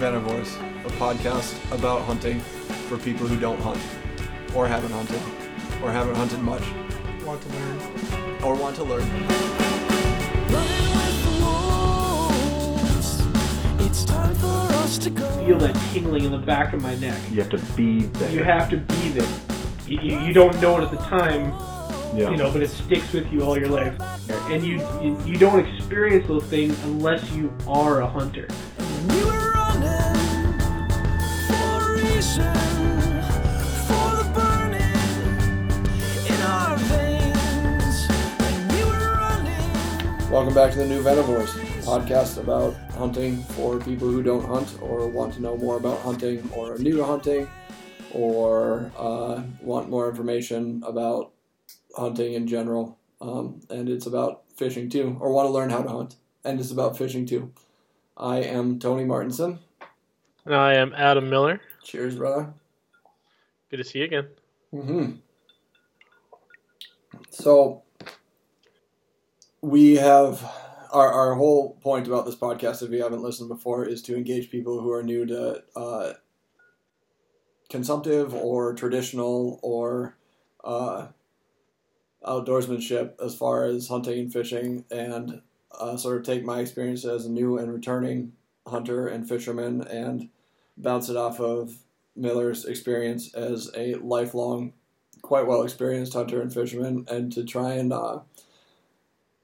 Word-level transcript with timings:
Venivores, 0.00 0.56
a 0.86 0.88
podcast 0.92 1.54
about 1.76 2.00
hunting 2.02 2.40
for 2.88 2.96
people 2.96 3.26
who 3.26 3.38
don't 3.38 3.60
hunt, 3.60 3.78
or 4.54 4.66
haven't 4.66 4.92
hunted, 4.92 5.20
or 5.82 5.90
haven't 5.92 6.14
hunted 6.14 6.40
much, 6.40 6.62
Want 7.22 7.42
to 7.42 7.48
learn? 7.50 8.42
or 8.42 8.54
want 8.54 8.76
to 8.76 8.84
learn. 8.84 9.00
Running 9.02 10.90
with 10.96 11.24
the 11.24 11.32
wolves. 11.44 13.20
It's 13.86 14.04
time 14.06 14.34
for 14.36 14.46
us 14.46 14.96
to 14.98 15.10
go. 15.10 15.28
Feel 15.44 15.58
that 15.58 15.74
tingling 15.92 16.24
in 16.24 16.32
the 16.32 16.38
back 16.38 16.72
of 16.72 16.80
my 16.80 16.94
neck. 16.94 17.20
You 17.30 17.42
have 17.42 17.50
to 17.50 17.58
be 17.76 18.00
there. 18.00 18.30
You 18.32 18.42
have 18.42 18.70
to 18.70 18.78
be 18.78 19.10
there. 19.10 19.28
You, 19.86 20.00
you, 20.00 20.18
you 20.20 20.32
don't 20.32 20.58
know 20.62 20.78
it 20.78 20.84
at 20.84 20.90
the 20.90 20.96
time, 20.96 21.52
yeah. 22.16 22.30
you 22.30 22.38
know, 22.38 22.50
but 22.50 22.62
it 22.62 22.70
sticks 22.70 23.12
with 23.12 23.30
you 23.30 23.42
all 23.42 23.58
your 23.58 23.68
life. 23.68 24.00
And 24.50 24.64
you, 24.64 24.78
you 25.02 25.20
you 25.26 25.36
don't 25.36 25.60
experience 25.60 26.26
those 26.26 26.44
things 26.44 26.82
unless 26.84 27.30
you 27.32 27.52
are 27.68 28.00
a 28.00 28.06
hunter. 28.06 28.48
Welcome 32.20 32.44
back 40.54 40.72
to 40.72 40.78
the 40.80 40.86
New 40.86 41.02
Venivores, 41.02 41.48
podcast 41.82 42.36
about 42.36 42.74
hunting 42.92 43.42
for 43.42 43.78
people 43.78 44.08
who 44.08 44.22
don't 44.22 44.44
hunt, 44.44 44.76
or 44.82 45.08
want 45.08 45.32
to 45.34 45.40
know 45.40 45.56
more 45.56 45.78
about 45.78 45.98
hunting, 46.00 46.46
or 46.54 46.74
are 46.74 46.78
new 46.78 46.98
to 46.98 47.04
hunting, 47.06 47.48
or 48.12 48.92
uh, 48.98 49.42
want 49.62 49.88
more 49.88 50.10
information 50.10 50.82
about 50.86 51.32
hunting 51.96 52.34
in 52.34 52.46
general. 52.46 52.98
Um, 53.22 53.62
and 53.70 53.88
it's 53.88 54.04
about 54.04 54.42
fishing 54.54 54.90
too, 54.90 55.16
or 55.20 55.32
want 55.32 55.48
to 55.48 55.52
learn 55.52 55.70
how 55.70 55.80
to 55.80 55.88
hunt, 55.88 56.16
and 56.44 56.60
it's 56.60 56.70
about 56.70 56.98
fishing 56.98 57.24
too. 57.24 57.50
I 58.14 58.40
am 58.40 58.78
Tony 58.78 59.06
Martinson. 59.06 59.60
And 60.44 60.54
I 60.54 60.74
am 60.74 60.92
Adam 60.94 61.30
Miller. 61.30 61.62
Cheers, 61.82 62.16
brother. 62.16 62.52
Good 63.70 63.78
to 63.78 63.84
see 63.84 64.00
you 64.00 64.04
again. 64.04 64.28
hmm 64.72 65.10
So 67.30 67.82
we 69.62 69.96
have 69.96 70.42
our 70.92 71.12
our 71.12 71.34
whole 71.34 71.74
point 71.82 72.06
about 72.06 72.26
this 72.26 72.34
podcast, 72.36 72.82
if 72.82 72.90
you 72.90 73.02
haven't 73.02 73.22
listened 73.22 73.48
before, 73.48 73.84
is 73.84 74.02
to 74.02 74.16
engage 74.16 74.50
people 74.50 74.80
who 74.80 74.90
are 74.92 75.02
new 75.02 75.24
to 75.26 75.62
uh, 75.76 76.12
consumptive 77.68 78.34
or 78.34 78.74
traditional 78.74 79.60
or 79.62 80.16
uh, 80.64 81.08
outdoorsmanship 82.24 83.14
as 83.24 83.34
far 83.34 83.64
as 83.64 83.88
hunting 83.88 84.18
and 84.20 84.32
fishing, 84.32 84.84
and 84.90 85.40
uh, 85.78 85.96
sort 85.96 86.18
of 86.18 86.24
take 86.24 86.44
my 86.44 86.60
experience 86.60 87.04
as 87.04 87.26
a 87.26 87.30
new 87.30 87.58
and 87.58 87.72
returning 87.72 88.32
hunter 88.66 89.06
and 89.08 89.28
fisherman 89.28 89.82
and 89.82 90.28
bounce 90.82 91.08
it 91.08 91.16
off 91.16 91.40
of 91.40 91.74
Miller's 92.16 92.64
experience 92.64 93.34
as 93.34 93.70
a 93.76 93.94
lifelong, 93.96 94.72
quite 95.22 95.46
well 95.46 95.62
experienced 95.62 96.14
hunter 96.14 96.40
and 96.40 96.52
fisherman, 96.52 97.06
and 97.08 97.32
to 97.32 97.44
try 97.44 97.74
and 97.74 97.92
uh, 97.92 98.20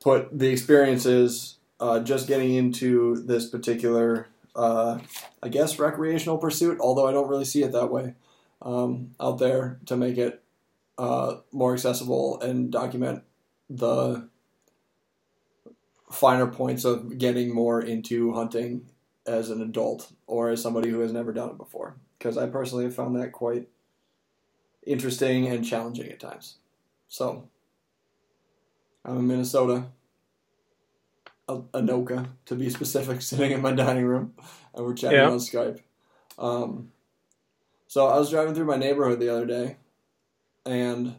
put 0.00 0.36
the 0.36 0.48
experiences 0.48 1.56
uh, 1.80 2.00
just 2.00 2.26
getting 2.26 2.54
into 2.54 3.22
this 3.22 3.48
particular, 3.48 4.28
uh, 4.54 4.98
I 5.42 5.48
guess, 5.48 5.78
recreational 5.78 6.38
pursuit, 6.38 6.78
although 6.80 7.06
I 7.06 7.12
don't 7.12 7.28
really 7.28 7.44
see 7.44 7.62
it 7.62 7.72
that 7.72 7.90
way, 7.90 8.14
um, 8.62 9.14
out 9.20 9.38
there 9.38 9.78
to 9.86 9.96
make 9.96 10.18
it 10.18 10.42
uh, 10.98 11.36
more 11.52 11.74
accessible 11.74 12.40
and 12.40 12.70
document 12.70 13.22
the 13.68 14.28
finer 16.10 16.46
points 16.46 16.84
of 16.84 17.18
getting 17.18 17.54
more 17.54 17.80
into 17.80 18.32
hunting 18.32 18.88
as 19.26 19.50
an 19.50 19.60
adult 19.60 20.12
or 20.26 20.50
as 20.50 20.62
somebody 20.62 20.90
who 20.90 21.00
has 21.00 21.12
never 21.12 21.32
done 21.32 21.50
it 21.50 21.58
before. 21.58 21.96
Because 22.18 22.36
I 22.36 22.46
personally 22.46 22.84
have 22.84 22.94
found 22.94 23.16
that 23.16 23.32
quite 23.32 23.68
interesting 24.86 25.46
and 25.46 25.64
challenging 25.64 26.10
at 26.10 26.20
times. 26.20 26.56
So, 27.08 27.48
I'm 29.04 29.18
in 29.18 29.26
Minnesota, 29.28 29.86
Anoka 31.48 32.28
to 32.46 32.54
be 32.54 32.70
specific, 32.70 33.22
sitting 33.22 33.52
in 33.52 33.62
my 33.62 33.72
dining 33.72 34.04
room, 34.04 34.34
and 34.74 34.84
we're 34.84 34.94
chatting 34.94 35.18
Yeah. 35.20 35.30
on 35.30 35.38
Skype. 35.38 35.80
Um, 36.38 36.90
so 37.86 38.06
I 38.06 38.18
was 38.18 38.30
driving 38.30 38.54
through 38.54 38.64
my 38.66 38.76
neighborhood 38.76 39.20
the 39.20 39.28
other 39.32 39.46
day, 39.46 39.76
and 40.64 41.16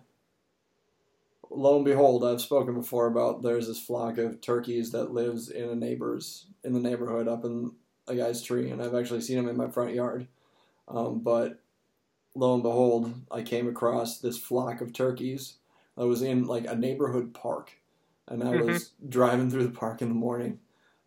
lo 1.49 1.77
and 1.77 1.85
behold, 1.85 2.25
I've 2.25 2.41
spoken 2.41 2.73
before 2.75 3.07
about 3.07 3.41
there's 3.41 3.67
this 3.67 3.79
flock 3.79 4.17
of 4.17 4.41
turkeys 4.41 4.91
that 4.91 5.11
lives 5.11 5.49
in 5.49 5.69
a 5.69 5.75
neighbor's 5.75 6.47
in 6.63 6.73
the 6.73 6.79
neighborhood 6.79 7.27
up 7.27 7.45
in 7.45 7.71
a 8.07 8.15
guy's 8.15 8.41
tree, 8.41 8.69
and 8.69 8.81
I've 8.81 8.95
actually 8.95 9.21
seen 9.21 9.37
them 9.37 9.49
in 9.49 9.57
my 9.57 9.69
front 9.69 9.93
yard. 9.93 10.27
Um, 10.87 11.19
but 11.19 11.59
lo 12.35 12.53
and 12.53 12.63
behold, 12.63 13.13
I 13.31 13.41
came 13.41 13.67
across 13.67 14.19
this 14.19 14.37
flock 14.37 14.81
of 14.81 14.93
turkeys 14.93 15.55
that 15.97 16.05
was 16.05 16.21
in 16.21 16.45
like 16.45 16.65
a 16.65 16.75
neighborhood 16.75 17.33
park, 17.33 17.73
and 18.27 18.43
I 18.43 18.55
was 18.55 18.91
driving 19.07 19.49
through 19.49 19.63
the 19.67 19.77
park 19.77 20.01
in 20.01 20.09
the 20.09 20.15
morning, 20.15 20.59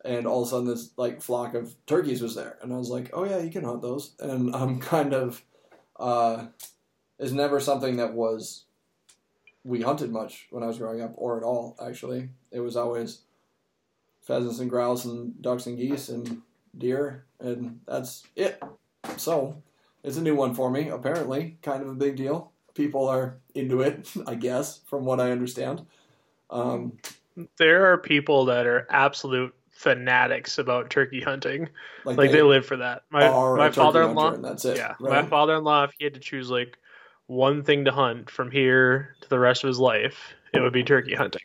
and 0.05 0.27
all 0.27 0.43
of 0.43 0.49
a 0.49 0.51
sudden 0.51 0.67
this 0.67 0.91
like 0.97 1.23
flock 1.23 1.55
of 1.55 1.75
turkeys 1.87 2.23
was 2.23 2.35
there, 2.35 2.59
and 2.63 2.73
I 2.73 2.77
was 2.77 2.91
like, 2.91 3.11
oh 3.13 3.25
yeah, 3.25 3.39
you 3.39 3.51
can 3.51 3.65
hunt 3.65 3.83
those, 3.83 4.13
and 4.21 4.55
I'm 4.55 4.81
kind 4.81 5.15
of, 5.15 5.43
uh, 5.99 6.47
is 7.19 7.33
never 7.33 7.61
something 7.61 7.97
that 7.97 8.15
was 8.15 8.65
we 9.65 9.83
hunted 9.83 10.11
much 10.11 10.47
when 10.51 10.63
I 10.63 10.67
was 10.67 10.79
growing 10.79 11.01
up, 11.01 11.13
or 11.17 11.37
at 11.37 11.43
all. 11.43 11.77
Actually, 11.85 12.31
it 12.51 12.61
was 12.61 12.77
always 12.77 13.21
pheasants 14.23 14.59
and 14.59 14.71
grouse 14.71 15.05
and 15.05 15.41
ducks 15.41 15.67
and 15.67 15.77
geese 15.77 16.09
and 16.09 16.43
deer, 16.77 17.25
and 17.41 17.81
that's 17.87 18.25
it. 18.37 18.63
So 19.17 19.63
it's 20.05 20.17
a 20.17 20.23
new 20.23 20.35
one 20.35 20.55
for 20.55 20.71
me. 20.71 20.89
Apparently, 20.89 21.59
kind 21.63 21.83
of 21.83 21.89
a 21.89 21.95
big 21.95 22.17
deal. 22.17 22.53
People 22.75 23.09
are 23.09 23.37
into 23.55 23.81
it, 23.81 24.09
I 24.27 24.35
guess, 24.35 24.81
from 24.87 25.05
what 25.05 25.21
I 25.21 25.31
understand. 25.31 25.87
Um, 26.51 26.99
There 27.59 27.93
are 27.93 27.99
people 27.99 28.45
that 28.47 28.67
are 28.67 28.87
absolute 28.91 29.55
fanatics 29.71 30.59
about 30.59 30.91
turkey 30.91 31.21
hunting. 31.21 31.69
like, 32.05 32.19
Like 32.19 32.31
they, 32.31 32.39
they 32.39 32.43
live 32.43 32.67
for 32.67 32.77
that. 32.77 33.03
My 33.11 33.29
my 33.57 33.71
father-in-law, 33.71 34.37
that's 34.37 34.65
it. 34.65 34.77
yeah, 34.77 34.95
right? 35.01 35.23
my 35.23 35.27
father-in-law, 35.27 35.85
if 35.85 35.93
he 35.99 36.05
had 36.05 36.15
to 36.15 36.21
choose 36.21 36.51
like 36.51 36.77
one 37.27 37.63
thing 37.63 37.85
to 37.85 37.93
hunt 37.93 38.29
from 38.29 38.51
here 38.51 39.15
to 39.21 39.29
the 39.29 39.39
rest 39.39 39.65
of 39.65 39.69
his 39.69 39.79
life, 39.79 40.35
it 40.53 40.61
would 40.61 40.73
be 40.73 40.83
turkey 40.83 41.15
hunting, 41.15 41.43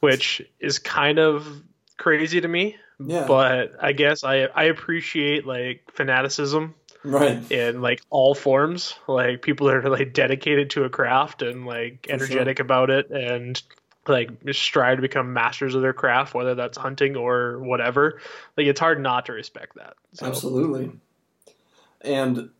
which 0.00 0.42
is 0.60 0.78
kind 0.78 1.18
of 1.18 1.62
crazy 1.96 2.40
to 2.40 2.48
me. 2.48 2.76
Yeah, 2.98 3.26
But 3.26 3.72
I 3.80 3.92
guess 3.92 4.24
I 4.24 4.44
I 4.46 4.64
appreciate 4.64 5.46
like 5.46 5.90
fanaticism 5.92 6.74
right. 7.04 7.50
in 7.50 7.80
like 7.82 8.00
all 8.10 8.34
forms 8.34 8.94
like 9.06 9.42
people 9.42 9.66
that 9.68 9.76
are 9.76 9.88
like 9.90 10.12
dedicated 10.12 10.70
to 10.70 10.84
a 10.84 10.90
craft 10.90 11.42
and 11.42 11.66
like 11.66 12.06
For 12.06 12.12
energetic 12.14 12.58
about 12.60 12.90
it 12.90 13.10
and 13.10 13.60
like 14.08 14.30
strive 14.52 14.98
to 14.98 15.02
become 15.02 15.32
masters 15.32 15.74
of 15.74 15.82
their 15.82 15.92
craft 15.92 16.32
whether 16.34 16.54
that's 16.54 16.78
hunting 16.78 17.16
or 17.16 17.58
whatever 17.60 18.20
like 18.56 18.66
it's 18.66 18.80
hard 18.80 19.00
not 19.00 19.26
to 19.26 19.32
respect 19.32 19.74
that 19.76 19.94
so 20.14 20.26
Absolutely. 20.26 20.92
And 22.02 22.50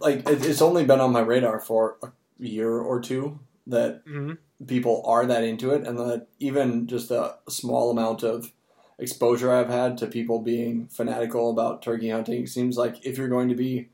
like 0.00 0.28
it's 0.28 0.62
only 0.62 0.84
been 0.84 1.00
on 1.00 1.12
my 1.12 1.20
radar 1.20 1.60
for 1.60 1.96
a 2.02 2.12
year 2.38 2.70
or 2.78 3.00
two 3.00 3.38
that 3.66 4.04
Mhm. 4.06 4.38
people 4.66 5.02
are 5.06 5.26
that 5.26 5.44
into 5.44 5.70
it, 5.70 5.86
and 5.86 5.98
that 5.98 6.26
even 6.38 6.86
just 6.86 7.10
a 7.10 7.36
small 7.48 7.90
amount 7.90 8.22
of 8.22 8.52
exposure 8.98 9.52
I've 9.52 9.68
had 9.70 9.96
to 9.98 10.06
people 10.06 10.40
being 10.40 10.88
fanatical 10.88 11.50
about 11.50 11.82
turkey 11.82 12.10
hunting 12.10 12.46
seems 12.46 12.76
like 12.76 13.04
if 13.06 13.16
you're 13.18 13.28
going 13.28 13.48
to 13.48 13.54
be 13.54 13.88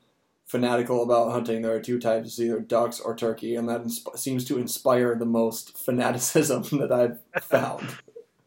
fanatical 0.46 1.02
about 1.02 1.30
hunting, 1.32 1.62
there 1.62 1.74
are 1.74 1.80
two 1.80 1.98
types: 1.98 2.28
it's 2.28 2.40
either 2.40 2.60
ducks 2.60 3.00
or 3.00 3.14
turkey, 3.16 3.56
and 3.56 3.68
that 3.68 3.82
insp- 3.82 4.18
seems 4.18 4.44
to 4.46 4.58
inspire 4.58 5.14
the 5.14 5.24
most 5.26 5.76
fanaticism 5.84 6.64
that 6.78 6.92
I've 6.92 7.18
found. 7.44 7.86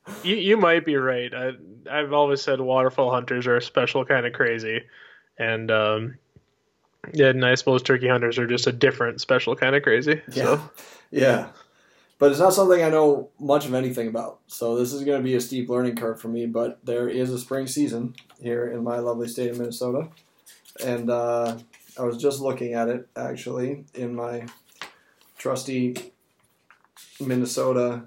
you, 0.23 0.35
you 0.37 0.55
might 0.55 0.85
be 0.85 0.95
right 0.95 1.33
I, 1.33 1.51
i've 1.91 2.13
always 2.13 2.41
said 2.41 2.61
waterfowl 2.61 3.11
hunters 3.11 3.45
are 3.45 3.57
a 3.57 3.61
special 3.61 4.05
kind 4.05 4.25
of 4.25 4.31
crazy 4.31 4.83
and 5.37 5.69
um 5.69 6.15
yeah 7.13 7.27
and 7.27 7.45
i 7.45 7.55
suppose 7.55 7.83
turkey 7.83 8.07
hunters 8.07 8.39
are 8.39 8.47
just 8.47 8.67
a 8.67 8.71
different 8.71 9.19
special 9.19 9.53
kind 9.53 9.75
of 9.75 9.83
crazy 9.83 10.21
Yeah. 10.29 10.43
so 10.43 10.61
Yeah. 11.11 11.49
But 12.19 12.31
it's 12.31 12.39
not 12.39 12.53
something 12.53 12.83
I 12.83 12.89
know 12.89 13.29
much 13.39 13.65
of 13.67 13.73
anything 13.75 14.07
about. 14.07 14.39
So 14.47 14.75
this 14.75 14.91
is 14.91 15.03
going 15.03 15.19
to 15.19 15.23
be 15.23 15.35
a 15.35 15.41
steep 15.41 15.69
learning 15.69 15.95
curve 15.97 16.19
for 16.19 16.29
me. 16.29 16.47
But 16.47 16.83
there 16.83 17.07
is 17.07 17.31
a 17.31 17.37
spring 17.37 17.67
season 17.67 18.15
here 18.41 18.67
in 18.67 18.83
my 18.83 18.97
lovely 18.99 19.27
state 19.27 19.51
of 19.51 19.59
Minnesota. 19.59 20.09
And 20.83 21.09
uh, 21.11 21.57
I 21.97 22.03
was 22.03 22.17
just 22.17 22.39
looking 22.41 22.73
at 22.73 22.87
it 22.89 23.07
actually 23.15 23.85
in 23.93 24.15
my 24.15 24.45
trusty 25.37 25.95
Minnesota 27.19 28.03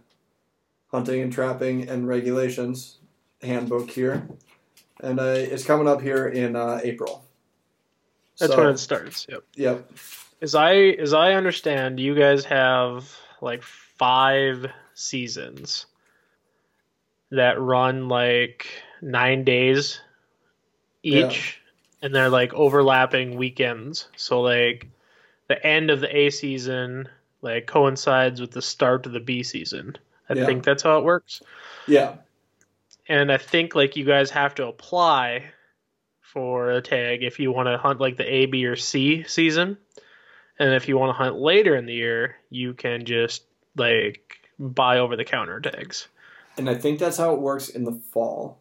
hunting 0.91 1.21
and 1.23 1.33
trapping 1.33 1.89
and 1.89 2.07
regulations 2.09 2.99
handbook 3.43 3.91
here. 3.91 4.29
And 5.01 5.19
uh, 5.21 5.35
it's 5.37 5.65
coming 5.65 5.89
up 5.89 6.01
here 6.03 6.27
in 6.29 6.57
uh, 6.57 6.81
April. 6.83 7.25
that's 8.39 8.53
So- 8.53 8.59
when 8.59 8.69
it 8.69 8.79
starts 8.79 9.27
yep 9.29 9.45
Yep. 9.55 9.91
As 10.43 10.55
I 10.55 10.75
as 10.75 11.12
I 11.12 11.35
understand, 11.35 12.01
you 12.01 12.15
guys 12.15 12.47
have 12.47 13.15
like 13.43 13.62
five 14.00 14.64
seasons 14.94 15.85
that 17.31 17.61
run 17.61 18.08
like 18.08 18.67
nine 19.02 19.44
days 19.44 20.00
each, 21.02 21.61
and 22.00 22.14
they're 22.14 22.31
like 22.31 22.55
overlapping 22.55 23.37
weekends. 23.37 24.08
So 24.17 24.41
like 24.41 24.88
the 25.49 25.67
end 25.67 25.91
of 25.91 26.00
the 26.00 26.17
A 26.17 26.31
season 26.31 27.11
like 27.43 27.67
coincides 27.67 28.41
with 28.41 28.52
the 28.52 28.62
start 28.62 29.05
of 29.05 29.12
the 29.12 29.20
B 29.20 29.43
season. 29.43 29.97
I 30.31 30.35
Yeah. 30.35 30.47
think 30.47 30.64
that's 30.64 30.82
how 30.82 30.97
it 30.97 31.05
works. 31.05 31.43
Yeah. 31.87 32.14
And 33.06 33.31
I 33.31 33.37
think 33.37 33.75
like 33.75 33.97
you 33.97 34.06
guys 34.06 34.31
have 34.31 34.55
to 34.55 34.67
apply 34.67 35.44
for 36.23 36.70
a 36.70 36.81
tag 36.81 37.23
if 37.23 37.38
you 37.38 37.52
want 37.52 37.67
to 37.67 37.76
hunt 37.76 38.00
like 38.00 38.17
the 38.17 38.32
A, 38.32 38.47
B, 38.47 38.64
or 38.64 38.76
C 38.76 39.25
season. 39.25 39.76
And 40.58 40.73
if 40.73 40.88
you 40.88 40.97
want 40.97 41.11
to 41.11 41.23
hunt 41.23 41.37
later 41.37 41.76
in 41.76 41.85
the 41.85 41.94
year, 41.94 42.37
you 42.49 42.73
can 42.73 43.05
just 43.05 43.43
like 43.81 44.41
buy 44.61 44.99
over 44.99 45.17
the 45.17 45.25
counter 45.25 45.61
tags. 45.61 46.06
And 46.56 46.71
I 46.71 46.75
think 46.75 46.99
that's 46.99 47.17
how 47.17 47.35
it 47.35 47.41
works 47.41 47.69
in 47.69 47.85
the 47.85 47.93
fall. 48.12 48.59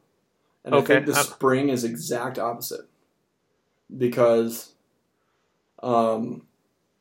And 0.66 0.74
I 0.74 0.82
think 0.82 1.06
the 1.06 1.12
uh- 1.12 1.24
spring 1.24 1.70
is 1.70 1.84
exact 1.84 2.40
opposite. 2.40 2.88
Because 3.96 4.74
um, 5.82 6.44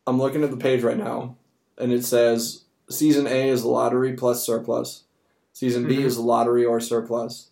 I'm 0.06 0.18
looking 0.18 0.42
at 0.42 0.50
the 0.50 0.56
page 0.56 0.82
right 0.82 0.96
now, 0.96 1.36
and 1.76 1.92
it 1.92 2.04
says 2.04 2.64
season 2.88 3.26
A 3.26 3.48
is 3.48 3.64
lottery 3.64 4.14
plus 4.14 4.44
surplus. 4.44 5.04
Season 5.52 5.86
B 5.86 5.96
Mhm. 5.96 6.04
is 6.04 6.18
lottery 6.18 6.64
or 6.64 6.80
surplus. 6.80 7.50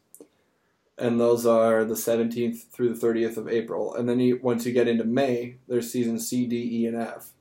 And 0.98 1.20
those 1.20 1.44
are 1.44 1.84
the 1.84 1.96
17th 1.96 2.70
through 2.70 2.94
the 2.94 2.98
30th 3.06 3.36
of 3.36 3.48
April. 3.48 3.94
And 3.94 4.08
then 4.08 4.18
you, 4.20 4.38
once 4.42 4.64
you 4.64 4.72
get 4.72 4.88
into 4.88 5.04
May, 5.04 5.56
there's 5.68 5.90
season 5.92 6.18
C, 6.18 6.46
D, 6.46 6.56
E, 6.56 6.86
and 6.86 6.96
F. 6.96 7.32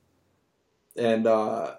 And 0.94 1.26
uh, 1.26 1.76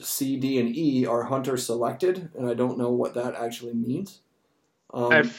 C, 0.00 0.36
D, 0.36 0.58
and 0.58 0.74
E 0.74 1.06
are 1.06 1.22
hunter 1.22 1.56
selected, 1.56 2.30
and 2.36 2.48
I 2.48 2.54
don't 2.54 2.78
know 2.78 2.90
what 2.90 3.14
that 3.14 3.34
actually 3.34 3.74
means. 3.74 4.20
Um, 4.92 5.12
I 5.12 5.30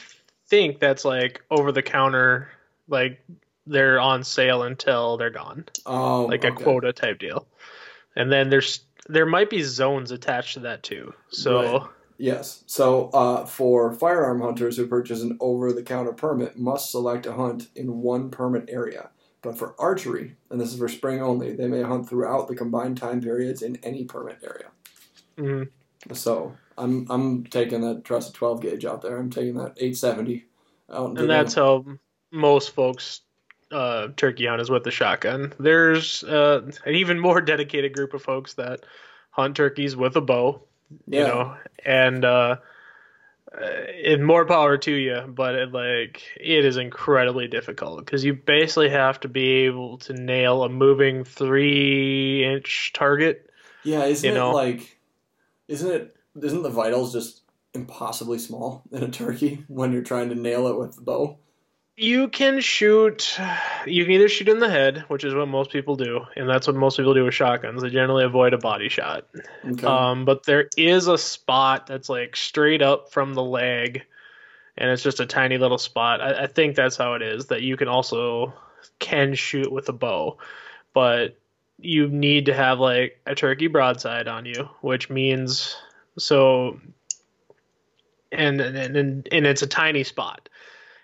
think 0.48 0.80
that's 0.80 1.06
like 1.06 1.42
over 1.52 1.72
the 1.72 1.84
counter, 1.84 2.50
like 2.88 3.20
they're 3.68 4.00
on 4.00 4.24
sale 4.24 4.64
until 4.64 5.18
they're 5.18 5.30
gone, 5.30 5.66
oh, 5.86 6.26
like 6.26 6.44
a 6.44 6.52
okay. 6.52 6.64
quota 6.64 6.94
type 6.94 7.20
deal. 7.20 7.48
And 8.16 8.32
then 8.32 8.50
there's 8.50 8.82
there 9.08 9.26
might 9.26 9.50
be 9.50 9.62
zones 9.62 10.12
attached 10.12 10.54
to 10.54 10.62
that 10.62 10.84
too. 10.84 11.14
So 11.30 11.62
Right. 11.62 11.90
Yes. 12.18 12.64
So 12.68 13.10
uh, 13.10 13.46
for 13.46 13.92
firearm 13.92 14.42
hunters 14.42 14.78
who 14.78 14.88
purchase 14.88 15.22
an 15.22 15.38
over-the-counter 15.42 16.14
permit, 16.14 16.58
must 16.58 16.92
select 16.92 17.26
a 17.26 17.34
hunt 17.34 17.68
in 17.76 18.02
one 18.02 18.30
permit 18.30 18.70
area. 18.70 19.10
But 19.44 19.58
for 19.58 19.76
archery, 19.80 20.38
and 20.50 20.60
this 20.60 20.72
is 20.74 20.80
for 20.80 20.88
spring 20.88 21.22
only, 21.22 21.54
they 21.56 21.68
may 21.68 21.82
hunt 21.84 22.10
throughout 22.10 22.48
the 22.48 22.56
combined 22.56 22.98
time 22.98 23.22
periods 23.22 23.62
in 23.62 23.76
any 23.84 24.06
permit 24.06 24.40
area. 24.44 24.70
mhm. 25.38 25.70
So 26.14 26.56
I'm 26.78 27.08
I'm 27.10 27.44
taking 27.46 27.82
that 27.82 28.04
trusted 28.04 28.36
12 28.36 28.62
gauge 28.62 28.86
out 28.86 29.02
there. 29.02 29.18
I'm 29.18 29.30
taking 29.30 29.56
that 29.56 29.74
870 29.78 30.46
out. 30.92 31.18
and 31.18 31.30
that's 31.30 31.54
how 31.56 31.86
most 32.32 32.72
folks 32.72 33.22
uh, 33.72 34.10
turkey 34.18 34.46
hunt 34.46 34.62
is 34.62 34.70
with 34.70 34.84
the 34.84 34.92
shotgun. 34.92 35.54
There's 35.60 36.24
uh, 36.24 36.62
an 36.86 36.96
even 36.96 37.20
more 37.20 37.42
dedicated 37.54 37.94
group 37.94 38.14
of 38.14 38.22
folks 38.22 38.54
that 38.56 38.82
hunt 39.32 39.56
turkeys 39.56 39.96
with 39.96 40.16
a 40.16 40.22
bow, 40.22 40.62
you 41.08 41.20
Yeah. 41.20 41.28
know, 41.28 41.58
and 41.86 42.24
uh, 42.26 42.58
uh, 43.60 43.66
and 44.06 44.26
more 44.26 44.46
power 44.46 44.78
to 44.78 44.92
you. 44.92 45.22
But 45.28 45.56
it, 45.56 45.72
like 45.72 46.24
it 46.40 46.66
is 46.66 46.78
incredibly 46.78 47.48
difficult 47.48 48.06
because 48.06 48.24
you 48.24 48.34
basically 48.34 48.90
have 48.90 49.20
to 49.22 49.28
be 49.28 49.66
able 49.66 49.98
to 50.00 50.14
nail 50.14 50.64
a 50.64 50.70
moving 50.70 51.24
three 51.24 52.46
inch 52.46 52.92
target. 52.94 53.50
Yeah, 53.84 54.06
isn't 54.06 54.28
you 54.28 54.36
it 54.36 54.40
know? 54.40 54.52
like, 54.52 54.98
isn't 55.68 55.92
it, 55.92 56.16
isn't 56.42 56.64
the 56.64 56.70
vitals 56.70 57.14
just 57.14 57.42
impossibly 57.74 58.40
small 58.40 58.84
in 58.92 59.04
a 59.04 59.10
turkey 59.10 59.66
when 59.68 59.92
you're 59.92 60.04
trying 60.04 60.30
to 60.30 60.36
nail 60.36 60.68
it 60.68 60.78
with 60.78 60.96
the 60.96 61.02
bow? 61.02 61.38
You 61.96 62.28
can 62.28 62.60
shoot. 62.60 63.38
You 63.86 64.04
can 64.04 64.14
either 64.14 64.28
shoot 64.28 64.50
in 64.50 64.58
the 64.58 64.70
head, 64.70 65.06
which 65.10 65.24
is 65.24 65.36
what 65.36 65.48
most 65.48 65.70
people 65.70 65.96
do, 65.96 66.22
and 66.36 66.50
that's 66.50 66.66
what 66.66 66.76
most 66.76 66.98
people 66.98 67.14
do 67.14 67.24
with 67.24 67.36
shotguns. 67.36 67.84
They 67.84 67.92
generally 67.92 68.24
avoid 68.24 68.54
a 68.54 68.58
body 68.58 68.90
shot. 68.90 69.28
Okay. 69.64 69.86
Um, 69.86 70.26
but 70.26 70.44
there 70.44 70.70
is 70.76 71.08
a 71.08 71.20
spot 71.20 71.86
that's 71.86 72.10
like 72.10 72.36
straight 72.36 72.82
up 72.82 73.12
from 73.12 73.36
the 73.36 73.44
leg, 73.44 74.04
and 74.76 74.90
it's 74.90 75.04
just 75.04 75.20
a 75.20 75.28
tiny 75.28 75.60
little 75.60 75.78
spot. 75.78 76.20
I, 76.20 76.44
I 76.44 76.48
think 76.48 76.76
that's 76.76 76.98
how 76.98 77.14
it 77.14 77.22
is. 77.22 77.46
That 77.48 77.62
you 77.62 77.78
can 77.78 77.88
also 77.88 78.54
can 78.98 79.36
shoot 79.36 79.72
with 79.72 79.88
a 79.88 79.94
bow, 79.94 80.40
but 80.96 81.38
you 81.78 82.08
need 82.08 82.48
to 82.48 82.56
have 82.56 82.80
like 82.80 83.20
a 83.28 83.36
turkey 83.36 83.68
broadside 83.68 84.28
on 84.28 84.46
you, 84.46 84.68
which 84.82 85.12
means 85.12 85.78
so. 86.18 86.80
And 88.32 88.60
and 88.60 88.98
and, 88.98 89.28
and 89.32 89.46
it's 89.46 89.62
a 89.62 89.68
tiny 89.68 90.04
spot. 90.04 90.50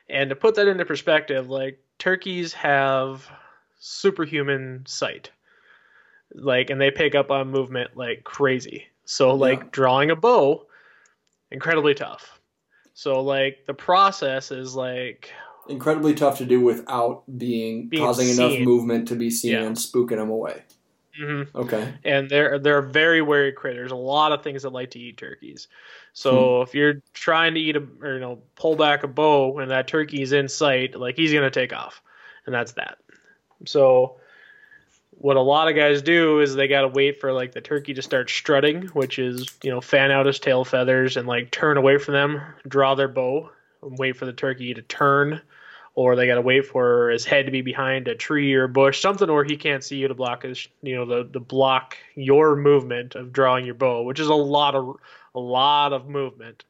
And 0.09 0.29
to 0.29 0.35
put 0.35 0.55
that 0.55 0.67
into 0.67 0.85
perspective, 0.85 1.49
like 1.49 1.79
turkeys 1.99 2.53
have 2.53 3.29
superhuman 3.79 4.83
sight. 4.87 5.31
Like 6.33 6.69
and 6.69 6.79
they 6.79 6.91
pick 6.91 7.15
up 7.15 7.31
on 7.31 7.49
movement 7.49 7.95
like 7.95 8.23
crazy. 8.23 8.85
So 9.05 9.33
like 9.35 9.59
Yeah. 9.59 9.67
drawing 9.71 10.11
a 10.11 10.15
bow 10.15 10.65
incredibly 11.51 11.93
tough. 11.95 12.39
So 12.93 13.21
like 13.21 13.65
the 13.65 13.73
process 13.73 14.51
is 14.51 14.75
like 14.75 15.31
Incredibly 15.67 16.15
tough 16.15 16.39
to 16.39 16.45
do 16.45 16.59
without 16.61 17.23
being, 17.37 17.89
Being 17.89 18.03
causing 18.03 18.29
enough 18.29 18.59
movement 18.59 19.07
to 19.09 19.15
be 19.15 19.29
seen 19.29 19.51
Yeah. 19.51 19.63
and 19.63 19.75
spooking 19.75 20.17
them 20.17 20.29
away. 20.29 20.63
Mhm. 21.19 21.47
Okay. 21.53 21.93
and 22.03 22.29
they're 22.29 22.59
they're 22.59 22.81
very 22.81 23.21
wary 23.21 23.51
critters. 23.51 23.91
A 23.91 23.95
lot 23.95 24.31
of 24.31 24.43
things 24.43 24.63
that 24.63 24.71
like 24.71 24.91
to 24.91 24.99
eat 24.99 25.17
turkeys. 25.17 25.67
So 26.13 26.61
if 26.61 26.73
you're 26.73 27.01
trying 27.13 27.53
to 27.53 27.59
eat 27.59 27.75
a 27.75 27.87
or 28.01 28.13
you 28.15 28.19
know 28.19 28.39
pull 28.55 28.75
back 28.75 29.03
a 29.03 29.07
bow 29.07 29.59
and 29.59 29.71
that 29.71 29.87
turkey's 29.87 30.31
in 30.31 30.47
sight, 30.49 30.95
like 30.95 31.15
he's 31.15 31.33
gonna 31.33 31.51
take 31.51 31.73
off, 31.73 32.01
and 32.45 32.53
that's 32.53 32.73
that. 32.73 32.97
So 33.65 34.17
what 35.11 35.35
a 35.35 35.41
lot 35.41 35.67
of 35.67 35.75
guys 35.75 36.01
do 36.01 36.39
is 36.39 36.55
they 36.55 36.67
gotta 36.67 36.87
wait 36.87 37.19
for 37.19 37.33
like 37.33 37.51
the 37.51 37.61
turkey 37.61 37.93
to 37.93 38.01
start 38.01 38.29
strutting, 38.29 38.83
which 38.87 39.19
is 39.19 39.47
you 39.63 39.69
know 39.69 39.81
fan 39.81 40.11
out 40.11 40.25
his 40.25 40.39
tail 40.39 40.63
feathers 40.63 41.17
and 41.17 41.27
like 41.27 41.51
turn 41.51 41.77
away 41.77 41.97
from 41.97 42.13
them, 42.13 42.41
draw 42.67 42.95
their 42.95 43.07
bow, 43.09 43.49
and 43.83 43.97
wait 43.97 44.15
for 44.15 44.25
the 44.25 44.33
turkey 44.33 44.73
to 44.73 44.81
turn. 44.81 45.41
Or 45.99 46.15
they 46.15 46.27
gotta 46.27 46.39
wait 46.39 46.65
for 46.65 47.09
his 47.09 47.25
head 47.25 47.47
to 47.47 47.51
be 47.51 47.61
behind 47.61 48.07
a 48.07 48.15
tree 48.15 48.53
or 48.53 48.69
bush, 48.69 49.01
something 49.01 49.29
where 49.29 49.43
he 49.43 49.57
can't 49.57 49.83
see 49.83 49.97
you 49.97 50.07
to 50.07 50.13
block 50.13 50.43
his, 50.43 50.65
you 50.81 50.95
know, 50.95 51.03
the 51.03 51.27
the 51.29 51.41
block 51.41 51.97
your 52.15 52.55
movement 52.55 53.15
of 53.15 53.33
drawing 53.33 53.65
your 53.65 53.75
bow, 53.75 54.03
which 54.03 54.17
is 54.17 54.27
a 54.27 54.33
lot 54.33 54.75
of 54.75 54.95
a 55.35 55.39
lot 55.41 55.91
of 55.91 56.07
movement. 56.07 56.63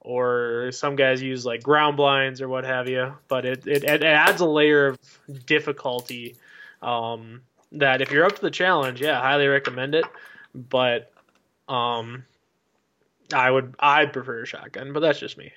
Or 0.00 0.70
some 0.72 0.96
guys 0.96 1.20
use 1.20 1.44
like 1.44 1.62
ground 1.62 1.98
blinds 1.98 2.40
or 2.40 2.48
what 2.48 2.64
have 2.64 2.88
you, 2.88 3.12
but 3.28 3.44
it 3.44 3.66
it, 3.66 3.84
it 3.84 4.02
adds 4.02 4.40
a 4.40 4.46
layer 4.46 4.86
of 4.86 4.98
difficulty. 5.44 6.36
Um, 6.80 7.42
that 7.72 8.00
if 8.00 8.10
you're 8.10 8.24
up 8.24 8.36
to 8.36 8.40
the 8.40 8.50
challenge, 8.50 9.02
yeah, 9.02 9.20
highly 9.20 9.46
recommend 9.46 9.94
it. 9.94 10.06
But 10.54 11.12
um, 11.68 12.24
I 13.30 13.50
would 13.50 13.74
I 13.78 14.06
prefer 14.06 14.44
a 14.44 14.46
shotgun, 14.46 14.94
but 14.94 15.00
that's 15.00 15.20
just 15.20 15.36
me. 15.36 15.52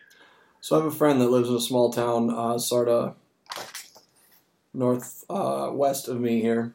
So 0.62 0.76
I 0.76 0.84
have 0.84 0.92
a 0.92 0.96
friend 0.96 1.22
that 1.22 1.30
lives 1.30 1.50
in 1.50 1.56
a 1.56 1.62
small 1.62 1.92
town, 1.92 2.30
uh, 2.30 2.58
sort 2.58 2.90
of 2.90 3.16
north 4.74 5.24
uh, 5.30 5.70
west 5.72 6.08
of 6.08 6.20
me 6.20 6.42
here, 6.42 6.74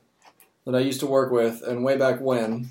that 0.65 0.75
I 0.75 0.81
used 0.81 1.01
to 1.01 1.07
work 1.07 1.31
with, 1.33 1.62
and 1.62 1.85
way 1.85 1.97
back 1.97 2.21
when, 2.21 2.71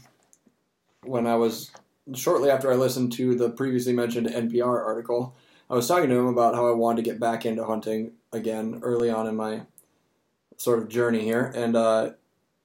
when 1.03 1.27
I 1.27 1.35
was 1.35 1.71
shortly 2.13 2.49
after 2.49 2.71
I 2.71 2.75
listened 2.75 3.11
to 3.13 3.35
the 3.35 3.49
previously 3.49 3.93
mentioned 3.93 4.27
NPR 4.27 4.83
article, 4.83 5.35
I 5.69 5.75
was 5.75 5.87
talking 5.87 6.09
to 6.09 6.17
him 6.17 6.27
about 6.27 6.55
how 6.55 6.67
I 6.67 6.71
wanted 6.71 7.03
to 7.03 7.09
get 7.09 7.19
back 7.19 7.45
into 7.45 7.63
hunting 7.63 8.13
again 8.33 8.79
early 8.81 9.09
on 9.09 9.27
in 9.27 9.35
my 9.35 9.61
sort 10.57 10.79
of 10.79 10.89
journey 10.89 11.23
here, 11.23 11.51
and 11.55 11.75
uh, 11.75 12.11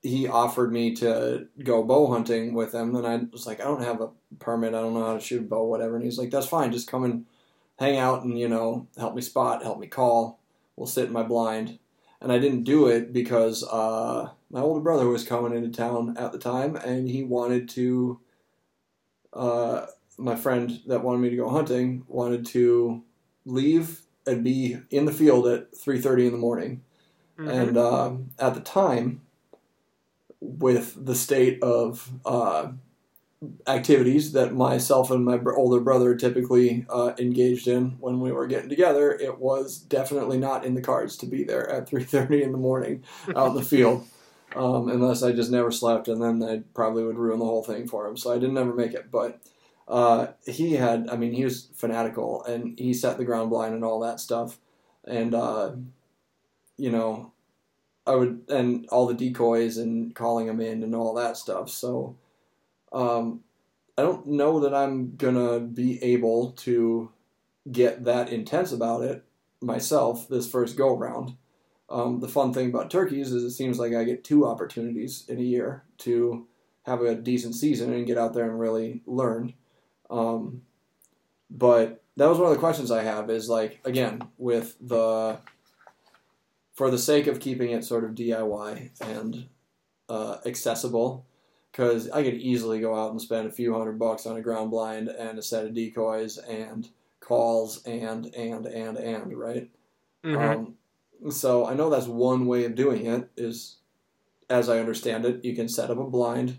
he 0.03 0.29
offered 0.29 0.73
me 0.73 0.95
to 0.97 1.49
go 1.62 1.83
bow 1.83 2.07
hunting 2.11 2.55
with 2.55 2.75
him, 2.75 2.95
and 2.95 3.07
I 3.07 3.17
was 3.33 3.47
like, 3.47 3.61
I 3.61 3.65
don't 3.65 3.83
have 3.83 4.00
a 4.00 4.11
permit, 4.38 4.75
I 4.75 4.81
don't 4.81 4.95
know 4.95 5.05
how 5.05 5.15
to 5.15 5.21
shoot 5.21 5.43
a 5.43 5.45
bow, 5.45 5.65
whatever, 5.65 5.97
and 5.97 6.05
he's 6.05 6.19
like, 6.19 6.31
that's 6.31 6.47
fine, 6.47 6.73
just 6.73 6.91
come 6.91 7.05
and 7.05 7.26
hang 7.78 7.97
out 7.99 8.25
and 8.25 8.38
you 8.38 8.49
know 8.49 8.87
help 8.97 9.14
me 9.14 9.23
spot, 9.23 9.62
help 9.62 9.78
me 9.78 9.87
call. 9.87 10.40
We'll 10.76 10.87
sit 10.87 11.06
in 11.06 11.12
my 11.12 11.23
blind, 11.23 11.78
and 12.21 12.30
I 12.30 12.38
didn't 12.38 12.64
do 12.64 12.87
it 12.88 13.12
because 13.12 13.64
uh, 13.64 14.30
my 14.50 14.61
older 14.61 14.80
brother 14.80 15.06
was 15.09 15.25
coming 15.25 15.56
into 15.56 15.71
town 15.76 16.16
at 16.18 16.33
the 16.33 16.38
time, 16.38 16.76
and 16.76 17.09
he 17.09 17.23
wanted 17.23 17.68
to. 17.71 18.21
Uh, 19.33 19.87
my 20.18 20.35
friend 20.35 20.80
that 20.87 21.02
wanted 21.02 21.18
me 21.18 21.28
to 21.30 21.37
go 21.37 21.49
hunting 21.50 22.02
wanted 22.09 22.47
to 22.47 23.02
leave 23.45 24.00
and 24.26 24.42
be 24.42 24.78
in 24.90 25.04
the 25.04 25.12
field 25.12 25.47
at 25.47 25.76
three 25.76 26.00
thirty 26.00 26.26
in 26.26 26.33
the 26.33 26.38
morning, 26.38 26.83
Mhm. 27.38 27.50
and 27.52 27.76
um, 27.78 28.30
at 28.38 28.54
the 28.54 28.61
time, 28.61 29.21
with 30.40 30.95
the 31.04 31.14
state 31.14 31.62
of 31.62 32.11
uh, 32.25 32.68
activities 33.66 34.33
that 34.33 34.55
myself 34.55 35.11
and 35.11 35.25
my 35.25 35.38
older 35.55 35.81
brother 35.81 36.14
typically 36.14 36.87
uh, 36.88 37.12
engaged 37.19 37.69
in 37.69 37.90
when 38.00 38.21
we 38.21 38.33
were 38.33 38.47
getting 38.47 38.71
together, 38.71 39.12
it 39.12 39.38
was 39.38 39.78
definitely 39.78 40.38
not 40.38 40.64
in 40.64 40.75
the 40.75 40.81
cards 40.81 41.16
to 41.19 41.26
be 41.26 41.45
there 41.45 41.69
at 41.71 41.88
3.30 41.88 42.43
in 42.43 42.52
the 42.52 42.59
morning 42.59 43.05
out 43.35 43.49
in 43.49 43.55
the 43.55 43.62
field. 43.62 44.07
Um, 44.55 44.88
unless 44.88 45.23
I 45.23 45.33
just 45.33 45.50
never 45.50 45.71
slept, 45.71 46.09
and 46.09 46.23
then 46.23 46.43
I 46.43 46.62
probably 46.73 47.05
would 47.05 47.19
ruin 47.19 47.40
the 47.40 47.45
whole 47.45 47.64
thing 47.64 47.87
for 47.87 48.07
him. 48.07 48.16
So 48.16 48.33
I 48.33 48.38
didn't 48.38 48.57
ever 48.57 48.73
make 48.73 48.95
it. 48.95 49.11
But 49.11 49.38
uh, 49.87 50.28
he 50.47 50.75
had, 50.75 51.09
I 51.11 51.16
mean, 51.16 51.33
he 51.33 51.45
was 51.45 51.69
fanatical, 51.75 52.43
and 52.45 52.78
he 52.78 52.95
set 52.95 53.19
the 53.19 53.25
ground 53.25 53.50
blind 53.50 53.75
and 53.75 53.85
all 53.85 54.00
that 54.00 54.19
stuff. 54.19 54.57
And 55.05 55.35
uh, 55.35 55.73
you 56.78 56.90
know, 56.90 57.33
I 58.07 58.14
would 58.14 58.45
and 58.49 58.87
all 58.88 59.07
the 59.07 59.14
decoys 59.14 59.78
and 59.78 60.14
calling 60.14 60.47
them 60.47 60.61
in 60.61 60.83
and 60.83 60.95
all 60.95 61.14
that 61.14 61.37
stuff. 61.37 61.69
So, 61.71 62.16
um, 62.97 63.41
I 63.99 64.03
don't 64.03 64.26
know 64.26 64.61
that 64.61 64.75
I'm 64.75 65.17
gonna 65.17 65.61
be 65.61 66.03
able 66.03 66.53
to 66.53 67.12
get 67.71 68.05
that 68.05 68.31
intense 68.33 68.73
about 68.73 69.03
it 69.03 69.25
myself 69.61 70.29
this 70.29 70.50
first 70.50 70.76
go 70.76 70.97
round. 70.97 71.37
Um, 71.91 72.21
the 72.21 72.29
fun 72.29 72.53
thing 72.53 72.69
about 72.71 72.91
turkeys 72.91 73.33
is 73.33 73.45
it 73.45 73.50
seems 73.50 73.79
like 73.79 73.95
I 73.95 74.05
get 74.05 74.25
two 74.25 74.47
opportunities 74.47 75.25
in 75.29 75.38
a 75.38 75.43
year 75.43 75.85
to 75.99 76.47
have 76.85 77.03
a 77.03 77.15
decent 77.15 77.55
season 77.55 77.93
and 77.93 78.07
get 78.07 78.19
out 78.19 78.33
there 78.33 78.49
and 78.49 78.59
really 78.59 79.03
learn. 79.07 79.55
Um, 80.09 80.62
but 81.50 82.03
that 82.17 82.29
was 82.29 82.38
one 82.38 82.49
of 82.49 82.55
the 82.55 82.61
questions 82.61 82.91
I 82.91 83.03
have 83.03 83.29
is 83.29 83.49
like 83.49 83.81
again 83.85 84.23
with 84.38 84.75
the 84.81 85.38
for 86.73 86.91
the 86.91 86.99
sake 86.99 87.26
of 87.26 87.41
keeping 87.41 87.71
it 87.71 87.85
sort 87.85 88.05
of 88.05 88.12
DIY 88.12 88.91
and 89.00 89.49
uh, 90.09 90.38
accessible 90.47 91.26
because 91.76 92.09
I 92.09 92.23
could 92.23 92.35
easily 92.35 92.80
go 92.80 92.95
out 92.95 93.11
and 93.11 93.21
spend 93.21 93.47
a 93.47 93.52
few 93.52 93.75
hundred 93.75 93.99
bucks 93.99 94.25
on 94.25 94.38
a 94.38 94.40
ground 94.40 94.71
blind 94.71 95.09
and 95.09 95.38
a 95.38 95.42
set 95.42 95.66
of 95.66 95.75
decoys 95.75 96.38
and 96.38 96.88
calls 97.21 97.85
and 97.85 98.35
and 98.35 98.64
and 98.64 98.97
and 98.97 99.37
right. 99.37 99.71
Mhm. 100.25 100.38
Um, 100.38 101.30
so 101.30 101.66
I 101.66 101.75
know 101.75 101.90
that's 101.90 102.06
one 102.06 102.47
way 102.47 102.64
of 102.64 102.75
doing 102.75 103.04
it 103.04 103.28
is, 103.37 103.76
as 104.49 104.71
I 104.71 104.78
understand 104.78 105.26
it, 105.26 105.45
you 105.45 105.54
can 105.54 105.68
set 105.68 105.90
up 105.90 105.99
a 105.99 106.04
blind, 106.04 106.59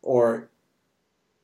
or 0.00 0.48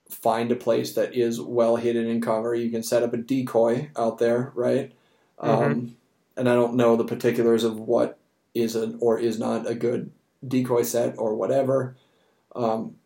find 0.08 0.50
a 0.50 0.56
place 0.56 0.94
that 0.94 1.14
is 1.14 1.40
well 1.40 1.76
hidden 1.76 2.06
in 2.06 2.22
cover. 2.22 2.54
You 2.54 2.70
can 2.70 2.82
set 2.82 3.02
up 3.02 3.12
a 3.12 3.18
decoy 3.18 3.90
out 3.96 4.18
there, 4.18 4.50
right? 4.54 4.92
Um, 5.38 5.96
and 6.36 6.48
I 6.48 6.54
don't 6.54 6.74
know 6.74 6.96
the 6.96 7.04
particulars 7.04 7.64
of 7.64 7.78
what 7.78 8.18
is 8.54 8.76
an 8.76 8.96
or 9.00 9.18
is 9.18 9.38
not 9.38 9.68
a 9.68 9.74
good 9.74 10.10
decoy 10.46 10.82
set 10.82 11.18
or 11.18 11.34
whatever. 11.34 11.96
Um, 12.56 12.96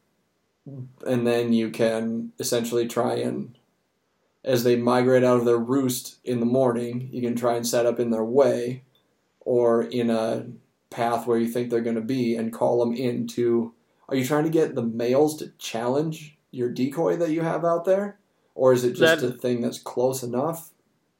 and 0.67 1.27
then 1.27 1.53
you 1.53 1.71
can 1.71 2.33
essentially 2.39 2.87
try 2.89 3.15
and, 3.17 3.57
as 4.45 4.65
they 4.65 4.77
migrate 4.77 5.25
out 5.25 5.39
of 5.39 5.45
their 5.45 5.59
roost 5.59 6.17
in 6.25 6.41
the 6.41 6.47
morning, 6.47 7.09
you 7.13 7.21
can 7.23 7.37
try 7.37 7.55
and 7.57 7.67
set 7.67 7.87
up 7.87 8.01
in 8.01 8.11
their 8.11 8.25
way 8.25 8.83
or 9.41 9.83
in 9.83 10.11
a 10.11 10.47
path 10.91 11.27
where 11.27 11.39
you 11.39 11.49
think 11.49 11.71
they're 11.71 11.81
going 11.81 11.97
to 11.97 12.01
be 12.03 12.35
and 12.37 12.53
call 12.53 12.81
them 12.85 12.95
into. 12.95 13.73
Are 14.09 14.17
you 14.17 14.25
trying 14.25 14.45
to 14.45 14.51
get 14.51 14.75
the 14.75 14.83
males 14.83 15.37
to 15.39 15.51
challenge 15.59 16.37
your 16.51 16.69
decoy 16.71 17.17
that 17.17 17.31
you 17.31 17.43
have 17.43 17.65
out 17.65 17.85
there? 17.85 18.19
Or 18.55 18.73
is 18.73 18.85
it 18.85 18.95
just 18.95 19.23
That- 19.23 19.29
a 19.29 19.33
thing 19.33 19.61
that's 19.61 19.79
close 19.79 20.23
enough 20.23 20.71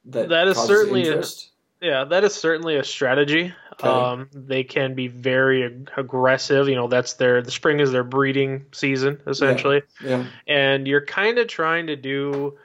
that, 0.05 0.29
That 0.29 0.47
is 0.47 0.57
certainly 0.57 1.03
a- 1.03 1.07
interest? 1.07 1.49
Yeah, 1.81 2.05
that 2.05 2.23
is 2.23 2.33
certainly 2.33 2.77
a 2.77 2.83
strategy. 2.83 3.53
Okay. 3.73 3.87
Um, 3.87 4.29
they 4.33 4.63
can 4.63 4.95
be 4.95 5.07
very 5.07 5.63
ag- 5.65 5.91
aggressive. 5.97 6.69
You 6.69 6.75
know, 6.75 6.87
that's 6.87 7.13
their 7.13 7.41
the 7.41 7.51
spring 7.51 7.79
is 7.79 7.91
their 7.91 8.03
breeding 8.05 8.65
season 8.71 9.19
essentially, 9.27 9.81
Yeah. 10.03 10.25
and 10.47 10.87
you're 10.87 11.05
kind 11.05 11.37
of 11.37 11.47
trying 11.47 11.87
to 11.87 11.95
do 11.97 12.57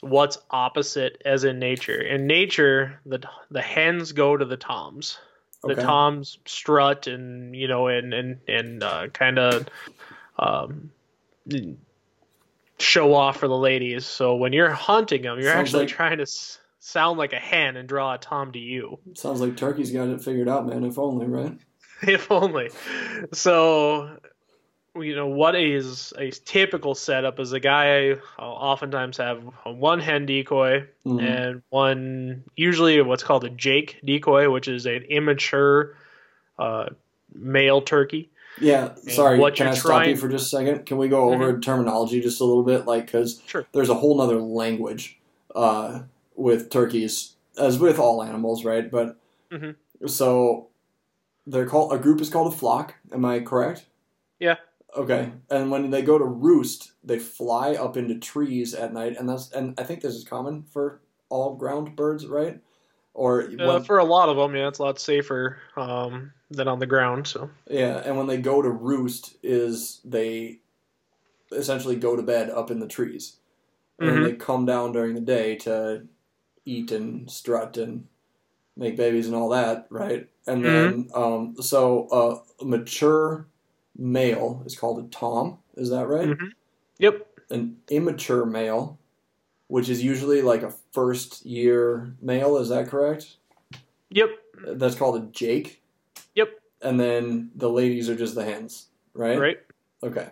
what's 0.00 0.38
opposite 0.50 1.20
as 1.24 1.42
in 1.44 1.58
nature. 1.58 2.00
In 2.00 2.26
nature, 2.26 3.00
the 3.04 3.20
the 3.50 3.62
hens 3.62 4.12
go 4.12 4.36
to 4.36 4.44
the 4.44 4.56
toms. 4.56 5.18
The 5.62 5.72
Okay. 5.72 5.82
toms 5.82 6.38
strut 6.46 7.08
and 7.08 7.56
you 7.56 7.66
know 7.66 7.88
and 7.88 8.14
and 8.14 8.38
and 8.46 8.82
uh, 8.84 9.08
kind 9.08 9.38
of 9.40 9.66
um, 10.38 10.90
show 12.78 13.14
off 13.14 13.38
for 13.38 13.48
the 13.48 13.56
ladies. 13.56 14.06
So 14.06 14.36
when 14.36 14.52
you're 14.52 14.70
hunting 14.70 15.22
them, 15.22 15.40
you're 15.40 15.52
Sounds 15.52 15.68
actually 15.68 15.84
like- 15.86 15.94
trying 15.94 16.16
to 16.18 16.22
s- 16.22 16.60
sound 16.86 17.18
like 17.18 17.32
a 17.32 17.36
hen 17.38 17.76
and 17.76 17.88
draw 17.88 18.14
a 18.14 18.18
tom 18.18 18.52
to 18.52 18.58
you. 18.60 18.98
Sounds 19.14 19.40
like 19.40 19.56
Turkey's 19.56 19.90
got 19.90 20.06
it 20.08 20.22
figured 20.22 20.48
out, 20.48 20.66
man. 20.68 20.84
If 20.84 20.98
only, 20.98 21.26
right? 21.26 21.58
if 22.02 22.30
only. 22.30 22.70
So, 23.32 24.18
you 24.94 25.16
know, 25.16 25.26
what 25.26 25.56
is 25.56 26.12
a 26.16 26.30
typical 26.30 26.94
setup 26.94 27.40
is 27.40 27.52
a 27.52 27.58
guy 27.60 28.10
will 28.10 28.20
oftentimes 28.44 29.16
have 29.16 29.42
one 29.64 29.98
hen 29.98 30.26
decoy 30.26 30.84
Mhm. 31.04 31.22
and 31.22 31.62
one, 31.70 32.44
usually 32.54 33.00
what's 33.02 33.24
called 33.24 33.44
a 33.44 33.50
Jake 33.50 33.98
decoy, 34.04 34.48
which 34.50 34.68
is 34.68 34.86
an 34.86 35.02
immature 35.08 35.96
uh, 36.58 36.86
male 37.34 37.82
turkey. 37.82 38.30
Yeah, 38.60 38.94
sorry. 39.08 39.38
what 39.38 39.54
Can 39.56 39.66
I 39.66 39.74
stop 39.74 39.84
you 39.84 39.90
trying- 39.90 40.16
for 40.16 40.28
just 40.28 40.46
a 40.46 40.56
second? 40.56 40.86
Can 40.86 40.96
we 40.98 41.08
go 41.08 41.34
over 41.34 41.58
terminology 41.60 42.20
just 42.20 42.40
a 42.40 42.44
little 42.44 42.62
bit? 42.62 42.86
Like, 42.86 43.06
because 43.06 43.42
Sure. 43.46 43.66
there's 43.72 43.90
a 43.90 43.94
whole 43.94 44.16
nother 44.16 44.40
language 44.40 45.18
uh, 45.54 46.00
with 46.36 46.70
turkeys, 46.70 47.34
as 47.58 47.78
with 47.78 47.98
all 47.98 48.22
animals, 48.22 48.64
right? 48.64 48.90
But 48.90 49.16
Mhm. 49.50 49.76
so 50.06 50.68
they're 51.46 51.66
called 51.66 51.92
a 51.92 51.98
group 51.98 52.20
is 52.20 52.30
called 52.30 52.52
a 52.52 52.56
flock. 52.56 52.94
Am 53.12 53.24
I 53.24 53.40
correct? 53.40 53.86
Yeah. 54.38 54.56
Okay. 54.96 55.32
And 55.50 55.70
when 55.70 55.90
they 55.90 56.02
go 56.02 56.18
to 56.18 56.24
roost, 56.24 56.92
they 57.04 57.18
fly 57.18 57.74
up 57.74 57.96
into 57.96 58.18
trees 58.18 58.74
at 58.74 58.92
night, 58.92 59.16
and 59.18 59.28
that's 59.28 59.50
and 59.52 59.74
I 59.78 59.84
think 59.84 60.00
this 60.00 60.14
is 60.14 60.24
common 60.24 60.62
for 60.64 61.00
all 61.28 61.54
ground 61.54 61.96
birds, 61.96 62.26
right? 62.26 62.60
Or 63.14 63.42
Uh, 63.42 63.66
when- 63.66 63.84
for 63.84 63.98
a 63.98 64.04
lot 64.04 64.28
of 64.28 64.36
them, 64.36 64.54
yeah, 64.54 64.68
it's 64.68 64.78
a 64.78 64.82
lot 64.82 64.98
safer 64.98 65.58
um, 65.76 66.32
than 66.50 66.68
on 66.68 66.78
the 66.78 66.86
ground. 66.86 67.26
So, 67.26 67.50
Yeah, 67.68 67.98
and 68.04 68.16
when 68.16 68.26
they 68.26 68.36
go 68.38 68.60
to 68.62 68.70
roost, 68.70 69.36
is 69.42 70.00
they 70.04 70.60
essentially 71.52 71.96
go 71.96 72.16
to 72.16 72.22
bed 72.22 72.50
up 72.50 72.70
in 72.70 72.80
the 72.80 72.86
trees, 72.88 73.36
and 73.98 74.08
Mhm. 74.10 74.22
they 74.24 74.32
come 74.34 74.66
down 74.66 74.92
during 74.92 75.14
the 75.14 75.20
day 75.20 75.56
to 75.56 76.06
eat 76.66 76.90
and 76.92 77.30
strut 77.30 77.78
and 77.78 78.06
make 78.76 78.96
babies 78.96 79.26
and 79.26 79.34
all 79.34 79.48
that, 79.48 79.86
right? 79.88 80.28
And 80.46 80.62
then, 80.64 81.08
um, 81.14 81.54
so 81.60 82.06
uh, 82.08 82.38
a 82.60 82.64
mature 82.66 83.46
male 83.96 84.62
is 84.66 84.78
called 84.78 85.02
a 85.02 85.08
tom. 85.08 85.58
Is 85.76 85.88
that 85.90 86.06
right? 86.06 86.28
Mhm. 86.28 86.52
yep, 86.98 87.26
An 87.48 87.78
immature 87.88 88.44
male, 88.44 88.98
which 89.68 89.88
is 89.88 90.02
usually 90.02 90.42
like 90.42 90.62
a 90.62 90.74
first 90.92 91.46
year 91.46 92.12
male. 92.20 92.58
Is 92.58 92.68
that 92.68 92.88
correct? 92.88 93.36
yep, 94.10 94.28
That's 94.66 94.94
called 94.94 95.16
a 95.22 95.26
jake. 95.26 95.82
Yep. 96.34 96.48
And 96.82 97.00
then 97.00 97.50
the 97.54 97.70
ladies 97.70 98.08
are 98.10 98.14
just 98.16 98.34
the 98.34 98.44
hens, 98.44 98.88
right? 99.14 99.38
right. 99.38 99.58
Okay. 100.02 100.28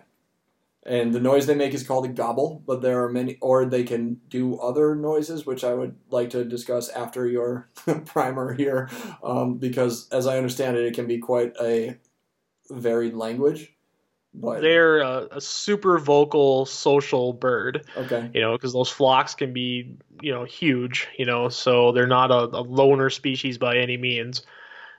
And 0.87 1.13
the 1.13 1.19
noise 1.19 1.47
they 1.47 1.55
make 1.55 1.73
is 1.73 1.85
called 1.85 2.05
a 2.05 2.09
gobble, 2.09 2.61
but 2.67 2.81
there 2.81 3.03
are 3.03 3.09
many, 3.09 3.37
or 3.41 3.65
they 3.65 3.83
can 3.83 4.19
do 4.29 4.59
other 4.59 4.93
noises, 4.93 5.43
which 5.45 5.63
I 5.63 5.73
would 5.73 5.95
like 6.11 6.29
to 6.31 6.45
discuss 6.45 6.89
after 6.89 7.27
your 7.27 7.69
primer 8.05 8.53
here, 8.53 8.89
um, 9.23 9.57
because 9.57 10.07
as 10.09 10.27
I 10.27 10.37
understand 10.37 10.77
it, 10.77 10.85
it 10.85 10.93
can 10.93 11.07
be 11.07 11.17
quite 11.17 11.53
a 11.59 11.97
varied 12.69 13.15
language. 13.15 13.71
But 14.37 14.61
They're 14.61 14.99
a, 14.99 15.27
a 15.31 15.41
super 15.41 15.97
vocal 15.97 16.65
social 16.65 17.33
bird. 17.33 17.87
okay, 17.97 18.29
you 18.33 18.41
know, 18.41 18.51
because 18.51 18.73
those 18.73 18.89
flocks 18.89 19.33
can 19.33 19.53
be, 19.53 19.95
you 20.21 20.31
know, 20.31 20.43
huge, 20.43 21.07
you 21.17 21.25
know, 21.25 21.49
so 21.49 21.93
they're 21.93 22.05
not 22.05 22.29
a, 22.29 22.43
a 22.55 22.61
loner 22.61 23.09
species 23.09 23.57
by 23.57 23.77
any 23.77 23.97
means. 23.97 24.43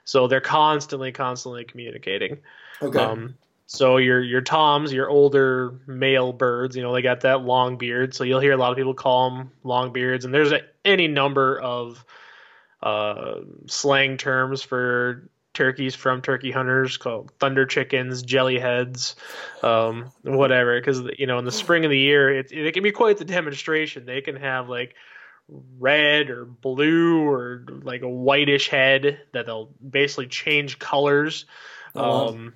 So 0.05 0.27
they're 0.27 0.41
constantly, 0.41 1.13
constantly 1.13 1.65
communicating. 1.65 2.39
okay, 2.81 2.99
Um, 2.99 3.37
so 3.67 3.97
your 3.97 4.23
your 4.23 4.41
toms, 4.41 4.93
your 4.93 5.09
older 5.09 5.81
male 5.87 6.33
birds, 6.33 6.77
you 6.77 6.83
know, 6.83 6.95
they 6.95 7.03
got 7.03 7.23
that 7.23 7.43
long 7.43 7.77
beard. 7.77 8.15
So 8.15 8.23
you'll 8.23 8.41
hear 8.41 8.53
a 8.53 8.57
lot 8.57 8.71
of 8.71 8.77
people 8.77 8.95
call 8.95 9.31
them 9.31 9.51
long 9.65 9.93
beards, 9.93 10.25
and 10.25 10.33
there's 10.33 10.53
a, 10.53 10.61
any 10.85 11.09
number 11.09 11.59
of 11.59 12.05
uh, 12.81 13.41
slang 13.67 14.19
terms 14.19 14.63
for 14.63 15.29
turkeys 15.53 15.95
from 15.95 16.23
turkey 16.23 16.53
hunters 16.53 16.97
called 16.97 17.33
thunder 17.41 17.67
chickens, 17.67 18.23
jelly 18.23 18.61
heads, 18.61 19.17
um, 19.63 20.13
whatever. 20.23 20.79
Because 20.79 21.03
you 21.19 21.27
know, 21.27 21.39
in 21.39 21.45
the 21.45 21.53
spring 21.53 21.85
of 21.85 21.91
the 21.91 21.99
year, 21.99 22.39
it 22.39 22.53
it 22.53 22.73
can 22.73 22.85
be 22.85 22.93
quite 22.93 23.19
the 23.19 23.25
demonstration. 23.25 24.07
They 24.07 24.21
can 24.21 24.37
have 24.37 24.69
like 24.69 24.95
red 25.79 26.31
or 26.31 26.45
blue 26.45 27.29
or 27.29 27.65
like 27.83 28.03
a 28.03 28.09
whitish 28.09 28.69
head 28.69 29.21
that 29.33 29.47
they'll 29.47 29.71
basically 29.89 30.29
change 30.29 30.79
colors. 30.79 31.47
Um, 31.95 32.53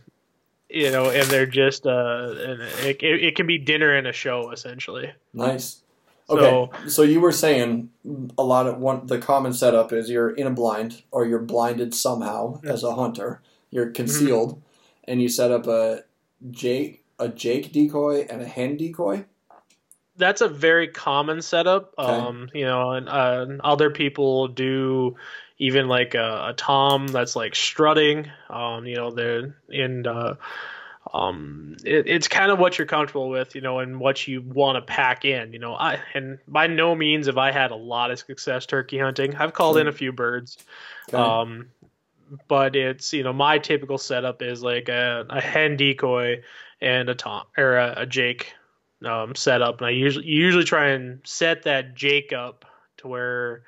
you 0.70 0.90
know, 0.90 1.10
and 1.10 1.26
they're 1.28 1.46
just 1.46 1.86
uh, 1.86 2.28
it, 2.30 3.02
it, 3.02 3.24
it 3.24 3.36
can 3.36 3.46
be 3.46 3.58
dinner 3.58 3.94
and 3.94 4.06
a 4.06 4.12
show 4.12 4.50
essentially. 4.50 5.12
nice. 5.32 5.82
Okay, 6.28 6.88
so 6.88 7.02
you 7.02 7.20
were 7.20 7.32
saying 7.32 7.90
a 8.38 8.44
lot 8.44 8.68
of 8.68 8.78
one. 8.78 9.06
The 9.06 9.18
common 9.18 9.52
setup 9.52 9.92
is 9.92 10.08
you're 10.08 10.30
in 10.30 10.46
a 10.46 10.50
blind, 10.52 11.02
or 11.10 11.26
you're 11.26 11.40
blinded 11.40 11.92
somehow 11.92 12.60
as 12.62 12.84
a 12.84 12.94
hunter. 12.94 13.42
You're 13.70 13.90
concealed, 13.90 14.62
and 15.08 15.20
you 15.20 15.28
set 15.28 15.50
up 15.50 15.66
a 15.66 16.04
Jake, 16.52 17.02
a 17.18 17.28
Jake 17.28 17.72
decoy, 17.72 18.26
and 18.30 18.40
a 18.42 18.46
hen 18.46 18.76
decoy. 18.76 19.24
that's 20.16 20.40
a 20.40 20.48
very 20.48 20.86
common 20.86 21.42
setup. 21.42 21.94
Okay. 21.98 22.12
Um, 22.12 22.48
you 22.54 22.64
know, 22.64 22.92
and 22.92 23.08
uh, 23.08 23.46
other 23.64 23.90
people 23.90 24.46
do 24.48 25.16
even 25.60 25.88
like 25.88 26.14
a, 26.14 26.48
a 26.48 26.54
tom 26.56 27.06
that's 27.06 27.36
like 27.36 27.54
strutting. 27.54 28.28
Um, 28.48 28.86
you 28.86 28.96
know, 28.96 29.12
they're 29.12 29.54
in. 29.68 30.06
Uh, 30.06 30.34
um, 31.12 31.76
it, 31.84 32.06
it's 32.06 32.28
kind 32.28 32.50
of 32.50 32.58
what 32.58 32.78
you're 32.78 32.86
comfortable 32.86 33.28
with, 33.28 33.54
you 33.54 33.60
know, 33.60 33.78
and 33.78 34.00
what 34.00 34.26
you 34.26 34.42
want 34.42 34.76
to 34.76 34.82
pack 34.82 35.24
in. 35.24 35.52
You 35.52 35.58
know, 35.58 35.74
I 35.74 36.00
and 36.14 36.38
by 36.48 36.66
no 36.66 36.94
means 36.94 37.26
have 37.26 37.38
I 37.38 37.52
had 37.52 37.70
a 37.70 37.76
lot 37.76 38.10
of 38.10 38.18
success 38.18 38.66
turkey 38.66 38.98
hunting. 38.98 39.36
I've 39.36 39.52
called 39.52 39.76
in 39.76 39.86
a 39.86 39.92
few 39.92 40.12
birds. 40.12 40.56
Okay. 41.08 41.18
Um, 41.18 41.68
but 42.48 42.74
it's 42.74 43.12
you 43.12 43.22
know 43.22 43.32
my 43.32 43.58
typical 43.58 43.98
setup 43.98 44.40
is 44.40 44.62
like 44.62 44.88
a, 44.88 45.26
a 45.28 45.40
hen 45.40 45.76
decoy 45.76 46.42
and 46.80 47.08
a 47.10 47.14
tom 47.14 47.44
or 47.58 47.76
a, 47.76 47.94
a 47.98 48.06
Jake 48.06 48.54
um, 49.04 49.34
setup, 49.34 49.78
and 49.78 49.88
I 49.88 49.90
usually 49.90 50.26
usually 50.26 50.64
try 50.64 50.88
and 50.90 51.20
set 51.24 51.64
that 51.64 51.94
Jake 51.94 52.32
up 52.32 52.64
to 52.98 53.08
where 53.08 53.64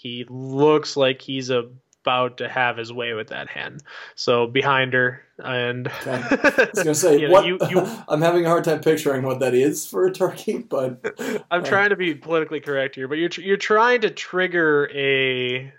he 0.00 0.24
looks 0.30 0.96
like 0.96 1.20
he's 1.20 1.50
about 1.50 2.38
to 2.38 2.48
have 2.48 2.78
his 2.78 2.90
way 2.90 3.12
with 3.12 3.28
that 3.28 3.48
hen. 3.48 3.78
So 4.14 4.46
behind 4.46 4.94
her, 4.94 5.20
and 5.38 5.86
Okay. 5.88 6.10
I 6.30 6.68
was 6.74 6.82
gonna 6.82 6.94
say 6.94 7.18
you 7.20 7.28
know, 7.28 7.32
what 7.34 7.44
you- 7.44 7.58
you- 7.70 7.86
I'm 8.08 8.22
having 8.22 8.46
a 8.46 8.48
hard 8.48 8.64
time 8.64 8.80
picturing 8.80 9.22
what 9.22 9.40
that 9.40 9.52
is 9.54 9.86
for 9.86 10.06
a 10.06 10.12
turkey, 10.12 10.58
but 10.58 11.14
I'm 11.50 11.60
Uh, 11.62 11.64
trying 11.66 11.90
to 11.90 11.96
be 11.96 12.14
politically 12.14 12.60
correct 12.60 12.94
here, 12.94 13.08
but 13.08 13.18
you're 13.18 13.28
you're 13.38 13.56
trying 13.58 14.00
to 14.00 14.10
trigger 14.10 14.90
a 14.94 15.70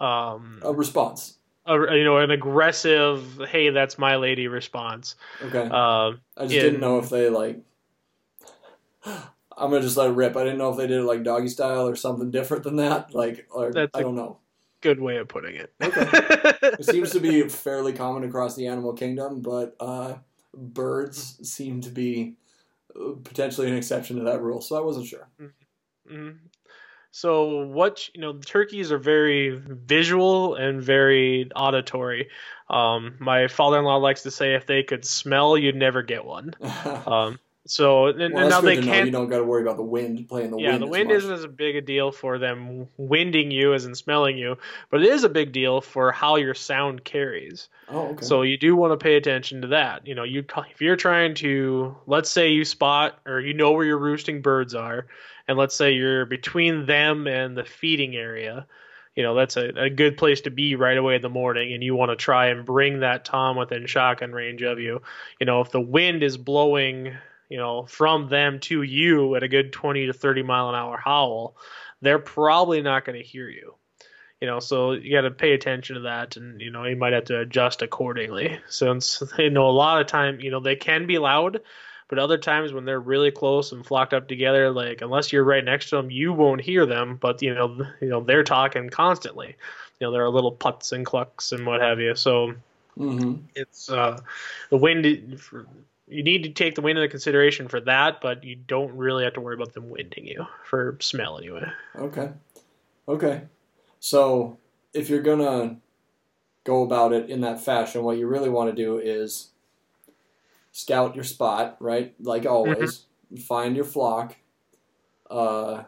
um 0.00 0.60
a 0.62 0.72
response. 0.72 1.38
a, 1.66 1.74
you 1.96 2.04
know 2.04 2.18
an 2.18 2.30
aggressive 2.30 3.24
hey 3.48 3.70
that's 3.70 3.96
my 3.98 4.16
lady 4.16 4.48
response. 4.48 5.16
Okay. 5.42 5.66
Uh, 5.70 6.12
I 6.36 6.42
just 6.42 6.52
in- 6.54 6.60
didn't 6.62 6.80
know 6.80 6.98
if 6.98 7.08
they 7.08 7.30
like. 7.30 7.60
I'm 9.60 9.70
gonna 9.70 9.82
just 9.82 9.96
let 9.96 10.08
it 10.08 10.14
rip. 10.14 10.36
I 10.36 10.44
didn't 10.44 10.58
know 10.58 10.70
if 10.70 10.76
they 10.76 10.86
did 10.86 11.00
it 11.00 11.04
like 11.04 11.22
doggy 11.22 11.48
style 11.48 11.86
or 11.86 11.94
something 11.94 12.30
different 12.30 12.64
than 12.64 12.76
that. 12.76 13.14
Like, 13.14 13.46
or 13.50 13.72
That's 13.72 13.90
I 13.94 14.02
don't 14.02 14.14
know. 14.14 14.38
good 14.80 15.00
way 15.00 15.18
of 15.18 15.28
putting 15.28 15.56
it. 15.56 15.72
It 16.78 16.86
seems 16.86 17.10
to 17.10 17.20
be 17.20 17.46
fairly 17.48 17.92
common 17.92 18.24
across 18.24 18.56
the 18.56 18.66
animal 18.66 18.94
kingdom, 18.94 19.42
but 19.42 19.76
uh, 19.80 20.14
birds 20.54 21.38
seem 21.46 21.82
to 21.82 21.90
be 21.90 22.36
uh, 22.96 23.12
potentially 23.22 23.68
an 23.68 23.76
exception 23.76 24.16
to 24.16 24.22
that 24.24 24.40
rule. 24.40 24.62
So 24.62 24.76
I 24.76 24.80
wasn't 24.80 25.06
sure. 25.06 25.28
Mhm. 26.10 26.38
So 27.12 27.66
what 27.66 28.08
you 28.14 28.20
know, 28.20 28.38
turkeys 28.38 28.90
are 28.92 28.98
very 28.98 29.60
visual 29.66 30.54
and 30.54 30.82
very 30.82 31.50
auditory. 31.54 32.30
Um, 32.70 33.16
my 33.18 33.48
father-in-law 33.48 33.96
likes 33.96 34.22
to 34.22 34.30
say 34.30 34.54
if 34.54 34.66
they 34.66 34.82
could 34.82 35.04
smell, 35.04 35.58
you'd 35.58 35.76
never 35.76 36.02
get 36.02 36.24
one. 36.24 36.54
Um, 37.06 37.38
so 37.66 38.06
and, 38.06 38.20
and 38.22 38.34
well, 38.34 38.48
that's 38.48 38.54
now 38.54 38.60
they 38.62 38.80
can't. 38.80 39.06
You 39.06 39.12
don't 39.12 39.28
got 39.28 39.38
to 39.38 39.44
worry 39.44 39.62
about 39.62 39.76
the 39.76 39.82
wind 39.82 40.28
playing 40.28 40.50
the 40.50 40.58
yeah, 40.58 40.70
wind. 40.70 40.82
the 40.82 40.86
as 40.86 40.90
wind 40.90 41.10
isn't 41.10 41.32
as 41.32 41.46
big 41.46 41.76
a 41.76 41.82
deal 41.82 42.10
for 42.10 42.38
them 42.38 42.88
winding 42.96 43.50
you 43.50 43.74
as 43.74 43.84
in 43.84 43.94
smelling 43.94 44.38
you, 44.38 44.56
but 44.90 45.02
it 45.02 45.08
is 45.08 45.24
a 45.24 45.28
big 45.28 45.52
deal 45.52 45.82
for 45.82 46.10
how 46.10 46.36
your 46.36 46.54
sound 46.54 47.04
carries. 47.04 47.68
Oh, 47.88 48.08
okay. 48.08 48.24
So 48.24 48.42
you 48.42 48.56
do 48.56 48.74
want 48.74 48.98
to 48.98 49.02
pay 49.02 49.16
attention 49.16 49.62
to 49.62 49.68
that. 49.68 50.06
You 50.06 50.14
know, 50.14 50.22
you 50.22 50.44
if 50.70 50.80
you're 50.80 50.96
trying 50.96 51.34
to, 51.36 51.96
let's 52.06 52.30
say 52.30 52.48
you 52.48 52.64
spot 52.64 53.20
or 53.26 53.40
you 53.40 53.52
know 53.52 53.72
where 53.72 53.84
your 53.84 53.98
roosting 53.98 54.40
birds 54.40 54.74
are, 54.74 55.06
and 55.46 55.58
let's 55.58 55.74
say 55.74 55.92
you're 55.92 56.24
between 56.24 56.86
them 56.86 57.26
and 57.26 57.56
the 57.56 57.64
feeding 57.64 58.16
area. 58.16 58.66
You 59.14 59.24
know, 59.24 59.34
that's 59.34 59.56
a, 59.58 59.68
a 59.76 59.90
good 59.90 60.16
place 60.16 60.42
to 60.42 60.50
be 60.50 60.76
right 60.76 60.96
away 60.96 61.16
in 61.16 61.22
the 61.22 61.28
morning, 61.28 61.74
and 61.74 61.82
you 61.82 61.94
want 61.94 62.10
to 62.10 62.16
try 62.16 62.46
and 62.46 62.64
bring 62.64 63.00
that 63.00 63.26
tom 63.26 63.56
within 63.56 63.86
shotgun 63.86 64.32
range 64.32 64.62
of 64.62 64.78
you. 64.78 65.02
You 65.38 65.46
know, 65.46 65.60
if 65.60 65.70
the 65.70 65.80
wind 65.80 66.22
is 66.22 66.38
blowing, 66.38 67.12
you 67.50 67.58
know, 67.58 67.84
from 67.84 68.28
them 68.28 68.60
to 68.60 68.80
you 68.82 69.34
at 69.34 69.42
a 69.42 69.48
good 69.48 69.72
20 69.72 70.06
to 70.06 70.12
30 70.14 70.42
mile 70.42 70.70
an 70.70 70.74
hour 70.74 70.96
howl, 70.96 71.56
they're 72.00 72.18
probably 72.18 72.80
not 72.80 73.04
going 73.04 73.18
to 73.18 73.24
hear 73.24 73.48
you. 73.48 73.74
You 74.40 74.46
know 74.46 74.58
so 74.58 74.92
you 74.92 75.12
got 75.12 75.22
to 75.22 75.30
pay 75.30 75.52
attention 75.52 75.96
to 75.96 76.00
that 76.02 76.38
and 76.38 76.62
you 76.62 76.70
know 76.70 76.84
you 76.84 76.96
might 76.96 77.12
have 77.12 77.26
to 77.26 77.40
adjust 77.40 77.82
accordingly 77.82 78.58
since 78.70 79.22
you 79.38 79.50
know 79.50 79.68
a 79.68 79.70
lot 79.70 80.00
of 80.00 80.06
time 80.06 80.40
you 80.40 80.50
know 80.50 80.60
they 80.60 80.76
can 80.76 81.06
be 81.06 81.18
loud 81.18 81.60
but 82.08 82.18
other 82.18 82.38
times 82.38 82.72
when 82.72 82.86
they're 82.86 82.98
really 82.98 83.30
close 83.30 83.70
and 83.72 83.84
flocked 83.84 84.14
up 84.14 84.28
together 84.28 84.70
like 84.70 85.02
unless 85.02 85.30
you're 85.30 85.44
right 85.44 85.62
next 85.62 85.90
to 85.90 85.96
them 85.96 86.10
you 86.10 86.32
won't 86.32 86.62
hear 86.62 86.86
them 86.86 87.18
but 87.20 87.42
you 87.42 87.54
know 87.54 87.86
you 88.00 88.08
know 88.08 88.22
they're 88.22 88.42
talking 88.42 88.88
constantly. 88.88 89.56
You 89.98 90.06
know 90.06 90.10
there 90.10 90.24
are 90.24 90.30
little 90.30 90.52
putts 90.52 90.92
and 90.92 91.04
clucks 91.04 91.52
and 91.52 91.66
what 91.66 91.82
have 91.82 92.00
you 92.00 92.14
so 92.14 92.54
hmm 92.96 93.34
it's 93.54 93.90
uh 93.90 94.18
the 94.70 94.78
wind 94.78 95.38
you 96.10 96.22
need 96.22 96.42
to 96.42 96.50
take 96.50 96.74
the 96.74 96.80
wind 96.80 96.98
into 96.98 97.08
consideration 97.08 97.68
for 97.68 97.80
that 97.80 98.20
but 98.20 98.44
you 98.44 98.56
don't 98.56 98.94
really 98.96 99.24
have 99.24 99.34
to 99.34 99.40
worry 99.40 99.54
about 99.54 99.72
them 99.74 99.88
winding 99.88 100.26
you 100.26 100.44
for 100.64 100.96
smell 101.00 101.38
anyway 101.38 101.64
Okay. 101.96 102.30
Okay. 103.08 103.42
So 103.98 104.58
if 104.94 105.08
you're 105.08 105.22
gonna 105.22 105.76
go 106.64 106.82
about 106.82 107.12
it 107.12 107.28
in 107.28 107.40
that 107.42 107.60
fashion, 107.60 108.02
what 108.02 108.18
you 108.18 108.26
really 108.26 108.48
want 108.48 108.74
to 108.74 108.82
do 108.82 108.98
is 108.98 109.50
scout 110.72 111.14
your 111.14 111.24
spot, 111.24 111.76
right? 111.80 112.14
Like 112.20 112.46
always, 112.46 113.06
find 113.46 113.76
your 113.76 113.84
flock. 113.84 114.36
Uh, 115.30 115.84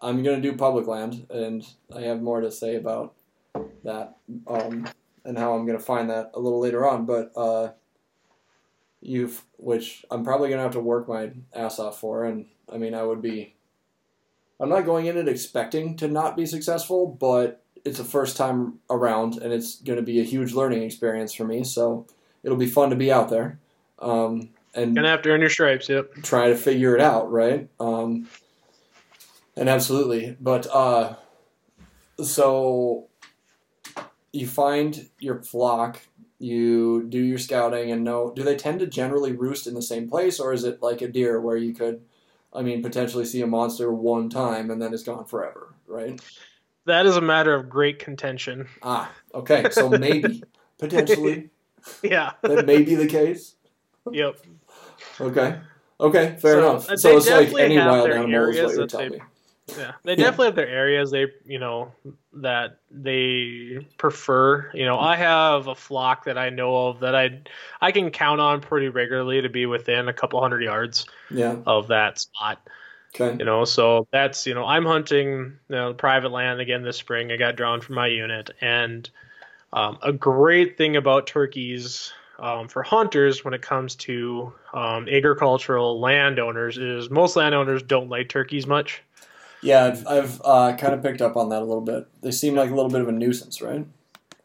I'm 0.00 0.22
gonna 0.22 0.40
do 0.40 0.56
public 0.56 0.86
land, 0.86 1.26
and 1.30 1.66
I 1.94 2.02
have 2.02 2.22
more 2.22 2.40
to 2.40 2.50
say 2.50 2.76
about 2.76 3.14
that 3.84 4.16
um, 4.46 4.88
and 5.24 5.38
how 5.38 5.54
I'm 5.54 5.66
gonna 5.66 5.78
find 5.78 6.10
that 6.10 6.30
a 6.34 6.40
little 6.40 6.60
later 6.60 6.88
on. 6.88 7.06
But 7.06 7.32
uh, 7.36 7.72
you've, 9.00 9.42
which 9.56 10.04
I'm 10.10 10.24
probably 10.24 10.50
gonna 10.50 10.62
have 10.62 10.72
to 10.72 10.80
work 10.80 11.08
my 11.08 11.30
ass 11.54 11.78
off 11.78 12.00
for, 12.00 12.24
and 12.24 12.46
I 12.72 12.78
mean, 12.78 12.94
I 12.94 13.02
would 13.02 13.22
be 13.22 13.54
I'm 14.58 14.68
not 14.68 14.86
going 14.86 15.06
in 15.06 15.16
it 15.16 15.28
expecting 15.28 15.96
to 15.98 16.08
not 16.08 16.36
be 16.36 16.46
successful, 16.46 17.06
but 17.06 17.62
it's 17.84 17.98
a 17.98 18.04
first 18.04 18.36
time 18.36 18.78
around, 18.90 19.36
and 19.36 19.52
it's 19.52 19.80
going 19.82 19.96
to 19.98 20.02
be 20.02 20.18
a 20.20 20.24
huge 20.24 20.54
learning 20.54 20.82
experience 20.82 21.32
for 21.34 21.44
me. 21.44 21.62
So 21.62 22.06
it'll 22.42 22.56
be 22.56 22.66
fun 22.66 22.90
to 22.90 22.96
be 22.96 23.12
out 23.12 23.28
there 23.28 23.58
um, 23.98 24.50
and 24.74 24.94
gonna 24.94 25.08
have 25.08 25.22
to 25.22 25.30
earn 25.30 25.40
your 25.40 25.50
stripes 25.50 25.88
yep 25.88 26.12
try 26.22 26.48
to 26.48 26.56
figure 26.56 26.94
it 26.94 27.00
out, 27.00 27.30
right? 27.30 27.68
Um, 27.80 28.28
and 29.56 29.68
absolutely, 29.68 30.36
but 30.40 30.66
uh, 30.70 31.14
so 32.22 33.08
you 34.32 34.46
find 34.46 35.08
your 35.18 35.42
flock, 35.42 36.00
you 36.38 37.04
do 37.08 37.18
your 37.18 37.38
scouting, 37.38 37.90
and 37.90 38.04
know 38.04 38.32
do 38.34 38.42
they 38.42 38.56
tend 38.56 38.80
to 38.80 38.86
generally 38.86 39.32
roost 39.32 39.66
in 39.66 39.74
the 39.74 39.82
same 39.82 40.08
place, 40.08 40.38
or 40.40 40.52
is 40.52 40.64
it 40.64 40.82
like 40.82 41.02
a 41.02 41.08
deer 41.08 41.40
where 41.40 41.56
you 41.56 41.72
could, 41.74 42.02
I 42.52 42.62
mean, 42.62 42.82
potentially 42.82 43.24
see 43.24 43.42
a 43.42 43.46
monster 43.46 43.92
one 43.92 44.28
time 44.28 44.70
and 44.70 44.80
then 44.80 44.92
it's 44.94 45.02
gone 45.02 45.24
forever, 45.24 45.74
right? 45.86 46.20
That 46.84 47.06
is 47.06 47.16
a 47.16 47.20
matter 47.20 47.54
of 47.54 47.68
great 47.68 47.98
contention. 47.98 48.68
Ah, 48.82 49.10
okay, 49.34 49.70
so 49.70 49.88
maybe 49.88 50.44
potentially 50.78 51.50
Yeah. 52.02 52.32
that 52.42 52.66
may 52.66 52.82
be 52.82 52.94
the 52.94 53.06
case. 53.08 53.56
yep. 54.12 54.36
Okay. 55.20 55.58
Okay, 55.98 56.36
fair 56.38 56.52
So, 56.52 56.58
enough. 56.58 56.90
uh, 56.90 56.96
So 56.96 57.16
it's 57.16 57.30
like 57.30 57.52
any 57.58 57.78
wild 57.78 58.10
animal 58.10 58.50
is 58.50 58.62
what 58.62 58.74
you're 58.76 58.86
telling 58.86 59.12
me. 59.12 59.20
Yeah. 59.76 59.92
They 60.04 60.12
Yeah. 60.12 60.16
definitely 60.16 60.46
have 60.46 60.54
their 60.54 60.68
areas 60.68 61.10
they 61.10 61.26
you 61.44 61.58
know 61.58 61.92
that 62.34 62.78
they 62.90 63.86
prefer. 63.98 64.70
You 64.74 64.84
know, 64.84 64.98
I 64.98 65.16
have 65.16 65.66
a 65.66 65.74
flock 65.74 66.24
that 66.24 66.38
I 66.38 66.50
know 66.50 66.88
of 66.88 67.00
that 67.00 67.14
I 67.14 67.40
I 67.80 67.92
can 67.92 68.10
count 68.10 68.40
on 68.40 68.60
pretty 68.60 68.88
regularly 68.88 69.42
to 69.42 69.48
be 69.48 69.66
within 69.66 70.08
a 70.08 70.12
couple 70.12 70.40
hundred 70.40 70.62
yards 70.62 71.06
Yeah. 71.30 71.56
of 71.66 71.88
that 71.88 72.18
spot. 72.20 72.66
Okay. 73.14 73.36
You 73.38 73.44
know, 73.44 73.64
so 73.64 74.06
that's 74.12 74.46
you 74.46 74.54
know 74.54 74.64
I'm 74.64 74.84
hunting 74.84 75.58
you 75.68 75.74
know 75.74 75.94
private 75.94 76.30
land 76.30 76.60
again 76.60 76.82
this 76.82 76.96
spring. 76.98 77.32
I 77.32 77.36
got 77.36 77.56
drawn 77.56 77.80
from 77.80 77.94
my 77.96 78.06
unit, 78.06 78.50
and 78.60 79.08
um, 79.72 79.98
a 80.02 80.12
great 80.12 80.76
thing 80.76 80.96
about 80.96 81.26
turkeys 81.26 82.12
um, 82.38 82.68
for 82.68 82.82
hunters 82.82 83.44
when 83.44 83.54
it 83.54 83.62
comes 83.62 83.94
to 83.96 84.52
um, 84.74 85.08
agricultural 85.08 85.98
landowners 85.98 86.76
is 86.78 87.10
most 87.10 87.34
landowners 87.36 87.82
don't 87.82 88.08
like 88.10 88.28
turkeys 88.28 88.66
much. 88.66 89.02
Yeah, 89.66 89.86
I've, 89.86 90.06
I've 90.06 90.42
uh, 90.44 90.76
kind 90.76 90.94
of 90.94 91.02
picked 91.02 91.20
up 91.20 91.36
on 91.36 91.48
that 91.48 91.60
a 91.60 91.64
little 91.64 91.80
bit. 91.80 92.06
They 92.22 92.30
seem 92.30 92.54
like 92.54 92.70
a 92.70 92.74
little 92.74 92.90
bit 92.90 93.00
of 93.00 93.08
a 93.08 93.12
nuisance, 93.12 93.60
right? 93.60 93.84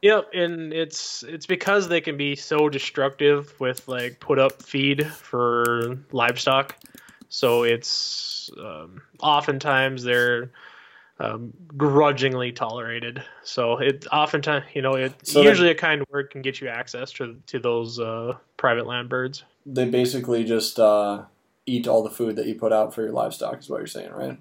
Yep, 0.01 0.29
and 0.33 0.73
it's 0.73 1.21
it's 1.21 1.45
because 1.45 1.87
they 1.87 2.01
can 2.01 2.17
be 2.17 2.35
so 2.35 2.69
destructive 2.69 3.53
with 3.59 3.87
like 3.87 4.19
put 4.19 4.39
up 4.39 4.63
feed 4.63 5.05
for 5.05 5.99
livestock. 6.11 6.75
So 7.29 7.61
it's 7.61 8.49
um, 8.59 9.03
oftentimes 9.21 10.03
they're 10.03 10.49
um, 11.19 11.53
grudgingly 11.77 12.51
tolerated. 12.51 13.23
So 13.43 13.77
it 13.77 14.07
oftentimes 14.11 14.65
you 14.73 14.81
know 14.81 14.93
it 14.93 15.13
So 15.21 15.43
usually 15.43 15.69
a 15.69 15.75
kind 15.75 16.03
word 16.09 16.31
can 16.31 16.41
get 16.41 16.59
you 16.61 16.67
access 16.67 17.11
to 17.13 17.39
to 17.45 17.59
those 17.59 17.99
uh, 17.99 18.37
private 18.57 18.87
land 18.87 19.07
birds. 19.07 19.43
They 19.67 19.87
basically 19.87 20.43
just 20.43 20.79
uh, 20.79 21.25
eat 21.67 21.87
all 21.87 22.01
the 22.01 22.09
food 22.09 22.37
that 22.37 22.47
you 22.47 22.55
put 22.55 22.73
out 22.73 22.95
for 22.95 23.03
your 23.03 23.11
livestock, 23.11 23.59
is 23.59 23.69
what 23.69 23.77
you're 23.77 23.85
saying, 23.85 24.11
right? 24.11 24.39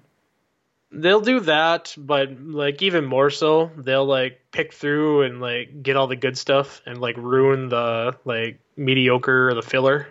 They'll 0.93 1.21
do 1.21 1.39
that, 1.41 1.95
but 1.97 2.41
like 2.41 2.81
even 2.81 3.05
more 3.05 3.29
so, 3.29 3.71
they'll 3.77 4.05
like 4.05 4.41
pick 4.51 4.73
through 4.73 5.23
and 5.23 5.39
like 5.39 5.81
get 5.81 5.95
all 5.95 6.07
the 6.07 6.17
good 6.17 6.37
stuff 6.37 6.81
and 6.85 6.99
like 6.99 7.15
ruin 7.17 7.69
the 7.69 8.17
like 8.25 8.59
mediocre 8.75 9.49
or 9.49 9.53
the 9.53 9.61
filler. 9.61 10.07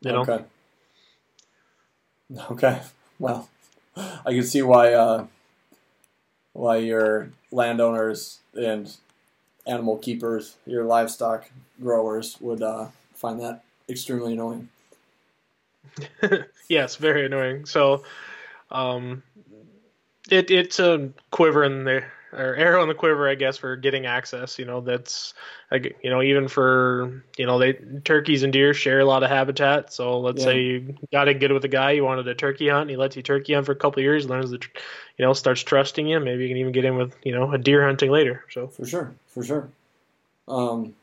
You 0.00 0.12
know. 0.12 0.20
Okay. 0.22 0.44
Okay. 2.50 2.80
Well, 3.18 3.48
I 3.96 4.32
can 4.32 4.44
see 4.44 4.62
why 4.62 4.92
uh, 4.92 5.26
why 6.52 6.76
your 6.76 7.30
landowners 7.50 8.38
and 8.54 8.96
animal 9.66 9.98
keepers, 9.98 10.56
your 10.66 10.84
livestock 10.84 11.50
growers, 11.80 12.36
would 12.40 12.62
uh, 12.62 12.88
find 13.14 13.40
that 13.40 13.64
extremely 13.88 14.34
annoying. 14.34 14.68
yes, 16.68 16.96
very 16.96 17.26
annoying. 17.26 17.66
So, 17.66 18.04
um, 18.70 19.22
it 20.30 20.50
it's 20.50 20.78
a 20.78 21.10
quiver 21.30 21.64
in 21.64 21.84
the 21.84 22.04
or 22.32 22.56
arrow 22.56 22.82
in 22.82 22.88
the 22.88 22.94
quiver, 22.94 23.28
I 23.28 23.34
guess, 23.34 23.58
for 23.58 23.76
getting 23.76 24.06
access. 24.06 24.58
You 24.58 24.64
know, 24.64 24.80
that's 24.80 25.34
like 25.70 25.98
you 26.02 26.10
know 26.10 26.22
even 26.22 26.48
for 26.48 27.24
you 27.36 27.46
know 27.46 27.58
they 27.58 27.74
turkeys 28.04 28.42
and 28.42 28.52
deer 28.52 28.72
share 28.72 29.00
a 29.00 29.04
lot 29.04 29.22
of 29.22 29.28
habitat. 29.30 29.92
So 29.92 30.18
let's 30.20 30.40
Yeah. 30.40 30.46
say 30.46 30.60
you 30.60 30.94
got 31.12 31.28
in 31.28 31.38
good 31.38 31.52
with 31.52 31.64
a 31.64 31.68
guy, 31.68 31.92
you 31.92 32.04
wanted 32.04 32.26
a 32.28 32.34
turkey 32.34 32.68
hunt, 32.68 32.82
and 32.82 32.90
he 32.90 32.96
lets 32.96 33.16
you 33.16 33.22
turkey 33.22 33.52
hunt 33.54 33.66
for 33.66 33.72
a 33.72 33.76
couple 33.76 34.00
of 34.00 34.04
years, 34.04 34.28
learns 34.28 34.50
the, 34.50 34.60
you 35.18 35.24
know, 35.24 35.32
starts 35.34 35.62
trusting 35.62 36.06
you. 36.06 36.18
Maybe 36.20 36.44
you 36.44 36.48
can 36.48 36.56
even 36.56 36.72
get 36.72 36.84
in 36.84 36.96
with 36.96 37.14
you 37.22 37.32
know 37.32 37.52
a 37.52 37.58
deer 37.58 37.84
hunting 37.84 38.10
later. 38.10 38.44
So 38.50 38.68
For 38.68 38.86
sure, 38.86 39.14
for 39.28 39.44
sure. 39.44 39.68
Um, 40.48 40.94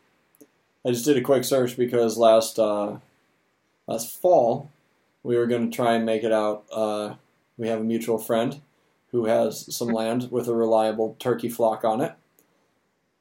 I 0.85 0.91
just 0.91 1.05
did 1.05 1.17
a 1.17 1.21
quick 1.21 1.43
search 1.43 1.77
because 1.77 2.17
last 2.17 2.57
uh, 2.57 2.97
last 3.87 4.15
fall 4.19 4.71
we 5.23 5.37
were 5.37 5.47
going 5.47 5.69
to 5.69 5.75
try 5.75 5.93
and 5.95 6.05
make 6.05 6.23
it 6.23 6.31
out. 6.31 6.63
Uh, 6.71 7.15
we 7.57 7.67
have 7.67 7.81
a 7.81 7.83
mutual 7.83 8.17
friend 8.17 8.61
who 9.11 9.25
has 9.25 9.75
some 9.75 9.87
land 9.93 10.29
with 10.31 10.47
a 10.47 10.53
reliable 10.55 11.15
turkey 11.19 11.49
flock 11.49 11.83
on 11.83 12.01
it. 12.01 12.13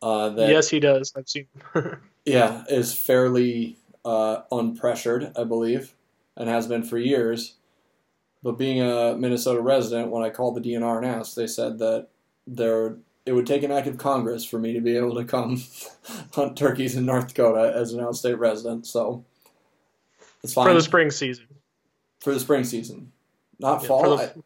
Uh, 0.01 0.29
that 0.31 0.49
yes, 0.51 0.69
he 0.69 0.79
does. 0.81 1.13
I've 1.17 1.29
seen. 1.29 1.47
yeah 2.25 2.65
is 2.69 2.95
fairly 2.95 3.77
uh, 4.05 4.43
unpressured, 4.53 5.37
I 5.39 5.45
believe, 5.45 5.95
and 6.37 6.49
has 6.49 6.67
been 6.67 6.83
for 6.85 6.99
years. 6.99 7.55
But 8.43 8.53
being 8.53 8.81
a 8.81 9.17
Minnesota 9.17 9.61
resident, 9.61 10.13
when 10.13 10.23
I 10.23 10.31
called 10.31 10.55
the 10.55 10.61
DNR 10.61 10.99
and 10.99 11.07
asked, 11.07 11.35
they 11.35 11.49
said 11.49 11.79
that 11.81 12.07
there 12.47 12.97
it 13.27 13.33
would 13.33 13.47
take 13.47 13.63
an 13.65 13.73
act 13.73 13.89
of 13.89 13.99
Congress 13.99 14.45
for 14.45 14.59
me 14.61 14.73
to 14.73 14.81
be 14.81 14.97
able 14.97 15.15
to 15.17 15.25
come 15.25 15.61
hunt 16.33 16.57
turkeys 16.57 16.95
in 16.97 17.05
North 17.05 17.29
Dakota 17.29 17.73
as 17.75 17.93
an 17.93 18.01
outstate 18.01 18.39
resident. 18.39 18.87
So 18.87 19.25
it's 20.45 20.55
fine 20.55 20.67
for 20.69 20.75
the 20.75 20.81
spring 20.81 21.11
season. 21.11 21.47
for 22.21 22.33
the 22.33 22.41
spring 22.41 22.63
season, 22.63 23.11
not 23.59 23.83
Yeah, 23.83 23.89
fall. 23.89 24.17
the- 24.17 24.43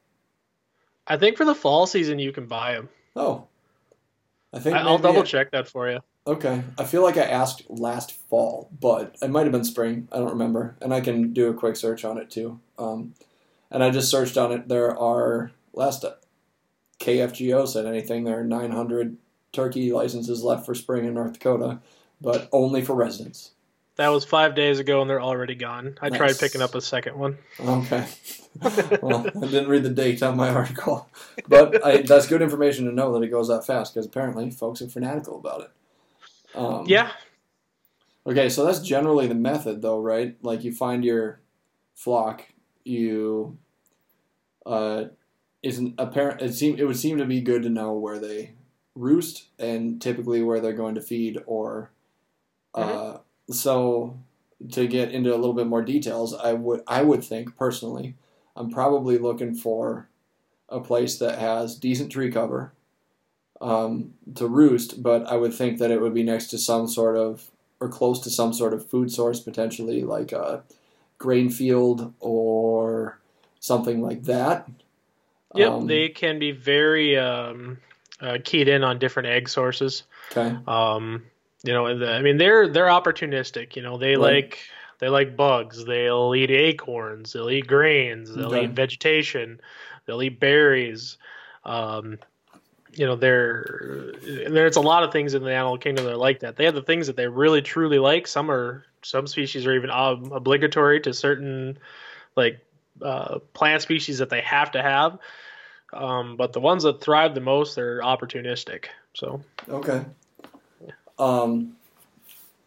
I- 1.06 1.14
I 1.14 1.16
think 1.16 1.36
for 1.36 1.44
the 1.44 1.54
fall 1.54 1.86
season 1.86 2.18
you 2.18 2.32
can 2.32 2.46
buy 2.46 2.72
them. 2.74 2.88
oh, 3.16 3.44
I 4.54 4.58
think 4.58 4.76
I'll 4.76 4.98
double 4.98 5.22
it- 5.22 5.26
check 5.26 5.50
that 5.52 5.66
for 5.68 5.90
you. 5.90 6.00
Okay, 6.26 6.62
I 6.78 6.84
feel 6.84 7.02
like 7.02 7.16
I 7.16 7.22
asked 7.24 7.64
last 7.68 8.12
fall, 8.12 8.68
but 8.80 9.16
it 9.20 9.28
might 9.30 9.42
have 9.42 9.50
been 9.52 9.64
spring. 9.64 10.06
I 10.12 10.18
don't 10.18 10.28
remember, 10.30 10.76
and 10.80 10.94
I 10.94 11.00
can 11.00 11.32
do 11.32 11.48
a 11.50 11.54
quick 11.54 11.74
search 11.74 12.04
on 12.04 12.16
it 12.18 12.30
too. 12.30 12.60
Um, 12.78 13.14
and 13.72 13.82
I 13.82 13.90
just 13.90 14.08
searched 14.10 14.36
on 14.38 14.52
it. 14.52 14.68
There 14.68 14.96
are 14.96 15.50
last 15.72 16.04
KFGO 17.00 17.66
said 17.66 17.86
anything. 17.86 18.22
There 18.24 18.38
are 18.38 18.44
900 18.44 19.16
turkey 19.52 19.90
licenses 19.92 20.44
left 20.44 20.64
for 20.64 20.74
spring 20.76 21.04
in 21.06 21.14
North 21.14 21.32
Dakota, 21.34 21.80
but 22.20 22.48
only 22.52 22.82
for 22.82 22.94
residents. 22.94 23.50
That 23.96 24.08
was 24.08 24.24
five 24.24 24.54
days 24.54 24.78
ago, 24.78 25.02
and 25.02 25.10
they're 25.10 25.20
already 25.20 25.54
gone. 25.54 25.98
I 26.00 26.08
Nice. 26.08 26.18
tried 26.18 26.38
picking 26.38 26.62
up 26.62 26.74
a 26.74 26.80
second 26.80 27.18
one. 27.18 27.38
Okay. 27.60 28.06
well, 29.02 29.26
I 29.26 29.46
didn't 29.46 29.68
read 29.68 29.82
the 29.82 29.90
date 29.90 30.22
on 30.22 30.36
my 30.36 30.48
article, 30.48 31.08
but 31.48 31.84
I, 31.84 32.02
that's 32.02 32.26
good 32.26 32.42
information 32.42 32.86
to 32.86 32.92
know 32.92 33.12
that 33.12 33.22
it 33.22 33.28
goes 33.28 33.48
that 33.48 33.66
fast 33.66 33.94
because 33.94 34.06
apparently 34.06 34.50
folks 34.50 34.80
are 34.82 34.88
fanatical 34.88 35.38
about 35.38 35.62
it. 35.62 35.70
Um, 36.54 36.84
Yeah, 36.86 37.10
Okay, 38.24 38.48
so 38.48 38.64
that's 38.64 38.80
generally 38.80 39.26
the 39.26 39.34
method, 39.34 39.82
though, 39.82 40.00
right? 40.00 40.36
Like 40.42 40.62
you 40.64 40.72
find 40.72 41.04
your 41.04 41.40
flock, 41.94 42.44
you 42.84 43.58
uh, 44.64 45.06
isn't 45.62 45.94
apparent. 45.98 46.40
It 46.40 46.54
seem 46.54 46.78
it 46.78 46.84
would 46.84 46.96
seem 46.96 47.18
to 47.18 47.24
be 47.24 47.40
good 47.40 47.62
to 47.64 47.68
know 47.68 47.92
where 47.94 48.18
they 48.20 48.52
roost 48.94 49.48
and 49.58 50.00
typically 50.00 50.42
where 50.42 50.60
they're 50.60 50.72
going 50.72 50.94
to 50.94 51.00
feed, 51.00 51.38
or 51.46 51.90
uh, 52.74 53.18
so 53.50 54.18
to 54.70 54.86
get 54.86 55.10
into 55.10 55.34
a 55.34 55.36
little 55.36 55.54
bit 55.54 55.66
more 55.66 55.82
details, 55.82 56.34
I 56.34 56.52
would 56.52 56.82
I 56.86 57.02
would 57.02 57.24
think 57.24 57.56
personally, 57.56 58.16
I'm 58.56 58.70
probably 58.70 59.18
looking 59.18 59.54
for 59.54 60.08
a 60.68 60.80
place 60.80 61.18
that 61.18 61.38
has 61.38 61.76
decent 61.76 62.12
tree 62.12 62.30
cover 62.30 62.72
um, 63.60 64.14
to 64.34 64.46
roost, 64.46 65.02
but 65.02 65.26
I 65.26 65.36
would 65.36 65.54
think 65.54 65.78
that 65.78 65.90
it 65.90 66.00
would 66.00 66.14
be 66.14 66.22
next 66.22 66.48
to 66.48 66.58
some 66.58 66.88
sort 66.88 67.16
of 67.16 67.50
or 67.80 67.88
close 67.88 68.20
to 68.20 68.30
some 68.30 68.52
sort 68.52 68.72
of 68.72 68.88
food 68.88 69.10
source 69.10 69.40
potentially, 69.40 70.02
like 70.04 70.32
a 70.32 70.62
grain 71.18 71.50
field 71.50 72.14
or 72.20 73.18
something 73.58 74.00
like 74.00 74.24
that. 74.24 74.68
yep. 75.54 75.72
Um, 75.72 75.86
they 75.86 76.08
can 76.08 76.38
be 76.38 76.52
very 76.52 77.18
um, 77.18 77.78
uh, 78.20 78.38
keyed 78.44 78.68
in 78.68 78.84
on 78.84 78.98
different 78.98 79.28
egg 79.28 79.48
sources. 79.48 80.04
okay. 80.30 80.56
Um, 80.66 81.24
you 81.64 81.72
know, 81.72 81.96
the, 81.98 82.10
I 82.10 82.22
mean, 82.22 82.36
they're 82.38 82.68
they're 82.68 82.86
opportunistic. 82.86 83.76
You 83.76 83.82
know, 83.82 83.98
they 83.98 84.16
Right. 84.16 84.44
like 84.44 84.58
they 84.98 85.08
like 85.08 85.36
bugs. 85.36 85.84
They'll 85.84 86.34
eat 86.34 86.50
acorns. 86.50 87.32
They'll 87.32 87.50
eat 87.50 87.66
grains. 87.66 88.34
They'll 88.34 88.54
Okay. 88.54 88.64
eat 88.64 88.70
vegetation. 88.70 89.60
They'll 90.06 90.22
eat 90.22 90.40
berries. 90.40 91.18
Um, 91.64 92.18
you 92.94 93.06
know, 93.06 93.16
there 93.16 94.12
there's 94.48 94.76
a 94.76 94.80
lot 94.80 95.02
of 95.02 95.12
things 95.12 95.34
in 95.34 95.42
the 95.42 95.52
animal 95.52 95.78
kingdom 95.78 96.04
that 96.04 96.12
are 96.12 96.16
like 96.16 96.40
that. 96.40 96.56
They 96.56 96.64
have 96.66 96.74
the 96.74 96.82
things 96.82 97.06
that 97.06 97.16
they 97.16 97.26
really 97.26 97.62
truly 97.62 97.98
like. 97.98 98.26
Some 98.26 98.50
are 98.50 98.84
some 99.02 99.26
species 99.26 99.66
are 99.66 99.74
even 99.74 99.90
ob- 99.90 100.32
obligatory 100.32 101.00
to 101.00 101.14
certain 101.14 101.78
like 102.36 102.60
uh, 103.00 103.38
plant 103.54 103.82
species 103.82 104.18
that 104.18 104.30
they 104.30 104.40
have 104.42 104.72
to 104.72 104.82
have. 104.82 105.18
Um, 105.92 106.36
but 106.36 106.52
the 106.52 106.60
ones 106.60 106.84
that 106.84 107.00
thrive 107.00 107.34
the 107.34 107.40
most, 107.40 107.74
they're 107.76 108.00
opportunistic. 108.00 108.86
So 109.14 109.42
Okay. 109.68 110.04
Um, 111.18 111.76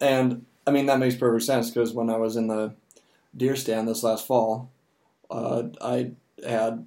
and 0.00 0.44
I 0.66 0.70
mean 0.70 0.86
that 0.86 0.98
makes 0.98 1.14
perfect 1.16 1.44
sense 1.44 1.70
because 1.70 1.92
when 1.92 2.10
I 2.10 2.16
was 2.16 2.36
in 2.36 2.48
the 2.48 2.74
deer 3.36 3.56
stand 3.56 3.88
this 3.88 4.02
last 4.02 4.26
fall, 4.26 4.70
uh, 5.30 5.64
I 5.80 6.12
had, 6.46 6.86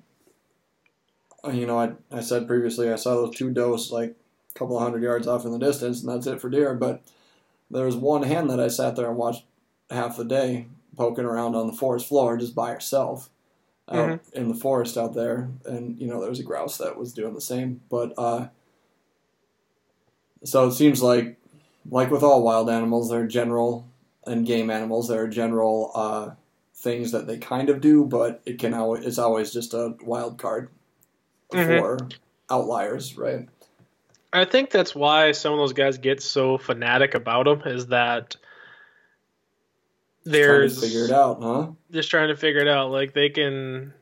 you 1.51 1.65
know, 1.65 1.79
I 1.79 1.91
I 2.11 2.21
said 2.21 2.47
previously 2.47 2.91
I 2.91 2.95
saw 2.95 3.15
those 3.15 3.35
two 3.35 3.51
does 3.51 3.91
like 3.91 4.15
a 4.55 4.59
couple 4.59 4.77
of 4.77 4.83
hundred 4.83 5.03
yards 5.03 5.27
off 5.27 5.45
in 5.45 5.51
the 5.51 5.59
distance, 5.59 6.01
and 6.01 6.09
that's 6.09 6.27
it 6.27 6.41
for 6.41 6.49
deer. 6.49 6.73
But 6.73 7.01
there 7.69 7.85
was 7.85 7.95
one 7.95 8.23
hen 8.23 8.47
that 8.47 8.59
I 8.59 8.67
sat 8.67 8.95
there 8.95 9.07
and 9.07 9.17
watched 9.17 9.45
half 9.89 10.17
the 10.17 10.25
day 10.25 10.67
poking 10.95 11.25
around 11.25 11.55
on 11.55 11.67
the 11.67 11.73
forest 11.73 12.07
floor 12.07 12.37
just 12.37 12.55
by 12.55 12.71
herself 12.71 13.29
out 13.89 14.19
in 14.33 14.49
the 14.49 14.55
forest 14.55 14.97
out 14.97 15.13
there, 15.13 15.49
and 15.65 15.99
you 15.99 16.07
know 16.07 16.19
there 16.19 16.29
was 16.29 16.39
a 16.39 16.43
grouse 16.43 16.77
that 16.77 16.97
was 16.97 17.13
doing 17.13 17.33
the 17.35 17.41
same, 17.41 17.81
but. 17.89 18.13
uh 18.17 18.47
so 20.43 20.67
it 20.67 20.73
seems 20.73 21.01
like, 21.01 21.37
like 21.89 22.11
with 22.11 22.23
all 22.23 22.43
wild 22.43 22.69
animals, 22.69 23.09
there 23.09 23.21
are 23.21 23.27
general 23.27 23.87
and 24.25 24.45
game 24.45 24.69
animals. 24.69 25.07
There 25.07 25.23
are 25.23 25.27
general 25.27 25.91
uh, 25.95 26.29
things 26.75 27.11
that 27.11 27.27
they 27.27 27.37
kind 27.37 27.69
of 27.69 27.81
do, 27.81 28.05
but 28.05 28.41
it 28.45 28.59
can 28.59 28.73
always 28.73 29.05
it's 29.05 29.17
always 29.17 29.51
just 29.51 29.73
a 29.73 29.95
wild 30.03 30.37
card 30.37 30.69
Mhm. 31.51 31.65
for 31.65 32.07
outliers, 32.49 33.17
right? 33.17 33.47
I 34.31 34.45
think 34.45 34.69
that's 34.69 34.93
why 34.93 35.31
some 35.31 35.53
of 35.53 35.59
those 35.59 35.73
guys 35.73 35.97
get 35.97 36.21
so 36.21 36.57
fanatic 36.59 37.15
about 37.15 37.45
them 37.45 37.61
is 37.65 37.87
that 37.87 38.35
Just 40.23 40.31
there's 40.33 40.73
trying 40.75 40.81
to 40.81 40.87
figure 40.87 41.05
it 41.05 41.11
out, 41.11 41.41
huh? 41.41 41.67
just 41.91 42.11
trying 42.11 42.27
to 42.27 42.35
figure 42.35 42.61
it 42.61 42.67
out. 42.67 42.91
Like 42.91 43.13
they 43.13 43.29
can 43.29 43.93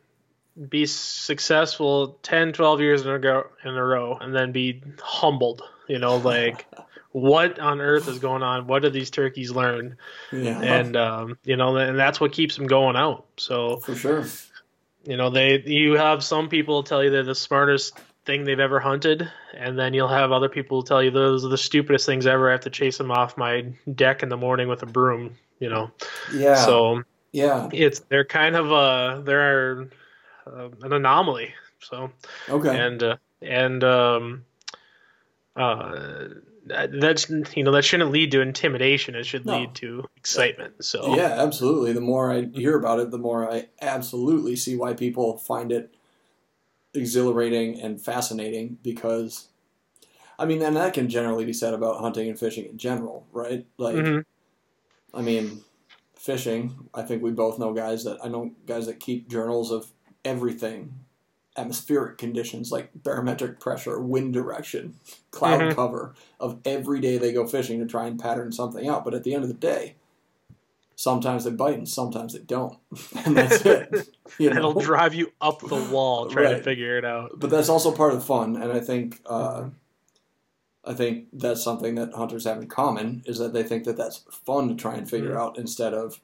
be 0.70 0.86
successful 0.86 2.18
10, 2.24 2.52
12 2.52 2.82
years 2.82 3.06
in 3.06 3.12
a, 3.12 3.20
go, 3.20 3.48
in 3.64 3.76
a 3.76 3.84
row 3.84 4.18
and 4.20 4.36
then 4.36 4.52
be 4.52 4.82
humbled. 5.02 5.62
You 5.88 6.00
know, 6.00 6.18
like 6.18 6.66
what 7.18 7.60
on 7.60 7.82
earth 7.82 8.08
is 8.08 8.20
going 8.20 8.44
on? 8.44 8.68
What 8.68 8.84
did 8.84 8.94
these 8.94 9.10
turkeys 9.10 9.50
learn? 9.50 9.98
Yeah, 10.32 10.62
And 10.62 10.96
um, 10.96 11.38
you 11.44 11.56
know, 11.56 11.76
and 11.76 11.98
that's 11.98 12.20
what 12.20 12.32
keeps 12.32 12.56
them 12.56 12.68
going 12.68 12.96
out. 12.96 13.26
So 13.38 13.78
for 13.78 13.96
sure. 13.96 14.26
you 15.04 15.18
know, 15.18 15.32
they 15.32 15.64
you 15.66 15.94
have 15.94 16.24
some 16.24 16.48
people 16.48 16.84
tell 16.84 17.04
you 17.04 17.10
they're 17.10 17.24
the 17.24 17.34
smartest 17.34 17.98
thing 18.26 18.44
they've 18.44 18.60
ever 18.60 18.80
hunted, 18.80 19.28
and 19.56 19.80
then 19.80 19.96
you'll 19.96 20.08
have 20.08 20.32
other 20.32 20.48
people 20.48 20.84
tell 20.84 21.02
you 21.02 21.10
those 21.10 21.44
are 21.44 21.50
the 21.50 21.58
stupidest 21.58 22.06
things 22.06 22.28
ever. 22.28 22.50
I 22.50 22.52
have 22.52 22.62
to 22.62 22.70
chase 22.70 23.00
them 23.00 23.10
off 23.10 23.36
my 23.36 23.66
deck 23.96 24.22
in 24.22 24.30
the 24.30 24.38
morning 24.38 24.68
with 24.68 24.84
a 24.84 24.88
broom. 24.88 25.36
You 25.60 25.70
know, 25.70 25.92
Yeah, 26.32 26.54
so 26.54 27.02
yeah, 27.32 27.68
it's 27.74 28.02
they're 28.02 28.26
kind 28.26 28.56
of 28.56 28.72
a 28.72 29.24
they're 29.24 29.90
uh, 30.46 30.70
an 30.84 30.94
anomaly. 30.94 31.56
So 31.80 32.12
okay, 32.48 32.78
and 32.78 33.02
uh, 33.02 33.18
and 33.42 33.84
um, 33.84 34.46
uh, 35.56 36.26
that's 36.68 37.30
you 37.56 37.64
know 37.64 37.72
that 37.72 37.86
shouldn't 37.86 38.12
lead 38.12 38.32
to 38.32 38.42
intimidation. 38.42 39.16
It 39.16 39.26
should 39.26 39.46
No. 39.46 39.60
lead 39.60 39.76
to 39.76 40.06
excitement. 40.16 40.84
So 40.84 41.16
yeah, 41.16 41.36
absolutely. 41.38 41.94
The 41.94 42.02
more 42.02 42.32
I 42.32 42.48
hear 42.54 42.78
about 42.78 43.00
it, 43.00 43.12
the 43.12 43.18
more 43.18 43.50
I 43.52 43.68
absolutely 43.82 44.56
see 44.56 44.76
why 44.76 44.94
people 44.94 45.38
find 45.38 45.72
it 45.72 45.94
exhilarating 46.94 47.80
and 47.80 48.02
fascinating 48.02 48.78
because 48.82 49.50
I 50.40 50.46
mean, 50.46 50.62
and 50.62 50.76
that 50.76 50.94
can 50.94 51.10
generally 51.10 51.46
be 51.46 51.54
said 51.54 51.74
about 51.74 52.00
hunting 52.00 52.30
and 52.30 52.38
fishing 52.38 52.66
in 52.66 52.78
general, 52.78 53.28
right? 53.32 53.66
Like 53.78 53.96
Mhm. 53.96 54.24
I 55.14 55.22
mean, 55.22 55.64
fishing, 56.16 56.90
I 56.94 57.04
think 57.04 57.24
we 57.24 57.32
both 57.32 57.58
know 57.60 57.74
guys 57.74 58.04
that 58.04 58.24
I 58.24 58.28
know 58.28 58.52
guys 58.66 58.86
that 58.88 59.00
keep 59.00 59.30
journals 59.30 59.72
of 59.72 59.92
everything. 60.24 61.06
Atmospheric 61.58 62.18
conditions 62.18 62.72
like 62.72 62.90
barometric 62.96 63.60
pressure, 63.60 64.00
wind 64.00 64.34
direction, 64.34 64.96
cloud 65.32 65.60
Mhm. 65.62 65.76
cover 65.76 66.14
of 66.40 66.60
every 66.66 67.00
day 67.00 67.18
they 67.18 67.34
go 67.34 67.48
fishing 67.48 67.80
to 67.80 67.86
try 67.86 68.06
and 68.06 68.20
pattern 68.20 68.52
something 68.52 68.88
out. 68.88 69.04
But 69.04 69.14
at 69.16 69.24
the 69.24 69.34
end 69.34 69.44
of 69.44 69.48
the 69.50 69.56
day, 69.56 69.96
sometimes 70.96 71.44
they 71.46 71.52
bite 71.52 71.78
and 71.78 71.90
sometimes 71.90 72.34
they 72.34 72.40
don't. 72.40 72.78
and 73.26 73.36
that's 73.38 73.66
it. 73.66 74.10
You 74.40 74.50
know? 74.52 74.58
it'll 74.58 74.82
drive 74.82 75.14
you 75.16 75.32
up 75.42 75.62
the 75.62 75.76
wall 75.92 76.28
trying 76.28 76.56
to 76.58 76.62
figure 76.62 76.98
it 76.98 77.06
out. 77.06 77.40
but 77.40 77.50
that's 77.50 77.70
also 77.70 77.92
part 77.94 78.12
of 78.14 78.20
the 78.20 78.26
fun 78.26 78.58
and 78.62 78.72
i 78.74 78.80
think 78.82 79.22
uh, 79.26 79.70
I 80.84 80.94
think 80.94 81.28
that's 81.34 81.64
something 81.64 81.96
that 81.96 82.14
hunters 82.14 82.44
have 82.46 82.58
in 82.62 82.68
common 82.68 83.24
is 83.26 83.38
that 83.40 83.52
they 83.54 83.64
think 83.64 83.86
that 83.86 83.96
that's 83.98 84.26
fun 84.30 84.68
to 84.70 84.76
try 84.76 84.96
and 84.96 85.10
figure 85.10 85.34
Mhm. 85.34 85.38
out 85.40 85.58
instead 85.58 85.94
of 85.94 86.20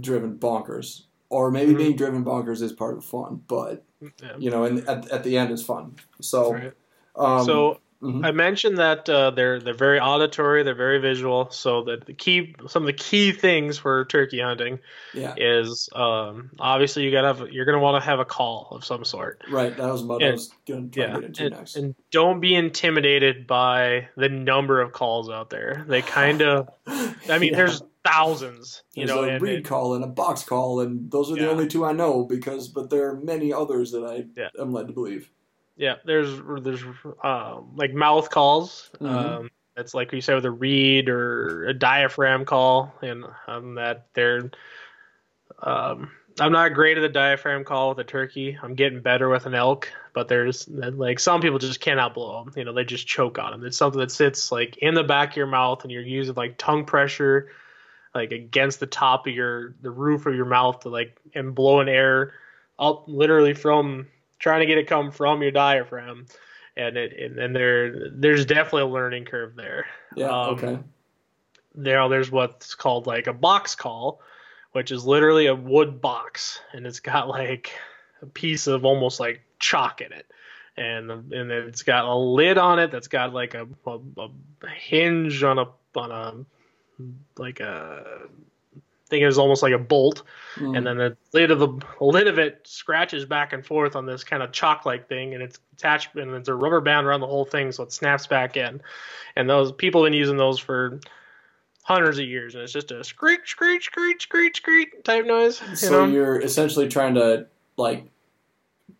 driven 0.00 0.38
bonkers. 0.38 1.02
Or 1.28 1.50
maybe 1.50 1.74
Mhm. 1.74 1.76
being 1.78 1.96
driven 1.96 2.24
bonkers 2.24 2.62
is 2.62 2.72
part 2.72 2.94
of 2.96 3.00
the 3.02 3.06
fun, 3.06 3.42
but 3.48 3.84
Yeah. 4.00 4.10
you 4.38 4.50
know, 4.50 4.64
and 4.64 4.86
at, 4.88 5.08
at 5.10 5.24
the 5.24 5.38
end 5.38 5.50
it's 5.50 5.62
fun. 5.62 5.96
So, 6.20 6.52
Right. 6.52 6.72
um, 7.16 7.44
so 7.46 7.80
mhm. 8.02 8.24
I 8.26 8.30
mentioned 8.30 8.76
that 8.78 9.08
uh, 9.08 9.30
they're 9.30 9.58
they're 9.58 9.72
very 9.72 9.98
auditory, 9.98 10.62
they're 10.62 10.74
very 10.74 10.98
visual. 10.98 11.50
So 11.50 11.82
that 11.84 12.04
the 12.04 12.12
key, 12.12 12.54
some 12.68 12.82
of 12.82 12.86
the 12.86 12.92
key 12.92 13.32
things 13.32 13.78
for 13.78 14.04
turkey 14.04 14.40
hunting 14.40 14.80
yeah, 15.14 15.34
is 15.38 15.88
um, 15.94 16.50
obviously 16.58 17.04
you 17.04 17.10
gotta 17.10 17.28
have 17.28 17.50
you're 17.50 17.64
gonna 17.64 17.78
want 17.80 18.02
to 18.02 18.06
have 18.06 18.18
a 18.20 18.24
call 18.26 18.68
of 18.72 18.84
some 18.84 19.02
sort. 19.04 19.42
right. 19.50 19.74
That 19.76 19.90
was 19.90 20.02
what 20.02 20.22
I 20.22 20.26
and- 20.26 20.34
was 20.34 20.50
going 20.68 20.90
to 20.90 21.00
try 21.00 21.06
Yeah, 21.06 21.14
to 21.14 21.20
get 21.20 21.26
into 21.28 21.44
and, 21.46 21.54
next. 21.56 21.76
and 21.76 21.94
don't 22.10 22.40
be 22.40 22.54
intimidated 22.54 23.46
by 23.46 24.08
the 24.16 24.28
number 24.28 24.80
of 24.82 24.92
calls 24.92 25.30
out 25.30 25.48
there. 25.48 25.84
They 25.88 26.02
kind 26.20 26.42
of, 26.42 26.68
I 26.86 27.38
mean, 27.38 27.52
Yeah. 27.52 27.56
there's 27.56 27.82
thousands, 28.06 28.82
you 28.94 29.06
There's 29.06 29.16
know, 29.16 29.24
a 29.24 29.28
and, 29.30 29.42
reed 29.42 29.56
and- 29.56 29.64
call 29.64 29.94
and 29.94 30.04
a 30.04 30.08
box 30.08 30.42
call, 30.44 30.80
and 30.80 31.10
those 31.10 31.30
are 31.30 31.34
the 31.36 31.50
only 31.50 31.66
two 31.66 31.84
I 31.84 31.92
know 31.92 32.24
because, 32.24 32.68
but 32.68 32.88
there 32.90 33.08
are 33.10 33.16
many 33.16 33.52
others 33.52 33.90
that 33.92 34.04
I 34.04 34.26
Yeah. 34.40 34.48
am 34.60 34.72
led 34.72 34.86
to 34.88 34.92
believe. 34.92 35.30
yeah, 35.76 35.96
there's 36.06 36.30
there's 36.62 36.82
um, 37.22 37.72
like 37.76 37.92
mouth 37.92 38.30
calls. 38.30 38.90
Mhm. 39.00 39.08
Um, 39.10 39.50
it's 39.76 39.92
like 39.92 40.10
you 40.12 40.22
said 40.22 40.36
with 40.36 40.46
a 40.46 40.50
reed 40.50 41.08
or 41.10 41.66
a 41.66 41.74
diaphragm 41.74 42.44
call, 42.46 42.94
and 43.02 43.24
um, 43.46 43.74
that 43.74 44.06
they're. 44.14 44.50
Um, 45.62 46.10
I'm 46.38 46.52
not 46.52 46.74
great 46.74 46.98
at 46.98 47.00
the 47.00 47.08
diaphragm 47.08 47.64
call 47.64 47.90
with 47.90 47.98
a 47.98 48.04
turkey. 48.04 48.58
I'm 48.62 48.74
getting 48.74 49.00
better 49.00 49.28
with 49.30 49.46
an 49.46 49.54
elk, 49.54 49.90
but 50.12 50.28
there's 50.28 50.68
like 50.68 51.18
some 51.18 51.40
people 51.40 51.58
just 51.58 51.80
cannot 51.80 52.12
blow 52.14 52.44
them. 52.44 52.52
You 52.56 52.64
know, 52.64 52.74
they 52.74 52.84
just 52.84 53.06
choke 53.06 53.38
on 53.38 53.52
them. 53.52 53.64
It's 53.64 53.76
something 53.78 54.00
that 54.00 54.10
sits 54.10 54.52
like 54.52 54.76
in 54.78 54.92
the 54.94 55.02
back 55.04 55.30
of 55.30 55.36
your 55.36 55.46
mouth, 55.46 55.82
and 55.82 55.90
you're 55.90 56.02
using 56.02 56.34
like 56.34 56.56
tongue 56.58 56.84
pressure, 56.84 57.48
like 58.16 58.32
against 58.32 58.80
the 58.80 58.86
top 58.86 59.26
of 59.26 59.34
your 59.34 59.74
the 59.82 59.90
roof 59.90 60.26
of 60.26 60.34
your 60.34 60.46
mouth 60.46 60.80
to 60.80 60.88
like 60.88 61.18
and 61.34 61.54
blowing 61.54 61.88
air 61.88 62.32
up 62.78 63.04
literally 63.06 63.54
from 63.54 64.08
trying 64.38 64.60
to 64.60 64.66
get 64.66 64.78
it 64.78 64.86
come 64.86 65.10
from 65.10 65.42
your 65.42 65.50
diaphragm, 65.50 66.26
and 66.76 66.96
it 66.96 67.12
and, 67.18 67.38
and 67.38 67.54
there 67.54 68.10
there's 68.10 68.46
definitely 68.46 68.82
a 68.82 68.86
learning 68.86 69.24
curve 69.26 69.54
there 69.54 69.86
Yeah. 70.16 70.28
Um, 70.28 70.54
okay. 70.54 70.78
there 71.74 72.08
there's 72.08 72.30
what's 72.30 72.74
called 72.74 73.06
like 73.06 73.26
a 73.26 73.32
box 73.32 73.74
call 73.74 74.20
which 74.72 74.90
is 74.90 75.06
literally 75.06 75.46
a 75.46 75.54
wood 75.54 76.00
box 76.00 76.60
and 76.72 76.86
it's 76.86 77.00
got 77.00 77.28
like 77.28 77.72
a 78.22 78.26
piece 78.26 78.66
of 78.66 78.84
almost 78.84 79.20
like 79.20 79.42
chalk 79.58 80.00
in 80.00 80.12
it 80.12 80.26
and 80.76 81.10
and 81.10 81.50
it's 81.50 81.82
got 81.82 82.04
a 82.04 82.14
lid 82.14 82.58
on 82.58 82.78
it 82.78 82.90
that's 82.90 83.08
got 83.08 83.32
like 83.32 83.54
a, 83.54 83.66
a, 83.86 83.98
a 84.18 84.68
hinge 84.68 85.42
on 85.42 85.58
a 85.58 85.66
on 85.98 86.46
a 87.00 87.40
like 87.40 87.60
a 87.60 88.28
thing 89.08 89.22
is 89.22 89.38
almost 89.38 89.62
like 89.62 89.72
a 89.72 89.78
bolt 89.78 90.22
Mm. 90.56 90.76
and 90.76 90.86
then 90.86 90.96
the 90.96 91.16
lid 91.32 91.50
of 91.50 91.58
the 91.58 91.68
lid 92.00 92.26
of 92.28 92.38
it 92.38 92.60
scratches 92.64 93.24
back 93.24 93.52
and 93.52 93.64
forth 93.64 93.94
on 93.94 94.06
this 94.06 94.24
kind 94.24 94.42
of 94.42 94.50
chalk 94.52 94.84
like 94.86 95.08
thing 95.08 95.34
and 95.34 95.42
it's 95.42 95.58
attached 95.74 96.14
and 96.16 96.32
it's 96.34 96.48
a 96.48 96.54
rubber 96.54 96.80
band 96.80 97.06
around 97.06 97.20
the 97.20 97.26
whole 97.26 97.44
thing 97.44 97.70
so 97.70 97.82
it 97.84 97.92
snaps 97.92 98.26
back 98.26 98.56
in 98.56 98.80
and 99.36 99.48
those 99.48 99.70
people 99.70 100.02
have 100.02 100.10
been 100.10 100.18
using 100.18 100.36
those 100.38 100.58
for 100.58 100.98
hundreds 101.82 102.18
of 102.18 102.24
years 102.24 102.54
and 102.54 102.64
it's 102.64 102.72
just 102.72 102.90
a 102.90 103.04
screech 103.04 103.40
screech 103.50 103.84
screech 103.84 104.22
screech 104.22 104.56
screech 104.56 104.88
type 105.04 105.24
noise 105.26 105.60
you 105.70 105.76
so 105.76 106.06
know 106.06 106.12
you're 106.12 106.40
essentially 106.40 106.88
trying 106.88 107.14
to 107.14 107.46
like 107.76 108.04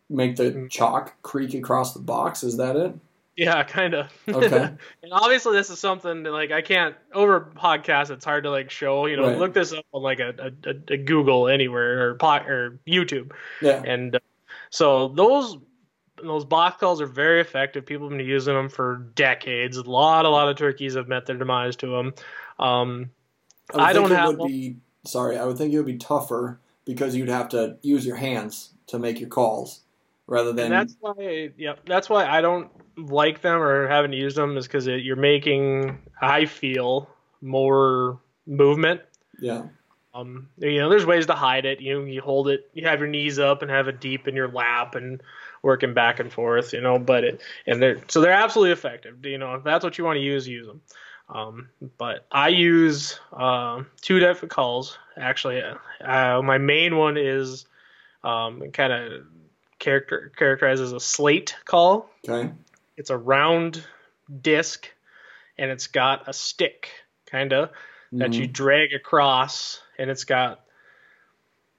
make 0.08 0.36
the 0.36 0.52
Mm. 0.52 0.70
chalk 0.70 1.20
creak 1.22 1.52
across 1.54 1.92
the 1.94 1.98
box. 2.00 2.44
Is 2.44 2.58
that 2.58 2.76
it? 2.76 2.94
Yeah 3.36 3.62
kind 3.64 3.94
of 3.94 4.06
Okay. 4.28 4.56
and 5.02 5.12
obviously 5.12 5.54
this 5.56 5.70
is 5.70 5.78
something 5.78 6.22
that, 6.22 6.30
like 6.32 6.50
i 6.52 6.62
can't 6.62 6.94
over 7.12 7.52
podcast 7.56 8.10
it's 8.10 8.24
hard 8.24 8.44
to 8.44 8.50
like 8.50 8.70
show 8.70 9.06
you 9.06 9.16
know 9.16 9.28
Right. 9.28 9.38
look 9.38 9.52
this 9.54 9.72
up 9.72 9.84
on 9.92 10.02
like 10.02 10.20
a, 10.20 10.52
a, 10.66 10.74
a- 10.94 10.96
google 10.96 11.48
anywhere 11.48 12.08
or 12.10 12.14
pot 12.14 12.48
or 12.48 12.78
youtube 12.86 13.32
Yeah. 13.60 13.82
and 13.84 14.16
uh, 14.16 14.18
so 14.70 15.08
those 15.08 15.58
those 16.22 16.46
box 16.46 16.80
calls 16.80 17.02
are 17.02 17.06
very 17.06 17.42
effective. 17.42 17.84
People 17.84 18.08
have 18.08 18.16
been 18.16 18.26
using 18.26 18.54
them 18.54 18.70
for 18.70 19.06
decades. 19.14 19.76
A 19.76 19.82
lot, 19.82 20.24
a 20.24 20.30
lot 20.30 20.48
of 20.48 20.56
turkeys 20.56 20.94
have 20.94 21.08
met 21.08 21.26
their 21.26 21.36
demise 21.36 21.76
to 21.76 21.86
them. 21.88 22.14
Um, 22.58 23.10
would 23.74 23.82
I 23.82 23.92
don't 23.92 24.10
have 24.10 24.28
would 24.30 24.38
one. 24.38 24.48
be 24.50 24.76
sorry. 25.04 25.36
I 25.36 25.44
would 25.44 25.58
think 25.58 25.74
it 25.74 25.76
would 25.76 25.84
be 25.84 25.98
tougher 25.98 26.58
because 26.86 27.14
you'd 27.14 27.28
have 27.28 27.50
to 27.50 27.76
use 27.82 28.06
your 28.06 28.16
hands 28.16 28.70
to 28.86 28.98
make 28.98 29.20
your 29.20 29.28
calls 29.28 29.82
rather 30.26 30.54
than 30.54 30.72
and 30.72 30.88
that's 30.88 30.96
why, 31.00 31.50
yeah, 31.58 31.74
that's 31.84 32.08
why 32.08 32.24
I 32.24 32.40
don't 32.40 32.70
like 32.96 33.42
them 33.42 33.60
or 33.60 33.88
haven't 33.88 34.12
used 34.12 34.36
them 34.36 34.56
is 34.56 34.66
because 34.66 34.86
you're 34.86 35.16
making, 35.16 35.98
I 36.20 36.46
feel, 36.46 37.08
more 37.40 38.18
movement. 38.46 39.00
yeah. 39.40 39.62
Um, 40.14 40.48
you 40.56 40.78
know, 40.78 40.88
there's 40.88 41.04
ways 41.04 41.26
to 41.26 41.34
hide 41.34 41.66
it. 41.66 41.82
You 41.82 42.00
know, 42.00 42.06
you 42.06 42.22
hold 42.22 42.48
it, 42.48 42.70
you 42.72 42.86
have 42.86 43.00
your 43.00 43.08
knees 43.08 43.38
up 43.38 43.60
and 43.60 43.70
have 43.70 43.86
it 43.86 44.00
deep 44.00 44.26
in 44.26 44.34
your 44.34 44.48
lap 44.48 44.94
and 44.94 45.22
working 45.60 45.92
back 45.92 46.20
and 46.20 46.32
forth. 46.32 46.72
You 46.72 46.80
know, 46.80 46.98
but 46.98 47.22
it 47.22 47.42
and 47.66 47.82
they're 47.82 48.00
so 48.08 48.22
they're 48.22 48.32
absolutely 48.32 48.72
effective. 48.72 49.26
You 49.26 49.36
know, 49.36 49.56
if 49.56 49.64
that's 49.64 49.84
what 49.84 49.98
you 49.98 50.04
want 50.04 50.16
to 50.16 50.22
use, 50.22 50.48
use 50.48 50.66
them. 50.66 50.80
Um, 51.28 51.68
but 51.98 52.26
I 52.32 52.48
use 52.48 53.20
um, 53.30 53.88
two 54.00 54.18
different 54.18 54.52
calls 54.52 54.98
actually. 55.18 55.60
Uh, 55.60 56.40
my 56.40 56.56
main 56.56 56.96
one 56.96 57.18
is 57.18 57.66
um, 58.24 58.70
kind 58.72 58.94
of 58.94 59.26
character 59.78 60.32
characterized 60.36 60.82
as 60.82 60.92
a 60.92 61.00
slate 61.00 61.54
call. 61.66 62.10
Okay. 62.26 62.52
It's 62.96 63.10
a 63.10 63.16
round 63.16 63.84
disc, 64.42 64.88
and 65.58 65.70
it's 65.70 65.86
got 65.86 66.28
a 66.28 66.32
stick, 66.32 66.90
kind 67.26 67.52
of 67.52 67.70
that 68.12 68.30
Mhm. 68.30 68.38
you 68.38 68.46
drag 68.46 68.92
across, 68.94 69.80
and 69.98 70.10
it's 70.10 70.24
got 70.24 70.60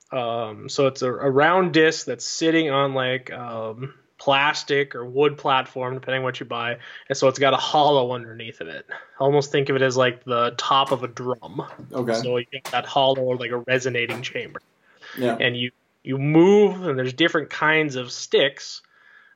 um, 0.10 0.70
so 0.70 0.88
it's 0.88 1.02
a, 1.02 1.12
a 1.12 1.30
round 1.30 1.74
disc 1.74 2.06
that's 2.06 2.24
sitting 2.24 2.70
on 2.70 2.94
like 2.94 3.30
um, 3.34 3.94
plastic 4.18 4.96
or 4.96 5.06
wood 5.06 5.38
platform, 5.38 5.96
depending 5.96 6.24
what 6.24 6.40
you 6.40 6.46
buy, 6.46 6.78
and 7.10 7.18
so 7.18 7.28
it's 7.28 7.40
got 7.40 7.54
a 7.54 7.58
hollow 7.58 8.14
underneath 8.14 8.62
of 8.62 8.70
it. 8.70 8.86
I 8.90 8.96
Almost 9.20 9.52
think 9.52 9.68
of 9.68 9.76
it 9.76 9.82
as 9.82 9.98
like 9.98 10.24
the 10.24 10.54
top 10.58 10.92
of 10.94 11.04
a 11.04 11.10
drum. 11.10 11.66
Okay. 11.92 12.14
So 12.14 12.38
you 12.38 12.46
get 12.52 12.64
that 12.72 12.86
hollow 12.86 13.22
or 13.22 13.36
like 13.36 13.52
a 13.52 13.58
resonating 13.58 14.22
chamber 14.22 14.62
yeah. 15.18 15.38
and 15.40 15.56
you 15.58 15.72
you 16.04 16.18
move 16.18 16.88
and 16.88 16.98
there's 16.98 17.14
different 17.14 17.50
kinds 17.50 17.96
of 17.96 18.12
sticks 18.12 18.82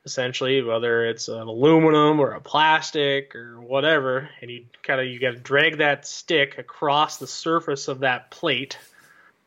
essentially 0.04 0.62
whether 0.62 1.06
it's 1.06 1.28
an 1.28 1.46
aluminum 1.46 2.18
or 2.18 2.32
a 2.32 2.40
plastic 2.40 3.34
or 3.36 3.60
whatever 3.60 4.28
and 4.40 4.50
you 4.50 4.64
kind 4.82 5.00
of 5.00 5.06
you 5.06 5.20
got 5.20 5.30
to 5.30 5.38
drag 5.38 5.78
that 5.78 6.06
stick 6.06 6.58
across 6.58 7.18
the 7.18 7.26
surface 7.26 7.88
of 7.88 8.00
that 8.00 8.30
plate 8.30 8.78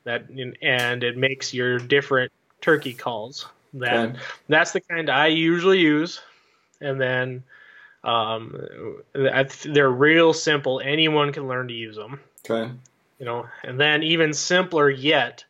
that 0.05 0.29
and 0.29 1.03
it 1.03 1.17
makes 1.17 1.53
your 1.53 1.77
different 1.77 2.31
turkey 2.61 2.93
calls 2.93 3.47
that 3.73 4.09
Okay. 4.09 4.19
that's 4.47 4.71
the 4.71 4.81
kind 4.81 5.09
I 5.09 5.27
usually 5.27 5.79
use 5.79 6.21
and 6.79 6.99
then 7.01 7.43
um, 8.03 8.55
they're 9.13 9.89
real 9.89 10.31
simple 10.31 10.79
anyone 10.79 11.33
can 11.33 11.47
learn 11.47 11.67
to 11.67 11.73
use 11.73 11.95
them 11.95 12.19
Okay. 12.49 12.71
you 13.19 13.25
know 13.25 13.45
and 13.63 13.79
then 13.79 14.03
even 14.03 14.33
simpler 14.33 14.89
yet 14.89 15.43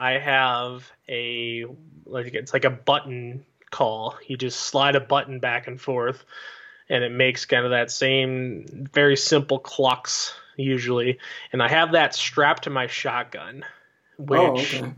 i 0.00 0.12
have 0.12 0.90
a 1.08 1.66
like 2.06 2.32
it's 2.34 2.52
like 2.52 2.64
a 2.64 2.70
button 2.70 3.44
call. 3.72 4.16
You 4.26 4.36
just 4.36 4.60
slide 4.60 4.94
a 4.94 5.00
button 5.00 5.40
back 5.40 5.66
and 5.66 5.80
forth 5.80 6.24
and 6.88 7.02
it 7.02 7.10
makes 7.10 7.46
kind 7.46 7.64
of 7.64 7.70
that 7.70 7.90
same 7.90 8.86
very 8.92 9.16
simple 9.16 9.58
clucks 9.58 10.34
usually. 10.56 11.18
And 11.52 11.62
i 11.62 11.68
have 11.68 11.92
that 11.92 12.14
strapped 12.14 12.64
to 12.64 12.70
my 12.70 12.86
shotgun 12.86 13.64
oh, 14.18 14.24
which 14.52 14.74
oh, 14.74 14.78
okay. 14.78 14.92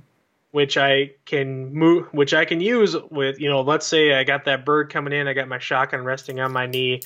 which 0.50 0.76
I 0.76 1.12
can 1.24 1.72
move, 1.72 2.08
which 2.12 2.34
I 2.34 2.44
can 2.44 2.60
use 2.60 2.96
with, 3.10 3.40
you 3.40 3.48
know, 3.48 3.62
let's 3.62 3.86
say 3.86 4.12
I 4.12 4.24
got 4.24 4.44
that 4.44 4.64
bird 4.64 4.90
coming 4.90 5.12
in, 5.12 5.28
I 5.28 5.32
got 5.32 5.48
my 5.48 5.58
shotgun 5.58 6.04
resting 6.04 6.40
on 6.40 6.52
my 6.52 6.66
knee, 6.66 7.02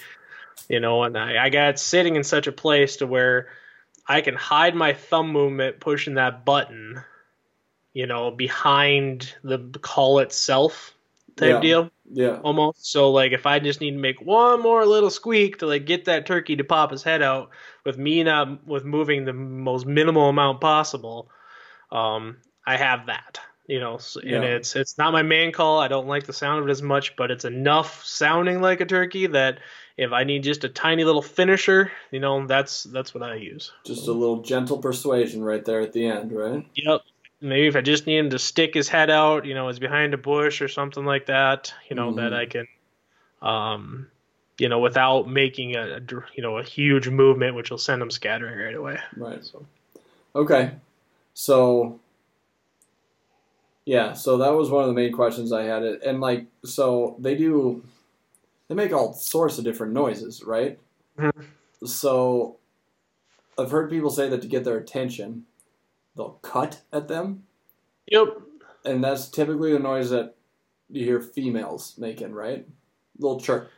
you 0.69 0.81
know, 0.81 1.03
and 1.05 1.17
I, 1.17 1.45
I 1.45 1.51
got 1.51 1.79
sitting 1.79 2.17
in 2.17 2.25
such 2.25 2.47
a 2.47 2.53
place 2.53 2.97
to 2.97 3.07
where 3.07 3.49
I 4.07 4.23
can 4.23 4.35
hide 4.35 4.75
my 4.75 4.95
thumb 4.95 5.31
movement 5.31 5.81
pushing 5.81 6.15
that 6.15 6.45
button, 6.45 7.03
you 7.93 8.07
know, 8.07 8.31
behind 8.31 9.35
the 9.43 9.59
call 9.81 10.21
itself 10.21 10.95
type 11.39 11.55
Yeah. 11.55 11.61
deal 11.61 11.91
Yeah. 12.11 12.41
almost. 12.43 12.91
So 12.93 13.11
like 13.11 13.33
if 13.33 13.47
I 13.47 13.59
just 13.59 13.81
need 13.81 13.93
to 13.93 13.99
make 13.99 14.21
one 14.21 14.61
more 14.61 14.85
little 14.85 15.11
squeak 15.11 15.59
to 15.59 15.67
like 15.67 15.87
get 15.87 16.05
that 16.05 16.27
turkey 16.27 16.57
to 16.57 16.65
pop 16.65 16.91
his 16.91 17.03
head 17.03 17.23
out 17.23 17.51
with 17.85 17.97
me 17.99 18.23
not 18.23 18.67
with 18.67 18.85
moving 18.85 19.25
the 19.25 19.33
most 19.33 19.87
minimal 19.87 20.29
amount 20.29 20.61
possible, 20.61 21.31
um, 21.91 22.39
I 22.67 22.77
have 22.77 23.07
that. 23.07 23.41
You 23.67 23.81
know, 23.81 23.99
so, 23.99 24.21
and 24.21 24.31
Yeah. 24.31 24.43
it's 24.57 24.75
it's 24.77 24.97
not 24.97 25.13
my 25.13 25.21
main 25.23 25.53
call. 25.53 25.79
I 25.79 25.89
don't 25.89 26.07
like 26.07 26.25
the 26.25 26.33
sound 26.33 26.61
of 26.61 26.69
it 26.69 26.71
as 26.71 26.81
much, 26.81 27.17
but 27.17 27.31
it's 27.31 27.45
enough 27.45 28.03
sounding 28.03 28.63
like 28.63 28.81
a 28.81 28.87
turkey 28.87 29.27
that 29.27 29.59
if 29.99 30.11
I 30.11 30.25
need 30.25 30.43
just 30.43 30.65
a 30.65 30.71
tiny 30.71 31.05
little 31.05 31.21
finisher, 31.21 31.93
you 32.11 32.19
know, 32.19 32.47
that's 32.47 32.85
that's 32.85 33.13
what 33.13 33.23
I 33.23 33.35
use. 33.35 33.71
Just 33.85 34.09
a 34.09 34.13
little 34.13 34.41
gentle 34.41 34.79
persuasion 34.79 35.45
right 35.45 35.63
there 35.67 35.81
at 35.83 35.93
the 35.93 36.07
end, 36.07 36.33
right? 36.33 36.65
Yep. 36.77 37.03
Maybe 37.41 37.69
if 37.69 37.77
I 37.77 37.81
just 37.83 38.07
need 38.07 38.19
him 38.19 38.31
to 38.31 38.39
stick 38.39 38.75
his 38.75 38.89
head 38.89 39.11
out, 39.11 39.45
you 39.47 39.55
know, 39.55 39.69
is 39.69 39.79
behind 39.79 40.13
a 40.13 40.19
bush 40.19 40.61
or 40.61 40.69
something 40.69 41.05
like 41.05 41.27
that, 41.27 41.73
you 41.89 41.95
know, 41.95 42.13
that 42.15 42.33
Mhm. 42.33 42.37
I 42.37 42.47
can, 42.47 42.69
um, 43.43 44.11
you 44.59 44.69
know, 44.69 44.81
without 44.81 45.29
making 45.29 45.77
a, 45.77 46.01
you 46.35 46.43
know 46.43 46.59
a 46.59 46.65
huge 46.65 47.09
movement, 47.09 47.55
which 47.55 47.71
will 47.71 47.79
send 47.79 48.03
them 48.03 48.11
scattering 48.11 48.59
right 48.59 48.75
away. 48.75 48.99
Right. 49.17 49.45
So 49.45 49.65
Okay. 50.35 50.73
So 51.35 52.01
yeah, 53.85 54.13
so 54.13 54.37
that 54.39 54.51
was 54.51 54.71
one 54.71 54.83
of 54.83 54.89
the 54.89 54.95
main 54.95 55.13
questions 55.13 55.53
I 55.53 55.63
had. 55.65 55.83
It 55.83 56.03
and 56.03 56.21
like 56.21 56.47
so 56.65 57.17
they 57.19 57.35
do 57.37 57.85
they 58.69 58.75
make 58.75 58.93
all 58.93 59.13
sorts 59.15 59.59
of 59.59 59.65
different 59.65 59.93
noises, 59.93 60.43
right? 60.43 60.79
Mhm. 61.19 61.47
So 61.87 62.57
I've 63.57 63.71
heard 63.71 63.91
people 63.91 64.11
say 64.11 64.29
that 64.29 64.43
to 64.43 64.49
get 64.49 64.65
their 64.65 64.77
attention, 64.77 65.47
they'll 66.19 66.39
cut 66.43 66.83
at 66.93 67.09
them, 67.09 67.45
yep, 68.07 68.29
and 68.85 69.03
that's 69.03 69.31
typically 69.31 69.73
the 69.73 69.79
noise 69.79 70.11
that 70.11 70.35
you 70.91 71.05
hear 71.05 71.23
females 71.23 71.95
making, 71.99 72.33
right? 72.35 72.67
Little 73.19 73.41
chirp. 73.41 73.71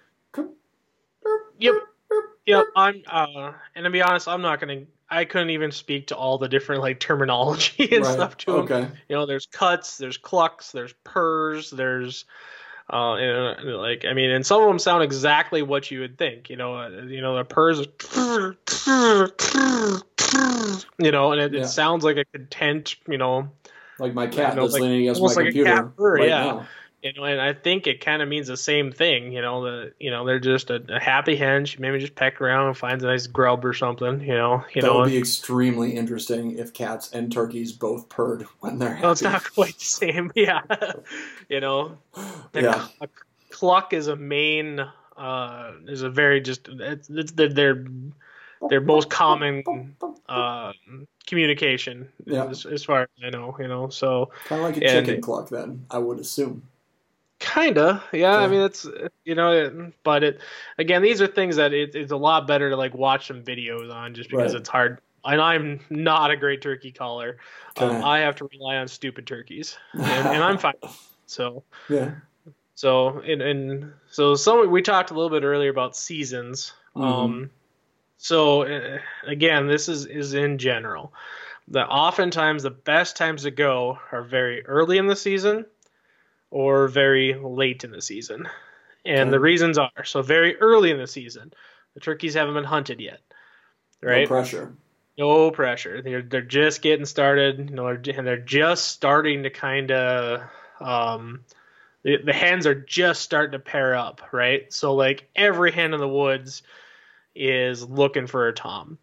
Yep. 1.61 1.75
Yep, 2.47 2.67
I'm 2.75 3.03
uh 3.07 3.53
and 3.77 3.85
to 3.85 3.91
be 3.91 4.03
honest, 4.03 4.27
I'm 4.27 4.43
not 4.43 4.61
gonna 4.61 4.83
I 5.09 5.25
couldn't 5.25 5.51
even 5.51 5.71
speak 5.73 6.09
to 6.09 6.17
all 6.17 6.39
the 6.39 6.49
different 6.49 6.83
like 6.83 6.99
terminology 6.99 7.89
and 7.95 8.05
Right. 8.05 8.15
stuff 8.15 8.37
to 8.39 8.59
'em. 8.59 8.65
Okay. 8.65 8.89
You 9.09 9.17
know, 9.17 9.27
there's 9.27 9.47
cuts, 9.47 9.99
there's 9.99 10.17
clucks, 10.17 10.73
there's 10.73 10.95
purrs, 11.05 11.71
there's 11.71 12.25
uh 12.93 13.15
and, 13.15 13.69
uh, 13.69 13.79
like 13.79 14.05
I 14.05 14.15
mean, 14.15 14.31
and 14.31 14.45
some 14.45 14.63
of 14.63 14.69
them 14.69 14.79
sound 14.81 15.05
exactly 15.05 15.63
what 15.63 15.91
you 15.91 16.01
would 16.01 16.19
think. 16.19 16.51
You 16.51 16.57
know, 16.57 16.77
uh, 16.77 16.89
you 16.89 17.21
know 17.21 17.37
the 17.37 17.45
purrs, 17.45 17.81
is 17.81 17.87
you 20.99 21.11
know, 21.11 21.33
and 21.33 21.41
it, 21.41 21.53
Yeah. 21.53 21.61
it 21.63 21.69
sounds 21.69 22.05
like 22.05 22.17
a 22.17 22.25
content. 22.27 22.97
You 23.09 23.19
know, 23.19 23.51
Like 23.99 24.15
my 24.15 24.27
cat 24.27 24.57
know, 24.57 24.63
that's 24.63 24.75
like- 24.75 24.83
leaning 24.83 25.03
against 25.03 25.21
my 25.21 25.25
almost 25.25 25.37
like 25.37 25.47
a 25.47 25.49
computer 25.49 25.71
cat 25.75 25.97
purr, 25.97 26.15
right 26.17 26.29
yeah. 26.29 26.45
now. 26.45 26.67
you 27.03 27.13
know, 27.15 27.25
and 27.25 27.41
I 27.41 27.55
think 27.55 27.87
it 27.87 28.01
kind 28.05 28.21
of 28.23 28.29
means 28.29 28.47
the 28.49 28.57
same 28.59 28.93
thing. 28.93 29.33
You 29.33 29.41
know, 29.43 29.63
the 29.65 29.93
you 29.99 30.11
know 30.11 30.27
they're 30.27 30.39
just 30.39 30.71
a, 30.71 30.83
a 30.89 31.01
happy 31.01 31.35
hen. 31.37 31.65
She 31.67 31.79
maybe 31.79 31.99
just 31.99 32.15
peck 32.15 32.41
around 32.41 32.69
and 32.69 32.77
finds 32.77 33.03
a 33.05 33.07
nice 33.07 33.27
grub 33.27 33.65
or 33.65 33.73
something. 33.73 34.21
You 34.21 34.35
know, 34.35 34.65
you 34.75 34.83
that 34.83 34.87
know. 34.89 34.99
would 35.01 35.09
be 35.11 35.17
extremely 35.19 35.97
interesting 35.97 36.59
if 36.59 36.73
cats 36.75 37.11
and 37.13 37.33
turkeys 37.33 37.73
both 37.73 38.09
purred 38.09 38.43
when 38.61 38.79
they're 38.79 38.91
happy. 38.91 39.03
well, 39.03 39.13
it's 39.13 39.23
not 39.23 39.43
quite 39.55 39.79
the 39.79 39.85
same. 39.85 40.31
Yeah, 40.37 40.61
you 41.49 41.61
know, 41.61 41.97
The 42.53 42.63
yeah. 42.63 42.87
a 43.01 43.09
cluck 43.51 43.93
is 43.93 44.07
a 44.07 44.17
main 44.17 44.81
uh 45.17 45.73
is 45.87 46.03
a 46.03 46.09
very 46.11 46.41
just 46.41 46.69
it's, 46.69 47.11
it's 47.11 47.33
their 47.33 47.49
their 47.49 47.85
their 48.69 48.81
most 48.81 49.09
common 49.11 49.63
uh 50.29 50.73
communication 51.27 52.09
Yeah. 52.27 52.47
as, 52.47 52.67
as 52.67 52.85
far 52.85 53.03
as 53.03 53.09
I 53.25 53.31
know 53.31 53.57
you 53.59 53.69
know 53.69 53.89
so 53.89 54.31
Kind 54.47 54.61
of 54.61 54.65
like 54.69 54.77
a 54.83 54.87
and- 54.87 55.07
chicken 55.07 55.21
cluck, 55.23 55.49
then 55.49 55.87
I 55.91 55.99
would 55.99 56.19
assume. 56.19 56.63
kinda 57.39 58.03
yeah 58.13 58.37
I 58.37 58.49
mean 58.49 58.61
it's 58.61 58.87
you 59.25 59.35
know 59.35 59.51
it, 59.53 59.73
but 60.05 60.23
it 60.23 60.41
again 60.79 61.01
these 61.03 61.23
are 61.23 61.27
things 61.27 61.57
that 61.57 61.73
it, 61.73 61.95
it's 61.95 62.13
a 62.13 62.17
lot 62.17 62.47
better 62.47 62.69
to 62.71 62.77
like 62.77 62.95
watch 62.95 63.29
some 63.29 63.43
videos 63.43 63.93
on 63.93 64.15
just 64.15 64.29
because 64.31 64.53
Right. 64.53 64.61
it's 64.61 64.69
hard 64.69 65.01
and 65.25 65.41
I'm 65.41 65.81
not 65.91 66.31
a 66.31 66.37
great 66.37 66.61
turkey 66.63 66.93
caller 66.93 67.39
um, 67.79 68.05
I 68.05 68.19
have 68.21 68.37
to 68.37 68.45
rely 68.53 68.77
on 68.77 68.89
stupid 68.89 69.27
turkeys 69.27 69.79
and, 69.95 70.05
and 70.29 70.43
I'm 70.45 70.59
fine 70.59 70.75
so 71.27 71.63
yeah. 71.89 72.11
So 72.75 73.19
and 73.21 73.41
and 73.43 73.93
so 74.11 74.35
some 74.35 74.71
we 74.71 74.81
talked 74.83 75.11
a 75.11 75.15
little 75.15 75.29
bit 75.31 75.45
earlier 75.45 75.69
about 75.71 75.95
seasons. 75.97 76.73
Mhm. 76.97 77.05
Um, 77.05 77.51
so 78.23 78.63
uh, 78.63 78.99
again, 79.27 79.67
this 79.67 79.89
is 79.89 80.07
is 80.07 80.35
in 80.35 80.59
general. 80.59 81.13
That 81.69 81.87
oftentimes 81.89 82.63
the 82.65 82.71
best 82.71 83.17
times 83.17 83.45
to 83.45 83.51
go 83.51 83.99
are 84.13 84.23
very 84.23 84.67
early 84.67 84.99
in 84.99 85.07
the 85.07 85.17
season 85.17 85.67
or 86.51 86.89
very 86.89 87.35
late 87.35 87.85
in 87.85 87.93
the 87.93 88.03
season, 88.03 88.49
and 89.05 89.21
Okay. 89.29 89.31
the 89.31 89.41
reasons 89.41 89.79
are 89.79 90.05
so 90.05 90.21
very 90.21 90.57
early 90.57 90.91
in 90.91 90.99
the 90.99 91.07
season, 91.07 91.53
the 91.95 92.01
turkeys 92.01 92.35
haven't 92.35 92.55
been 92.55 92.65
hunted 92.65 93.01
yet, 93.01 93.21
right? 94.03 94.23
No 94.23 94.27
pressure. 94.27 94.73
no 95.17 95.51
pressure. 95.53 96.03
They're 96.03 96.23
they're 96.23 96.41
just 96.43 96.83
getting 96.83 97.07
started, 97.07 97.71
you 97.71 97.77
know, 97.77 97.95
they're- 97.97 98.15
and 98.19 98.27
they're 98.27 98.37
just 98.39 98.89
starting 98.89 99.45
to 99.45 99.51
kind 99.51 99.93
of 99.93 100.41
um, 100.81 101.45
the, 102.03 102.17
the 102.25 102.33
hens 102.33 102.67
are 102.67 102.75
just 102.75 103.23
starting 103.23 103.53
to 103.53 103.59
pair 103.61 103.95
up, 103.95 104.23
right? 104.33 104.73
So 104.73 104.95
like 104.95 105.29
every 105.37 105.71
hen 105.71 105.95
in 105.95 106.01
the 106.01 106.09
woods 106.09 106.63
is 107.35 107.89
looking 107.89 108.27
for 108.27 108.49
a 108.49 108.53
tom, 108.53 108.99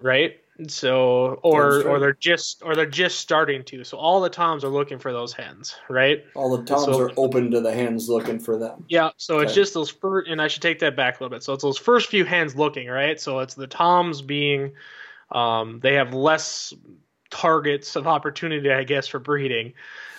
right? 0.00 0.36
So 0.68 1.40
or 1.42 1.82
or 1.82 1.98
they're 1.98 2.12
just 2.12 2.62
or 2.64 2.76
they're 2.76 2.86
just 2.86 3.18
starting 3.18 3.64
to. 3.64 3.82
So 3.82 3.98
all 3.98 4.20
the 4.20 4.28
toms 4.28 4.62
are 4.62 4.68
looking 4.68 5.00
for 5.00 5.12
those 5.12 5.32
hens, 5.32 5.74
right? 5.88 6.24
All 6.36 6.56
the 6.56 6.62
toms 6.62 6.84
So- 6.84 7.00
are 7.00 7.10
open 7.16 7.50
to 7.50 7.60
the 7.60 7.72
hens 7.72 8.08
looking 8.08 8.38
for 8.38 8.56
them. 8.56 8.84
Yeah, 8.88 9.10
so 9.16 9.40
it's 9.40 9.52
just 9.54 9.74
those 9.74 9.90
first, 9.90 10.30
and 10.30 10.40
I 10.40 10.46
should 10.46 10.62
take 10.62 10.78
that 10.78 10.94
back 10.94 11.18
a 11.18 11.24
little 11.24 11.36
bit. 11.36 11.42
So 11.42 11.54
it's 11.54 11.64
those 11.64 11.78
first 11.78 12.08
few 12.08 12.24
hens 12.24 12.54
looking, 12.54 12.86
right? 12.86 13.20
So 13.20 13.40
it's 13.40 13.54
the 13.54 13.66
toms 13.66 14.22
being, 14.22 14.74
um, 15.32 15.80
they 15.82 15.94
have 15.94 16.14
less 16.14 16.72
targets 17.30 17.96
of 17.96 18.06
opportunity, 18.06 18.70
I 18.70 18.84
guess, 18.84 19.08
for 19.08 19.18
breeding, 19.18 19.72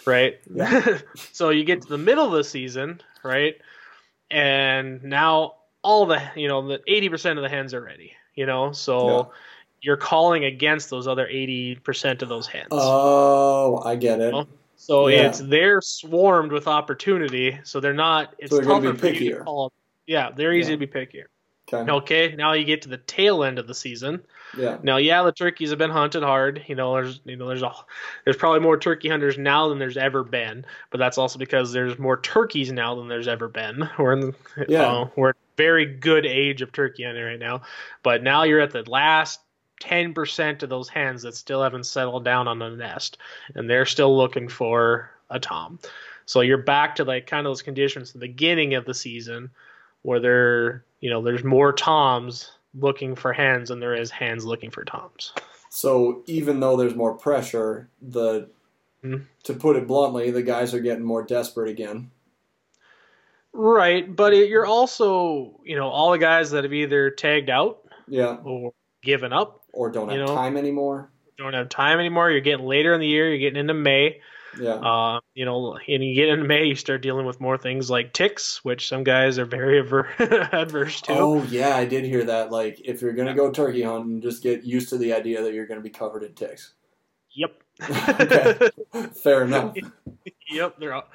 right? 0.05 0.37
Yeah. 0.53 0.99
so 1.31 1.49
you 1.49 1.63
get 1.63 1.83
to 1.83 1.87
the 1.87 1.97
middle 1.97 2.25
of 2.25 2.33
the 2.33 2.43
season, 2.43 2.99
right? 3.23 3.55
And 4.29 5.01
now 5.03 5.53
all 5.85 6.07
the, 6.07 6.19
you 6.35 6.47
know, 6.47 6.67
the 6.67 6.79
80% 6.87 7.37
of 7.37 7.43
the 7.43 7.49
hens 7.49 7.73
are 7.75 7.81
ready, 7.81 8.13
you 8.33 8.47
know? 8.47 8.71
So 8.71 9.07
Yeah. 9.07 9.23
you're 9.81 9.97
calling 9.97 10.43
against 10.43 10.89
those 10.89 11.07
other 11.07 11.27
80% 11.27 12.23
of 12.23 12.27
those 12.29 12.47
hens. 12.47 12.69
Oh, 12.71 13.81
I 13.85 13.95
get 13.95 14.19
it. 14.19 14.33
Oh, 14.33 14.47
So 14.77 15.07
Yeah. 15.07 15.27
it's 15.27 15.39
they're 15.39 15.81
swarmed 15.81 16.51
with 16.51 16.67
opportunity, 16.67 17.59
so 17.63 17.79
they're 17.79 17.93
not. 17.93 18.33
It's 18.39 18.51
So 18.51 18.57
they're 18.57 18.65
tougher 18.65 18.91
be 18.93 18.97
for 18.97 19.07
you 19.07 19.13
to 19.13 19.35
pickier. 19.37 19.43
call. 19.45 19.71
Yeah, 20.07 20.31
they're 20.35 20.53
easy 20.53 20.73
Yeah. 20.73 20.79
to 20.79 20.85
be 20.85 20.87
pickier. 20.87 21.25
Okay. 21.73 21.91
Okay, 21.91 22.35
now 22.35 22.53
you 22.53 22.63
get 22.65 22.81
to 22.83 22.89
the 22.89 22.97
tail 22.97 23.43
end 23.43 23.57
of 23.57 23.67
the 23.67 23.73
season. 23.73 24.21
Yeah. 24.55 24.77
Now, 24.83 24.97
yeah, 24.97 25.23
the 25.23 25.31
turkeys 25.31 25.69
have 25.71 25.79
been 25.79 25.89
hunted 25.89 26.21
hard. 26.23 26.63
You 26.67 26.75
know, 26.75 26.93
there's 26.93 27.21
you 27.25 27.35
know 27.37 27.47
there's 27.47 27.63
a 27.63 27.71
there's 28.23 28.37
probably 28.37 28.59
more 28.59 28.77
turkey 28.77 29.09
hunters 29.09 29.37
now 29.37 29.69
than 29.69 29.79
there's 29.79 29.97
ever 29.97 30.23
been, 30.23 30.65
but 30.91 30.97
that's 30.99 31.17
also 31.17 31.39
because 31.39 31.71
there's 31.73 31.97
more 31.97 32.19
turkeys 32.19 32.71
now 32.71 32.95
than 32.95 33.07
there's 33.07 33.27
ever 33.27 33.47
been. 33.47 33.89
We're 33.97 34.13
in 34.13 34.19
the, 34.19 34.33
Yeah. 34.67 34.83
uh, 34.91 35.09
we're 35.15 35.33
very 35.57 35.85
good 35.85 36.25
age 36.25 36.61
of 36.61 36.71
turkey 36.71 37.03
hunting 37.03 37.23
right 37.23 37.39
now, 37.39 37.61
but 38.03 38.23
now 38.23 38.43
you're 38.43 38.61
at 38.61 38.71
the 38.71 38.89
last. 38.89 39.39
10% 39.81 40.63
of 40.63 40.69
those 40.69 40.87
hens 40.87 41.23
that 41.23 41.35
still 41.35 41.61
haven't 41.61 41.85
settled 41.85 42.23
down 42.23 42.47
on 42.47 42.59
the 42.59 42.69
nest 42.69 43.17
and 43.55 43.69
they're 43.69 43.85
still 43.85 44.15
looking 44.15 44.47
for 44.47 45.11
a 45.29 45.37
tom. 45.37 45.77
So 46.25 46.39
you're 46.39 46.57
back 46.57 46.95
to 46.95 47.03
like 47.03 47.27
kind 47.27 47.45
of 47.45 47.51
those 47.51 47.61
conditions 47.61 48.09
at 48.09 48.13
the 48.13 48.27
beginning 48.27 48.75
of 48.75 48.85
the 48.85 48.93
season 48.93 49.51
where 50.03 50.21
there, 50.21 50.85
you 51.01 51.09
know, 51.09 51.21
there's 51.21 51.43
more 51.43 51.73
toms 51.73 52.51
looking 52.73 53.15
for 53.15 53.33
hens 53.33 53.67
than 53.67 53.81
there 53.81 53.93
is 53.93 54.09
hens 54.09 54.45
looking 54.45 54.71
for 54.71 54.85
toms. 54.85 55.33
So 55.69 56.23
even 56.25 56.61
though 56.61 56.77
there's 56.77 56.95
more 56.95 57.13
pressure, 57.13 57.89
the 58.01 58.49
Mhm. 59.03 59.25
to 59.43 59.53
put 59.53 59.75
it 59.75 59.87
bluntly, 59.87 60.31
the 60.31 60.41
guys 60.41 60.73
are 60.73 60.79
getting 60.79 61.03
more 61.03 61.21
desperate 61.21 61.69
again. 61.69 62.11
Right, 63.57 64.13
but 64.13 64.33
it, 64.33 64.49
you're 64.49 64.65
also, 64.65 65.59
you 65.63 65.77
know, 65.77 65.87
all 65.87 66.11
the 66.11 66.17
guys 66.17 66.51
that 66.51 66.65
have 66.65 66.73
either 66.73 67.09
tagged 67.09 67.49
out 67.49 67.79
Yeah. 68.07 68.35
or 68.43 68.73
given 69.01 69.31
up, 69.31 69.61
Or 69.71 69.89
don't 69.89 70.09
have 70.09 70.19
know? 70.19 70.35
time 70.35 70.57
anymore. 70.57 71.09
don't 71.37 71.53
have 71.53 71.69
time 71.69 71.99
anymore. 71.99 72.29
You're 72.31 72.41
getting 72.41 72.65
later 72.65 72.93
in 72.93 72.99
the 72.99 73.07
year. 73.07 73.29
You're 73.29 73.37
getting 73.39 73.59
into 73.59 73.73
May. 73.73 74.19
Yeah. 74.59 74.73
Uh, 74.75 75.19
you 75.33 75.43
know, 75.45 75.75
and 75.87 76.03
you 76.03 76.15
get 76.15 76.29
into 76.29 76.45
May, 76.45 76.65
you 76.65 76.75
start 76.75 77.01
dealing 77.01 77.25
with 77.25 77.39
more 77.41 77.57
things 77.57 77.89
like 77.89 78.11
ticks, 78.13 78.63
which 78.63 78.87
some 78.87 79.03
guys 79.03 79.37
are 79.39 79.45
very 79.45 79.79
aver- 79.79 80.09
adverse 80.19 81.01
to. 81.01 81.13
Oh 81.13 81.43
yeah, 81.43 81.75
I 81.75 81.85
did 81.85 82.03
hear 82.05 82.23
that. 82.25 82.51
Like, 82.51 82.79
if 82.83 83.01
you're 83.01 83.11
gonna 83.13 83.33
go 83.35 83.51
turkey 83.51 83.83
hunting, 83.83 84.21
just 84.21 84.43
get 84.43 84.63
used 84.63 84.89
to 84.89 84.97
the 84.97 85.13
idea 85.13 85.43
that 85.43 85.53
you're 85.53 85.67
gonna 85.67 85.81
be 85.81 85.89
covered 85.89 86.23
in 86.23 86.33
ticks. 86.35 86.73
Yep. 87.35 87.51
Okay. 88.21 88.69
Fair 89.23 89.43
enough. 89.43 89.75
Yep. 90.49 90.75
They're 90.79 90.93
all, 90.93 91.05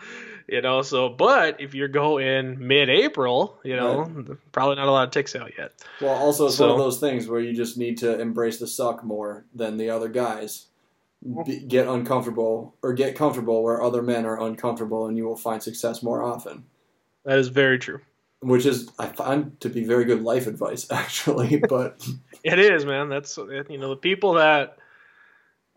you 0.49 0.61
know. 0.61 0.83
So, 0.83 1.09
but 1.09 1.61
if 1.61 1.75
you 1.75 1.89
go 1.89 2.19
in 2.19 2.67
mid-April, 2.67 3.59
you 3.65 3.77
know, 3.77 4.37
probably 4.53 4.77
not 4.77 4.89
a 4.89 4.91
lot 4.91 5.07
of 5.07 5.13
ticks 5.13 5.35
out 5.37 5.53
yet. 5.57 5.73
Well, 6.01 6.15
also 6.15 6.47
it's 6.47 6.59
one 6.59 6.71
of 6.71 6.79
those 6.79 7.01
things 7.01 7.27
where 7.27 7.41
you 7.41 7.55
just 7.55 7.79
need 7.79 7.99
to 7.99 8.21
embrace 8.21 8.59
the 8.59 8.67
suck 8.67 9.05
more 9.05 9.45
than 9.55 9.77
the 9.77 9.91
other 9.91 10.09
guys. 10.09 10.67
Be, 11.45 11.61
get 11.61 11.87
uncomfortable 11.87 12.77
or 12.83 12.95
get 12.95 13.15
comfortable 13.15 13.63
where 13.63 13.83
other 13.83 14.03
men 14.03 14.25
are 14.25 14.41
uncomfortable, 14.41 15.07
and 15.07 15.17
you 15.17 15.25
will 15.27 15.37
find 15.37 15.63
success 15.63 16.03
more 16.03 16.23
often. 16.23 16.65
That 17.25 17.39
is 17.39 17.49
very 17.49 17.79
true. 17.79 18.01
Which 18.43 18.65
is 18.65 18.91
I 18.99 19.09
find 19.09 19.61
to 19.61 19.69
be 19.69 19.85
very 19.85 20.07
good 20.07 20.23
life 20.23 20.47
advice, 20.47 20.87
actually. 20.91 21.63
But 21.69 22.03
It 22.43 22.59
is, 22.59 22.87
man. 22.87 23.09
That's 23.09 23.37
you 23.37 23.79
know 23.79 23.91
the 23.91 23.97
people 23.97 24.35
that 24.35 24.79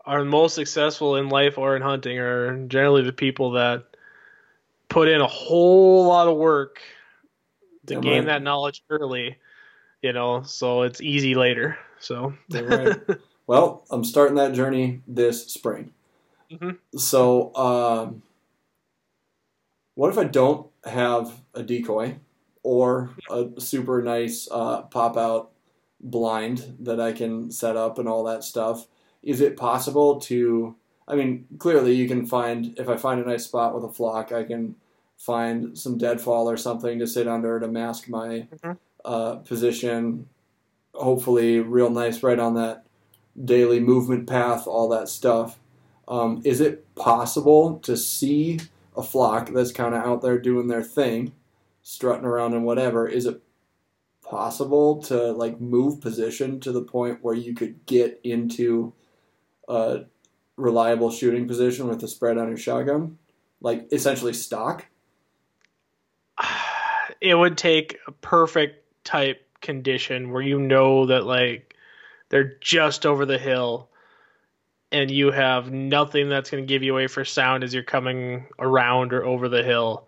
are 0.06 0.24
most 0.24 0.54
successful 0.54 1.16
in 1.16 1.28
life 1.28 1.58
or 1.58 1.76
in 1.76 1.82
hunting 1.82 2.18
are 2.18 2.66
generally 2.66 3.02
the 3.02 3.12
people 3.12 3.52
that 3.52 3.84
put 4.88 5.08
in 5.08 5.20
a 5.20 5.26
whole 5.26 6.06
lot 6.06 6.28
of 6.28 6.36
work 6.36 6.80
to 7.86 7.94
gain 7.96 8.18
right. 8.18 8.26
that 8.26 8.42
knowledge 8.42 8.82
early. 8.90 9.36
You 10.02 10.12
know, 10.12 10.42
so 10.42 10.82
it's 10.82 11.00
easy 11.00 11.34
later. 11.34 11.78
So 11.98 12.34
right. 12.50 12.96
well, 13.46 13.84
I'm 13.90 14.04
starting 14.04 14.36
that 14.36 14.52
journey 14.52 15.00
this 15.06 15.46
spring. 15.46 15.92
Mhm. 16.50 16.76
So, 16.96 17.54
um, 17.56 18.22
what 19.94 20.10
if 20.10 20.18
I 20.18 20.24
don't 20.24 20.68
have 20.84 21.40
a 21.54 21.62
decoy 21.62 22.16
or 22.62 23.10
a 23.30 23.46
super 23.58 24.02
nice 24.02 24.48
uh, 24.50 24.82
pop 24.82 25.16
out 25.16 25.52
blind 26.00 26.76
that 26.80 27.00
I 27.00 27.12
can 27.12 27.50
set 27.50 27.76
up 27.76 27.98
and 27.98 28.08
all 28.08 28.24
that 28.24 28.44
stuff. 28.44 28.86
Is 29.24 29.40
it 29.40 29.56
possible 29.56 30.20
to? 30.20 30.76
I 31.08 31.16
mean, 31.16 31.46
clearly 31.58 31.94
you 31.94 32.06
can 32.08 32.24
find 32.26 32.78
if 32.78 32.88
I 32.88 32.96
find 32.96 33.20
a 33.20 33.26
nice 33.28 33.44
spot 33.44 33.74
with 33.74 33.84
a 33.84 33.92
flock, 33.92 34.32
I 34.32 34.44
can 34.44 34.76
find 35.16 35.76
some 35.76 35.96
deadfall 35.98 36.48
or 36.48 36.56
something 36.56 36.98
to 36.98 37.06
sit 37.06 37.26
under 37.28 37.58
to 37.60 37.68
mask 37.68 38.08
my 38.08 38.46
Mhm. 38.62 38.76
uh, 39.04 39.36
position. 39.36 40.28
Hopefully, 40.94 41.58
real 41.60 41.90
nice 41.90 42.22
right 42.22 42.38
on 42.38 42.54
that 42.54 42.84
daily 43.44 43.80
movement 43.80 44.26
path, 44.28 44.66
all 44.66 44.88
that 44.88 45.08
stuff. 45.08 45.58
Um, 46.06 46.40
is 46.44 46.60
it 46.60 46.94
possible 46.94 47.78
to 47.80 47.96
see 47.96 48.60
a 48.96 49.02
flock 49.02 49.50
that's 49.50 49.72
kind 49.72 49.94
of 49.94 50.02
out 50.04 50.22
there 50.22 50.38
doing 50.38 50.68
their 50.68 50.82
thing, 50.82 51.32
strutting 51.82 52.24
around 52.26 52.54
and 52.54 52.64
whatever? 52.64 53.08
Is 53.08 53.26
it 53.26 53.40
possible 54.22 55.02
to 55.02 55.32
like 55.32 55.60
move 55.60 56.00
position 56.00 56.60
to 56.60 56.72
the 56.72 56.82
point 56.82 57.18
where 57.22 57.34
you 57.34 57.54
could 57.54 57.84
get 57.86 58.20
into 58.24 58.92
a 59.68 60.04
reliable 60.56 61.10
shooting 61.10 61.46
position 61.46 61.88
with 61.88 62.00
the 62.00 62.08
spread 62.08 62.38
on 62.38 62.48
your 62.48 62.56
shotgun, 62.56 63.18
like 63.60 63.92
essentially 63.92 64.32
stock? 64.32 64.86
it 67.20 67.34
would 67.34 67.56
take 67.56 67.98
a 68.06 68.12
perfect 68.12 68.84
type 69.04 69.40
condition 69.60 70.30
where 70.30 70.42
you 70.42 70.58
know 70.58 71.06
that 71.06 71.24
like 71.24 71.74
they're 72.28 72.56
just 72.60 73.06
over 73.06 73.24
the 73.24 73.38
hill 73.38 73.88
and 74.92 75.10
you 75.10 75.30
have 75.30 75.72
nothing 75.72 76.28
that's 76.28 76.50
going 76.50 76.62
to 76.62 76.66
give 76.66 76.82
you 76.82 76.92
away 76.92 77.06
for 77.06 77.24
sound 77.24 77.64
as 77.64 77.72
you're 77.72 77.82
coming 77.82 78.46
around 78.58 79.14
or 79.14 79.24
over 79.24 79.48
the 79.48 79.62
hill 79.62 80.06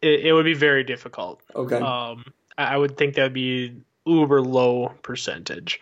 it, 0.00 0.26
it 0.26 0.32
would 0.32 0.46
be 0.46 0.54
very 0.54 0.84
difficult 0.84 1.42
Okay. 1.54 1.76
um, 1.76 2.24
I 2.56 2.74
I 2.74 2.76
would 2.78 2.96
think 2.96 3.14
that 3.14 3.24
would 3.24 3.34
be 3.34 3.82
uber 4.06 4.42
low 4.42 4.92
percentage. 5.02 5.80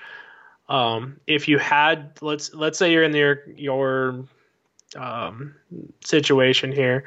Um, 0.68 1.18
if 1.26 1.48
you 1.48 1.58
had 1.58 2.12
let's 2.20 2.52
let's 2.54 2.78
say 2.78 2.92
you're 2.92 3.02
in 3.04 3.14
your 3.14 3.42
your 3.56 4.24
um, 4.96 5.54
situation 6.04 6.72
here, 6.72 7.04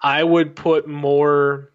I 0.00 0.22
would 0.24 0.56
put 0.56 0.88
more 0.88 1.70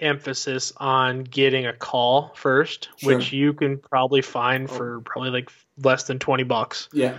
emphasis 0.00 0.72
on 0.76 1.24
getting 1.24 1.66
a 1.66 1.72
call 1.72 2.32
first, 2.36 2.88
Sure. 2.98 3.16
which 3.16 3.32
you 3.32 3.52
can 3.52 3.78
probably 3.78 4.22
find 4.22 4.70
for 4.70 5.00
probably 5.00 5.30
like 5.30 5.50
less 5.82 6.04
than 6.04 6.18
twenty 6.18 6.44
bucks. 6.44 6.88
yeah. 6.92 7.18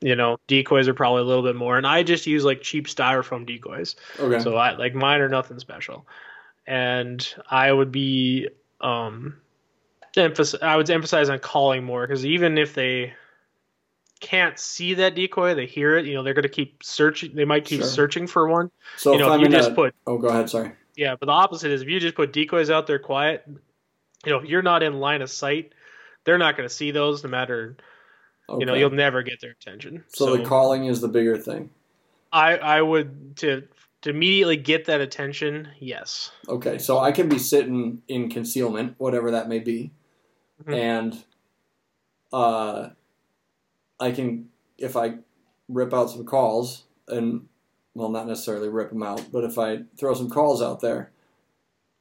You 0.00 0.14
know, 0.14 0.38
decoys 0.46 0.86
are 0.86 0.94
probably 0.94 1.22
a 1.22 1.24
little 1.24 1.42
bit 1.42 1.56
more, 1.56 1.76
and 1.76 1.84
I 1.84 2.04
just 2.04 2.24
use 2.24 2.44
like 2.44 2.62
cheap 2.62 2.86
styrofoam 2.86 3.44
decoys. 3.44 3.96
Okay. 4.20 4.38
So 4.38 4.54
I 4.56 4.76
like 4.76 4.94
mine 4.94 5.20
are 5.20 5.28
nothing 5.28 5.58
special, 5.58 6.06
and 6.68 7.26
I 7.50 7.72
would 7.72 7.90
be 7.90 8.48
um, 8.80 9.34
emphasis. 10.18 10.60
I 10.62 10.76
would 10.76 10.88
emphasize 10.90 11.28
on 11.28 11.38
calling 11.38 11.84
more 11.84 12.06
because 12.06 12.24
even 12.26 12.58
if 12.58 12.74
they 12.74 13.12
can't 14.20 14.58
see 14.58 14.94
that 14.94 15.14
decoy, 15.14 15.54
they 15.54 15.66
hear 15.66 15.96
it. 15.96 16.06
You 16.06 16.14
know, 16.14 16.22
they're 16.22 16.34
going 16.34 16.42
to 16.42 16.48
keep 16.48 16.82
searching. 16.82 17.34
They 17.34 17.44
might 17.44 17.64
keep 17.64 17.80
Sure. 17.80 17.88
searching 17.88 18.26
for 18.26 18.48
one. 18.48 18.70
so 18.96 19.12
you 19.12 19.18
know, 19.18 19.32
if 19.34 19.40
you 19.40 19.48
just 19.48 19.70
a, 19.70 19.74
put 19.74 19.94
oh, 20.06 20.18
go 20.18 20.28
ahead. 20.28 20.50
Sorry. 20.50 20.72
yeah, 20.96 21.14
but 21.18 21.26
the 21.26 21.32
opposite 21.32 21.70
is 21.70 21.82
if 21.82 21.88
you 21.88 22.00
just 22.00 22.14
put 22.14 22.32
decoys 22.32 22.70
out 22.70 22.86
there 22.86 22.98
quiet. 22.98 23.44
You 24.26 24.32
know, 24.32 24.38
if 24.40 24.46
you're 24.46 24.62
not 24.62 24.82
in 24.82 24.94
line 24.98 25.22
of 25.22 25.30
sight, 25.30 25.72
they're 26.24 26.38
not 26.38 26.56
going 26.56 26.68
to 26.68 26.74
see 26.74 26.90
those. 26.90 27.22
No 27.22 27.30
matter 27.30 27.76
Okay. 28.50 28.60
you 28.60 28.66
know, 28.66 28.74
you'll 28.74 28.90
never 28.90 29.22
get 29.22 29.40
their 29.40 29.50
attention. 29.50 30.04
so, 30.08 30.36
the 30.36 30.42
calling 30.44 30.86
is 30.86 31.00
the 31.00 31.08
bigger 31.08 31.36
thing. 31.36 31.70
I 32.32 32.56
I 32.56 32.82
would 32.82 33.36
to 33.38 33.62
to 34.02 34.10
immediately 34.10 34.56
get 34.56 34.86
that 34.86 35.00
attention. 35.00 35.68
Yes. 35.78 36.30
Okay, 36.48 36.78
so 36.78 36.98
I 36.98 37.12
can 37.12 37.28
be 37.28 37.38
sitting 37.38 38.02
in 38.08 38.30
concealment, 38.30 38.94
whatever 38.98 39.30
that 39.32 39.48
may 39.48 39.58
be, 39.58 39.90
Mhm. 40.64 40.74
and 40.74 41.24
uh, 42.32 42.90
I 44.00 44.10
can 44.12 44.48
if 44.76 44.96
I 44.96 45.18
rip 45.68 45.92
out 45.92 46.10
some 46.10 46.24
calls 46.24 46.84
and 47.08 47.48
well, 47.94 48.08
not 48.10 48.28
necessarily 48.28 48.68
rip 48.68 48.90
them 48.90 49.02
out, 49.02 49.26
but 49.32 49.44
if 49.44 49.58
I 49.58 49.82
throw 49.98 50.14
some 50.14 50.30
calls 50.30 50.62
out 50.62 50.80
there, 50.80 51.10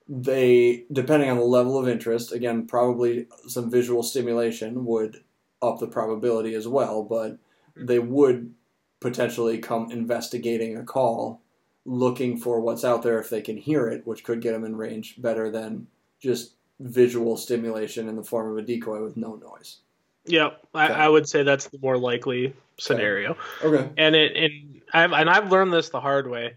they 0.09 0.85
depending 0.91 1.29
on 1.29 1.37
the 1.37 1.43
level 1.43 1.77
of 1.79 1.87
interest, 1.87 2.31
again, 2.31 2.67
probably 2.67 3.27
some 3.47 3.69
visual 3.71 4.03
stimulation 4.03 4.85
would 4.85 5.23
up 5.61 5.79
the 5.79 5.87
probability 5.87 6.53
as 6.55 6.67
well, 6.67 7.03
but 7.03 7.39
they 7.75 7.99
would 7.99 8.53
potentially 8.99 9.59
come 9.59 9.91
investigating 9.91 10.77
a 10.77 10.83
call 10.83 11.41
looking 11.85 12.37
for 12.37 12.59
what's 12.61 12.85
out 12.85 13.03
there 13.03 13.19
if 13.19 13.29
they 13.29 13.41
can 13.41 13.57
hear 13.57 13.87
it, 13.87 14.05
which 14.07 14.23
could 14.23 14.41
get 14.41 14.53
them 14.53 14.65
in 14.65 14.75
range 14.77 15.21
better 15.21 15.51
than 15.51 15.87
just 16.21 16.53
visual 16.79 17.37
stimulation 17.37 18.07
in 18.09 18.15
the 18.15 18.23
form 18.23 18.51
of 18.51 18.57
a 18.57 18.61
decoy 18.61 19.03
with 19.03 19.17
no 19.17 19.35
noise. 19.35 19.77
Yeah, 20.25 20.49
I, 20.73 20.85
Okay. 20.85 20.93
I 20.93 21.07
would 21.09 21.27
say 21.27 21.43
that's 21.43 21.67
the 21.67 21.79
more 21.79 21.97
likely 21.97 22.53
scenario. 22.77 23.37
Okay. 23.63 23.89
And 23.97 24.15
it 24.15 24.35
and 24.35 24.81
I've 24.93 25.11
and 25.13 25.29
I've 25.29 25.51
learned 25.51 25.71
this 25.73 25.89
the 25.89 26.01
hard 26.01 26.29
way. 26.29 26.55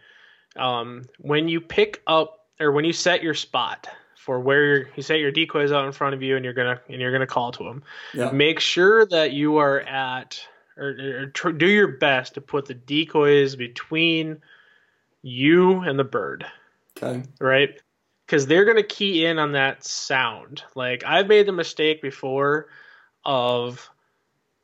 Um, 0.57 1.05
when 1.19 1.49
you 1.49 1.61
pick 1.61 2.03
up 2.07 2.47
or 2.59 2.73
when 2.73 2.85
you 2.85 2.93
set 2.93 3.23
your 3.23 3.35
spot 3.35 3.87
for 4.17 4.41
where 4.41 4.65
you're, 4.65 4.89
you 4.97 5.03
set 5.03 5.21
your 5.21 5.31
decoys 5.31 5.73
out 5.73 5.87
in 5.87 5.93
front 5.93 6.15
of 6.15 6.23
you 6.23 6.37
and 6.37 6.45
you're 6.45 6.53
gonna 6.55 6.81
and 6.89 7.01
you're 7.01 7.13
gonna 7.13 7.27
call 7.27 7.53
to 7.53 7.63
them, 7.65 7.83
Yeah. 8.13 8.31
make 8.33 8.59
sure 8.61 9.07
that 9.07 9.33
you 9.33 9.57
are 9.59 9.81
at 9.81 10.41
or, 10.77 10.89
or 10.99 11.27
tr- 11.27 11.51
do 11.53 11.69
your 11.69 11.89
best 11.89 12.35
to 12.35 12.41
put 12.41 12.67
the 12.67 12.75
decoys 12.75 13.55
between 13.55 14.43
you 15.23 15.81
and 15.81 15.99
the 15.99 16.05
bird 16.05 16.45
Okay. 16.97 17.23
right? 17.41 17.81
Because 18.31 18.47
they're 18.47 18.65
gonna 18.65 18.85
key 18.85 19.27
in 19.27 19.41
on 19.41 19.53
that 19.53 19.83
sound. 19.85 20.63
Like 20.77 21.03
I've 21.05 21.27
made 21.27 21.47
the 21.47 21.53
mistake 21.53 22.01
before 22.01 22.69
of 23.25 23.91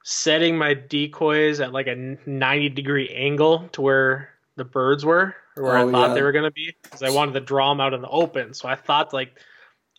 setting 0.05 0.57
my 0.57 0.73
decoys 0.73 1.59
at 1.59 1.73
like 1.73 1.89
a 1.89 2.17
90 2.27 2.69
degree 2.69 3.09
angle 3.09 3.69
to 3.73 3.83
where 3.83 4.31
the 4.55 4.63
birds 4.65 5.05
were 5.05 5.35
or 5.57 5.65
where 5.65 5.79
Oh, 5.79 5.89
I 5.89 5.91
thought 5.91 6.09
yeah. 6.11 6.15
they 6.15 6.23
were 6.23 6.31
gonna 6.31 6.53
be 6.53 6.77
because 6.81 7.03
I 7.03 7.11
wanted 7.11 7.33
to 7.33 7.41
draw 7.41 7.71
them 7.71 7.81
out 7.81 7.93
in 7.93 8.03
the 8.03 8.09
open. 8.09 8.55
So 8.55 8.69
I 8.69 8.77
thought 8.77 9.13
like 9.13 9.41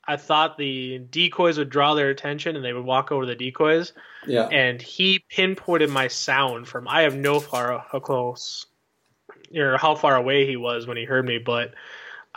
I 0.08 0.16
thought 0.16 0.58
the 0.58 1.00
decoys 1.00 1.58
would 1.58 1.70
draw 1.70 1.94
their 1.94 2.10
attention 2.10 2.56
and 2.56 2.64
they 2.64 2.72
would 2.72 2.86
walk 2.86 3.12
over 3.12 3.26
the 3.26 3.36
decoys. 3.36 3.92
Yeah. 4.26 4.48
And 4.48 4.82
he 4.82 5.26
pinpointed 5.30 5.90
my 5.90 6.08
sound 6.08 6.70
from 6.70 6.88
I 6.88 7.02
have 7.02 7.18
no 7.18 7.42
far 7.42 7.86
how 7.92 8.00
close 8.00 8.66
or 9.54 9.78
how 9.78 9.96
far 9.96 10.16
away 10.16 10.48
he 10.48 10.56
was 10.56 10.88
when 10.88 10.96
he 10.96 11.04
heard 11.04 11.26
me, 11.26 11.38
but 11.38 11.74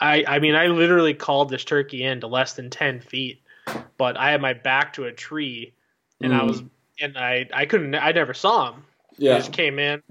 I 0.01 0.25
I 0.27 0.39
mean 0.39 0.55
I 0.55 0.69
literally 0.69 1.15
called 1.15 1.51
this 1.51 1.65
turkey 1.65 2.05
in 2.05 2.21
to 2.21 2.27
less 2.27 2.55
than 2.55 2.71
ten 2.71 3.01
feet, 3.01 3.43
but 3.97 4.17
I 4.17 4.31
had 4.31 4.41
my 4.41 4.53
back 4.55 4.95
to 4.95 5.05
a 5.05 5.13
tree, 5.13 5.75
and 6.21 6.35
I 6.35 6.41
Mm. 6.43 6.49
was 6.49 6.63
and 7.01 7.19
I 7.19 7.49
I 7.53 7.67
couldn't 7.67 7.95
I 7.95 8.13
never 8.13 8.35
saw 8.35 8.73
him. 8.73 8.85
He 9.19 9.27
Yeah. 9.27 9.37
just 9.37 9.53
came 9.53 9.79
in, 9.79 10.03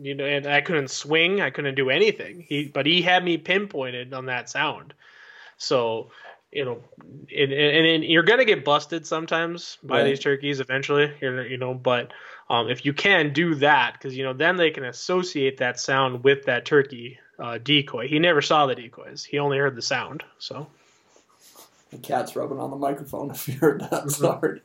you 0.00 0.14
know, 0.14 0.24
and 0.24 0.46
I 0.46 0.60
couldn't 0.60 0.90
swing, 0.90 1.40
I 1.40 1.50
couldn't 1.50 1.74
do 1.74 1.90
anything. 1.90 2.44
He 2.48 2.66
but 2.66 2.86
he 2.86 3.02
had 3.02 3.24
me 3.24 3.38
pinpointed 3.38 4.12
on 4.14 4.26
that 4.26 4.48
sound, 4.48 4.94
so. 5.56 6.10
You 6.50 6.64
know, 6.64 6.82
and, 7.36 7.52
and, 7.52 7.86
and 7.86 8.04
you're 8.04 8.22
gonna 8.22 8.46
get 8.46 8.64
busted 8.64 9.06
sometimes 9.06 9.76
by 9.82 9.98
Right. 9.98 10.04
these 10.04 10.18
turkeys 10.18 10.60
eventually. 10.60 11.12
You're, 11.20 11.46
you 11.46 11.58
know, 11.58 11.74
but 11.74 12.10
um, 12.48 12.70
if 12.70 12.86
you 12.86 12.94
can 12.94 13.34
do 13.34 13.54
that, 13.56 13.92
because 13.92 14.16
you 14.16 14.24
know, 14.24 14.32
then 14.32 14.56
they 14.56 14.70
can 14.70 14.84
associate 14.84 15.58
that 15.58 15.78
sound 15.78 16.24
with 16.24 16.44
that 16.46 16.64
turkey 16.64 17.18
uh, 17.38 17.58
decoy. 17.58 18.08
He 18.08 18.18
never 18.18 18.42
saw 18.42 18.66
the 18.66 18.74
decoys; 18.74 19.24
he 19.24 19.38
only 19.38 19.58
heard 19.58 19.76
the 19.76 19.82
sound. 19.82 20.24
So 20.38 20.68
The 21.90 21.98
cat's 21.98 22.36
rubbing 22.36 22.60
on 22.60 22.70
the 22.70 22.76
microphone. 22.76 23.30
If 23.34 23.48
you 23.48 23.58
heard 23.58 23.80
that, 23.90 24.10
sorry. 24.10 24.60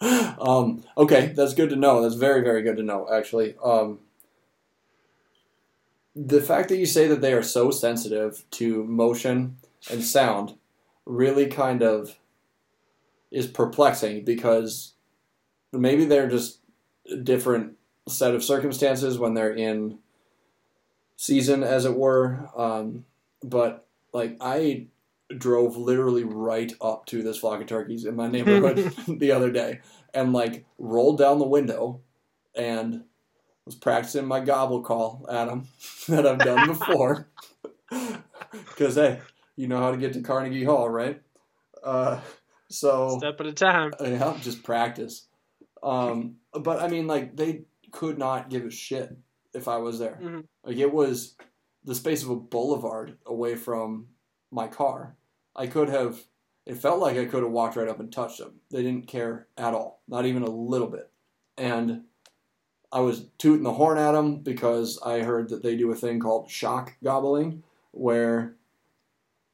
Um, 0.00 0.84
okay, 0.96 1.32
that's 1.34 1.54
good 1.54 1.70
to 1.70 1.76
know. 1.76 2.02
That's 2.02 2.14
very, 2.14 2.42
very 2.42 2.62
good 2.62 2.76
to 2.76 2.82
know. 2.82 3.08
Actually, 3.12 3.56
um, 3.64 3.98
the 6.14 6.40
fact 6.40 6.68
that 6.68 6.78
you 6.78 6.86
say 6.86 7.06
that 7.08 7.20
they 7.20 7.32
are 7.32 7.42
so 7.42 7.70
sensitive 7.70 8.44
to 8.52 8.84
motion 8.84 9.56
and 9.90 10.04
sound 10.04 10.54
really 11.06 11.46
kind 11.46 11.82
of 11.82 12.18
is 13.30 13.46
perplexing 13.46 14.24
because 14.24 14.94
maybe 15.72 16.04
they're 16.04 16.28
just 16.28 16.58
a 17.10 17.16
different 17.16 17.76
set 18.08 18.34
of 18.34 18.42
circumstances 18.42 19.18
when 19.18 19.34
they're 19.34 19.54
in 19.54 19.98
season, 21.18 21.64
as 21.64 21.84
it 21.84 21.96
were. 21.96 22.48
Um, 22.56 23.04
but 23.42 23.86
like 24.14 24.38
I 24.40 24.86
drove 25.36 25.76
literally 25.76 26.24
right 26.24 26.72
up 26.80 27.04
to 27.06 27.22
this 27.22 27.36
flock 27.36 27.60
of 27.60 27.66
turkeys 27.66 28.06
in 28.06 28.16
my 28.16 28.28
neighborhood 28.28 28.78
the 29.18 29.32
other 29.32 29.50
day 29.50 29.80
and 30.14 30.32
like 30.32 30.64
rolled 30.78 31.18
down 31.18 31.38
the 31.38 31.46
window 31.46 32.00
and 32.54 33.04
was 33.66 33.74
practicing 33.74 34.24
my 34.24 34.40
gobble 34.40 34.80
call 34.80 35.26
at 35.30 35.46
them 35.48 35.68
that 36.08 36.26
I've 36.26 36.38
done 36.38 36.68
before. 36.68 37.28
Because, 38.50 38.94
hey, 38.94 39.20
you 39.56 39.66
know 39.66 39.78
how 39.78 39.90
to 39.90 39.98
get 39.98 40.14
to 40.14 40.22
Carnegie 40.22 40.64
Hall, 40.64 40.88
right? 40.88 41.20
Uh, 41.82 42.20
so, 42.70 43.18
step 43.18 43.40
at 43.40 43.46
a 43.46 43.52
time. 43.52 43.92
yeah, 44.00 44.36
just 44.40 44.62
practice. 44.62 45.26
Um, 45.82 46.36
but 46.52 46.80
I 46.80 46.88
mean, 46.88 47.06
like, 47.06 47.36
they 47.36 47.62
could 47.92 48.18
not 48.18 48.50
give 48.50 48.64
a 48.64 48.70
shit 48.70 49.16
if 49.58 49.68
I 49.68 49.76
was 49.76 49.98
there. 49.98 50.18
Mhm. 50.22 50.44
Like, 50.64 50.78
it 50.78 50.92
was 50.92 51.36
the 51.84 51.94
space 51.94 52.22
of 52.22 52.30
a 52.30 52.36
boulevard 52.36 53.18
away 53.26 53.54
from 53.54 54.08
my 54.50 54.66
car. 54.68 55.16
I 55.54 55.66
could 55.66 55.88
have. 55.88 56.24
It 56.64 56.76
felt 56.76 57.00
like 57.00 57.16
I 57.16 57.24
could 57.24 57.42
have 57.42 57.52
walked 57.52 57.76
right 57.76 57.88
up 57.88 57.98
and 58.00 58.12
touched 58.12 58.38
them. 58.38 58.60
They 58.70 58.82
didn't 58.82 59.06
care 59.06 59.48
at 59.56 59.74
all, 59.74 60.02
not 60.06 60.26
even 60.26 60.42
a 60.42 60.50
little 60.50 60.88
bit. 60.88 61.10
And 61.56 62.04
I 62.92 63.00
was 63.00 63.26
tooting 63.38 63.64
the 63.64 63.72
horn 63.72 63.98
at 63.98 64.12
them 64.12 64.40
because 64.40 64.98
I 65.04 65.20
heard 65.20 65.48
that 65.48 65.62
they 65.62 65.76
do 65.76 65.90
a 65.90 65.94
thing 65.94 66.20
called 66.20 66.50
shock 66.50 66.94
gobbling, 67.02 67.62
where 67.92 68.56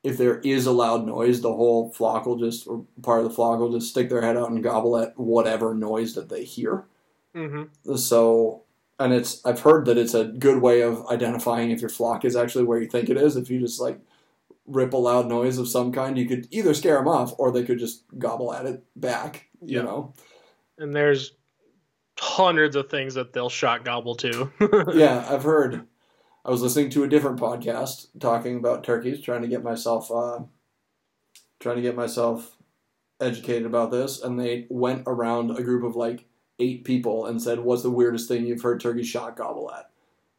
if 0.03 0.19
there 0.19 0.41
is 0.41 0.67
a 0.67 0.73
loud 0.73 1.07
noise, 1.07 1.41
the 1.41 1.55
whole 1.55 1.91
flock 1.91 2.27
will 2.27 2.37
just, 2.37 2.67
or 2.67 2.85
part 3.03 3.21
of 3.21 3.25
the 3.25 3.35
flock 3.35 3.61
will 3.61 3.73
just 3.73 3.91
stick 3.91 4.09
their 4.09 4.21
head 4.21 4.37
out 4.37 4.51
and 4.51 4.63
gobble 4.63 4.99
at 4.99 5.17
whatever 5.17 5.73
noise 5.73 6.15
that 6.15 6.29
they 6.29 6.45
hear. 6.45 6.85
Mm-hmm. 7.35 7.95
So, 7.97 8.64
and 8.99 9.13
it's 9.13 9.45
I've 9.45 9.61
heard 9.61 9.87
that 9.87 9.99
it's 9.99 10.15
a 10.15 10.25
good 10.25 10.61
way 10.63 10.83
of 10.83 11.07
identifying 11.09 11.71
if 11.71 11.81
your 11.81 11.91
flock 11.91 12.25
is 12.25 12.37
actually 12.37 12.65
where 12.65 12.81
you 12.81 12.89
think 12.89 13.09
it 13.09 13.17
is. 13.17 13.37
If 13.37 13.51
you 13.51 13.61
just 13.61 13.81
like 13.81 14.01
rip 14.67 14.93
a 14.93 14.97
loud 14.97 15.27
noise 15.27 15.59
of 15.59 15.69
some 15.69 15.93
kind, 15.93 16.17
you 16.17 16.27
could 16.27 16.49
either 16.51 16.75
scare 16.75 16.97
them 16.97 17.09
off 17.09 17.35
or 17.39 17.51
they 17.51 17.65
could 17.65 17.79
just 17.79 18.05
gobble 18.19 18.53
at 18.55 18.67
it 18.67 18.83
back. 18.97 19.49
You 19.61 19.79
Yeah. 19.79 19.83
know, 19.83 20.15
And 20.79 20.95
there's 20.95 21.33
hundreds 22.19 22.77
of 22.77 22.89
things 22.89 23.15
that 23.15 23.33
they'll 23.33 23.49
shock 23.51 23.85
gobble 23.85 24.15
to. 24.17 24.51
yeah, 24.95 25.27
I've 25.29 25.43
heard. 25.43 25.87
I 26.45 26.51
was 26.51 26.63
listening 26.63 26.91
to 26.91 27.05
a 27.05 27.09
different 27.09 27.41
podcast 27.41 28.09
talking 28.21 28.57
about 28.57 28.85
turkeys, 28.85 29.21
trying 29.23 29.43
to 29.43 29.49
get 29.49 29.63
myself, 29.63 30.11
uh, 30.11 30.41
trying 31.59 31.77
to 31.77 31.83
get 31.83 31.97
myself 31.97 32.57
educated 33.21 33.65
about 33.65 33.91
this, 33.91 34.21
and 34.21 34.39
they 34.39 34.67
went 34.69 35.05
around 35.07 35.51
a 35.53 35.63
group 35.63 35.85
of 35.85 35.97
like 35.97 36.27
eight 36.59 36.85
people 36.85 37.27
and 37.27 37.41
said, 37.43 37.61
"What's 37.61 37.83
the 37.83 37.91
weirdest 37.91 38.29
thing 38.29 38.47
you've 38.47 38.63
heard 38.63 38.81
turkeys 38.81 39.09
shock 39.09 39.37
gobble 39.37 39.71
at?" 39.73 39.91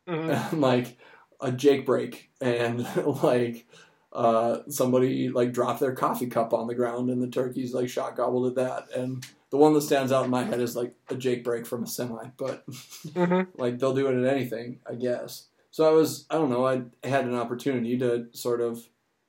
Mhm. 0.08 0.60
like 0.60 0.98
a 1.42 1.52
Jake 1.52 1.86
brake 1.86 2.30
and 2.42 2.88
like 3.24 3.68
uh, 4.14 4.60
somebody 4.70 5.30
like 5.30 5.52
dropped 5.52 5.82
their 5.82 5.94
coffee 5.94 6.28
cup 6.28 6.54
on 6.54 6.68
the 6.68 6.76
ground 6.76 7.10
and 7.10 7.22
the 7.22 7.28
turkeys 7.28 7.74
like 7.74 7.90
shock 7.90 8.16
gobbled 8.16 8.48
at 8.48 8.56
that 8.56 8.98
and 8.98 9.26
the 9.50 9.58
one 9.58 9.74
that 9.74 9.82
stands 9.82 10.12
out 10.12 10.24
in 10.24 10.32
my 10.32 10.44
head 10.44 10.62
is 10.62 10.76
like 10.76 10.96
a 11.10 11.16
Jake 11.16 11.44
brake 11.44 11.66
from 11.66 11.84
a 11.84 11.88
semi 11.88 12.30
but 12.38 12.66
Mhm. 12.70 13.48
like 13.58 13.78
they'll 13.78 13.94
do 13.94 14.08
it 14.08 14.18
at 14.24 14.34
anything 14.34 14.80
I 14.90 14.96
guess 14.96 15.48
so 15.70 15.86
I 15.86 15.92
was 15.92 16.26
I 16.30 16.36
don't 16.36 16.50
know 16.50 16.66
I 16.66 16.84
had 17.04 17.26
an 17.26 17.36
opportunity 17.36 17.98
to 17.98 18.28
sort 18.32 18.62
of 18.62 18.88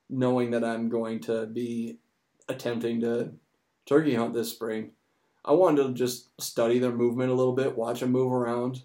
knowing 0.09 0.53
that 0.53 0.63
I'm 0.63 0.89
going 0.89 1.19
to 1.21 1.47
be 1.47 1.99
attempting 2.49 3.01
to 3.01 3.33
turkey 3.87 4.15
hunt 4.15 4.35
this 4.35 4.51
spring 4.53 4.93
I 5.47 5.53
wanted 5.53 5.85
to 5.85 5.93
just 5.95 6.41
study 6.41 6.79
their 6.79 6.93
movement 6.93 7.31
a 7.31 7.35
little 7.35 7.53
bit 7.55 7.77
watch 7.77 8.01
them 8.01 8.13
move 8.13 8.33
around 8.33 8.83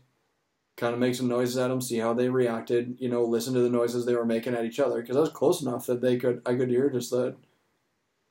kind 0.78 0.93
of 0.93 0.99
make 0.99 1.14
some 1.16 1.28
noises 1.28 1.57
at 1.57 1.68
them, 1.68 1.82
see 1.82 1.97
how 1.99 2.14
they 2.14 2.28
reacted. 2.30 2.95
You 2.99 3.09
know, 3.09 3.24
listen 3.24 3.53
to 3.53 3.59
the 3.62 3.70
noises 3.70 4.05
they 4.05 4.16
were 4.16 4.26
making 4.26 4.55
at 4.55 4.66
each 4.66 4.80
other 4.80 5.01
because 5.01 5.16
I 5.16 5.20
was 5.20 5.30
close 5.30 5.62
enough 5.62 5.86
that 5.86 6.01
they 6.01 6.18
could 6.18 6.41
I 6.45 6.55
could 6.55 6.70
hear 6.70 6.89
just 6.89 7.12
the, 7.12 7.36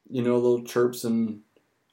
you 0.08 0.22
know, 0.22 0.34
little 0.34 0.64
chirps 0.64 1.04
and 1.04 1.42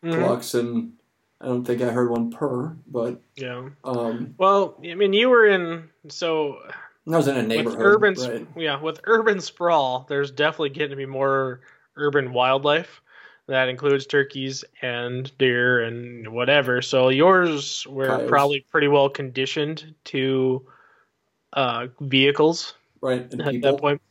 Mhm. 0.03 0.15
clucks 0.15 0.53
and 0.53 0.93
I 1.39 1.45
don't 1.45 1.63
think 1.63 1.81
I 1.81 1.89
heard 1.91 2.09
one 2.09 2.31
purr, 2.31 2.75
but 2.87 3.21
Yeah. 3.35 3.69
um, 3.83 4.33
Well, 4.39 4.79
I 4.83 4.95
mean, 4.95 5.13
you 5.13 5.29
were 5.29 5.45
in 5.45 5.89
so 6.09 6.57
I 7.07 7.15
was 7.17 7.27
in 7.27 7.37
a 7.37 7.41
with 7.41 7.47
neighborhood. 7.47 7.79
urban, 7.85 8.15
right? 8.15 8.47
yeah, 8.55 8.81
with 8.81 8.99
urban 9.03 9.39
sprawl. 9.39 10.05
There's 10.09 10.31
definitely 10.31 10.69
getting 10.69 10.91
to 10.91 10.95
be 10.95 11.05
more 11.05 11.61
urban 11.95 12.33
wildlife. 12.33 13.01
That 13.47 13.69
includes 13.69 14.05
turkeys 14.05 14.65
and 14.81 15.35
deer 15.37 15.81
and 15.83 16.27
whatever. 16.33 16.81
So 16.81 17.07
yours 17.09 17.87
were 17.87 18.07
Coyotes. 18.07 18.29
probably 18.29 18.65
pretty 18.69 18.89
well 18.89 19.07
conditioned 19.09 19.95
to 20.05 20.65
uh, 21.53 21.87
vehicles 22.01 22.73
right, 22.99 23.21
and 23.31 23.41
at 23.41 23.51
people. 23.51 23.71
that 23.71 23.79
point. 23.81 24.01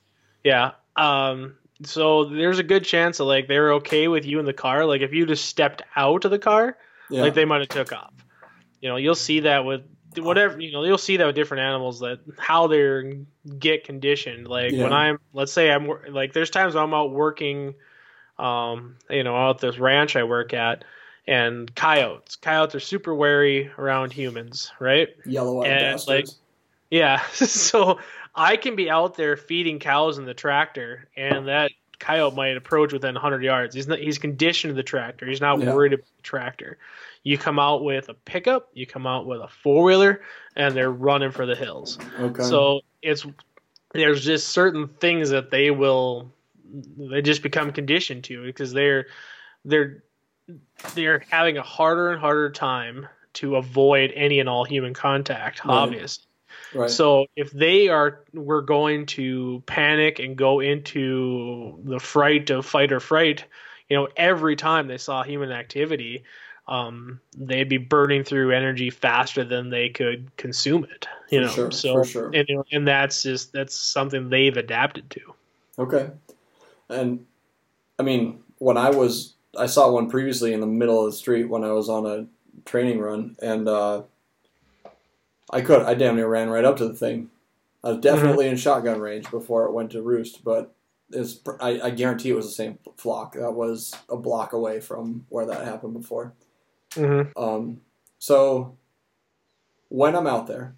Yeah. 0.43 0.71
Um, 0.97 1.57
so 1.85 2.25
there's 2.25 2.59
a 2.59 2.63
good 2.63 2.85
chance 2.85 3.19
that 3.19 3.25
like 3.25 3.47
they 3.47 3.59
were 3.59 3.75
okay 3.75 4.09
with 4.09 4.25
you 4.25 4.39
in 4.39 4.47
the 4.47 4.55
car. 4.55 4.87
Like 4.87 5.03
if 5.03 5.13
you 5.13 5.27
just 5.27 5.45
stepped 5.45 5.83
out 5.95 6.25
of 6.25 6.31
the 6.31 6.39
car, 6.39 6.79
Yeah, 7.11 7.21
like 7.21 7.35
they 7.35 7.45
might 7.45 7.61
have 7.61 7.69
took 7.69 7.93
off. 7.93 8.15
You 8.81 8.89
know, 8.89 8.97
you'll 8.97 9.15
see 9.15 9.41
that 9.41 9.67
with 9.67 9.83
whatever 10.17 10.59
you 10.59 10.73
know, 10.73 10.83
you'll 10.85 10.97
see 10.97 11.19
that 11.19 11.27
with 11.27 11.35
different 11.35 11.63
animals 11.63 12.01
that 12.01 12.21
how 12.39 12.69
they 12.69 13.19
get 13.59 13.85
conditioned. 13.85 14.49
Like 14.49 14.73
Yeah. 14.73 14.85
when 14.85 14.95
I'm, 14.95 15.19
let's 15.35 15.53
say 15.53 15.71
I'm 15.71 15.87
like, 16.09 16.33
there's 16.33 16.49
times 16.49 16.75
I'm 16.75 16.95
out 16.95 17.11
working, 17.13 17.75
um, 18.39 18.97
you 19.11 19.25
know, 19.25 19.37
out 19.37 19.61
this 19.61 19.79
ranch 19.79 20.17
I 20.17 20.25
work 20.25 20.53
at, 20.55 20.85
and 21.27 21.75
coyotes. 21.75 22.37
Coyotes 22.37 22.75
are 22.75 22.81
super 22.81 23.15
wary 23.15 23.71
around 23.79 24.13
humans, 24.13 24.73
right? 24.79 25.09
yellow-eyed 25.25 25.71
and, 25.71 25.81
bastards. 25.81 26.39
Yeah. 26.91 27.23
so 27.33 27.99
I 28.35 28.57
can 28.57 28.77
be 28.77 28.91
out 28.91 29.17
there 29.17 29.37
feeding 29.37 29.79
cows 29.79 30.19
in 30.19 30.25
the 30.25 30.35
tractor, 30.35 31.09
and 31.17 31.49
that 31.49 31.73
coyote 31.99 32.37
might 32.37 32.57
approach 32.57 32.93
within 32.93 33.15
100 33.15 33.43
yards. 33.43 33.75
He's 33.75 33.89
not, 33.89 33.99
he's 33.99 34.19
conditioned 34.19 34.73
to 34.73 34.75
the 34.75 34.83
tractor. 34.83 35.27
He's 35.27 35.41
not 35.41 35.59
Yeah. 35.59 35.73
worried 35.75 35.95
about 35.95 36.07
the 36.17 36.23
tractor. 36.23 36.79
You 37.23 37.39
come 37.39 37.59
out 37.59 37.83
with 37.83 38.09
a 38.09 38.15
pickup, 38.15 38.69
you 38.75 38.87
come 38.87 39.07
out 39.07 39.27
with 39.27 39.41
a 39.41 39.49
four 39.49 39.83
wheeler, 39.83 40.21
and 40.55 40.77
they're 40.77 40.93
running 40.93 41.33
for 41.33 41.45
the 41.47 41.57
hills. 41.57 41.99
okay. 42.21 42.43
So 42.45 42.83
it's 43.03 43.27
there's 43.93 44.25
just 44.25 44.51
certain 44.51 44.89
things 44.89 45.31
that 45.31 45.51
they 45.51 45.71
will 45.71 46.31
they 46.97 47.23
just 47.23 47.43
become 47.43 47.73
conditioned 47.73 48.25
to 48.25 48.45
because 48.45 48.73
they're 48.73 49.07
they're 49.65 50.03
they're 50.95 51.25
having 51.31 51.59
a 51.59 51.63
harder 51.63 52.11
and 52.11 52.21
harder 52.21 52.51
time 52.51 53.07
to 53.35 53.57
avoid 53.57 54.13
any 54.15 54.41
and 54.41 54.49
all 54.49 54.65
human 54.65 54.95
contact. 54.95 55.65
Right. 55.65 55.75
Obvious. 55.75 56.21
right. 56.75 56.91
So 56.91 57.27
if 57.37 57.51
they 57.51 57.89
are 57.89 58.25
were 58.33 58.63
going 58.63 59.07
to 59.07 59.63
panic 59.67 60.19
and 60.19 60.37
go 60.37 60.61
into 60.61 61.81
the 61.85 62.01
fright 62.01 62.51
of 62.51 62.65
fight 62.65 62.93
or 62.93 63.01
fright, 63.01 63.45
you 63.89 63.97
know, 63.97 64.09
every 64.17 64.57
time 64.57 64.89
they 64.89 64.99
saw 64.99 65.23
human 65.23 65.53
activity, 65.53 66.25
um, 66.69 67.21
they'd 67.37 67.69
be 67.69 67.77
burning 67.79 68.25
through 68.25 68.53
energy 68.53 68.91
faster 68.91 69.45
than 69.45 69.71
they 69.71 69.89
could 69.89 70.35
consume 70.37 70.85
it. 70.85 71.07
You 71.31 71.41
For 71.41 71.47
know, 71.47 71.53
sure, 71.53 71.71
so 71.71 72.03
sure. 72.05 72.31
and 72.33 72.49
and 72.73 72.89
that's 72.89 73.23
just 73.23 73.53
that's 73.53 73.75
something 73.75 74.29
they've 74.29 74.57
adapted 74.57 75.11
to. 75.11 75.21
Okay. 75.79 76.11
And 76.89 77.27
I 77.99 78.03
mean, 78.03 78.41
when 78.59 78.77
I 78.77 78.91
was, 78.91 79.35
I 79.59 79.67
saw 79.67 79.91
one 79.91 80.11
previously 80.11 80.53
in 80.53 80.61
the 80.61 80.67
middle 80.67 81.05
of 81.05 81.11
the 81.11 81.17
street 81.17 81.49
when 81.49 81.65
I 81.65 81.73
was 81.73 81.89
on 81.89 82.07
a 82.07 82.27
training 82.65 83.01
run, 83.01 83.37
and 83.41 83.69
uh, 83.69 84.03
I 85.51 85.61
could, 85.61 85.83
I 85.83 85.95
damn 85.95 86.17
near 86.17 86.29
ran 86.29 86.51
right 86.51 86.65
up 86.65 86.77
to 86.79 86.89
the 86.89 86.95
thing. 86.95 87.31
I 87.85 87.91
was 87.91 88.01
definitely 88.01 88.49
in 88.49 88.57
shotgun 88.57 89.01
range 89.01 89.31
before 89.31 89.67
it 89.67 89.73
went 89.73 89.93
to 89.93 90.03
roost, 90.03 90.43
but 90.43 90.75
it's, 91.11 91.41
I, 91.61 91.81
I 91.81 91.91
guarantee 91.91 92.31
it 92.31 92.37
was 92.37 92.47
the 92.47 92.53
same 92.53 92.79
flock. 92.97 93.35
That 93.35 93.53
was 93.53 93.95
a 94.09 94.17
block 94.17 94.53
away 94.53 94.81
from 94.81 95.25
where 95.29 95.47
that 95.47 95.65
happened 95.65 95.95
before. 95.95 96.33
Mm-hmm. 96.91 97.41
Um, 97.41 97.81
so 98.19 98.77
when 99.89 100.17
I'm 100.17 100.27
out 100.27 100.49
there 100.49 100.75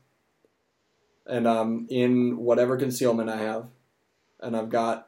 and 1.26 1.48
I'm 1.48 1.86
in 1.88 2.36
whatever 2.36 2.76
concealment 2.76 3.30
I 3.30 3.38
have, 3.38 3.68
and 4.40 4.54
I've 4.56 4.68
got 4.68 5.07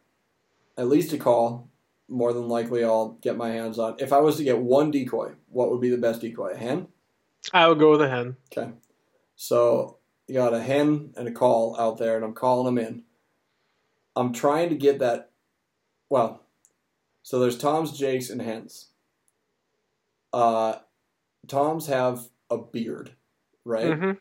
at 0.80 0.88
least 0.88 1.12
a 1.12 1.18
call, 1.18 1.68
more 2.08 2.32
than 2.32 2.48
likely 2.48 2.82
I'll 2.82 3.10
get 3.20 3.36
my 3.36 3.50
hands 3.50 3.78
on. 3.78 3.96
If 3.98 4.14
I 4.14 4.20
was 4.20 4.38
to 4.38 4.44
get 4.44 4.58
one 4.58 4.90
decoy, 4.90 5.32
what 5.50 5.70
would 5.70 5.82
be 5.82 5.90
the 5.90 5.98
best 5.98 6.22
decoy? 6.22 6.52
A 6.52 6.56
hen? 6.56 6.88
I 7.52 7.68
would 7.68 7.78
go 7.78 7.90
with 7.90 8.00
a 8.00 8.08
hen. 8.08 8.36
Okay. 8.50 8.70
So 9.36 9.98
you 10.26 10.34
got 10.34 10.54
a 10.54 10.62
hen 10.62 11.12
and 11.18 11.28
a 11.28 11.32
call 11.32 11.78
out 11.78 11.98
there, 11.98 12.16
and 12.16 12.24
I'm 12.24 12.32
calling 12.32 12.64
them 12.74 12.82
in. 12.82 13.02
I'm 14.16 14.32
trying 14.32 14.70
to 14.70 14.74
get 14.74 15.00
that. 15.00 15.32
Well, 16.08 16.46
so 17.22 17.38
there's 17.38 17.58
Toms, 17.58 17.96
Jakes, 17.96 18.30
and 18.30 18.40
hens. 18.40 18.88
Uh, 20.32 20.76
Toms 21.46 21.88
have 21.88 22.26
a 22.48 22.56
beard, 22.56 23.12
right? 23.66 23.84
Mm-hmm. 23.84 24.12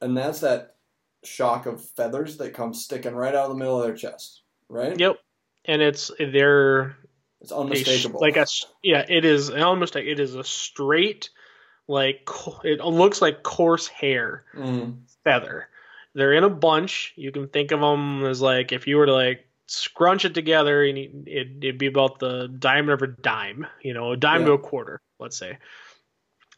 And 0.00 0.16
that's 0.16 0.40
that 0.40 0.76
shock 1.24 1.66
of 1.66 1.84
feathers 1.84 2.36
that 2.36 2.54
comes 2.54 2.84
sticking 2.84 3.16
right 3.16 3.34
out 3.34 3.46
of 3.46 3.50
the 3.50 3.58
middle 3.58 3.80
of 3.80 3.84
their 3.84 3.96
chest, 3.96 4.42
right? 4.68 4.98
Yep. 4.98 5.16
And 5.64 5.80
it's 5.82 6.10
they're 6.18 6.96
It's 7.40 7.52
a 7.52 7.56
unmistakable. 7.56 8.20
like 8.20 8.36
a 8.36 8.46
yeah, 8.82 9.04
it 9.08 9.24
is 9.24 9.50
almost 9.50 9.94
like 9.94 10.04
it 10.04 10.18
is 10.20 10.34
a 10.34 10.44
straight 10.44 11.30
like 11.88 12.24
co- 12.24 12.60
it 12.64 12.80
looks 12.84 13.20
like 13.22 13.42
coarse 13.42 13.88
hair. 13.88 14.44
Mhm. 14.54 14.98
feather. 15.24 15.68
They're 16.14 16.32
in 16.32 16.44
a 16.44 16.50
bunch. 16.50 17.12
You 17.16 17.30
can 17.32 17.48
think 17.48 17.70
of 17.70 17.80
them 17.80 18.24
as 18.24 18.42
like 18.42 18.72
if 18.72 18.86
you 18.86 18.96
were 18.96 19.06
to 19.06 19.12
like 19.14 19.46
scrunch 19.66 20.24
it 20.24 20.34
together, 20.34 20.82
and 20.84 20.98
it, 20.98 21.10
it'd 21.62 21.78
be 21.78 21.86
about 21.86 22.18
the 22.18 22.48
diameter 22.48 22.92
of 22.94 23.02
a 23.02 23.06
dime, 23.06 23.66
you 23.82 23.94
know, 23.94 24.12
a 24.12 24.16
dime 24.16 24.44
to 24.44 24.52
a 24.52 24.58
quarter, 24.58 25.00
let's 25.18 25.38
say, 25.38 25.56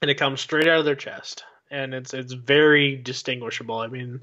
and 0.02 0.10
it 0.10 0.14
comes 0.16 0.40
straight 0.40 0.66
out 0.66 0.78
of 0.80 0.84
their 0.84 0.96
chest, 0.96 1.44
and 1.70 1.94
it's 1.94 2.14
it's 2.14 2.32
very 2.32 2.96
distinguishable. 2.96 3.78
I 3.78 3.86
mean, 3.86 4.22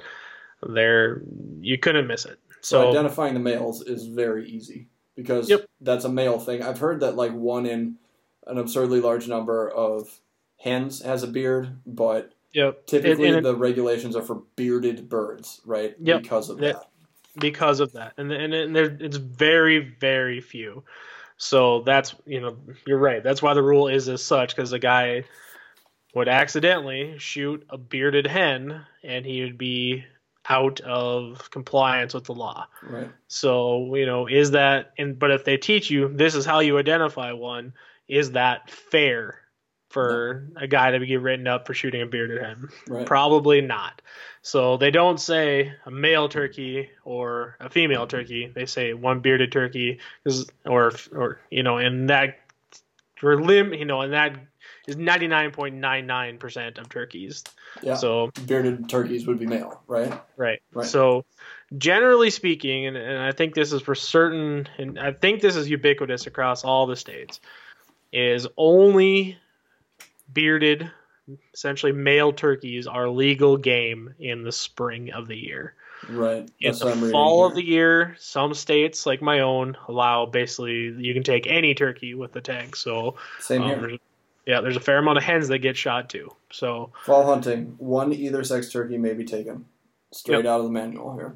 they're 0.68 1.22
you 1.62 1.78
couldn't 1.78 2.08
miss 2.08 2.26
it. 2.26 2.40
So, 2.62 2.82
So 2.84 2.90
identifying 2.92 3.34
the 3.34 3.40
males 3.40 3.82
is 3.82 4.06
very 4.08 4.48
easy 4.50 4.88
because 5.16 5.50
Yep. 5.50 5.66
that's 5.82 6.06
a 6.06 6.10
male 6.10 6.40
thing. 6.40 6.62
I've 6.62 6.80
heard 6.80 7.00
that 7.02 7.16
like 7.16 7.34
one 7.34 7.66
in 7.66 7.98
an 8.48 8.58
absurdly 8.58 9.00
large 9.02 9.28
number 9.28 9.70
of 9.70 10.20
hens 10.58 11.02
has 11.02 11.24
a 11.24 11.28
beard, 11.28 11.80
but 11.86 12.34
yep, 12.54 12.86
typically 12.86 13.28
and 13.30 13.38
it- 13.38 13.44
the 13.44 13.56
regulations 13.56 14.16
are 14.16 14.22
for 14.22 14.44
bearded 14.56 15.10
birds, 15.10 15.62
right? 15.66 15.96
Yep. 16.00 16.22
Because 16.24 16.50
of 16.50 16.58
that. 16.60 16.88
because 17.40 17.80
of 17.80 17.94
that, 17.94 18.14
and 18.18 18.32
and, 18.32 18.54
and 18.54 18.76
there, 18.76 18.98
it's 19.00 19.18
very 19.18 19.80
very 20.00 20.42
few. 20.42 20.84
So 21.38 21.82
that's 21.82 22.14
you 22.26 22.42
know 22.42 22.58
you're 22.86 23.00
right. 23.00 23.24
That's 23.24 23.42
why 23.42 23.54
the 23.56 23.64
rule 23.64 23.88
is 23.88 24.08
as 24.10 24.22
such 24.24 24.56
because 24.56 24.70
the 24.70 24.80
guy 24.80 25.24
would 26.14 26.28
accidentally 26.28 27.18
shoot 27.20 27.66
a 27.70 27.78
bearded 27.78 28.28
hen 28.28 28.86
and 29.04 29.26
he 29.26 29.42
would 29.44 29.58
be 29.58 30.04
out 30.50 30.80
of 30.82 31.50
compliance 31.52 32.14
with 32.14 32.26
the 32.26 32.34
law. 32.34 32.68
Right. 32.84 33.10
So 33.28 33.96
you 33.96 34.06
know 34.06 34.28
is 34.28 34.52
that 34.52 34.94
and 34.98 35.18
but 35.18 35.32
if 35.32 35.46
they 35.46 35.58
teach 35.58 35.90
you 35.90 36.08
this 36.08 36.36
is 36.36 36.46
how 36.46 36.60
you 36.60 36.78
identify 36.78 37.32
one, 37.32 37.74
is 38.08 38.32
that 38.32 38.70
fair 38.70 39.40
for 39.90 40.48
a 40.56 40.68
guy 40.68 40.92
to 40.92 41.06
get 41.06 41.22
written 41.22 41.48
up 41.48 41.68
for 41.68 41.74
shooting 41.74 42.02
a 42.02 42.06
bearded 42.06 42.42
hen? 42.42 42.70
Right. 42.88 43.06
Probably 43.06 43.62
not. 43.62 44.02
So 44.42 44.78
they 44.78 44.90
don't 44.90 45.20
say 45.20 45.74
a 45.86 45.92
male 45.92 46.30
turkey 46.30 46.90
or 47.04 47.58
a 47.60 47.70
female 47.70 48.08
turkey. 48.08 48.52
They 48.54 48.66
say 48.66 48.94
one 48.94 49.20
bearded 49.20 49.52
turkey 49.52 50.00
is 50.26 50.48
or 50.66 50.94
or 51.12 51.40
you 51.52 51.64
know, 51.64 51.78
and 51.78 52.10
that 52.10 52.40
for 53.16 53.42
lim 53.42 53.74
you 53.74 53.86
know, 53.86 54.02
and 54.02 54.14
that 54.14 54.38
is 54.88 54.98
ninety 54.98 55.28
nine 55.28 55.52
point 55.52 55.76
nine 55.76 56.08
nine 56.08 56.38
percent 56.38 56.78
of 56.78 56.90
turkeys. 56.90 57.44
Yeah. 57.82 57.96
So 57.96 58.32
Bearded 58.46 58.90
turkeys 58.90 59.28
would 59.28 59.40
be 59.40 59.46
male, 59.46 59.82
right? 59.88 60.12
right. 60.38 60.62
Right. 60.74 60.88
So 60.88 61.26
generally 61.78 62.30
speaking, 62.30 62.88
and, 62.88 62.98
and 62.98 63.20
I 63.20 63.32
think 63.32 63.54
this 63.54 63.74
is 63.74 63.82
for 63.82 63.96
certain 63.96 64.68
and 64.78 65.00
I 65.00 65.14
think 65.14 65.42
this 65.42 65.56
is 65.56 65.70
ubiquitous 65.70 66.28
across 66.28 66.64
all 66.64 66.88
the 66.88 66.96
states, 66.96 67.40
is 68.12 68.48
only 68.58 69.38
bearded 70.34 70.92
essentially 71.54 71.92
male 71.92 72.34
turkeys 72.34 72.88
are 72.88 73.10
legal 73.10 73.58
game 73.58 74.14
in 74.20 74.44
the 74.44 74.52
spring 74.52 75.12
of 75.14 75.28
the 75.28 75.36
year. 75.36 75.76
Right. 76.10 76.50
In 76.60 76.72
That's 76.72 76.80
the 76.80 77.10
fall 77.12 77.46
of 77.46 77.54
the 77.54 77.64
year, 77.64 78.16
some 78.20 78.54
states 78.54 79.06
like 79.06 79.22
my 79.22 79.42
own 79.42 79.78
allow 79.88 80.26
basically 80.26 80.94
you 80.98 81.14
can 81.14 81.24
take 81.24 81.46
any 81.48 81.76
turkey 81.76 82.16
with 82.16 82.32
the 82.32 82.42
tag. 82.42 82.76
So 82.76 83.18
Same 83.40 83.62
um, 83.62 83.70
here. 83.70 83.98
Yeah, 84.46 84.62
there's 84.62 84.76
a 84.78 84.82
fair 84.82 84.98
amount 84.98 85.18
of 85.18 85.24
hens 85.24 85.48
that 85.50 85.60
get 85.60 85.78
shot 85.78 86.10
too. 86.10 86.32
So 86.52 86.92
Fall 87.06 87.26
hunting, 87.26 87.76
one 87.78 88.12
either 88.14 88.44
sex 88.44 88.72
turkey 88.72 88.98
may 88.98 89.14
be 89.14 89.24
taken. 89.26 89.66
Straight 90.12 90.38
Yep. 90.38 90.46
out 90.46 90.60
of 90.60 90.66
the 90.66 90.72
manual 90.72 91.14
here. 91.16 91.36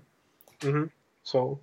Mm-hmm. 0.61 0.85
so 1.23 1.59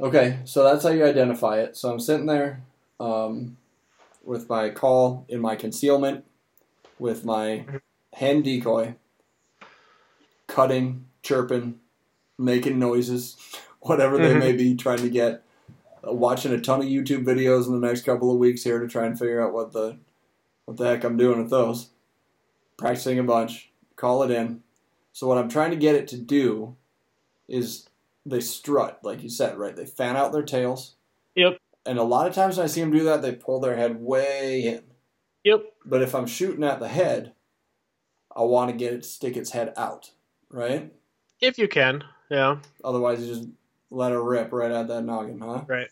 Okay, 0.00 0.38
so 0.44 0.62
that's 0.62 0.84
how 0.84 0.90
you 0.90 1.04
identify 1.04 1.58
it. 1.60 1.76
So 1.76 1.90
I'm 1.90 1.98
sitting 2.00 2.26
there 2.26 2.62
um, 3.00 3.56
with 4.24 4.48
my 4.48 4.70
call 4.70 5.24
in 5.28 5.40
my 5.40 5.56
concealment, 5.56 6.24
with 7.00 7.24
my 7.24 7.64
hen 8.14 8.42
decoy, 8.42 8.94
cutting, 10.46 11.04
chirping, 11.22 11.80
making 12.38 12.78
noises, 12.78 13.36
whatever 13.80 14.18
they 14.18 14.34
Mhm. 14.34 14.38
may 14.38 14.52
be, 14.52 14.74
trying 14.76 14.98
to 14.98 15.10
get. 15.10 15.42
Uh, 16.06 16.12
watching 16.12 16.52
a 16.52 16.60
ton 16.60 16.80
of 16.80 16.86
YouTube 16.86 17.24
videos 17.24 17.66
in 17.66 17.78
the 17.80 17.84
next 17.86 18.02
couple 18.02 18.30
of 18.30 18.38
weeks 18.38 18.62
here 18.62 18.78
to 18.78 18.86
try 18.86 19.04
and 19.04 19.18
figure 19.18 19.40
out 19.44 19.52
what 19.52 19.72
the 19.72 19.96
what 20.68 20.76
the 20.76 20.84
heck 20.84 21.02
I'm 21.02 21.16
doing 21.16 21.38
with 21.40 21.48
those. 21.48 21.88
Practicing 22.76 23.18
a 23.18 23.22
bunch, 23.22 23.70
call 23.96 24.22
it 24.22 24.30
in. 24.30 24.62
So 25.14 25.26
what 25.26 25.38
I'm 25.38 25.48
trying 25.48 25.70
to 25.70 25.78
get 25.78 25.94
it 25.94 26.06
to 26.08 26.18
do 26.18 26.76
is 27.48 27.88
they 28.26 28.40
strut, 28.40 29.00
like 29.02 29.22
you 29.22 29.30
said, 29.30 29.56
right? 29.56 29.74
They 29.74 29.86
fan 29.86 30.14
out 30.14 30.30
their 30.30 30.42
tails. 30.42 30.96
Yep. 31.34 31.56
And 31.86 31.98
a 31.98 32.02
lot 32.02 32.26
of 32.28 32.34
times 32.34 32.58
when 32.58 32.64
I 32.64 32.66
see 32.68 32.82
them 32.82 32.90
do 32.90 33.02
that, 33.04 33.22
they 33.22 33.32
pull 33.32 33.60
their 33.60 33.76
head 33.76 33.98
way 33.98 34.60
in. 34.60 34.82
yep, 35.42 35.64
But 35.86 36.02
if 36.02 36.14
I'm 36.14 36.26
shooting 36.26 36.62
at 36.64 36.80
the 36.80 36.88
head, 36.88 37.32
I 38.36 38.42
want 38.42 38.70
to 38.70 38.76
get 38.76 38.92
it 38.92 39.02
to 39.04 39.08
stick 39.08 39.38
its 39.38 39.52
head 39.52 39.72
out, 39.74 40.10
right? 40.50 40.92
if 41.40 41.56
you 41.56 41.66
can, 41.66 42.04
yeah, 42.30 42.58
Otherwise, 42.84 43.22
you 43.22 43.34
just 43.34 43.48
let 43.90 44.12
her 44.12 44.22
rip 44.22 44.52
right 44.52 44.70
at 44.70 44.88
that 44.88 45.02
noggin, 45.04 45.40
huh? 45.40 45.62
right. 45.66 45.88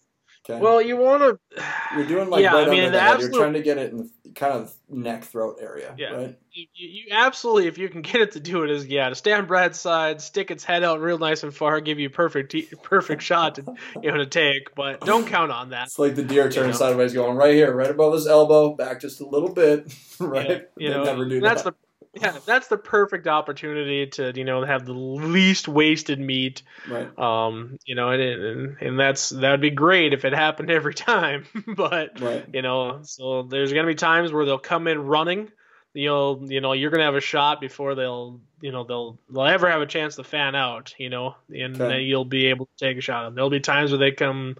Okay. 0.49 0.61
Well, 0.61 0.81
you 0.81 0.97
want 0.97 1.23
to. 1.23 1.65
you're 1.97 2.07
doing 2.07 2.31
like 2.31 2.43
yeah, 2.43 2.55
right 2.55 2.69
I 2.69 2.71
mean, 2.71 2.85
under 2.85 2.91
the 2.93 3.03
absolute 3.03 3.33
You're 3.33 3.43
trying 3.43 3.53
to 3.55 3.63
get 3.63 3.79
it 3.79 3.93
in 3.93 4.11
kind 4.35 4.53
of 4.53 4.73
neck 4.89 5.25
throat 5.25 5.59
area, 5.61 5.95
Yeah. 5.99 6.15
right? 6.15 6.39
You, 6.53 6.67
you 6.75 7.05
absolutely, 7.11 7.67
if 7.67 7.79
you 7.79 7.89
can 7.89 8.03
get 8.03 8.21
it 8.21 8.33
to 8.33 8.41
do 8.41 8.63
it, 8.63 8.71
is 8.71 8.87
yeah, 8.87 9.09
to 9.09 9.15
stay 9.15 9.33
on 9.33 9.47
broadside, 9.47 10.21
stick 10.21 10.51
its 10.51 10.63
head 10.65 10.85
out 10.85 11.01
real 11.01 11.19
nice 11.19 11.43
and 11.43 11.55
far, 11.55 11.81
give 11.81 11.99
you 11.99 12.11
perfect, 12.11 12.55
perfect 12.83 13.23
shot 13.23 13.57
to 13.57 13.65
you 14.03 14.11
know 14.11 14.19
to 14.19 14.27
take, 14.27 14.75
but 14.75 15.01
don't 15.01 15.27
count 15.27 15.51
on 15.51 15.71
that. 15.71 15.87
It's 15.87 15.99
like 15.99 16.15
the 16.15 16.23
deer 16.23 16.49
turning 16.51 16.71
know. 16.71 16.77
sideways, 16.77 17.13
going 17.13 17.37
right 17.37 17.55
here, 17.55 17.75
right 17.75 17.91
above 17.91 18.15
his 18.15 18.27
elbow, 18.27 18.75
back 18.75 19.01
just 19.01 19.21
a 19.21 19.27
little 19.27 19.53
bit, 19.53 19.93
right? 20.21 20.49
Yeah, 20.49 20.59
you 20.79 20.91
They 20.91 20.95
know, 20.95 21.05
never 21.05 21.29
do 21.29 21.41
that's 21.41 21.63
that. 21.63 21.73
the 21.73 21.75
yeah, 22.21 22.41
that's 22.47 22.69
the 22.69 22.79
perfect 22.79 23.27
opportunity 23.27 24.07
to 24.09 24.33
you 24.35 24.45
know 24.45 24.65
have 24.65 24.87
the 24.87 24.93
least 24.93 25.69
wasted 25.69 26.19
meat. 26.21 26.63
right, 26.87 27.11
Um, 27.19 27.79
you 27.87 27.95
know, 27.95 28.11
and 28.11 28.23
and, 28.23 28.77
and 28.81 29.01
that's 29.01 29.31
that 29.31 29.51
would 29.51 29.61
be 29.61 29.71
great 29.71 30.13
if 30.13 30.25
it 30.25 30.33
happened 30.33 30.71
every 30.73 30.95
time, 30.95 31.47
but 31.67 32.19
right, 32.19 32.47
you 32.53 32.63
know, 32.63 33.01
so 33.03 33.43
there's 33.45 33.73
gonna 33.73 33.87
be 33.87 33.95
times 33.95 34.33
where 34.33 34.45
they'll 34.45 34.59
come 34.59 34.87
in 34.89 35.07
running. 35.07 35.51
You 35.95 36.09
know, 36.09 36.43
you 36.47 36.61
know, 36.61 36.73
you're 36.73 36.91
gonna 36.91 37.05
have 37.05 37.15
a 37.17 37.21
shot 37.23 37.61
before 37.61 37.95
they'll, 37.95 38.41
you 38.61 38.73
know, 38.73 38.85
they'll 38.85 39.19
they'll 39.31 39.45
ever 39.47 39.71
have 39.71 39.81
a 39.83 39.87
chance 39.87 40.17
to 40.17 40.25
fan 40.25 40.55
out. 40.55 40.95
You 40.99 41.11
know, 41.11 41.37
and 41.51 41.75
Okay. 41.81 41.89
then 41.89 42.03
you'll 42.03 42.25
be 42.27 42.47
able 42.47 42.67
to 42.67 42.87
take 42.87 42.99
a 42.99 43.01
shot. 43.01 43.35
There'll 43.35 43.51
be 43.51 43.61
times 43.61 43.91
where 43.93 43.99
they 43.99 44.13
come 44.13 44.57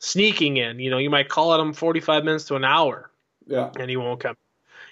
sneaking 0.00 0.56
in. 0.58 0.80
You 0.80 0.90
know, 0.90 0.98
you 0.98 1.10
might 1.10 1.28
call 1.28 1.54
at 1.54 1.58
them 1.58 1.72
45 1.74 2.24
minutes 2.24 2.46
to 2.46 2.56
an 2.56 2.64
hour, 2.64 3.10
yeah, 3.46 3.70
and 3.78 3.90
he 3.90 3.96
won't 3.96 4.20
come. 4.20 4.36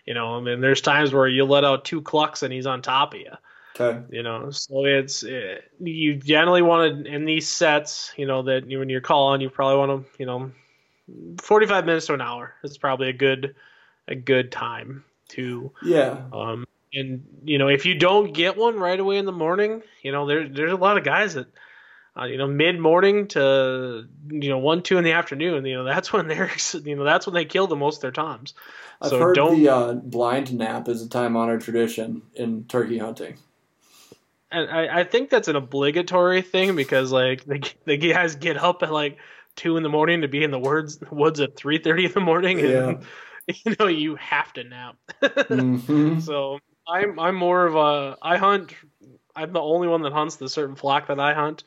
You 0.04 0.14
know, 0.14 0.36
I 0.36 0.40
mean, 0.40 0.60
there's 0.60 0.80
times 0.80 1.12
where 1.12 1.28
you 1.28 1.44
let 1.44 1.64
out 1.64 1.84
two 1.84 2.02
clucks 2.02 2.42
and 2.42 2.52
he's 2.52 2.66
on 2.66 2.82
top 2.82 3.14
of 3.14 3.20
you. 3.20 3.30
okay, 3.78 4.02
You 4.10 4.22
know, 4.22 4.50
so 4.50 4.84
it's 4.84 5.22
eh, 5.22 5.58
you 5.80 6.16
generally 6.16 6.62
want 6.62 7.04
to 7.04 7.12
in 7.12 7.24
these 7.24 7.48
sets. 7.48 8.12
You 8.16 8.26
know 8.26 8.42
that 8.42 8.66
when 8.66 8.88
you're 8.88 9.00
calling, 9.00 9.40
you 9.40 9.50
probably 9.50 9.78
want 9.78 10.04
to, 10.04 10.18
you 10.18 10.26
know, 10.26 10.50
45 11.40 11.86
minutes 11.86 12.06
to 12.06 12.14
an 12.14 12.20
hour 12.20 12.54
is 12.62 12.78
probably 12.78 13.08
a 13.08 13.12
good 13.12 13.54
a 14.08 14.14
good 14.14 14.50
time 14.50 15.04
to 15.28 15.72
yeah, 15.82 16.22
um 16.32 16.66
and 16.94 17.24
you 17.44 17.58
know 17.58 17.68
if 17.68 17.86
you 17.86 17.94
don't 17.94 18.32
get 18.32 18.56
one 18.56 18.76
right 18.76 18.98
away 18.98 19.18
in 19.18 19.26
the 19.26 19.32
morning 19.32 19.82
you 20.02 20.12
know 20.12 20.26
there 20.26 20.48
there's 20.48 20.72
a 20.72 20.76
lot 20.76 20.98
of 20.98 21.04
guys 21.04 21.34
that 21.34 21.46
uh, 22.18 22.24
you 22.24 22.36
know 22.36 22.46
mid 22.46 22.78
morning 22.78 23.26
to 23.28 24.06
you 24.28 24.48
know 24.48 24.58
one 24.58 24.82
two 24.82 24.98
in 24.98 25.04
the 25.04 25.12
afternoon 25.12 25.64
you 25.64 25.74
know 25.74 25.84
that's 25.84 26.12
when 26.12 26.28
they're 26.28 26.50
you 26.84 26.96
know 26.96 27.04
that's 27.04 27.26
when 27.26 27.34
they 27.34 27.44
kill 27.44 27.66
the 27.66 27.76
most 27.76 27.96
of 27.96 28.02
their 28.02 28.10
times 28.10 28.54
I've 29.00 29.10
so 29.10 29.18
heard 29.18 29.34
don't 29.34 29.62
the 29.62 29.68
uh, 29.68 29.92
blind 29.94 30.52
nap 30.54 30.88
is 30.88 31.02
a 31.02 31.08
time 31.08 31.36
honored 31.36 31.62
tradition 31.62 32.22
in 32.34 32.64
turkey 32.64 32.98
hunting. 32.98 33.38
and 34.50 34.70
I, 34.70 35.00
I 35.00 35.04
think 35.04 35.30
that's 35.30 35.48
an 35.48 35.56
obligatory 35.56 36.42
thing 36.42 36.76
because 36.76 37.12
like 37.12 37.44
the, 37.44 37.62
the 37.86 37.96
guys 37.96 38.36
get 38.36 38.56
up 38.56 38.82
at 38.82 38.92
like 38.92 39.18
two 39.56 39.76
in 39.76 39.82
the 39.82 39.88
morning 39.88 40.22
to 40.22 40.28
be 40.28 40.44
in 40.44 40.50
the 40.50 40.58
woods 40.58 40.98
woods 41.10 41.40
at 41.40 41.56
three 41.56 41.78
thirty 41.78 42.06
in 42.06 42.12
the 42.12 42.20
morning 42.20 42.60
and 42.60 43.04
you 43.64 43.76
know 43.78 43.86
you 43.86 44.16
have 44.16 44.52
to 44.52 44.64
nap 44.64 44.96
hmm 45.48 46.18
So 46.20 46.58
I'm 46.86 47.18
I'm 47.18 47.34
more 47.36 47.66
of 47.66 47.76
a 47.76 48.16
I 48.22 48.36
hunt. 48.36 48.74
I'm 49.34 49.52
the 49.52 49.60
only 49.60 49.88
one 49.88 50.02
that 50.02 50.12
hunts 50.12 50.36
the 50.36 50.48
certain 50.48 50.76
flock 50.76 51.06
that 51.08 51.18
I 51.18 51.32
hunt. 51.34 51.64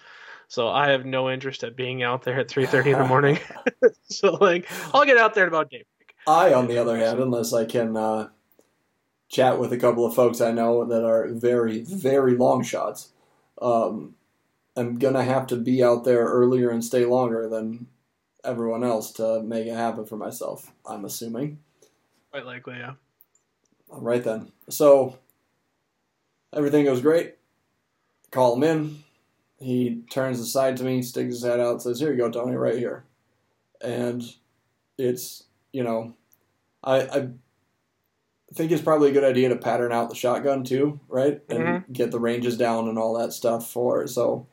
So 0.56 0.70
I 0.70 0.92
have 0.92 1.06
no 1.06 1.30
interest 1.30 1.66
at 1.66 1.76
being 1.76 2.02
out 2.02 2.24
there 2.24 2.40
at 2.40 2.48
3:30 2.48 2.94
in 2.94 3.00
the 3.00 3.06
morning. 3.10 3.38
so 4.04 4.36
like 4.36 4.66
I'll 4.94 5.04
get 5.04 5.18
out 5.18 5.34
there 5.34 5.44
at 5.44 5.50
about 5.50 5.70
daybreak. 5.70 6.16
I, 6.26 6.54
on 6.54 6.68
the 6.68 6.78
other 6.78 6.96
hand, 6.96 7.20
unless 7.20 7.52
I 7.52 7.66
can 7.66 7.98
uh, 7.98 8.30
chat 9.28 9.60
with 9.60 9.74
a 9.74 9.78
couple 9.78 10.06
of 10.06 10.16
folks 10.16 10.40
I 10.40 10.52
know 10.54 10.86
that 10.86 11.04
are 11.04 11.28
very, 11.28 11.82
very 11.82 12.38
long 12.38 12.64
shots, 12.64 13.10
um, 13.62 14.16
I'm 14.78 14.98
gonna 14.98 15.26
have 15.26 15.46
to 15.48 15.58
be 15.58 15.84
out 15.84 16.06
there 16.06 16.24
earlier 16.24 16.70
and 16.70 16.82
stay 16.82 17.04
longer 17.04 17.50
than 17.50 17.88
everyone 18.46 18.86
else 18.86 19.12
to 19.14 19.44
make 19.44 19.68
it 19.68 19.76
happen 19.76 20.06
for 20.06 20.16
myself. 20.16 20.72
I'm 20.86 21.04
assuming. 21.04 21.60
Quite 22.32 22.46
likely, 22.46 22.78
yeah. 22.78 22.94
All 23.90 24.00
right 24.00 24.24
then. 24.24 24.54
So 24.70 25.20
everything 26.54 26.86
goes 26.86 27.02
great. 27.02 27.36
Call 28.32 28.56
them 28.56 28.64
in. 28.64 29.05
He 29.60 30.02
turns 30.10 30.40
aside 30.40 30.78
to 30.78 30.84
me, 30.84 31.02
sticks 31.02 31.36
his 31.36 31.44
head 31.44 31.60
out, 31.60 31.82
says, 31.82 32.00
"Here 32.00 32.12
you 32.12 32.18
go, 32.18 32.30
Tony, 32.30 32.56
right 32.56 32.78
here." 32.78 33.06
And 33.82 34.24
it's 34.98 35.44
you 35.72 35.84
know, 35.84 36.14
I 36.84 37.02
I 37.02 37.30
think 38.54 38.72
it's 38.72 38.82
probably 38.82 39.10
a 39.10 39.14
good 39.14 39.24
idea 39.24 39.50
to 39.50 39.56
pattern 39.56 39.92
out 39.92 40.10
the 40.10 40.16
shotgun 40.16 40.64
too, 40.64 41.00
right? 41.08 41.42
And 41.50 41.84
get 41.92 42.12
the 42.12 42.20
ranges 42.20 42.58
down 42.58 42.88
and 42.88 42.98
all 42.98 43.18
that 43.18 43.34
stuff 43.34 43.70
for 43.70 44.08
so 44.08 44.48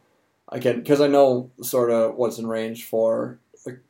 I 0.48 0.58
can 0.58 0.80
because 0.80 1.00
I 1.00 1.06
know 1.08 1.50
sort 1.62 1.90
of 1.90 2.16
what's 2.16 2.38
in 2.38 2.46
range 2.46 2.84
for 2.84 3.38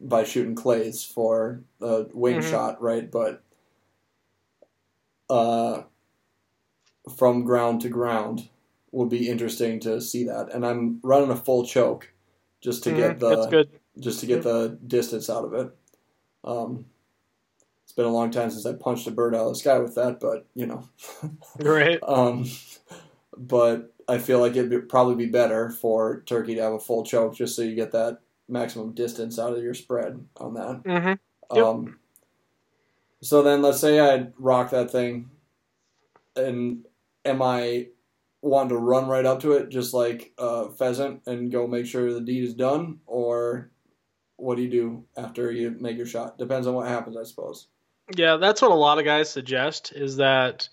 by 0.01 0.25
shooting 0.25 0.55
clays 0.55 1.05
for 1.05 1.63
the 1.79 2.11
wing 2.13 2.41
Mhm. 2.41 2.43
shot, 2.51 2.83
right? 2.83 3.11
But 3.11 3.43
uh, 5.31 5.85
from 7.17 7.45
ground 7.45 7.81
to 7.83 7.89
ground 7.89 8.49
would 8.93 9.09
be 9.09 9.28
interesting 9.28 9.80
to 9.80 10.01
see 10.01 10.24
that. 10.24 10.53
And 10.55 10.64
I'm 10.64 11.01
running 11.03 11.30
a 11.30 11.36
full 11.36 11.64
choke 11.66 12.12
just 12.61 12.84
to 12.84 12.93
get 12.93 13.16
Mhm, 13.16 13.20
the 13.20 13.47
just 13.99 14.20
to 14.20 14.26
get 14.26 14.43
the 14.43 14.78
distance 14.86 15.28
out 15.28 15.45
of 15.45 15.55
it. 15.55 15.70
Um, 16.45 16.86
it's 17.84 17.93
been 17.93 18.07
a 18.07 18.12
long 18.12 18.30
time 18.30 18.51
since 18.51 18.64
I 18.64 18.72
punched 18.74 19.07
a 19.07 19.11
bird 19.11 19.34
out 19.34 19.47
of 19.47 19.53
the 19.53 19.59
sky 19.59 19.78
with 19.78 19.95
that, 19.97 20.20
but 20.20 20.47
you 20.55 20.66
know. 20.66 20.88
Right. 21.59 21.99
um, 22.03 22.47
but 23.36 23.93
I 24.09 24.18
feel 24.18 24.40
like 24.40 24.53
it'd 24.53 24.70
be, 24.70 24.78
probably 24.80 25.14
be 25.14 25.30
better 25.30 25.70
for 25.70 26.22
turkey 26.22 26.55
to 26.55 26.62
have 26.62 26.72
a 26.72 26.80
full 26.80 27.05
choke 27.05 27.34
just 27.34 27.57
so 27.57 27.62
you 27.62 27.74
get 27.74 27.93
that 27.93 28.20
maximum 28.49 28.93
distance 28.93 29.38
out 29.38 29.57
of 29.57 29.62
your 29.62 29.74
spread 29.74 30.24
on 30.36 30.55
that. 30.55 30.82
Mhm. 30.84 31.18
Yep. 31.55 31.64
Um, 31.64 31.99
so 33.20 33.43
then 33.43 33.62
let's 33.62 33.80
say 33.80 34.01
I 34.01 34.28
rock 34.38 34.70
that 34.70 34.90
thing, 34.90 35.30
and 36.36 36.86
am 37.24 37.40
I 37.43 37.88
wanting 38.43 38.70
to 38.70 38.76
run 38.76 39.09
right 39.09 39.24
up 39.24 39.40
to 39.40 39.53
it 39.53 39.70
just 39.70 39.95
like 39.95 40.32
a 40.36 40.68
pheasant 40.70 41.22
and 41.26 41.51
go 41.51 41.66
make 41.66 41.86
sure 41.86 42.12
the 42.12 42.20
deed 42.20 42.45
is 42.45 42.55
done, 42.55 42.99
or 43.07 43.70
what 44.36 44.57
do 44.57 44.62
you 44.62 44.70
do 44.70 45.05
after 45.16 45.51
you 45.51 45.76
make 45.80 45.97
your 45.97 46.07
shot? 46.07 46.36
Depends 46.36 46.66
on 46.66 46.74
what 46.74 46.88
happens, 46.88 47.16
I 47.16 47.22
suppose. 47.22 47.68
Yeah, 48.14 48.36
that's 48.36 48.61
what 48.61 48.72
a 48.72 48.74
lot 48.74 48.99
of 48.99 49.05
guys 49.05 49.30
suggest 49.30 49.93
is 49.95 50.16
that 50.16 50.68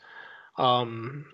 um, 0.57 1.25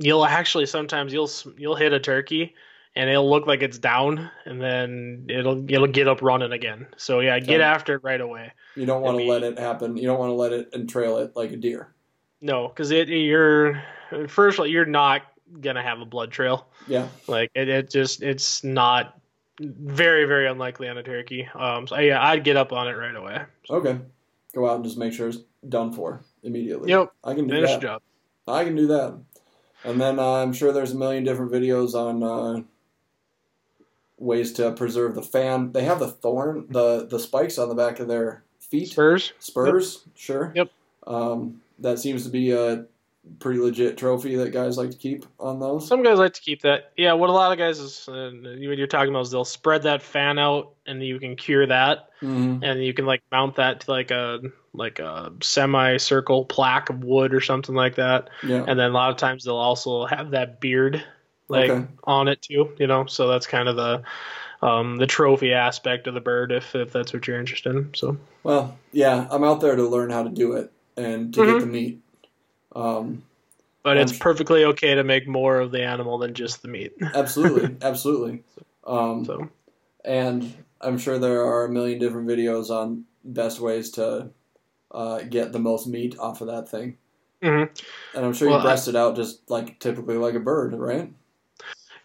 you'll 0.00 0.24
actually 0.24 0.66
sometimes 0.66 1.12
you'll 1.12 1.30
you'll 1.58 1.74
hit 1.74 1.92
a 1.92 2.00
turkey 2.00 2.54
and 2.96 3.10
it'll 3.10 3.28
look 3.28 3.46
like 3.46 3.62
it's 3.62 3.78
down 3.78 4.30
and 4.44 4.60
then 4.60 5.26
it'll 5.28 5.68
it'll 5.68 5.88
get 5.88 6.06
up 6.06 6.22
running 6.22 6.52
again. 6.52 6.86
So 6.96 7.20
yeah, 7.20 7.38
get 7.40 7.60
after 7.60 7.96
it 7.96 8.04
right 8.04 8.20
away. 8.20 8.52
You 8.76 8.86
don't 8.86 9.02
want 9.02 9.18
to 9.18 9.24
let 9.24 9.42
it 9.42 9.58
happen. 9.58 9.96
You 9.96 10.06
don't 10.06 10.18
want 10.18 10.30
to 10.30 10.34
let 10.34 10.52
it 10.52 10.70
entrail 10.72 11.18
it 11.18 11.34
like 11.34 11.50
a 11.50 11.56
deer. 11.56 11.92
No, 12.40 12.68
because 12.68 12.92
it 12.92 13.08
you're 13.08 13.82
first 14.28 14.56
of 14.56 14.60
all 14.60 14.66
you're 14.66 14.86
not 14.86 15.22
gonna 15.60 15.82
have 15.82 16.00
a 16.00 16.04
blood 16.04 16.30
trail. 16.30 16.68
Yeah. 16.86 17.08
Like 17.26 17.50
it, 17.54 17.68
it 17.68 17.90
just 17.90 18.22
it's 18.22 18.64
not 18.64 19.18
very 19.60 20.24
very 20.24 20.48
unlikely 20.48 20.88
on 20.88 20.98
a 20.98 21.02
turkey. 21.02 21.48
Um, 21.54 21.86
so 21.86 21.98
yeah, 21.98 22.22
I'd 22.22 22.44
get 22.44 22.56
up 22.56 22.72
on 22.72 22.88
it 22.88 22.92
right 22.92 23.14
away. 23.14 23.42
Okay. 23.70 23.98
Go 24.54 24.68
out 24.68 24.76
and 24.76 24.84
just 24.84 24.98
make 24.98 25.12
sure 25.12 25.28
it's 25.28 25.38
done 25.68 25.92
for 25.92 26.22
immediately. 26.42 26.90
Yep, 26.90 27.12
I 27.24 27.34
can 27.34 27.46
do 27.46 27.54
finish 27.54 27.70
that. 27.70 27.82
job. 27.82 28.02
I 28.46 28.64
can 28.64 28.76
do 28.76 28.86
that. 28.88 29.18
And 29.84 30.00
then 30.00 30.18
uh, 30.18 30.34
I'm 30.34 30.52
sure 30.52 30.72
there's 30.72 30.92
a 30.92 30.96
million 30.96 31.24
different 31.24 31.52
videos 31.52 31.94
on 31.94 32.22
uh, 32.22 32.62
ways 34.18 34.52
to 34.54 34.72
preserve 34.72 35.14
the 35.14 35.22
fan. 35.22 35.72
They 35.72 35.84
have 35.84 35.98
the 35.98 36.08
thorn, 36.08 36.66
the 36.70 37.06
the 37.06 37.18
spikes 37.18 37.58
on 37.58 37.68
the 37.68 37.74
back 37.74 38.00
of 38.00 38.08
their 38.08 38.44
feet. 38.60 38.88
Spurs. 38.88 39.32
Spurs, 39.38 40.04
sure. 40.14 40.52
Yep. 40.54 40.70
Um, 41.06 41.60
that 41.78 41.98
seems 41.98 42.24
to 42.24 42.30
be 42.30 42.50
a 42.52 42.86
pretty 43.38 43.60
legit 43.60 43.96
trophy 43.96 44.36
that 44.36 44.52
guys 44.52 44.76
like 44.76 44.90
to 44.90 44.96
keep 44.96 45.24
on 45.38 45.60
those. 45.60 45.86
Some 45.88 46.02
guys 46.02 46.18
like 46.18 46.34
to 46.34 46.40
keep 46.40 46.62
that. 46.62 46.92
Yeah, 46.96 47.14
what 47.14 47.30
a 47.30 47.32
lot 47.32 47.52
of 47.52 47.58
guys 47.58 47.78
is 47.78 48.08
uh, 48.08 48.30
what 48.32 48.78
you're 48.78 48.86
talking 48.86 49.10
about 49.10 49.22
is 49.22 49.30
they'll 49.30 49.44
spread 49.44 49.82
that 49.84 50.02
fan 50.02 50.38
out 50.38 50.74
and 50.86 51.02
you 51.02 51.18
can 51.18 51.36
cure 51.36 51.66
that 51.66 52.08
hmm 52.20 52.58
and 52.62 52.82
you 52.82 52.94
can 52.94 53.04
like 53.04 53.22
mount 53.30 53.56
that 53.56 53.80
to 53.80 53.90
like 53.90 54.10
a 54.10 54.40
like 54.72 54.98
a 54.98 55.32
semi-circle 55.42 56.44
plaque 56.46 56.90
of 56.90 57.04
wood 57.04 57.34
or 57.34 57.40
something 57.40 57.74
like 57.74 57.96
that. 57.96 58.30
Yeah. 58.42 58.64
And 58.66 58.78
then 58.78 58.90
a 58.90 58.94
lot 58.94 59.10
of 59.10 59.16
times 59.16 59.44
they'll 59.44 59.56
also 59.56 60.06
have 60.06 60.30
that 60.30 60.60
beard 60.60 61.02
like 61.48 61.70
Okay. 61.70 61.86
on 62.04 62.28
it 62.28 62.42
too, 62.42 62.72
you 62.78 62.86
know. 62.86 63.06
So 63.06 63.28
that's 63.28 63.46
kind 63.46 63.68
of 63.68 63.76
the 63.76 64.02
um, 64.66 64.96
the 64.96 65.06
trophy 65.06 65.52
aspect 65.52 66.06
of 66.06 66.14
the 66.14 66.20
bird 66.20 66.52
if 66.52 66.74
if 66.74 66.92
that's 66.92 67.12
what 67.12 67.26
you're 67.26 67.38
interested 67.38 67.74
in. 67.76 67.92
So 67.94 68.16
Well, 68.42 68.78
yeah, 68.92 69.26
I'm 69.30 69.44
out 69.44 69.60
there 69.60 69.76
to 69.76 69.86
learn 69.86 70.10
how 70.10 70.22
to 70.22 70.30
do 70.30 70.52
it 70.52 70.72
and 70.96 71.34
to 71.34 71.40
Mhm. 71.40 71.46
get 71.46 71.60
the 71.60 71.66
meat. 71.66 72.00
Um, 72.74 73.22
but 73.82 73.96
it's 73.98 74.16
perfectly 74.16 74.64
okay 74.64 74.94
to 74.94 75.04
make 75.04 75.28
more 75.28 75.60
of 75.60 75.70
the 75.70 75.82
animal 75.82 76.18
than 76.18 76.32
just 76.34 76.62
the 76.62 76.68
meat. 76.68 76.92
absolutely, 77.14 77.76
absolutely. 77.82 78.42
Um, 78.86 79.24
So 79.24 79.48
and 80.04 80.52
I'm 80.80 80.98
sure 80.98 81.18
there 81.18 81.44
are 81.44 81.64
a 81.64 81.70
million 81.70 81.98
different 81.98 82.26
videos 82.28 82.70
on 82.70 83.04
best 83.24 83.60
ways 83.60 83.90
to 83.92 84.30
uh, 84.90 85.20
get 85.22 85.52
the 85.52 85.58
most 85.58 85.86
meat 85.86 86.18
off 86.18 86.40
of 86.40 86.46
that 86.48 86.68
thing. 86.68 86.96
Mm-hmm. 87.42 88.16
And 88.16 88.24
I'm 88.26 88.32
sure 88.32 88.48
Well, 88.48 88.58
you 88.58 88.62
I- 88.62 88.66
breast 88.70 88.88
it 88.88 88.96
out 88.96 89.16
just 89.16 89.50
like 89.50 89.78
typically 89.78 90.16
like 90.16 90.34
a 90.34 90.40
bird, 90.40 90.74
right? 90.74 91.12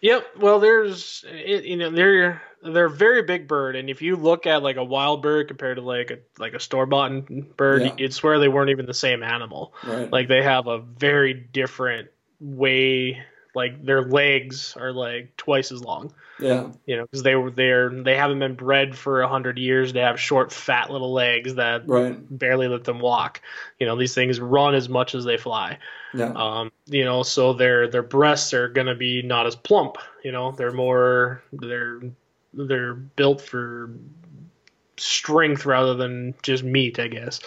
Yep. 0.02 0.24
Well, 0.38 0.60
there's 0.60 1.24
it, 1.28 1.64
you 1.64 1.76
know 1.76 1.90
they're 1.90 2.40
they're 2.62 2.86
a 2.86 2.90
very 2.90 3.22
big 3.22 3.48
bird, 3.48 3.76
and 3.76 3.88
if 3.88 4.02
you 4.02 4.16
look 4.16 4.46
at 4.46 4.62
like 4.62 4.76
a 4.76 4.84
wild 4.84 5.22
bird 5.22 5.48
compared 5.48 5.76
to 5.76 5.82
like 5.82 6.10
a 6.10 6.18
like 6.38 6.54
a 6.54 6.60
store 6.60 6.86
bought 6.86 7.26
bird, 7.56 7.82
Yeah. 7.82 7.94
you'd 7.96 8.14
swear 8.14 8.38
they 8.38 8.48
weren't 8.48 8.70
even 8.70 8.86
the 8.86 8.94
same 8.94 9.22
animal. 9.22 9.72
Right. 9.86 10.10
Like 10.10 10.28
they 10.28 10.42
have 10.42 10.66
a 10.66 10.78
very 10.78 11.34
different 11.34 12.08
way. 12.40 13.22
Like 13.54 13.84
their 13.84 14.02
legs 14.02 14.76
are 14.78 14.92
like 14.92 15.36
twice 15.36 15.72
as 15.72 15.82
long. 15.82 16.14
yeah. 16.38 16.68
You 16.86 16.96
know, 16.96 17.02
because 17.02 17.22
they 17.24 17.34
were 17.34 17.50
there. 17.50 17.90
They 17.90 18.14
haven't 18.16 18.38
been 18.38 18.54
bred 18.54 18.96
for 18.96 19.22
a 19.22 19.28
hundred 19.28 19.58
years. 19.58 19.92
They 19.92 20.00
have 20.00 20.20
short, 20.20 20.52
fat 20.52 20.88
little 20.90 21.12
legs 21.12 21.56
that 21.56 21.82
Right. 21.88 22.16
barely 22.30 22.68
let 22.68 22.84
them 22.84 23.00
walk. 23.00 23.40
You 23.80 23.86
know, 23.86 23.96
these 23.96 24.14
things 24.14 24.38
run 24.38 24.74
as 24.76 24.88
much 24.88 25.14
as 25.16 25.24
they 25.24 25.36
fly. 25.36 25.78
Yeah. 26.14 26.32
Um, 26.34 26.70
you 26.86 27.04
know, 27.04 27.22
so 27.24 27.52
their 27.52 27.88
their 27.88 28.02
breasts 28.04 28.54
are 28.54 28.68
gonna 28.68 28.94
be 28.94 29.22
not 29.22 29.46
as 29.46 29.56
plump. 29.56 29.96
You 30.22 30.30
know, 30.32 30.52
they're 30.52 30.72
more 30.72 31.42
they're 31.52 32.00
they're 32.52 32.94
built 32.94 33.40
for 33.40 33.94
strength 34.96 35.64
rather 35.64 35.94
than 35.94 36.34
just 36.42 36.62
meat, 36.62 36.98
I 36.98 37.08
guess. 37.08 37.40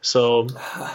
So 0.00 0.46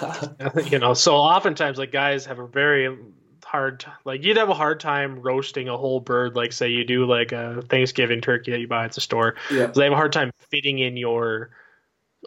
you 0.66 0.80
know, 0.80 0.94
so 0.94 1.16
oftentimes 1.16 1.78
like 1.78 1.92
guys 1.92 2.26
have 2.26 2.40
a 2.40 2.48
very 2.48 2.98
hard 3.44 3.86
like 4.06 4.24
you'd 4.24 4.38
have 4.38 4.50
a 4.50 4.54
hard 4.54 4.80
time 4.80 5.22
roasting 5.22 5.70
a 5.70 5.78
whole 5.78 6.00
bird 6.00 6.36
like 6.36 6.52
say 6.52 6.68
you 6.68 6.84
do 6.84 7.06
like 7.06 7.32
a 7.32 7.62
Thanksgiving 7.70 8.20
turkey 8.20 8.52
that 8.52 8.60
you 8.60 8.68
buy 8.68 8.86
at 8.86 8.94
the 8.94 9.02
store. 9.02 9.36
yeah. 9.52 9.68
They 9.68 9.84
have 9.84 9.94
a 9.94 9.96
hard 9.96 10.14
time 10.14 10.32
fitting 10.50 10.80
in 10.80 10.98
your 10.98 11.52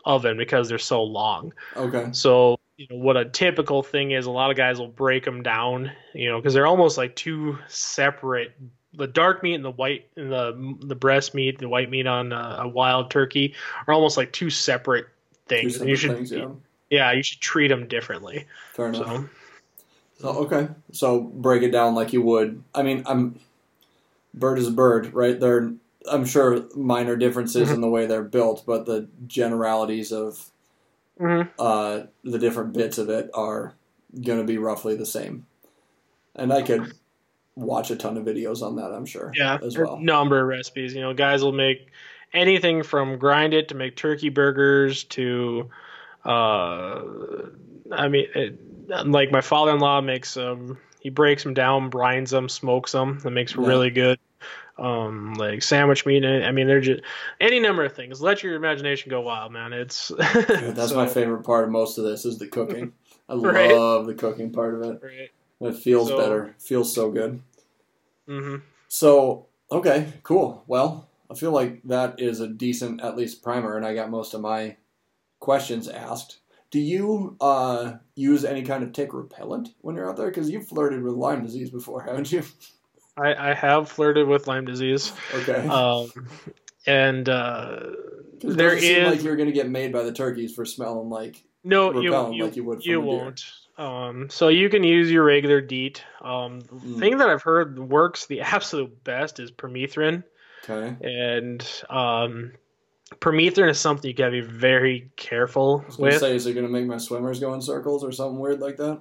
oven 0.04 0.36
because 0.36 0.68
they're 0.68 0.78
so 0.78 1.02
long. 1.02 1.52
Okay. 1.76 2.08
So, 2.12 2.58
you 2.76 2.86
know, 2.90 2.96
what 2.96 3.16
a 3.16 3.24
typical 3.24 3.82
thing 3.82 4.12
is, 4.12 4.26
a 4.26 4.30
lot 4.30 4.50
of 4.50 4.56
guys 4.56 4.78
will 4.78 4.88
break 4.88 5.24
them 5.24 5.42
down, 5.42 5.90
you 6.14 6.30
know, 6.30 6.38
because 6.38 6.54
they're 6.54 6.66
almost 6.66 6.96
like 6.96 7.16
two 7.16 7.58
separate. 7.66 8.52
The 8.98 9.06
dark 9.06 9.42
meat 9.42 9.54
and 9.54 9.64
the 9.64 9.70
white, 9.70 10.06
and 10.16 10.30
the 10.30 10.76
the 10.80 10.94
breast 10.94 11.34
meat, 11.34 11.58
the 11.58 11.68
white 11.68 11.88
meat 11.90 12.06
on 12.06 12.32
a, 12.32 12.58
a 12.62 12.68
wild 12.68 13.10
turkey 13.10 13.54
are 13.86 13.94
almost 13.94 14.16
like 14.16 14.32
two 14.32 14.50
separate 14.50 15.06
Two 15.48 15.56
things. 15.56 15.72
separate 15.74 15.82
and 15.82 15.90
you 15.90 15.96
should, 15.96 16.16
things, 16.16 16.32
yeah. 16.32 16.48
yeah, 16.90 17.12
you 17.12 17.22
should 17.22 17.40
treat 17.40 17.68
them 17.68 17.88
differently. 17.88 18.46
Fair 18.74 18.88
enough. 18.88 19.06
So, 19.06 19.28
So 20.20 20.28
okay, 20.30 20.68
so 20.92 21.20
break 21.20 21.62
it 21.62 21.70
down 21.70 21.94
like 21.94 22.12
you 22.12 22.22
would. 22.22 22.62
I 22.74 22.82
mean, 22.82 23.04
I'm 23.06 23.38
bird 24.34 24.58
is 24.58 24.66
a 24.66 24.72
bird, 24.72 25.14
right? 25.14 25.38
There, 25.38 25.72
I'm 26.10 26.24
sure 26.24 26.64
minor 26.74 27.16
differences 27.16 27.70
in 27.70 27.80
the 27.80 27.88
way 27.88 28.06
they're 28.06 28.22
built, 28.22 28.64
but 28.66 28.86
the 28.86 29.08
generalities 29.26 30.12
of 30.12 30.50
mhm. 31.20 31.48
uh, 31.58 32.06
the 32.24 32.38
different 32.38 32.72
bits 32.72 32.98
of 32.98 33.08
it 33.10 33.30
are 33.34 33.74
going 34.22 34.38
to 34.38 34.44
be 34.44 34.58
roughly 34.58 34.96
the 34.96 35.06
same. 35.06 35.46
And 36.34 36.52
I 36.52 36.62
could 36.62 36.92
watch 37.58 37.90
a 37.90 37.96
ton 37.96 38.16
of 38.16 38.24
videos 38.24 38.62
on 38.62 38.76
that. 38.76 38.92
I'm 38.92 39.06
sure. 39.06 39.32
yeah, 39.34 39.58
as 39.62 39.76
well. 39.76 39.98
number 39.98 40.40
of 40.40 40.46
recipes. 40.48 40.94
You 40.94 41.00
know, 41.02 41.12
guys 41.14 41.42
will 41.42 41.52
make 41.52 41.88
anything 42.32 42.82
from 42.82 43.18
grind 43.18 43.54
it 43.54 43.68
to 43.68 43.74
make 43.74 43.96
turkey 43.96 44.28
burgers 44.28 45.04
to, 45.04 45.68
uh, 46.24 47.00
I 47.92 48.08
mean, 48.08 48.26
it, 48.34 48.58
like 49.06 49.30
my 49.30 49.40
father-in-law 49.40 50.02
makes 50.02 50.36
um, 50.36 50.78
he 51.00 51.10
breaks 51.10 51.42
them 51.42 51.54
down, 51.54 51.90
brines 51.90 52.30
them, 52.30 52.48
smokes 52.48 52.92
them. 52.92 53.18
That 53.20 53.30
makes 53.30 53.54
Yeah. 53.54 53.66
really 53.66 53.90
good. 53.90 54.18
Um, 54.78 55.34
like 55.34 55.62
sandwich 55.62 56.06
meat. 56.06 56.24
I 56.24 56.52
mean, 56.52 56.68
they're 56.68 56.80
just 56.80 57.02
any 57.40 57.58
number 57.58 57.84
of 57.84 57.94
things. 57.94 58.20
Let 58.22 58.44
your 58.44 58.54
imagination 58.54 59.10
go 59.10 59.20
wild, 59.22 59.50
man. 59.52 59.72
It's 59.72 60.08
Dude, 60.08 60.76
that's 60.76 60.90
so- 60.90 60.96
my 60.96 61.06
favorite 61.08 61.42
part 61.44 61.64
of 61.64 61.70
most 61.70 61.98
of 61.98 62.04
this 62.04 62.24
is 62.24 62.38
the 62.38 62.46
cooking. 62.46 62.92
I 63.28 63.34
Right. 63.34 63.74
love 63.74 64.06
the 64.06 64.14
cooking 64.14 64.52
part 64.52 64.74
of 64.74 64.82
it. 64.82 65.00
Right. 65.02 65.30
It 65.68 65.76
feels 65.76 66.08
So- 66.08 66.16
better. 66.18 66.54
Feels 66.60 66.94
so 66.94 67.10
good. 67.10 67.40
Hmm 68.28 68.56
So, 68.88 69.46
okay, 69.72 70.12
cool. 70.22 70.64
Well, 70.66 71.08
I 71.30 71.34
feel 71.34 71.50
like 71.50 71.82
that 71.84 72.20
is 72.20 72.40
a 72.40 72.48
decent, 72.48 73.02
at 73.02 73.16
least, 73.16 73.42
primer, 73.42 73.76
and 73.76 73.84
I 73.84 73.94
got 73.94 74.10
most 74.10 74.34
of 74.34 74.40
my 74.40 74.76
questions 75.40 75.88
asked. 75.88 76.38
Do 76.70 76.78
you 76.78 77.36
uh, 77.40 77.94
use 78.14 78.44
any 78.44 78.62
kind 78.62 78.82
of 78.82 78.92
tick 78.92 79.14
repellent 79.14 79.70
when 79.80 79.96
you're 79.96 80.08
out 80.08 80.16
there? 80.16 80.28
Because 80.28 80.50
you've 80.50 80.68
flirted 80.68 81.02
with 81.02 81.14
Lyme 81.14 81.42
disease 81.42 81.70
before, 81.70 82.02
haven't 82.06 82.30
you? 82.30 82.42
I, 83.16 83.50
I 83.50 83.54
have 83.54 83.90
flirted 83.90 84.28
with 84.28 84.46
Lyme 84.46 84.64
disease. 84.64 85.12
Okay. 85.34 85.66
Um, 85.66 86.10
and 86.86 87.28
uh, 87.28 87.80
there 88.40 88.78
seem 88.78 89.04
like 89.04 89.22
you're 89.22 89.36
going 89.36 89.48
to 89.48 89.54
get 89.54 89.68
made 89.68 89.92
by 89.92 90.02
the 90.02 90.12
turkeys 90.12 90.54
for 90.54 90.64
smelling 90.64 91.08
like. 91.08 91.42
No, 91.64 91.92
you 91.92 92.10
repellent 92.10 92.34
you, 92.36 92.44
like 92.44 92.56
you 92.56 92.64
would 92.64 92.84
you 92.84 93.00
won't. 93.00 93.44
Um, 93.78 94.28
so 94.28 94.48
you 94.48 94.68
can 94.68 94.82
use 94.82 95.10
your 95.10 95.22
regular 95.24 95.60
DEET. 95.60 96.02
Um, 96.20 96.60
the 96.60 96.74
Mm. 96.74 96.98
thing 96.98 97.16
that 97.18 97.28
I've 97.30 97.42
heard 97.42 97.78
works 97.78 98.26
the 98.26 98.40
absolute 98.56 99.04
best 99.04 99.38
is 99.38 99.50
permethrin, 99.52 100.24
Okay. 100.68 100.96
and 101.00 101.62
um, 101.88 102.52
permethrin 103.20 103.70
is 103.70 103.78
something 103.78 104.08
you 104.08 104.14
gotta 104.16 104.32
be 104.32 104.40
very 104.40 105.10
careful 105.16 105.82
I 105.84 105.86
was 105.86 105.98
with. 105.98 106.18
say, 106.18 106.34
is 106.34 106.46
it 106.46 106.54
going 106.54 106.66
to 106.66 106.72
make 106.72 106.86
my 106.86 106.98
swimmers 106.98 107.38
go 107.40 107.54
in 107.54 107.62
circles 107.62 108.02
or 108.04 108.10
something 108.12 108.38
weird 108.40 108.60
like 108.60 108.76
that? 108.78 109.00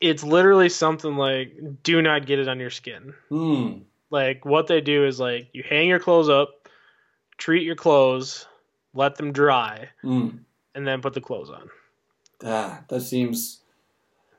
It's 0.00 0.22
literally 0.22 0.68
something 0.68 1.16
like 1.16 1.56
do 1.82 2.02
not 2.02 2.26
get 2.26 2.38
it 2.38 2.48
on 2.48 2.60
your 2.60 2.70
skin. 2.70 3.14
Hmm. 3.30 3.78
Like 4.10 4.44
what 4.44 4.66
they 4.68 4.80
do 4.80 5.06
is 5.06 5.18
like 5.18 5.48
you 5.54 5.64
hang 5.68 5.88
your 5.88 5.98
clothes 5.98 6.28
up, 6.28 6.68
treat 7.38 7.64
your 7.64 7.74
clothes, 7.76 8.46
let 8.94 9.16
them 9.16 9.32
dry, 9.32 9.88
Hmm. 10.02 10.28
and 10.74 10.86
then 10.86 11.00
put 11.02 11.14
the 11.14 11.20
clothes 11.20 11.50
on. 11.50 11.68
Ah, 12.44 12.84
that 12.88 13.00
seems. 13.00 13.60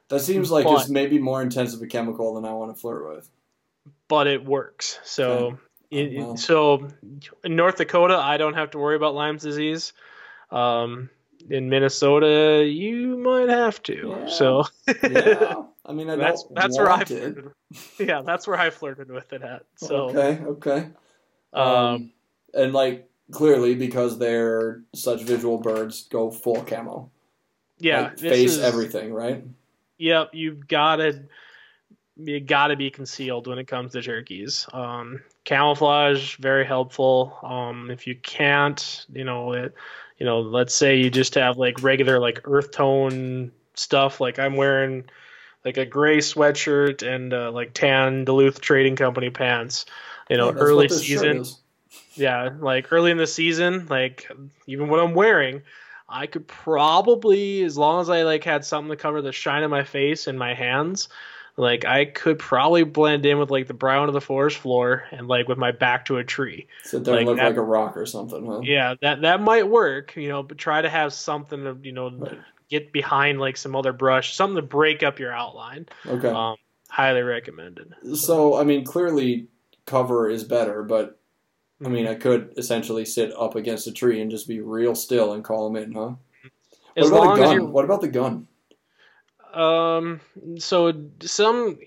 That 0.09 0.19
seems 0.21 0.49
like 0.51 0.65
But- 0.65 0.81
it's 0.81 0.89
maybe 0.89 1.19
more 1.19 1.41
intense 1.41 1.73
of 1.73 1.81
a 1.81 1.87
chemical 1.87 2.33
than 2.35 2.45
I 2.45 2.53
want 2.53 2.73
to 2.75 2.79
flirt 2.79 3.07
with. 3.15 3.29
but 4.07 4.25
it 4.27 4.43
works. 4.43 4.99
So, 5.03 5.31
Okay. 5.31 5.57
it- 5.91 6.21
Oh, 6.23 6.35
so 6.35 6.87
in 7.43 7.55
North 7.55 7.77
Dakota, 7.77 8.17
I 8.17 8.37
don't 8.37 8.55
have 8.55 8.71
to 8.71 8.79
worry 8.79 8.95
about 8.95 9.13
Lyme's 9.13 9.43
disease. 9.43 9.93
Um, 10.51 11.09
in 11.49 11.69
Minnesota, 11.69 12.65
you 12.65 13.17
might 13.17 13.49
have 13.49 13.81
to. 13.83 14.15
Yeah. 14.19 14.27
So 14.29 14.63
yeah. 15.03 15.63
I 15.85 15.93
mean, 15.93 16.09
I 16.09 16.15
that's 16.15 16.43
that's 16.51 16.77
where 16.77 16.89
I 16.91 17.03
flirted. 17.03 17.51
Yeah, 17.99 18.21
that's 18.23 18.47
where 18.47 18.57
I 18.59 18.69
flirted 18.71 19.09
with 19.11 19.31
it 19.33 19.41
at. 19.43 19.65
So 19.75 20.09
okay, 20.09 20.43
okay. 20.43 20.87
um, 21.53 22.11
and 22.53 22.73
like 22.73 23.07
clearly 23.31 23.75
because 23.75 24.17
they're 24.19 24.81
such 24.95 25.21
visual 25.21 25.57
birds, 25.59 26.07
go 26.09 26.29
full 26.31 26.63
camo. 26.63 27.09
yeah, 27.79 28.01
like, 28.01 28.19
face 28.19 28.53
is- 28.57 28.59
everything, 28.59 29.13
right? 29.13 29.43
Yep, 29.99 30.31
you've 30.33 30.67
got 30.67 30.97
to 30.97 31.23
you 32.15 32.39
got 32.39 32.67
to 32.67 32.75
be 32.75 32.89
concealed 32.89 33.47
when 33.47 33.59
it 33.59 33.67
comes 33.67 33.93
to 33.93 34.01
turkeys. 34.01 34.67
Um, 34.73 35.21
camouflage 35.45 36.35
very 36.35 36.65
helpful. 36.65 37.37
Um, 37.43 37.89
if 37.91 38.07
you 38.07 38.15
can't, 38.15 39.05
you 39.11 39.23
know, 39.23 39.53
it, 39.53 39.73
you 40.17 40.25
know, 40.25 40.41
let's 40.41 40.75
say 40.75 40.97
you 40.97 41.09
just 41.09 41.35
have 41.35 41.57
like 41.57 41.81
regular 41.81 42.19
like 42.19 42.41
earth 42.43 42.71
tone 42.71 43.51
stuff. 43.73 44.19
Like 44.19 44.37
I'm 44.37 44.55
wearing 44.55 45.05
like 45.63 45.77
a 45.77 45.85
gray 45.85 46.17
sweatshirt 46.17 47.07
and 47.07 47.33
uh, 47.33 47.51
like 47.51 47.73
tan 47.73 48.25
Duluth 48.25 48.59
Trading 48.59 48.95
Company 48.95 49.29
pants. 49.29 49.85
You 50.29 50.37
know, 50.37 50.47
Yeah, 50.47 50.57
early 50.57 50.75
what 50.75 50.89
this 50.89 51.03
shirt 51.03 51.21
season. 51.21 51.45
Yeah, 52.15 52.49
like 52.59 52.91
early 52.91 53.11
in 53.11 53.17
the 53.17 53.27
season, 53.27 53.87
like 53.89 54.29
even 54.67 54.89
what 54.89 54.99
I'm 54.99 55.13
wearing, 55.13 55.61
I 56.09 56.27
could 56.27 56.47
probably, 56.47 57.63
as 57.63 57.77
long 57.77 58.01
as 58.01 58.09
I 58.09 58.23
like 58.23 58.43
had 58.43 58.65
something 58.65 58.89
to 58.89 58.95
cover 58.97 59.21
the 59.21 59.31
shine 59.31 59.63
of 59.63 59.71
my 59.71 59.83
face 59.83 60.27
and 60.27 60.37
my 60.39 60.53
hands, 60.53 61.09
like 61.57 61.85
I 61.85 62.05
could 62.05 62.39
probably 62.39 62.83
blend 62.83 63.25
in 63.25 63.37
with 63.37 63.51
like 63.51 63.67
the 63.67 63.73
brown 63.73 64.07
of 64.07 64.13
the 64.13 64.21
forest 64.21 64.57
floor 64.57 65.03
and 65.11 65.27
like 65.27 65.47
with 65.47 65.57
my 65.57 65.71
back 65.71 66.05
to 66.05 66.17
a 66.17 66.23
tree. 66.23 66.67
Sit 66.83 67.03
there 67.03 67.15
and 67.17 67.25
like 67.25 67.27
look 67.27 67.37
that- 67.37 67.47
like 67.49 67.57
a 67.57 67.61
rock 67.61 67.97
or 67.97 68.05
something, 68.05 68.45
huh? 68.45 68.61
Yeah, 68.63 68.95
that 69.01 69.21
that 69.21 69.41
might 69.41 69.67
work, 69.67 70.15
you 70.15 70.29
know, 70.29 70.41
but 70.41 70.57
try 70.57 70.81
to 70.81 70.89
have 70.89 71.13
something 71.13 71.63
to, 71.63 71.77
you 71.83 71.91
know, 71.91 72.09
Right. 72.11 72.39
get 72.69 72.91
behind 72.91 73.39
like 73.39 73.57
some 73.57 73.75
other 73.75 73.93
brush, 73.93 74.35
something 74.35 74.55
to 74.55 74.61
break 74.61 75.03
up 75.03 75.19
your 75.19 75.33
outline. 75.33 75.87
Okay. 76.07 76.29
Um, 76.29 76.55
highly 76.89 77.21
recommended. 77.21 77.93
so 78.15 78.55
I 78.55 78.63
mean, 78.63 78.83
clearly 78.85 79.47
cover 79.85 80.29
is 80.29 80.43
better, 80.43 80.81
but 80.83 81.18
I 81.83 81.87
mean, 81.87 82.07
I 82.07 82.15
could 82.15 82.53
essentially 82.57 83.05
sit 83.05 83.31
up 83.37 83.55
against 83.55 83.87
a 83.87 83.91
tree 83.93 84.21
and 84.21 84.29
just 84.29 84.47
be 84.47 84.59
real 84.59 84.95
still 84.95 85.33
and 85.33 85.43
call 85.43 85.71
them 85.71 85.81
in, 85.81 85.91
huh? 85.93 86.11
as 86.97 87.09
what 87.09 87.17
about 87.17 87.25
long 87.25 87.39
a 87.39 87.41
as 87.41 87.49
gun? 87.59 87.71
What 87.71 87.85
about 87.85 88.01
the 88.01 88.07
gun? 88.09 88.47
Um. 89.53 90.19
So 90.57 90.93
some 91.21 91.79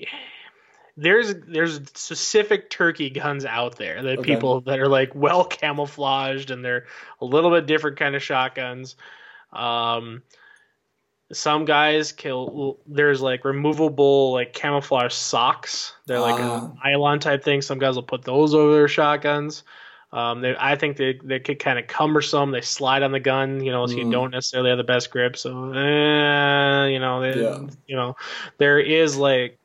there's 0.97 1.34
there's 1.47 1.76
specific 1.95 2.70
turkey 2.70 3.11
guns 3.11 3.45
out 3.45 3.76
there 3.76 4.03
that 4.03 4.18
Okay. 4.18 4.34
people 4.34 4.62
that 4.62 4.78
are 4.80 4.88
like 4.88 5.14
well 5.14 5.45
camouflaged 5.45 6.51
and 6.51 6.64
they're 6.64 6.86
a 7.20 7.24
little 7.24 7.51
bit 7.51 7.66
different 7.66 7.99
kind 7.99 8.14
of 8.16 8.22
shotguns. 8.22 8.97
Um. 9.53 10.22
Some 11.32 11.64
guys 11.64 12.12
kill. 12.12 12.78
There's 12.86 13.22
like 13.22 13.45
removable 13.47 14.32
like 14.32 14.53
camouflage 14.53 15.14
socks. 15.14 15.95
They're 16.07 16.20
like 16.20 16.38
a 16.40 16.72
nylon 16.84 17.20
type 17.20 17.43
thing. 17.43 17.62
Some 17.62 17.78
guys 17.78 17.95
will 17.95 18.03
put 18.03 18.22
those 18.22 18.55
over 18.55 18.74
their 18.74 18.88
shotguns. 18.88 19.62
Um, 20.12 20.42
they, 20.42 20.54
I 20.58 20.76
think 20.76 20.98
they 20.98 21.18
they 21.24 21.38
get 21.38 21.58
kind 21.58 21.78
of 21.78 21.86
cumbersome. 21.86 22.50
They 22.50 22.60
slide 22.60 23.02
on 23.02 23.12
the 23.12 23.20
gun, 23.20 23.64
you 23.64 23.72
know, 23.72 23.86
so 23.86 23.96
you 23.96 24.04
Mm. 24.04 24.10
don't 24.12 24.30
necessarily 24.30 24.68
have 24.68 24.76
the 24.76 24.84
best 24.84 25.10
grip. 25.10 25.36
So, 25.36 25.72
eh, 25.72 26.86
you 26.88 26.98
know, 26.98 27.20
they, 27.22 27.40
Yeah. 27.40 27.60
you 27.86 27.96
know, 27.96 28.16
there 28.58 28.78
is 28.78 29.16
like 29.16 29.58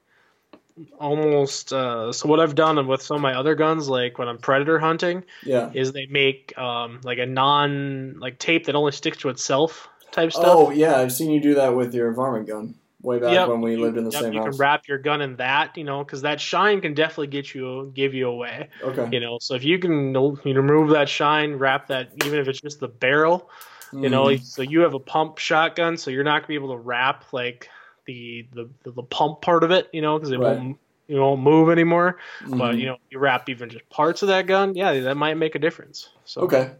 almost. 0.99 1.73
Uh, 1.73 2.13
so 2.13 2.29
what 2.29 2.39
I've 2.39 2.55
done 2.55 2.87
with 2.87 3.01
some 3.01 3.15
of 3.17 3.21
my 3.21 3.33
other 3.33 3.55
guns, 3.55 3.89
like 3.89 4.17
when 4.17 4.29
I'm 4.29 4.37
predator 4.37 4.79
hunting, 4.79 5.23
Yeah. 5.43 5.69
is 5.73 5.91
they 5.91 6.05
make 6.05 6.57
um, 6.57 7.01
like 7.03 7.17
a 7.19 7.25
non 7.25 8.19
like 8.19 8.39
tape 8.39 8.65
that 8.67 8.75
only 8.75 8.93
sticks 8.93 9.17
to 9.17 9.29
itself 9.29 9.89
type 10.11 10.31
stuff. 10.31 10.45
Oh 10.45 10.71
yeah, 10.71 10.95
I've 10.95 11.11
seen 11.11 11.31
you 11.31 11.41
do 11.41 11.55
that 11.55 11.75
with 11.75 11.93
your 11.93 12.11
varmint 12.13 12.47
gun 12.47 12.75
way 13.07 13.19
back 13.19 13.31
Yep, 13.31 13.47
when 13.49 13.61
we 13.61 13.71
you- 13.71 13.81
lived 13.81 13.97
in 13.97 14.03
the 14.03 14.11
yep, 14.11 14.21
same 14.21 14.33
you 14.33 14.39
house. 14.39 14.49
can 14.49 14.57
wrap 14.57 14.87
your 14.87 14.97
gun 14.99 15.21
in 15.21 15.35
that, 15.37 15.75
you 15.77 15.83
know, 15.83 16.03
because 16.03 16.21
that 16.21 16.39
shine 16.39 16.81
can 16.81 16.93
definitely 16.93 17.27
get 17.27 17.55
you 17.55 17.91
give 17.95 18.13
you 18.13 18.27
away. 18.27 18.69
okay. 18.83 19.07
You 19.11 19.19
know, 19.19 19.37
so 19.41 19.55
if 19.55 19.63
you 19.63 19.79
can 19.79 19.91
you 20.07 20.11
know, 20.11 20.37
remove 20.45 20.89
that 20.91 21.09
shine, 21.09 21.55
wrap 21.55 21.87
that, 21.87 22.11
even 22.23 22.37
if 22.39 22.47
it's 22.47 22.61
just 22.61 22.79
the 22.79 22.87
barrel, 22.89 23.49
you 23.93 24.09
know, 24.09 24.25
Mhm. 24.25 24.43
so 24.43 24.61
you 24.61 24.81
have 24.81 24.93
a 24.93 24.99
pump 24.99 25.37
shotgun, 25.39 25.97
so 25.97 26.11
you're 26.11 26.23
not 26.25 26.41
gonna 26.41 26.49
be 26.49 26.55
able 26.55 26.71
to 26.75 26.77
wrap 26.77 27.23
like 27.31 27.69
the 28.05 28.45
the, 28.53 28.69
the, 28.83 29.03
pump 29.03 29.41
part 29.41 29.63
of 29.63 29.71
it, 29.71 29.89
you 29.93 30.01
know, 30.01 30.17
because 30.17 30.31
it 30.31 30.39
Right. 30.39 30.57
won't 30.57 30.77
you 31.07 31.17
won't 31.21 31.41
move 31.41 31.69
anymore. 31.69 32.17
But 32.41 32.75
Mhm. 32.75 32.79
you 32.79 32.85
know, 32.87 32.97
you 33.09 33.17
wrap 33.19 33.47
even 33.49 33.69
just 33.69 33.89
parts 33.89 34.21
of 34.21 34.27
that 34.27 34.45
gun, 34.45 34.75
yeah, 34.75 34.99
that 34.99 35.15
might 35.15 35.35
make 35.35 35.55
a 35.55 35.59
difference. 35.59 36.09
So 36.25 36.41
Okay. 36.41 36.71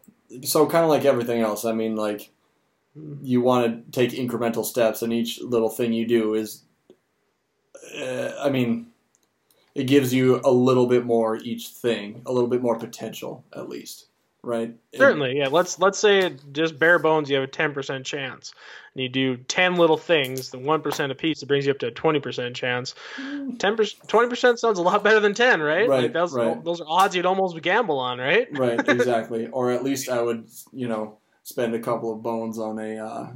So 0.43 0.65
kind 0.67 0.83
of 0.83 0.89
like 0.89 1.05
everything 1.05 1.39
else. 1.41 1.63
I 1.63 1.71
mean, 1.71 1.95
like 1.95 2.29
you 3.21 3.41
want 3.41 3.85
to 3.85 3.91
take 3.91 4.17
incremental 4.17 4.65
steps, 4.65 5.01
and 5.01 5.13
each 5.13 5.41
little 5.41 5.69
thing 5.69 5.93
you 5.93 6.07
do 6.07 6.33
is, 6.33 6.63
uh, 7.97 8.31
I 8.39 8.49
mean, 8.49 8.87
it 9.75 9.85
gives 9.85 10.13
you 10.13 10.41
a 10.43 10.51
little 10.51 10.87
bit 10.87 11.05
more 11.05 11.37
each 11.37 11.69
thing, 11.69 12.21
a 12.25 12.31
little 12.31 12.49
bit 12.49 12.61
more 12.61 12.79
potential, 12.79 13.45
at 13.55 13.69
least, 13.69 14.07
right? 14.41 14.75
Certainly, 14.95 15.37
yeah. 15.37 15.49
Let's 15.49 15.77
let's 15.77 15.99
say 15.99 16.35
just 16.51 16.79
bare 16.79 16.97
bones, 16.97 17.29
you 17.29 17.35
have 17.35 17.43
a 17.43 17.51
ten 17.51 17.73
percent 17.73 18.05
chance, 18.05 18.53
and 18.95 19.03
you 19.03 19.09
do 19.09 19.37
ten 19.37 19.75
little 19.75 19.97
things, 19.97 20.49
the 20.49 20.57
one 20.57 20.81
percent 20.81 21.11
a 21.11 21.15
piece, 21.15 21.43
it 21.43 21.45
brings 21.45 21.65
you 21.65 21.71
up 21.71 21.79
to 21.79 21.87
a 21.87 21.91
twenty 21.91 22.19
percent 22.19 22.55
chance. 22.55 22.95
Ten 23.59 23.75
percent, 23.75 24.07
twenty 24.07 24.29
percent 24.29 24.59
sounds 24.59 24.79
a 24.79 24.81
lot 24.81 25.03
better 25.03 25.19
than 25.19 25.35
ten, 25.35 25.61
right? 25.61 25.87
Right, 25.87 26.03
like 26.03 26.13
those, 26.13 26.33
right. 26.33 26.63
those 26.63 26.81
are 26.81 26.87
odds 26.87 27.15
you'd 27.15 27.27
almost 27.27 27.61
gamble 27.61 27.99
on, 27.99 28.17
right? 28.17 28.47
right. 28.57 28.79
Exactly. 28.89 29.47
or 29.47 29.71
at 29.71 29.83
least 29.83 30.09
I 30.09 30.21
would, 30.21 30.47
you 30.71 30.87
know, 30.87 31.19
spend 31.47 31.73
a 31.73 31.79
couple 31.79 32.13
of 32.13 32.21
bones 32.21 32.59
on 32.59 32.77
a 32.77 32.97
uh, 32.97 33.27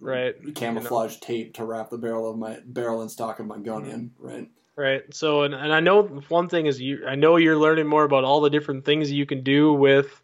Right. 0.00 0.34
camouflage 0.56 1.18
tape 1.18 1.54
to 1.54 1.64
wrap 1.64 1.90
the 1.90 1.96
barrel 1.96 2.28
of 2.28 2.36
my 2.36 2.58
barrel 2.66 3.02
and 3.02 3.10
stock 3.10 3.38
of 3.38 3.46
my 3.46 3.58
gun 3.58 3.86
in. 3.86 4.10
Right. 4.18 4.50
Right. 4.74 5.02
So, 5.14 5.44
and, 5.44 5.54
and 5.54 5.72
I 5.72 5.78
know 5.78 6.02
one 6.28 6.48
thing 6.48 6.66
is 6.66 6.80
you. 6.80 7.06
I 7.06 7.14
know 7.14 7.36
you're 7.36 7.56
learning 7.56 7.86
more 7.86 8.02
about 8.02 8.24
all 8.24 8.40
the 8.40 8.50
different 8.50 8.84
things 8.84 9.12
you 9.12 9.26
can 9.26 9.44
do 9.44 9.72
with, 9.72 10.20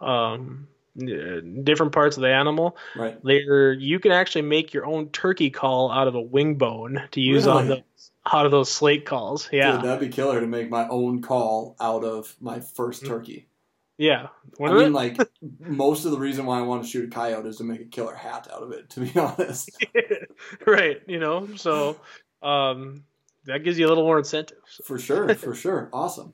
um, 0.00 0.68
uh, 0.98 1.40
different 1.64 1.92
parts 1.92 2.16
of 2.16 2.22
the 2.22 2.30
animal. 2.30 2.78
Right. 2.96 3.18
There, 3.22 3.74
you 3.74 3.98
can 3.98 4.12
actually 4.12 4.42
make 4.42 4.72
your 4.72 4.86
own 4.86 5.10
turkey 5.10 5.50
call 5.50 5.90
out 5.92 6.08
of 6.08 6.14
a 6.14 6.22
wing 6.22 6.54
bone 6.54 7.02
to 7.10 7.20
use 7.20 7.46
on 7.46 7.68
those 7.68 7.82
out 8.32 8.46
of 8.46 8.52
those 8.52 8.70
slate 8.70 9.04
calls. 9.04 9.50
Yeah. 9.52 9.72
Dude, 9.72 9.84
that'd 9.84 10.00
be 10.00 10.08
killer 10.08 10.40
to 10.40 10.46
make 10.46 10.70
my 10.70 10.88
own 10.88 11.20
call 11.20 11.76
out 11.78 12.04
of 12.04 12.34
my 12.40 12.60
first 12.60 13.04
turkey. 13.04 13.48
Yeah. 14.00 14.28
I 14.64 14.72
mean, 14.72 14.94
like 14.94 15.18
most 15.60 16.06
of 16.06 16.12
the 16.12 16.16
reason 16.18 16.46
why 16.46 16.58
I 16.58 16.62
want 16.62 16.82
to 16.82 16.88
shoot 16.88 17.04
a 17.04 17.10
coyote 17.10 17.46
is 17.46 17.58
to 17.58 17.64
make 17.64 17.82
a 17.82 17.84
killer 17.84 18.14
hat 18.14 18.48
out 18.50 18.62
of 18.62 18.72
it. 18.72 18.88
To 18.90 19.00
be 19.00 19.12
honest, 19.20 19.68
right. 20.66 21.02
You 21.06 21.18
know. 21.18 21.46
So, 21.56 22.00
um, 22.42 23.04
that 23.44 23.62
gives 23.62 23.78
you 23.78 23.86
a 23.86 23.90
little 23.90 24.04
more 24.04 24.16
incentive. 24.16 24.56
So, 24.66 24.84
for 24.84 24.98
sure, 24.98 25.34
for 25.34 25.54
sure, 25.66 25.90
awesome. 25.92 26.32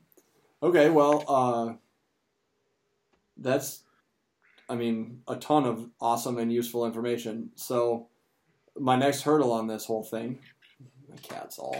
Okay, 0.63 0.89
well, 0.89 1.25
uh, 1.27 1.73
that's, 3.35 3.83
I 4.69 4.75
mean, 4.75 5.23
a 5.27 5.35
ton 5.35 5.65
of 5.65 5.89
awesome 5.99 6.37
and 6.37 6.51
useful 6.51 6.85
information. 6.85 7.49
So, 7.55 8.07
my 8.79 8.95
next 8.95 9.23
hurdle 9.23 9.51
on 9.51 9.67
this 9.67 9.83
whole 9.83 10.03
thing, 10.03 10.39
my 11.09 11.17
cat's 11.17 11.59
all 11.59 11.75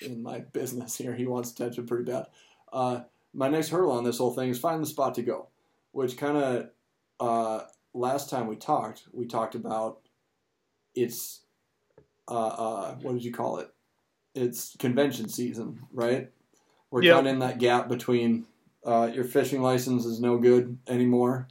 in 0.00 0.22
my 0.22 0.38
business 0.38 0.96
here. 0.96 1.14
He 1.14 1.26
wants 1.26 1.50
attention 1.50 1.86
pretty 1.86 2.10
bad. 2.10 2.24
Uh, 2.72 3.00
my 3.36 3.48
next 3.48 3.68
hurdle 3.68 3.92
on 3.92 4.02
this 4.02 4.18
whole 4.18 4.32
thing 4.32 4.48
is 4.48 4.58
find 4.58 4.82
the 4.82 4.86
spot 4.86 5.14
to 5.14 5.22
go, 5.22 5.48
which 5.92 6.16
kind 6.16 6.36
of 6.38 6.70
uh, 7.20 7.64
last 7.92 8.30
time 8.30 8.46
we 8.46 8.56
talked, 8.56 9.02
we 9.12 9.26
talked 9.26 9.54
about 9.54 10.00
it's 10.94 11.42
uh, 12.28 12.46
uh, 12.46 12.94
what 12.96 13.12
did 13.12 13.24
you 13.24 13.32
call 13.32 13.58
it? 13.58 13.68
It's 14.34 14.74
convention 14.78 15.28
season, 15.28 15.80
right? 15.92 16.30
We're 16.90 17.02
Yep. 17.02 17.14
kind 17.14 17.26
of 17.26 17.32
in 17.34 17.38
that 17.40 17.58
gap 17.58 17.88
between 17.88 18.46
uh, 18.84 19.10
your 19.12 19.24
fishing 19.24 19.60
license 19.62 20.04
is 20.06 20.20
no 20.20 20.38
good 20.38 20.78
anymore. 20.88 21.48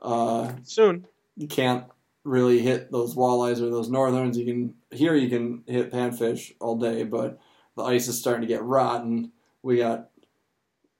Uh, 0.00 0.52
soon. 0.62 1.06
you 1.36 1.48
can't 1.48 1.84
really 2.24 2.58
hit 2.60 2.90
those 2.92 3.14
walleyes 3.14 3.60
or 3.62 3.70
those 3.70 3.88
northerns. 3.88 4.36
You 4.36 4.44
can 4.44 4.74
here 4.90 5.14
you 5.14 5.28
can 5.30 5.62
hit 5.66 5.90
panfish 5.90 6.52
all 6.60 6.76
day, 6.76 7.04
but 7.04 7.38
the 7.76 7.82
ice 7.82 8.08
is 8.08 8.18
starting 8.18 8.42
to 8.42 8.46
get 8.46 8.62
rotten. 8.62 9.32
We 9.62 9.78
got 9.78 10.10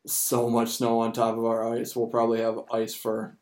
so 0.07 0.51
much 0.51 0.71
snow 0.71 1.01
on 1.01 1.13
top 1.13 1.37
of 1.37 1.45
our 1.45 1.73
ice. 1.75 1.97
We'll 1.97 2.09
probably 2.09 2.41
have 2.41 2.61
ice 2.73 2.95
for 2.95 3.37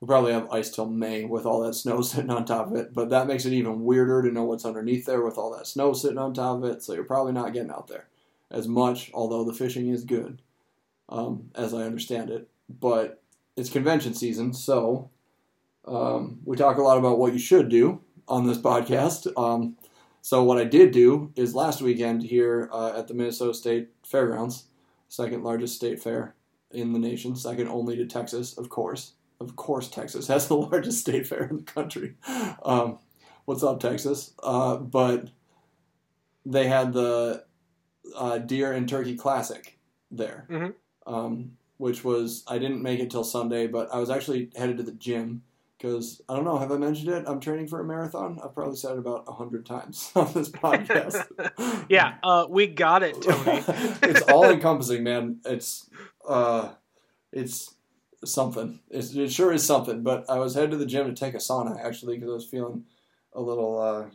we'll 0.00 0.08
probably 0.08 0.32
have 0.32 0.50
ice 0.50 0.70
till 0.70 0.86
May 0.86 1.24
with 1.24 1.46
all 1.46 1.60
that 1.60 1.74
snow 1.74 2.00
sitting 2.02 2.30
on 2.30 2.44
top 2.44 2.68
of 2.68 2.76
it. 2.76 2.92
But 2.92 3.10
that 3.10 3.26
makes 3.26 3.44
it 3.44 3.52
even 3.52 3.84
weirder 3.84 4.22
to 4.22 4.32
know 4.32 4.44
what's 4.44 4.64
underneath 4.64 5.06
there 5.06 5.22
with 5.22 5.38
all 5.38 5.56
that 5.56 5.66
snow 5.66 5.92
sitting 5.92 6.18
on 6.18 6.34
top 6.34 6.58
of 6.58 6.64
it. 6.64 6.82
So 6.82 6.92
you're 6.92 7.04
probably 7.04 7.32
not 7.32 7.52
getting 7.52 7.70
out 7.70 7.88
there 7.88 8.08
as 8.50 8.68
much, 8.68 9.10
although 9.14 9.44
the 9.44 9.54
fishing 9.54 9.88
is 9.88 10.04
good, 10.04 10.42
um, 11.08 11.50
as 11.54 11.72
I 11.72 11.82
understand 11.82 12.30
it. 12.30 12.48
But 12.68 13.22
it's 13.56 13.70
convention 13.70 14.14
season, 14.14 14.52
so 14.52 15.10
um, 15.86 16.40
we 16.44 16.56
talk 16.56 16.78
a 16.78 16.82
lot 16.82 16.98
about 16.98 17.18
what 17.18 17.32
you 17.32 17.38
should 17.38 17.68
do 17.68 18.00
on 18.28 18.46
this 18.46 18.58
podcast. 18.70 19.26
Um, 19.36 19.76
so 20.20 20.42
what 20.42 20.58
I 20.58 20.64
did 20.64 20.92
do 20.92 21.32
is 21.34 21.54
last 21.54 21.82
weekend 21.82 22.22
here 22.22 22.68
uh, 22.72 22.96
at 22.96 23.08
the 23.08 23.14
Minnesota 23.14 23.54
State 23.54 23.90
Fairgrounds, 24.04 24.66
second 25.12 25.44
largest 25.44 25.76
state 25.76 26.02
fair 26.02 26.34
in 26.70 26.94
the 26.94 26.98
nation, 26.98 27.36
second 27.36 27.68
only 27.68 27.94
to 27.96 28.06
Texas, 28.06 28.56
of 28.56 28.70
course. 28.70 29.12
of 29.40 29.56
course, 29.56 29.88
Texas 29.88 30.28
has 30.28 30.46
the 30.48 30.56
largest 30.70 31.00
state 31.00 31.26
fair 31.26 31.44
in 31.50 31.56
the 31.58 31.62
country. 31.64 32.14
Um, 32.64 32.98
what's 33.44 33.62
up, 33.64 33.80
Texas? 33.80 34.32
Uh, 34.42 34.76
but 34.76 35.28
they 36.46 36.66
had 36.68 36.92
the 36.94 37.44
uh, 38.16 38.38
Deer 38.38 38.72
and 38.72 38.88
Turkey 38.88 39.16
Classic 39.16 39.78
there, 40.12 40.46
Mhm. 40.48 40.74
um, 41.06 41.58
which 41.76 42.04
was 42.04 42.44
I 42.46 42.58
didn't 42.58 42.82
make 42.82 43.00
it 43.00 43.10
till 43.10 43.24
Sunday, 43.24 43.66
but 43.66 43.92
I 43.92 43.98
was 43.98 44.10
actually 44.10 44.50
headed 44.56 44.76
to 44.78 44.82
the 44.84 44.92
gym 44.92 45.42
because 45.82 46.22
I 46.28 46.36
don't 46.36 46.44
know. 46.44 46.58
Have 46.58 46.70
I 46.70 46.76
mentioned 46.76 47.08
it? 47.08 47.24
I'm 47.26 47.40
training 47.40 47.66
for 47.66 47.80
a 47.80 47.84
marathon. 47.84 48.38
I've 48.42 48.54
probably 48.54 48.76
said 48.76 48.92
it 48.92 48.98
about 48.98 49.24
a 49.26 49.32
hundred 49.32 49.66
times 49.66 50.12
on 50.16 50.32
this 50.32 50.48
podcast. 50.48 51.26
Yeah, 51.88 52.14
uh, 52.22 52.46
we 52.48 52.68
got 52.68 53.02
it, 53.02 53.20
Tony. 53.20 53.62
it's 54.02 54.22
all 54.22 54.44
encompassing, 54.44 55.02
man. 55.02 55.40
It's 55.44 55.90
uh, 56.26 56.70
it's 57.32 57.74
something. 58.24 58.80
It's, 58.90 59.14
it 59.14 59.32
sure 59.32 59.52
is 59.52 59.64
something. 59.64 60.02
But 60.02 60.28
I 60.30 60.38
was 60.38 60.54
headed 60.54 60.70
to 60.72 60.76
the 60.76 60.86
gym 60.86 61.06
to 61.06 61.12
take 61.12 61.34
a 61.34 61.38
sauna 61.38 61.84
actually 61.84 62.16
because 62.16 62.30
I 62.30 62.34
was 62.34 62.46
feeling 62.46 62.84
a 63.32 63.40
little 63.40 63.80
uh, 63.80 64.10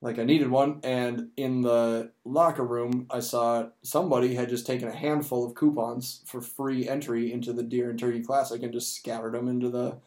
like 0.00 0.18
I 0.18 0.24
needed 0.24 0.48
one. 0.48 0.80
And 0.84 1.30
in 1.36 1.62
the 1.62 2.12
locker 2.24 2.64
room, 2.64 3.06
I 3.10 3.20
saw 3.20 3.68
somebody 3.82 4.34
had 4.34 4.48
just 4.48 4.66
taken 4.66 4.88
a 4.88 4.94
handful 4.94 5.44
of 5.44 5.54
coupons 5.54 6.22
for 6.24 6.40
free 6.40 6.88
entry 6.88 7.32
into 7.32 7.52
the 7.52 7.64
Deer 7.64 7.90
and 7.90 7.98
Turkey 7.98 8.22
Classic 8.22 8.62
and 8.62 8.72
just 8.72 8.96
scattered 8.96 9.34
them 9.34 9.48
into 9.48 9.68
the 9.68 9.98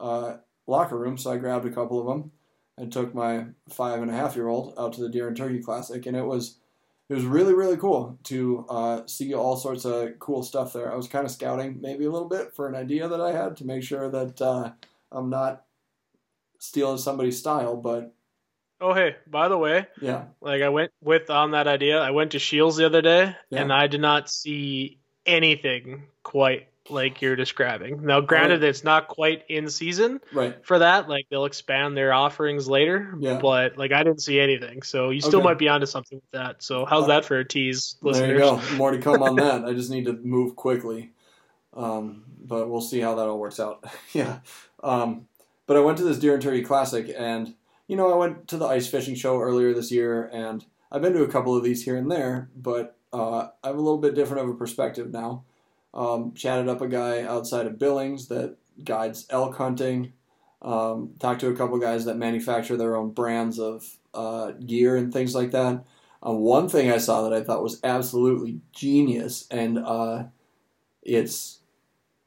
uh, 0.00 0.36
locker 0.66 0.96
room. 0.98 1.16
So 1.18 1.32
I 1.32 1.36
grabbed 1.36 1.66
a 1.66 1.70
couple 1.70 2.00
of 2.00 2.06
them 2.06 2.32
and 2.76 2.92
took 2.92 3.14
my 3.14 3.46
five 3.70 4.00
and 4.02 4.10
a 4.10 4.14
half 4.14 4.36
year 4.36 4.48
old 4.48 4.74
out 4.78 4.92
to 4.94 5.00
the 5.00 5.08
Deer 5.08 5.28
and 5.28 5.36
Turkey 5.36 5.60
Classic, 5.60 6.04
and 6.06 6.16
it 6.16 6.24
was 6.24 6.58
it 7.08 7.14
was 7.14 7.24
really 7.24 7.54
really 7.54 7.76
cool 7.76 8.18
to 8.24 8.66
uh, 8.68 9.06
see 9.06 9.34
all 9.34 9.56
sorts 9.56 9.84
of 9.84 10.18
cool 10.18 10.42
stuff 10.42 10.72
there. 10.72 10.92
I 10.92 10.96
was 10.96 11.08
kind 11.08 11.24
of 11.24 11.30
scouting 11.30 11.80
maybe 11.80 12.04
a 12.04 12.10
little 12.10 12.28
bit 12.28 12.54
for 12.54 12.68
an 12.68 12.74
idea 12.74 13.08
that 13.08 13.20
I 13.20 13.32
had 13.32 13.56
to 13.58 13.64
make 13.66 13.82
sure 13.82 14.08
that 14.10 14.40
uh, 14.42 14.72
I'm 15.10 15.30
not 15.30 15.64
stealing 16.58 16.98
somebody's 16.98 17.38
style, 17.38 17.76
but 17.76 18.14
Oh, 18.80 18.94
hey, 18.94 19.16
by 19.26 19.48
the 19.48 19.58
way, 19.58 19.88
yeah, 20.00 20.26
like 20.40 20.62
I 20.62 20.68
went 20.68 20.92
with 21.02 21.30
on 21.30 21.50
that 21.50 21.66
idea. 21.66 21.98
I 22.00 22.12
went 22.12 22.30
to 22.32 22.38
Shields 22.38 22.76
the 22.76 22.86
other 22.86 23.02
day, 23.02 23.34
Yeah. 23.50 23.62
and 23.62 23.72
I 23.72 23.88
did 23.88 24.00
not 24.00 24.30
see 24.30 25.00
anything 25.26 26.04
quite 26.22 26.67
like 26.90 27.22
you're 27.22 27.36
describing. 27.36 28.04
Now, 28.04 28.20
granted, 28.20 28.62
it's 28.64 28.84
not 28.84 29.08
quite 29.08 29.44
in 29.48 29.68
season 29.68 30.20
right. 30.32 30.64
for 30.64 30.78
that. 30.78 31.08
Like 31.08 31.26
they'll 31.30 31.44
expand 31.44 31.96
their 31.96 32.12
offerings 32.12 32.68
later, 32.68 33.14
Yeah. 33.18 33.38
but 33.40 33.76
like 33.76 33.92
I 33.92 34.02
didn't 34.02 34.22
see 34.22 34.40
anything. 34.40 34.82
So 34.82 35.10
you 35.10 35.20
still 35.20 35.40
Okay. 35.40 35.44
might 35.48 35.58
be 35.58 35.68
onto 35.68 35.86
something 35.86 36.16
with 36.16 36.30
that. 36.32 36.62
So 36.62 36.84
how's 36.84 37.06
that 37.08 37.24
for 37.24 37.38
a 37.38 37.44
tease, 37.44 37.96
listeners? 38.02 38.28
There 38.28 38.34
you 38.34 38.60
go. 38.70 38.76
More 38.76 38.90
to 38.90 38.98
come 38.98 39.22
on 39.22 39.36
that. 39.36 39.64
I 39.64 39.72
just 39.72 39.90
need 39.90 40.06
to 40.06 40.12
move 40.14 40.56
quickly. 40.56 41.12
Um, 41.74 42.24
but 42.44 42.68
we'll 42.68 42.80
see 42.80 43.00
how 43.00 43.14
that 43.16 43.28
all 43.28 43.38
works 43.38 43.60
out. 43.60 43.84
yeah. 44.12 44.40
Um, 44.82 45.28
but 45.66 45.76
I 45.76 45.80
went 45.80 45.98
to 45.98 46.04
this 46.04 46.18
Deer 46.18 46.34
and 46.34 46.42
Turkey 46.42 46.62
Classic, 46.62 47.12
and, 47.16 47.54
you 47.86 47.96
know, 47.96 48.10
I 48.12 48.16
went 48.16 48.48
to 48.48 48.56
the 48.56 48.66
ice 48.66 48.86
fishing 48.86 49.14
show 49.14 49.38
earlier 49.38 49.74
this 49.74 49.92
year, 49.92 50.30
and 50.32 50.64
I've 50.90 51.02
been 51.02 51.12
to 51.12 51.22
a 51.22 51.28
couple 51.28 51.54
of 51.56 51.62
these 51.62 51.84
here 51.84 51.96
and 51.96 52.10
there, 52.10 52.48
but 52.56 52.96
uh, 53.12 53.48
I 53.62 53.66
have 53.68 53.76
a 53.76 53.80
little 53.80 53.98
bit 53.98 54.14
different 54.14 54.44
of 54.44 54.48
a 54.48 54.54
perspective 54.58 55.10
now. 55.10 55.44
Um, 55.94 56.34
chatted 56.34 56.68
up 56.68 56.80
a 56.80 56.88
guy 56.88 57.22
outside 57.22 57.66
of 57.66 57.78
Billings 57.78 58.28
that 58.28 58.56
guides 58.84 59.26
elk 59.30 59.56
hunting. 59.56 60.12
Um, 60.60 61.14
talked 61.18 61.40
to 61.40 61.48
a 61.48 61.56
couple 61.56 61.78
guys 61.78 62.04
that 62.04 62.16
manufacture 62.16 62.76
their 62.76 62.96
own 62.96 63.10
brands 63.10 63.58
of 63.58 63.84
uh, 64.12 64.52
gear 64.52 64.96
and 64.96 65.12
things 65.12 65.34
like 65.34 65.52
that. 65.52 65.84
Uh, 66.26 66.32
one 66.32 66.68
thing 66.68 66.90
I 66.90 66.98
saw 66.98 67.22
that 67.22 67.32
I 67.32 67.44
thought 67.44 67.62
was 67.62 67.80
absolutely 67.84 68.60
genius, 68.72 69.46
and 69.50 69.78
uh, 69.78 70.24
it's 71.02 71.60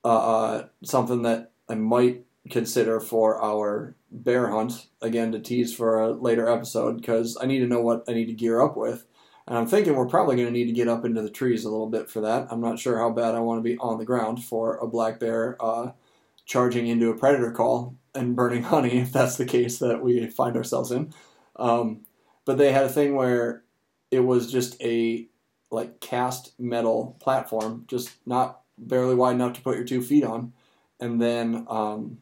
uh, 0.05 0.07
uh, 0.07 0.67
something 0.83 1.23
that 1.23 1.51
I 1.67 1.75
might 1.75 2.25
consider 2.49 2.99
for 2.99 3.41
our 3.43 3.95
bear 4.11 4.49
hunt 4.49 4.87
again 5.01 5.31
to 5.31 5.39
tease 5.39 5.73
for 5.73 6.01
a 6.01 6.11
later 6.11 6.49
episode 6.49 6.97
because 6.97 7.37
I 7.39 7.45
need 7.45 7.59
to 7.59 7.67
know 7.67 7.81
what 7.81 8.03
I 8.07 8.13
need 8.13 8.25
to 8.27 8.33
gear 8.33 8.61
up 8.61 8.75
with. 8.77 9.05
And 9.51 9.57
I'm 9.57 9.67
thinking 9.67 9.97
we're 9.97 10.05
probably 10.05 10.37
going 10.37 10.47
to 10.47 10.53
need 10.53 10.67
to 10.67 10.71
get 10.71 10.87
up 10.87 11.03
into 11.03 11.21
the 11.21 11.29
trees 11.29 11.65
a 11.65 11.69
little 11.69 11.89
bit 11.89 12.09
for 12.09 12.21
that. 12.21 12.47
I'm 12.49 12.61
not 12.61 12.79
sure 12.79 12.97
how 12.97 13.09
bad 13.09 13.35
I 13.35 13.41
want 13.41 13.59
to 13.59 13.69
be 13.69 13.77
on 13.79 13.97
the 13.97 14.05
ground 14.05 14.41
for 14.41 14.77
a 14.77 14.87
black 14.87 15.19
bear 15.19 15.57
uh, 15.59 15.91
charging 16.45 16.87
into 16.87 17.09
a 17.09 17.17
predator 17.17 17.51
call 17.51 17.97
and 18.15 18.33
burning 18.33 18.63
honey, 18.63 18.99
if 18.99 19.11
that's 19.11 19.35
the 19.35 19.45
case 19.45 19.79
that 19.79 20.01
we 20.01 20.25
find 20.27 20.55
ourselves 20.55 20.89
in. 20.89 21.13
Um, 21.57 22.05
but 22.45 22.57
they 22.57 22.71
had 22.71 22.85
a 22.85 22.89
thing 22.89 23.13
where 23.13 23.63
it 24.09 24.21
was 24.21 24.49
just 24.49 24.81
a 24.81 25.27
like 25.69 25.99
cast 25.99 26.57
metal 26.57 27.17
platform, 27.19 27.83
just 27.87 28.09
not 28.25 28.61
barely 28.77 29.15
wide 29.15 29.35
enough 29.35 29.51
to 29.55 29.61
put 29.61 29.75
your 29.75 29.83
two 29.83 30.01
feet 30.01 30.23
on, 30.23 30.53
and 31.01 31.21
then 31.21 31.65
um, 31.67 32.19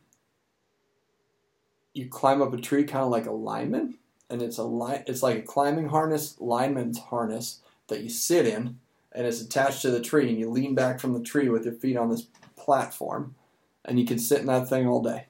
you 1.94 2.10
climb 2.10 2.42
up 2.42 2.56
a 2.56 2.58
tree 2.58 2.86
kind 2.86 3.06
of 3.06 3.12
like 3.12 3.28
a 3.28 3.32
lineman, 3.32 4.00
and 4.30 4.42
it's 4.42 4.58
a 4.58 4.64
line. 4.64 5.04
It's 5.08 5.24
like 5.24 5.38
a 5.38 5.42
climbing 5.42 5.90
harness, 5.90 6.36
lineman's 6.40 7.00
harness 7.00 7.60
that 7.88 8.02
you 8.02 8.10
sit 8.10 8.46
in, 8.46 8.80
and 9.12 9.26
it's 9.26 9.42
attached 9.42 9.82
to 9.82 9.92
the 9.92 10.02
tree, 10.02 10.30
and 10.30 10.40
you 10.40 10.50
lean 10.50 10.76
back 10.76 11.00
from 11.00 11.14
the 11.14 11.24
tree 11.24 11.50
with 11.50 11.66
your 11.66 11.74
feet 11.74 11.98
on 11.98 12.10
this 12.10 12.28
platform, 12.56 13.36
and 13.84 14.00
you 14.00 14.06
can 14.06 14.20
sit 14.20 14.42
in 14.42 14.48
that 14.48 14.70
thing 14.70 14.88
all 14.88 15.02
day. 15.02 15.26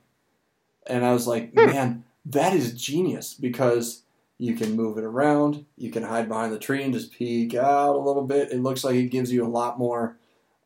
And 0.88 1.06
I 1.06 1.14
was 1.14 1.28
like, 1.28 1.54
man, 1.54 2.04
that 2.26 2.54
is 2.54 2.74
genius 2.74 3.34
because 3.34 4.04
you 4.38 4.56
can 4.56 4.76
move 4.76 4.97
it 4.97 5.04
around. 5.04 5.66
You 5.78 5.91
can 5.91 6.04
hide 6.04 6.28
behind 6.28 6.52
the 6.52 6.60
tree 6.60 6.84
and 6.84 6.93
just 6.93 7.12
peek 7.12 7.54
out 7.56 7.95
a 7.95 8.00
little 8.00 8.26
bit. 8.26 8.52
It 8.52 8.62
looks 8.62 8.84
like 8.84 8.95
it 8.95 9.12
gives 9.12 9.32
you 9.32 9.45
a 9.45 9.47
lot 9.47 9.78
more 9.78 10.18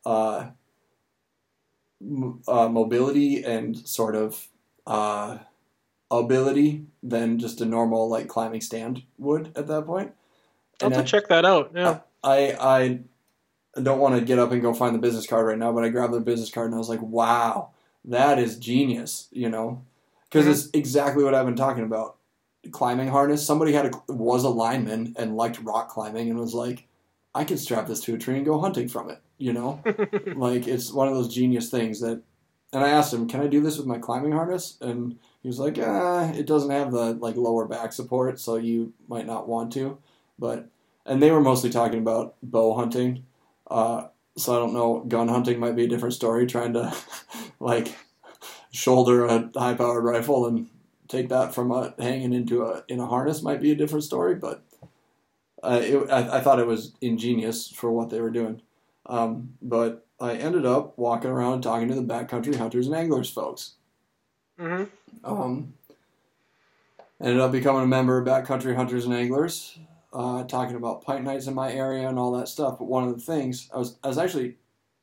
uh, 0.05 0.47
uh, 2.47 2.69
mobility 2.69 3.43
and 3.43 3.77
sort 3.87 4.15
of 4.15 4.47
uh, 4.85 5.39
ability 6.11 6.85
than 7.03 7.37
just 7.37 7.61
a 7.61 7.65
normal 7.65 8.09
like 8.09 8.27
climbing 8.27 8.61
stand 8.61 9.03
would 9.17 9.51
at 9.55 9.67
that 9.67 9.85
point. 9.85 10.13
I'll 10.81 10.89
have 10.89 10.99
I- 10.99 11.01
to 11.03 11.07
check 11.07 11.27
that 11.27 11.45
out. 11.45 11.71
Yeah. 11.75 11.99
I 12.23 12.55
I 12.59 13.81
don't 13.81 13.99
want 13.99 14.15
to 14.15 14.21
get 14.21 14.39
up 14.39 14.51
and 14.51 14.61
go 14.61 14.73
find 14.73 14.95
the 14.95 14.99
business 14.99 15.27
card 15.27 15.45
right 15.45 15.57
now, 15.57 15.71
but 15.71 15.83
I 15.83 15.89
grabbed 15.89 16.13
the 16.13 16.19
business 16.19 16.51
card 16.51 16.67
and 16.67 16.75
I 16.75 16.77
was 16.77 16.89
like, 16.89 17.01
wow, 17.01 17.71
that 18.05 18.39
is 18.39 18.57
genius, 18.57 19.27
you 19.31 19.49
know, 19.49 19.83
because 20.29 20.47
it's 20.47 20.67
mm-hmm. 20.67 20.77
exactly 20.77 21.23
what 21.23 21.33
I've 21.35 21.45
been 21.45 21.55
talking 21.55 21.83
about. 21.83 22.17
Climbing 22.71 23.09
harness. 23.09 23.45
Somebody 23.45 23.73
had 23.73 23.87
a 23.87 24.13
was 24.13 24.45
a 24.45 24.49
lineman 24.49 25.15
and 25.17 25.35
liked 25.35 25.59
rock 25.59 25.89
climbing 25.89 26.29
and 26.29 26.39
was 26.39 26.53
like, 26.53 26.87
I 27.35 27.43
can 27.43 27.57
strap 27.57 27.87
this 27.87 27.99
to 28.01 28.15
a 28.15 28.17
tree 28.17 28.37
and 28.37 28.45
go 28.45 28.61
hunting 28.61 28.87
from 28.87 29.09
it, 29.09 29.19
you 29.37 29.51
know, 29.51 29.83
like 30.35 30.65
it's 30.67 30.93
one 30.93 31.09
of 31.09 31.13
those 31.13 31.33
genius 31.33 31.69
things 31.69 31.99
that. 31.99 32.21
And 32.71 32.83
I 32.83 32.89
asked 32.89 33.13
him, 33.13 33.27
"Can 33.27 33.39
I 33.39 33.45
do 33.45 33.61
this 33.61 33.77
with 33.77 33.85
my 33.85 33.99
climbing 33.99 34.31
harness?" 34.31 34.79
And 34.81 35.19
he 35.43 35.49
was 35.49 35.59
like, 35.59 35.77
"Ah, 35.79 36.31
it 36.31 36.47
doesn't 36.47 36.71
have 36.71 36.91
the 36.91 37.13
like 37.15 37.35
lower 37.35 37.67
back 37.67 37.93
support, 37.93 38.39
so 38.39 38.55
you 38.55 38.93
might 39.07 39.27
not 39.27 39.47
want 39.47 39.73
to." 39.73 39.99
But 40.39 40.69
and 41.05 41.21
they 41.21 41.31
were 41.31 41.41
mostly 41.41 41.69
talking 41.69 41.99
about 41.99 42.35
bow 42.41 42.73
hunting. 42.75 43.25
Uh, 43.69 44.07
so 44.37 44.55
I 44.55 44.59
don't 44.59 44.73
know. 44.73 45.01
Gun 45.07 45.27
hunting 45.27 45.59
might 45.59 45.75
be 45.75 45.85
a 45.85 45.87
different 45.89 46.15
story. 46.15 46.47
Trying 46.47 46.73
to 46.73 46.95
like 47.59 47.95
shoulder 48.71 49.25
a 49.25 49.49
high 49.55 49.75
powered 49.75 50.03
rifle 50.03 50.47
and 50.47 50.69
take 51.07 51.29
that 51.29 51.53
from 51.53 51.71
a 51.71 51.93
hanging 51.99 52.33
into 52.33 52.63
a 52.65 52.83
in 52.87 52.99
a 52.99 53.07
harness 53.07 53.43
might 53.43 53.61
be 53.61 53.71
a 53.71 53.75
different 53.75 54.03
story. 54.05 54.35
But 54.35 54.63
uh, 55.63 55.79
it, 55.83 56.09
I, 56.09 56.37
I 56.37 56.41
thought 56.41 56.59
it 56.59 56.67
was 56.67 56.93
ingenious 57.01 57.69
for 57.69 57.91
what 57.91 58.09
they 58.09 58.21
were 58.21 58.29
doing. 58.31 58.61
Um, 59.05 59.55
but 59.61 60.05
I 60.19 60.35
ended 60.35 60.65
up 60.65 60.97
walking 60.97 61.29
around 61.29 61.61
talking 61.61 61.87
to 61.89 61.95
the 61.95 62.01
backcountry 62.01 62.55
hunters 62.55 62.87
and 62.87 62.95
anglers 62.95 63.29
folks. 63.29 63.73
hmm 64.57 64.83
Um, 65.23 65.73
ended 67.21 67.39
up 67.39 67.51
becoming 67.51 67.83
a 67.83 67.87
member 67.87 68.17
of 68.17 68.27
Backcountry 68.27 68.75
Hunters 68.75 69.05
and 69.05 69.13
Anglers, 69.13 69.79
uh, 70.11 70.43
talking 70.43 70.75
about 70.75 71.03
pint 71.03 71.23
nights 71.23 71.47
in 71.47 71.53
my 71.53 71.71
area 71.71 72.07
and 72.07 72.19
all 72.19 72.31
that 72.33 72.47
stuff. 72.47 72.77
But 72.79 72.85
one 72.85 73.07
of 73.07 73.15
the 73.15 73.21
things 73.21 73.69
I 73.73 73.77
was 73.77 73.97
I 74.03 74.07
was 74.07 74.17
actually 74.17 74.57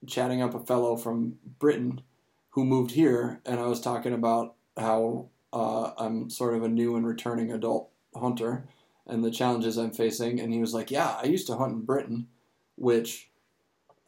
chatting 0.07 0.43
up 0.43 0.55
a 0.55 0.61
fellow 0.61 0.97
from 0.97 1.39
Britain 1.59 2.03
who 2.51 2.65
moved 2.65 2.93
here, 2.93 3.41
and 3.45 3.59
I 3.61 3.67
was 3.67 3.81
talking 3.81 4.13
about 4.13 4.55
how 4.77 5.29
uh, 5.53 5.93
I'm 5.99 6.31
sort 6.31 6.55
of 6.55 6.63
a 6.63 6.69
new 6.69 6.97
and 6.97 7.07
returning 7.07 7.53
adult 7.53 7.91
hunter 8.15 8.65
and 9.07 9.25
the 9.25 9.31
challenges 9.31 9.77
I'm 9.77 9.91
facing. 9.91 10.41
And 10.41 10.53
he 10.53 10.61
was 10.61 10.75
like, 10.75 10.91
"Yeah, 10.91 11.19
I 11.23 11.27
used 11.27 11.47
to 11.49 11.57
hunt 11.57 11.73
in 11.73 11.81
Britain, 11.83 12.29
which 12.77 13.31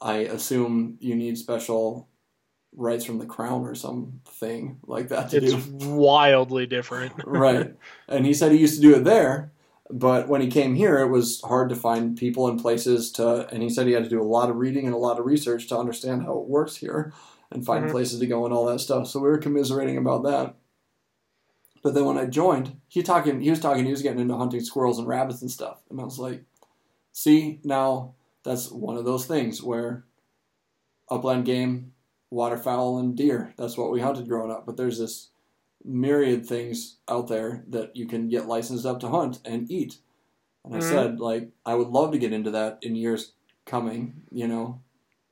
I 0.00 0.18
assume 0.18 0.98
you 1.00 1.14
need 1.14 1.38
special." 1.38 2.09
Rights 2.75 3.05
from 3.05 3.18
the 3.18 3.27
crown 3.27 3.62
or 3.66 3.75
something 3.75 4.79
like 4.87 5.09
that 5.09 5.31
to 5.31 5.37
It's 5.37 5.53
do 5.53 5.91
wildly 5.91 6.66
different. 6.66 7.12
right. 7.27 7.75
And 8.09 8.25
he 8.25 8.33
said 8.33 8.51
he 8.53 8.59
used 8.59 8.77
to 8.77 8.81
do 8.81 8.95
it 8.97 9.05
there, 9.05 9.53
but 9.91 10.27
when 10.29 10.41
he 10.41 10.49
came 10.49 10.75
here, 10.75 10.99
it 11.01 11.09
was 11.09 11.43
hard 11.43 11.68
to 11.68 11.77
find 11.77 12.16
people 12.16 12.49
and 12.49 12.59
places 12.59 13.12
to. 13.12 13.47
And 13.53 13.62
he 13.62 13.68
said 13.68 13.87
he 13.87 13.93
had 13.93 14.05
to 14.05 14.09
do 14.09 14.23
a 14.23 14.25
lot 14.25 14.49
of 14.49 14.57
reading 14.57 14.87
and 14.87 14.95
a 14.95 14.99
lot 14.99 15.18
of 15.20 15.27
research 15.27 15.68
to 15.68 15.79
understand 15.79 16.23
how 16.23 16.39
it 16.39 16.49
works 16.49 16.77
here 16.77 17.12
and 17.51 17.64
find 17.66 17.85
Mhm. 17.85 17.91
places 17.91 18.20
to 18.20 18.27
go 18.27 18.47
and 18.47 18.55
all 18.55 18.64
that 18.66 18.81
stuff. 18.81 19.07
So 19.07 19.20
we 19.20 19.29
were 19.29 19.37
commiserating 19.37 19.99
about 19.99 20.23
that. 20.23 20.55
But 21.83 21.93
then 21.93 22.07
when 22.07 22.16
I 22.16 22.25
joined, 22.27 22.77
he 22.89 23.03
talking. 23.03 23.41
He 23.43 23.51
was 23.51 23.61
talking. 23.61 23.85
He 23.85 23.91
was 23.91 24.03
getting 24.03 24.20
into 24.20 24.37
hunting 24.37 24.61
squirrels 24.61 24.99
and 24.99 25.07
rabbits 25.07 25.43
and 25.43 25.51
stuff, 25.51 25.83
and 25.91 26.01
I 26.01 26.05
was 26.05 26.18
like, 26.18 26.45
"See, 27.12 27.61
now 27.64 28.14
that's 28.45 28.70
one 28.70 28.97
of 28.97 29.05
those 29.05 29.27
things 29.27 29.62
where 29.62 30.05
upland 31.11 31.45
game 31.45 31.91
waterfowl 32.33 32.99
and 32.99 33.14
deer. 33.16 33.53
That's 33.59 33.76
what 33.76 33.91
we 33.93 34.01
hunted 34.01 34.26
growing 34.28 34.51
up. 34.51 34.64
But 34.66 34.76
there's 34.76 34.99
this 34.99 35.28
myriad 35.85 36.47
things 36.47 36.97
out 37.09 37.28
there 37.28 37.62
that 37.68 37.95
you 37.95 38.07
can 38.07 38.28
get 38.28 38.47
licensed 38.47 38.87
up 38.87 39.01
to 39.01 39.09
hunt 39.09 39.41
and 39.45 39.70
eat. 39.70 39.99
And 40.64 40.74
I 40.74 40.78
Mhm. 40.78 40.83
said, 40.91 41.20
like, 41.20 41.51
I 41.66 41.74
would 41.74 41.89
love 41.89 42.12
to 42.12 42.18
get 42.18 42.33
into 42.33 42.51
that 42.53 42.78
in 42.83 42.97
years 42.97 43.33
coming. 43.66 44.22
You 44.30 44.49
know, 44.49 44.80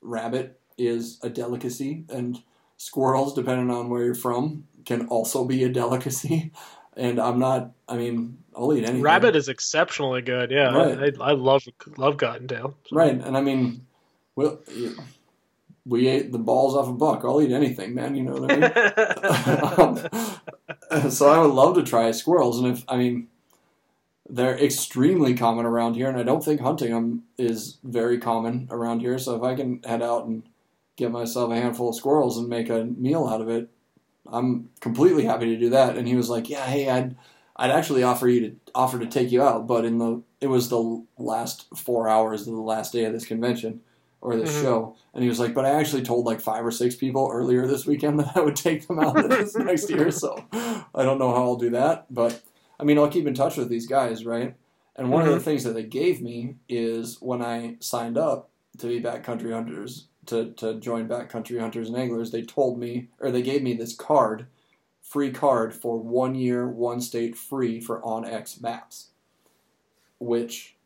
rabbit 0.03 0.61
is 0.77 1.19
a 1.23 1.31
delicacy, 1.31 2.05
and 2.09 2.43
squirrels, 2.77 3.35
depending 3.35 3.71
on 3.71 3.89
where 3.91 4.05
you're 4.05 4.15
from, 4.15 4.67
can 4.85 5.07
also 5.09 5.45
be 5.45 5.65
a 5.65 5.69
delicacy. 5.69 6.53
And 6.97 7.21
I'm 7.21 7.39
not. 7.39 7.71
I 7.89 7.97
mean, 7.97 8.37
I'll 8.55 8.75
eat 8.75 8.79
anything. 8.83 9.01
Rabbit 9.01 9.37
is 9.37 9.49
exceptionally 9.49 10.23
good. 10.23 10.51
Yeah, 10.51 10.75
Right. 10.77 11.15
I, 11.21 11.25
I 11.31 11.33
love 11.33 11.63
love 11.97 12.17
cottontail. 12.17 12.75
So- 12.89 12.97
Right, 12.97 13.15
and 13.15 13.37
I 13.37 13.41
mean, 13.41 13.87
well, 14.35 14.59
we 15.91 16.07
ate 16.07 16.31
the 16.31 16.39
balls 16.39 16.77
off 16.77 16.89
a 16.89 16.93
buck. 16.93 17.23
I'll 17.25 17.43
eat 17.43 17.51
anything, 17.51 17.95
man. 17.95 18.15
You 18.15 18.23
know 18.23 18.35
what 18.35 18.53
I 18.53 19.97
mean? 19.97 20.01
um, 21.03 21.11
so 21.11 21.29
I 21.29 21.41
would 21.41 21.53
love 21.53 21.75
to 21.75 21.83
try 21.83 22.11
squirrels, 22.13 22.61
and 22.61 22.69
if 22.69 22.85
I 22.89 22.97
mean, 22.97 23.27
they're 24.29 24.57
extremely 24.57 25.35
common 25.35 25.67
around 25.67 25.95
here, 25.95 26.09
and 26.09 26.17
I 26.17 26.23
don't 26.23 26.45
think 26.45 26.61
hunting 26.61 26.93
them 26.93 27.25
is 27.37 27.79
very 27.83 28.19
common 28.19 28.69
around 28.71 29.01
here. 29.01 29.19
So 29.19 29.35
if 29.35 29.43
I 29.43 29.57
can 29.57 29.83
head 29.83 30.01
out 30.01 30.27
and 30.27 30.45
get 30.95 31.11
myself 31.11 31.51
a 31.51 31.57
handful 31.57 31.89
of 31.89 31.97
squirrels 31.97 32.39
and 32.39 32.49
make 32.49 32.71
a 32.71 32.85
meal 32.85 33.27
out 33.27 33.41
of 33.41 33.49
it, 33.49 33.69
I'm 34.27 34.71
completely 34.79 35.25
happy 35.25 35.47
to 35.47 35.59
do 35.59 35.71
that. 35.71 35.97
And 35.97 36.07
he 36.07 36.15
was 36.15 36.31
like, 36.31 36.49
"Yeah, 36.49 36.67
hey, 36.67 36.89
I'd 36.89 37.17
I'd 37.57 37.73
actually 37.73 38.05
offer 38.05 38.29
you 38.29 38.41
to 38.49 38.57
offer 38.77 39.01
to 39.01 39.07
take 39.07 39.33
you 39.33 39.43
out, 39.43 39.67
but 39.67 39.85
in 39.85 39.99
the 39.99 40.23
it 40.41 40.47
was 40.47 40.69
the 40.69 41.05
last 41.19 41.67
four 41.77 42.09
hours 42.09 42.47
of 42.47 42.55
the 42.55 42.61
last 42.61 42.93
day 42.93 43.05
of 43.07 43.13
this 43.13 43.27
convention 43.27 43.81
or 44.23 44.37
this 44.37 44.51
Mhm. 44.51 44.61
show, 44.61 44.97
and 45.15 45.23
he 45.23 45.29
was 45.29 45.41
like, 45.41 45.55
but 45.55 45.65
I 45.65 45.71
actually 45.71 46.03
told 46.03 46.27
like 46.27 46.41
five 46.41 46.65
or 46.65 46.71
six 46.71 46.95
people 46.95 47.31
earlier 47.33 47.67
this 47.67 47.87
weekend 47.87 48.19
that 48.21 48.37
I 48.37 48.41
would 48.41 48.57
take 48.57 48.87
them 48.87 48.99
out 48.99 49.15
this 49.29 49.57
next 49.57 49.89
year, 49.91 50.11
so 50.11 50.45
I 50.53 51.03
don't 51.03 51.19
know 51.19 51.31
how 51.35 51.43
I'll 51.43 51.57
do 51.57 51.71
that, 51.71 52.07
but 52.13 52.43
I 52.79 52.85
mean 52.85 52.99
I'll 52.99 53.09
keep 53.09 53.27
in 53.27 53.35
touch 53.35 53.57
with 53.57 53.69
these 53.69 53.87
guys, 53.87 54.25
right? 54.27 54.55
And 54.97 55.11
one 55.11 55.23
of 55.23 55.33
the 55.33 55.41
things 55.41 55.65
that 55.65 55.73
they 55.73 55.85
gave 55.85 56.21
me 56.21 56.57
is 56.69 57.21
when 57.23 57.41
I 57.41 57.77
signed 57.81 58.19
up 58.19 58.51
to 58.79 58.87
be 58.87 59.01
backcountry 59.01 59.53
hunters 59.53 60.09
to 60.27 60.53
to 60.53 60.75
join 60.75 61.09
backcountry 61.09 61.59
hunters 61.59 61.89
and 61.89 61.97
anglers, 61.97 62.31
they 62.31 62.43
told 62.43 62.79
me 62.79 63.09
or 63.21 63.31
they 63.31 63.43
gave 63.43 63.63
me 63.63 63.73
this 63.75 63.95
card 63.97 64.47
free 65.01 65.31
card 65.33 65.75
for 65.75 65.99
one 65.99 66.35
year, 66.35 66.69
one 66.69 67.01
state 67.01 67.37
free 67.37 67.81
for 67.81 68.01
OnX 68.03 68.61
maps, 68.61 69.09
which 70.19 70.77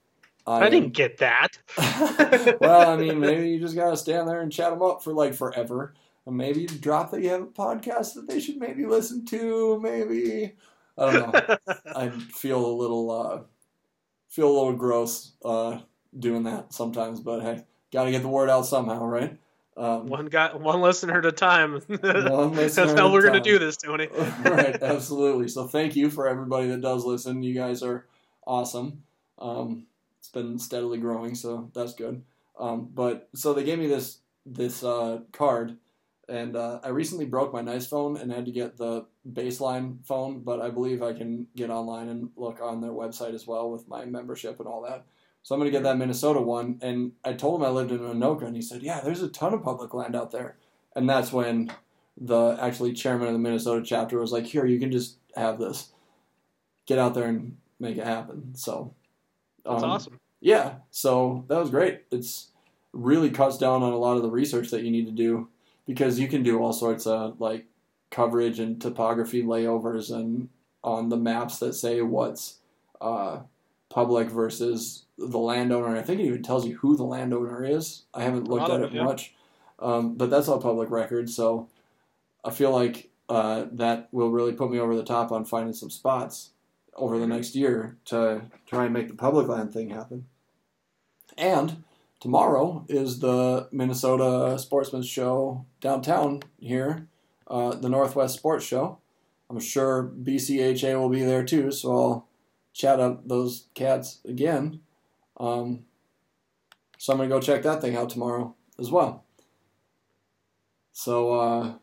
I, 0.47 0.61
I 0.67 0.71
didn't 0.71 0.93
get 0.93 1.19
that. 1.19 1.59
well, 2.61 2.91
I 2.91 2.97
mean, 2.97 3.19
maybe 3.21 3.51
you 3.51 3.61
just 3.61 3.75
gotta 3.75 3.97
stand 3.97 4.29
there 4.29 4.41
and 4.41 4.53
chat 4.53 4.71
them 4.71 4.83
up 4.83 5.03
for 5.03 5.13
like 5.13 5.35
forever, 5.35 5.95
and 6.27 6.37
maybe 6.37 6.63
you 6.63 6.69
drop 6.69 7.11
that 7.11 7.23
you 7.23 7.31
have 7.31 7.43
a 7.43 7.47
podcast 7.47 8.15
that 8.15 8.29
they 8.29 8.41
should 8.41 8.59
maybe 8.59 8.85
listen 8.85 9.25
to. 9.27 9.81
Maybe 9.81 10.55
I 10.99 11.13
don't 11.13 11.33
know. 11.33 11.57
I 11.97 12.11
feel 12.11 12.65
a 12.65 12.75
little 12.75 13.11
uh, 13.11 13.41
feel 14.29 14.49
a 14.49 14.55
little 14.55 14.75
gross 14.75 15.33
uh, 15.45 15.79
doing 16.19 16.43
that 16.45 16.73
sometimes, 16.73 17.21
but 17.21 17.41
hey, 17.41 17.65
gotta 17.93 18.11
get 18.11 18.23
the 18.23 18.29
word 18.29 18.51
out 18.51 18.67
somehow, 18.67 19.05
right? 19.05 19.39
Um, 19.77 20.07
one 20.07 20.27
guy, 20.27 20.55
one 20.55 20.83
listener 20.83 21.19
at 21.19 21.27
a 21.27 21.33
time. 21.33 21.81
That's 21.89 22.77
how 22.77 23.13
we're 23.13 23.27
a 23.27 23.29
gonna 23.29 23.41
do 23.41 23.59
this, 23.59 23.77
Tony. 23.77 24.09
right, 24.45 24.81
absolutely. 24.81 25.49
So 25.49 25.67
thank 25.67 25.97
you 25.97 26.11
for 26.11 26.29
everybody 26.29 26.69
that 26.69 26.81
does 26.81 27.05
listen. 27.05 27.43
You 27.43 27.55
guys 27.55 27.83
are 27.83 28.07
awesome. 28.47 29.03
Um, 29.39 29.87
been 30.35 30.59
steadily 30.59 30.99
growing, 30.99 31.35
so 31.35 31.71
that's 31.75 31.95
good. 31.95 32.23
Um, 32.59 32.91
but 32.93 33.29
so 33.35 33.55
they 33.55 33.65
gave 33.65 33.79
me 33.79 33.87
this 33.87 34.19
this 34.47 34.85
uh, 34.85 35.21
card, 35.33 35.79
and 36.29 36.57
uh, 36.57 36.81
I 36.85 36.89
recently 36.89 37.25
broke 37.25 37.53
my 37.53 37.63
nice 37.63 37.87
phone 37.87 38.17
and 38.17 38.31
had 38.31 38.45
to 38.45 38.53
get 38.53 38.77
the 38.77 39.07
baseline 39.31 40.05
phone. 40.05 40.41
But 40.41 40.61
I 40.61 40.71
believe 40.71 41.03
I 41.03 41.13
can 41.13 41.47
get 41.57 41.71
online 41.71 42.09
and 42.09 42.31
look 42.37 42.61
on 42.61 42.81
their 42.81 42.91
website 42.91 43.35
as 43.35 43.47
well 43.47 43.71
with 43.71 43.89
my 43.89 44.05
membership 44.05 44.59
and 44.61 44.69
all 44.69 44.83
that. 44.83 45.07
So 45.43 45.55
I'm 45.55 45.61
gonna 45.61 45.71
get 45.71 45.83
that 45.83 45.99
Minnesota 45.99 46.41
one. 46.41 46.79
And 46.83 47.13
I 47.25 47.35
told 47.35 47.61
him 47.61 47.67
I 47.67 47.71
lived 47.71 47.93
in 47.93 47.99
Anoka, 47.99 48.43
and 48.47 48.57
he 48.57 48.63
said, 48.63 48.83
"Yeah, 48.83 49.01
there's 49.01 49.23
a 49.23 49.29
ton 49.29 49.55
of 49.55 49.63
public 49.63 49.95
land 49.95 50.15
out 50.15 50.31
there." 50.31 50.57
And 50.97 51.09
that's 51.09 51.33
when 51.33 51.73
the 52.17 52.57
actually 52.61 52.93
chairman 52.93 53.27
of 53.27 53.33
the 53.33 53.39
Minnesota 53.39 53.83
chapter 53.85 54.19
was 54.19 54.33
like, 54.33 54.45
"Here, 54.47 54.67
you 54.67 54.79
can 54.79 54.93
just 54.93 55.19
have 55.37 55.59
this. 55.59 55.93
Get 56.87 56.99
out 56.99 57.15
there 57.15 57.27
and 57.29 57.57
make 57.81 57.97
it 57.97 58.05
happen." 58.05 58.55
So 58.55 58.95
That's 59.65 59.83
um, 59.83 59.91
awesome. 59.91 60.21
Yeah, 60.45 60.75
so 60.91 61.47
that 61.49 61.59
was 61.59 61.71
great. 61.71 62.03
It's 62.11 62.49
really 62.93 63.31
cuts 63.31 63.57
down 63.57 63.83
on 63.83 63.95
a 63.95 63.97
lot 63.97 64.19
of 64.19 64.23
the 64.23 64.31
research 64.31 64.71
that 64.73 64.83
you 64.83 64.91
need 64.91 65.07
to 65.07 65.13
do 65.13 65.49
because 65.87 66.21
you 66.21 66.29
can 66.29 66.43
do 66.43 66.61
all 66.61 66.75
sorts 66.75 67.07
of 67.07 67.41
like 67.41 67.65
coverage 68.11 68.59
and 68.59 68.79
topography 68.79 69.43
layovers 69.43 70.15
and 70.15 70.51
on 70.83 71.09
the 71.09 71.17
maps 71.17 71.61
that 71.61 71.73
say 71.73 72.03
what's 72.03 72.59
uh, 73.01 73.39
public 73.89 74.29
versus 74.29 75.07
the 75.17 75.39
landowner. 75.39 75.97
I 75.97 76.03
think 76.03 76.21
it 76.21 76.25
even 76.27 76.43
tells 76.43 76.67
you 76.67 76.77
who 76.77 76.95
the 76.95 77.05
landowner 77.05 77.65
is. 77.65 78.03
I 78.13 78.25
haven't 78.25 78.47
looked 78.47 78.71
at 78.71 78.83
it 78.83 78.93
yeah. 78.93 79.03
much, 79.03 79.33
um, 79.79 80.15
but 80.15 80.29
that's 80.29 80.47
all 80.47 80.61
public 80.61 80.91
record. 80.91 81.31
So 81.31 81.71
I 82.45 82.51
feel 82.51 82.71
like 82.71 83.09
uh, 83.31 83.65
that 83.73 84.11
will 84.13 84.31
really 84.31 84.53
put 84.53 84.71
me 84.71 84.79
over 84.79 84.95
the 84.95 85.05
top 85.05 85.33
on 85.33 85.47
finding 85.47 85.73
some 85.73 85.89
spots 85.89 86.51
over 86.93 87.19
the 87.19 87.27
next 87.27 87.55
year 87.55 87.97
to 88.05 88.43
try 88.67 88.85
and 88.85 88.93
make 88.93 89.09
the 89.09 89.15
public 89.15 89.49
land 89.49 89.73
thing 89.73 89.89
happen. 89.89 90.27
And 91.37 91.85
tomorrow 92.21 92.85
is 92.89 93.21
the 93.21 93.69
Minnesota 93.73 94.59
Sportsman's 94.59 95.09
Show 95.09 95.67
downtown 95.81 96.43
here, 96.59 97.09
uh, 97.49 97.75
the 97.75 97.89
Northwest 97.89 98.37
Sports 98.37 98.65
Show. 98.65 98.99
I'm 99.51 99.61
sure 99.61 100.11
BCHA 100.23 100.99
will 100.99 101.11
be 101.11 101.23
there 101.23 101.45
too, 101.45 101.71
so 101.71 101.91
I'll 101.91 102.29
chat 102.73 103.01
up 103.01 103.29
those 103.29 103.67
cats 103.75 104.21
again. 104.25 104.81
Um, 105.39 105.85
so 106.99 107.13
I'm 107.13 107.19
gonna 107.19 107.29
go 107.29 107.41
check 107.41 107.63
that 107.63 107.81
thing 107.81 107.97
out 107.97 108.11
tomorrow 108.11 108.55
as 108.79 108.91
well. 108.91 109.25
So 110.93 111.35
uh, 111.35 111.75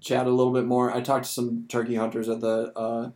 chat 0.00 0.26
a 0.26 0.30
little 0.30 0.52
bit 0.52 0.64
more. 0.64 0.94
I 0.94 1.00
talked 1.00 1.26
to 1.26 1.30
some 1.30 1.66
turkey 1.68 1.96
hunters 1.96 2.28
at 2.28 2.40
the 2.40 2.72
uh, 2.76 3.10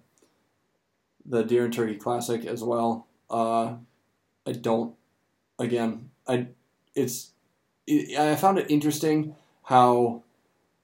the 1.24 1.42
Deer 1.44 1.64
and 1.64 1.72
Turkey 1.72 1.96
Classic 1.96 2.44
as 2.44 2.62
well. 2.62 3.06
Uh, 3.30 3.76
I 4.46 4.52
don't. 4.52 4.94
Again, 5.58 6.10
I 6.26 6.48
it's 6.94 7.30
it, 7.86 8.18
I 8.18 8.36
found 8.36 8.58
it 8.58 8.70
interesting 8.70 9.34
how 9.64 10.22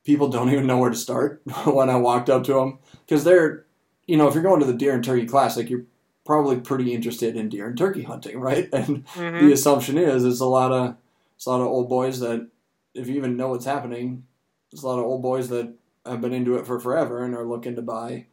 people 0.05 0.29
don't 0.29 0.51
even 0.51 0.67
know 0.67 0.79
where 0.79 0.91
to 0.91 0.97
start 0.97 1.43
when 1.67 1.91
I 1.91 1.97
walked 1.97 2.31
up 2.31 2.45
to 2.45 2.55
them 2.55 2.79
because 3.07 3.25
they're 3.25 3.65
you 4.07 4.17
know 4.17 4.29
if 4.29 4.35
you're 4.35 4.43
going 4.43 4.61
to 4.61 4.67
the 4.67 4.75
Deer 4.75 4.95
and 4.95 5.05
Turkey 5.05 5.27
Classic, 5.27 5.69
you're 5.71 5.85
probably 6.27 6.59
pretty 6.61 6.95
interested 6.95 7.37
in 7.37 7.49
deer 7.51 7.67
and 7.69 7.77
turkey 7.79 8.03
hunting, 8.03 8.39
right? 8.41 8.69
And 8.73 9.05
Mhm. 9.15 9.39
the 9.41 9.53
assumption 9.53 9.99
is 9.99 10.25
it's 10.25 10.41
a 10.41 10.47
lot 10.47 10.73
of 10.73 10.97
it's 11.37 11.47
a 11.47 11.51
lot 11.51 11.61
of 11.61 11.67
old 11.69 11.89
boys 11.89 12.21
that 12.21 12.49
if 12.95 13.09
you 13.09 13.15
even 13.17 13.37
know 13.37 13.49
what's 13.49 13.65
happening, 13.67 14.25
there's 14.71 14.83
a 14.83 14.89
lot 14.89 14.99
of 14.99 15.05
old 15.05 15.23
boys 15.23 15.49
that 15.51 15.75
have 16.07 16.21
been 16.21 16.33
into 16.33 16.57
it 16.57 16.67
for 16.67 16.79
forever 16.81 17.25
and 17.25 17.35
are 17.35 17.45
looking 17.47 17.77
to 17.77 17.83
buy 17.83 18.27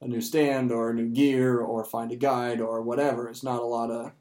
a 0.00 0.06
new 0.08 0.20
stand 0.20 0.70
or 0.72 0.92
new 0.92 1.08
gear 1.08 1.58
or 1.60 1.84
find 1.84 2.12
a 2.12 2.16
guide 2.16 2.60
or 2.60 2.82
whatever. 2.82 3.28
It's 3.28 3.42
not 3.42 3.62
a 3.62 3.66
lot 3.66 3.90
of 3.90 4.12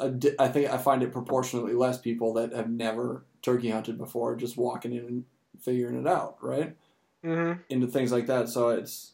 I 0.00 0.48
think 0.48 0.70
I 0.70 0.78
find 0.78 1.02
it 1.02 1.12
proportionately 1.12 1.74
less 1.74 1.98
people 1.98 2.32
that 2.34 2.52
have 2.52 2.70
never 2.70 3.24
turkey 3.42 3.70
hunted 3.70 3.98
before 3.98 4.36
just 4.36 4.56
walking 4.56 4.92
in 4.92 5.04
and 5.06 5.24
figuring 5.60 5.98
it 6.00 6.06
out, 6.06 6.36
right? 6.42 6.76
Mhm. 7.24 7.60
into 7.68 7.86
things 7.86 8.10
like 8.12 8.26
that. 8.28 8.48
So 8.48 8.70
it's 8.70 9.12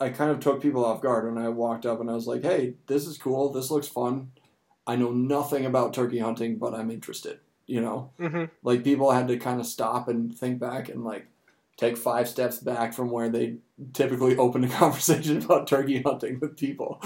I 0.00 0.10
kind 0.10 0.30
of 0.30 0.40
took 0.40 0.60
people 0.60 0.84
off 0.84 1.00
guard 1.00 1.24
when 1.32 1.42
I 1.42 1.48
walked 1.48 1.86
up 1.86 2.00
and 2.00 2.10
I 2.10 2.14
was 2.14 2.26
like, 2.26 2.42
"Hey, 2.42 2.74
this 2.86 3.06
is 3.06 3.18
cool. 3.18 3.50
This 3.52 3.70
looks 3.70 3.88
fun. 3.88 4.32
I 4.86 4.96
know 4.96 5.12
nothing 5.12 5.64
about 5.66 5.94
turkey 5.94 6.18
hunting, 6.18 6.58
but 6.58 6.74
I'm 6.74 6.90
interested." 6.90 7.40
You 7.66 7.80
know, 7.80 8.10
Mhm. 8.20 8.50
like 8.62 8.84
people 8.84 9.10
had 9.12 9.28
to 9.28 9.38
kind 9.38 9.60
of 9.60 9.66
stop 9.66 10.08
and 10.08 10.36
think 10.36 10.58
back 10.60 10.88
and 10.88 11.04
like 11.04 11.26
take 11.76 11.96
five 11.96 12.28
steps 12.28 12.58
back 12.58 12.94
from 12.94 13.10
where 13.10 13.28
they 13.28 13.58
typically 13.92 14.36
open 14.36 14.64
a 14.64 14.68
conversation 14.82 15.42
about 15.44 15.66
turkey 15.68 16.02
hunting 16.02 16.38
with 16.40 16.56
people, 16.56 17.00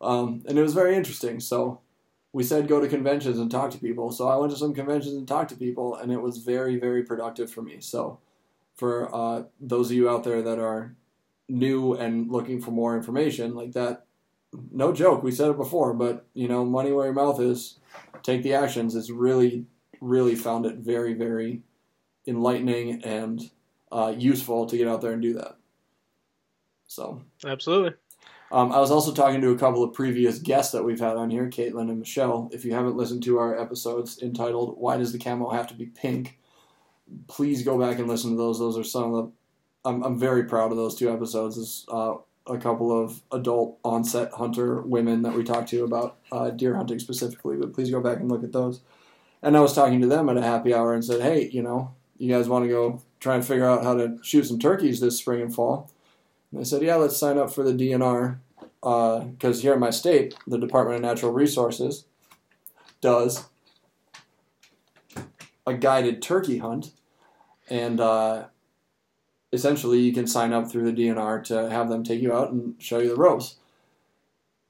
um, 0.00 0.42
and 0.46 0.58
it 0.58 0.62
was 0.62 0.74
very 0.74 0.96
interesting. 0.96 1.40
So 1.40 1.80
we 2.34 2.42
said 2.42 2.66
go 2.66 2.80
to 2.80 2.88
conventions 2.88 3.38
and 3.38 3.48
talk 3.48 3.70
to 3.70 3.78
people. 3.78 4.10
So 4.10 4.28
I 4.28 4.34
went 4.34 4.52
to 4.52 4.58
some 4.58 4.74
conventions 4.74 5.14
and 5.14 5.26
talked 5.26 5.50
to 5.50 5.56
people, 5.56 5.94
and 5.94 6.12
it 6.12 6.20
was 6.20 6.38
very, 6.38 6.76
very 6.76 7.04
productive 7.04 7.50
for 7.50 7.62
me. 7.62 7.80
So 7.80 8.18
for 8.74 9.14
uh, 9.14 9.44
those 9.60 9.88
of 9.90 9.96
you 9.96 10.10
out 10.10 10.24
there 10.24 10.42
that 10.42 10.58
are 10.58 10.96
new 11.48 11.94
and 11.94 12.28
looking 12.30 12.60
for 12.60 12.72
more 12.72 12.96
information 12.96 13.54
like 13.54 13.72
that 13.72 14.06
no 14.70 14.92
joke 14.92 15.22
we 15.22 15.30
said 15.30 15.50
it 15.50 15.58
before 15.58 15.92
but 15.92 16.24
you 16.32 16.48
know 16.48 16.64
money 16.64 16.90
where 16.90 17.04
your 17.04 17.12
mouth 17.12 17.38
is 17.38 17.78
take 18.22 18.42
the 18.42 18.54
actions 18.54 18.94
it's 18.94 19.10
really 19.10 19.66
really 20.00 20.34
found 20.34 20.64
it 20.64 20.76
very 20.76 21.12
very 21.12 21.60
enlightening 22.26 23.02
and 23.04 23.50
uh, 23.92 24.14
useful 24.16 24.64
to 24.64 24.78
get 24.78 24.88
out 24.88 25.02
there 25.02 25.12
and 25.12 25.20
do 25.20 25.34
that 25.34 25.56
so 26.86 27.20
Absolutely. 27.44 27.92
Um, 28.52 28.72
I 28.72 28.78
was 28.78 28.90
also 28.90 29.12
talking 29.12 29.40
to 29.40 29.50
a 29.50 29.58
couple 29.58 29.82
of 29.82 29.94
previous 29.94 30.38
guests 30.38 30.72
that 30.72 30.84
we've 30.84 31.00
had 31.00 31.16
on 31.16 31.30
here, 31.30 31.48
Caitlin 31.48 31.90
and 31.90 31.98
Michelle. 31.98 32.48
If 32.52 32.64
you 32.64 32.72
haven't 32.72 32.96
listened 32.96 33.22
to 33.24 33.38
our 33.38 33.58
episodes 33.58 34.22
entitled 34.22 34.76
"Why 34.78 34.96
Does 34.96 35.12
the 35.12 35.18
Camo 35.18 35.50
Have 35.50 35.66
to 35.68 35.74
Be 35.74 35.86
Pink," 35.86 36.38
please 37.26 37.62
go 37.62 37.78
back 37.78 37.98
and 37.98 38.08
listen 38.08 38.30
to 38.30 38.36
those. 38.36 38.58
Those 38.58 38.78
are 38.78 38.84
some 38.84 39.14
of 39.14 39.24
the. 39.24 39.32
I'm 39.88 40.02
I'm 40.02 40.18
very 40.18 40.44
proud 40.44 40.70
of 40.70 40.76
those 40.76 40.94
two 40.94 41.12
episodes. 41.12 41.56
Is 41.56 41.86
uh, 41.90 42.14
a 42.46 42.58
couple 42.58 42.92
of 42.92 43.22
adult 43.32 43.78
onset 43.84 44.32
hunter 44.32 44.82
women 44.82 45.22
that 45.22 45.34
we 45.34 45.42
talked 45.42 45.70
to 45.70 45.84
about 45.84 46.18
uh, 46.30 46.50
deer 46.50 46.74
hunting 46.74 46.98
specifically. 46.98 47.56
But 47.56 47.72
please 47.72 47.90
go 47.90 48.00
back 48.00 48.18
and 48.18 48.30
look 48.30 48.44
at 48.44 48.52
those. 48.52 48.80
And 49.42 49.56
I 49.56 49.60
was 49.60 49.74
talking 49.74 50.00
to 50.00 50.06
them 50.06 50.28
at 50.28 50.36
a 50.36 50.42
happy 50.42 50.74
hour 50.74 50.94
and 50.94 51.04
said, 51.04 51.20
hey, 51.20 51.48
you 51.50 51.62
know, 51.62 51.94
you 52.18 52.32
guys 52.32 52.48
want 52.48 52.64
to 52.64 52.68
go 52.68 53.02
try 53.20 53.34
and 53.34 53.44
figure 53.44 53.66
out 53.66 53.84
how 53.84 53.94
to 53.94 54.18
shoot 54.22 54.44
some 54.44 54.58
turkeys 54.58 55.00
this 55.00 55.18
spring 55.18 55.42
and 55.42 55.54
fall? 55.54 55.90
And 56.54 56.60
they 56.60 56.68
said, 56.68 56.82
yeah, 56.82 56.94
let's 56.94 57.16
sign 57.16 57.36
up 57.36 57.52
for 57.52 57.64
the 57.64 57.72
DNR 57.72 58.38
because 58.80 59.62
here 59.62 59.74
in 59.74 59.80
my 59.80 59.90
state, 59.90 60.36
the 60.46 60.56
Department 60.56 60.94
of 60.94 61.02
Natural 61.02 61.32
Resources 61.32 62.04
does 63.00 63.46
a 65.66 65.74
guided 65.74 66.22
turkey 66.22 66.58
hunt, 66.58 66.92
and 67.68 67.98
uh, 67.98 68.44
essentially 69.52 69.98
you 69.98 70.12
can 70.12 70.28
sign 70.28 70.52
up 70.52 70.70
through 70.70 70.84
the 70.84 71.02
DNR 71.02 71.42
to 71.42 71.68
have 71.70 71.88
them 71.88 72.04
take 72.04 72.22
you 72.22 72.32
out 72.32 72.52
and 72.52 72.80
show 72.80 73.00
you 73.00 73.08
the 73.08 73.16
ropes. 73.16 73.56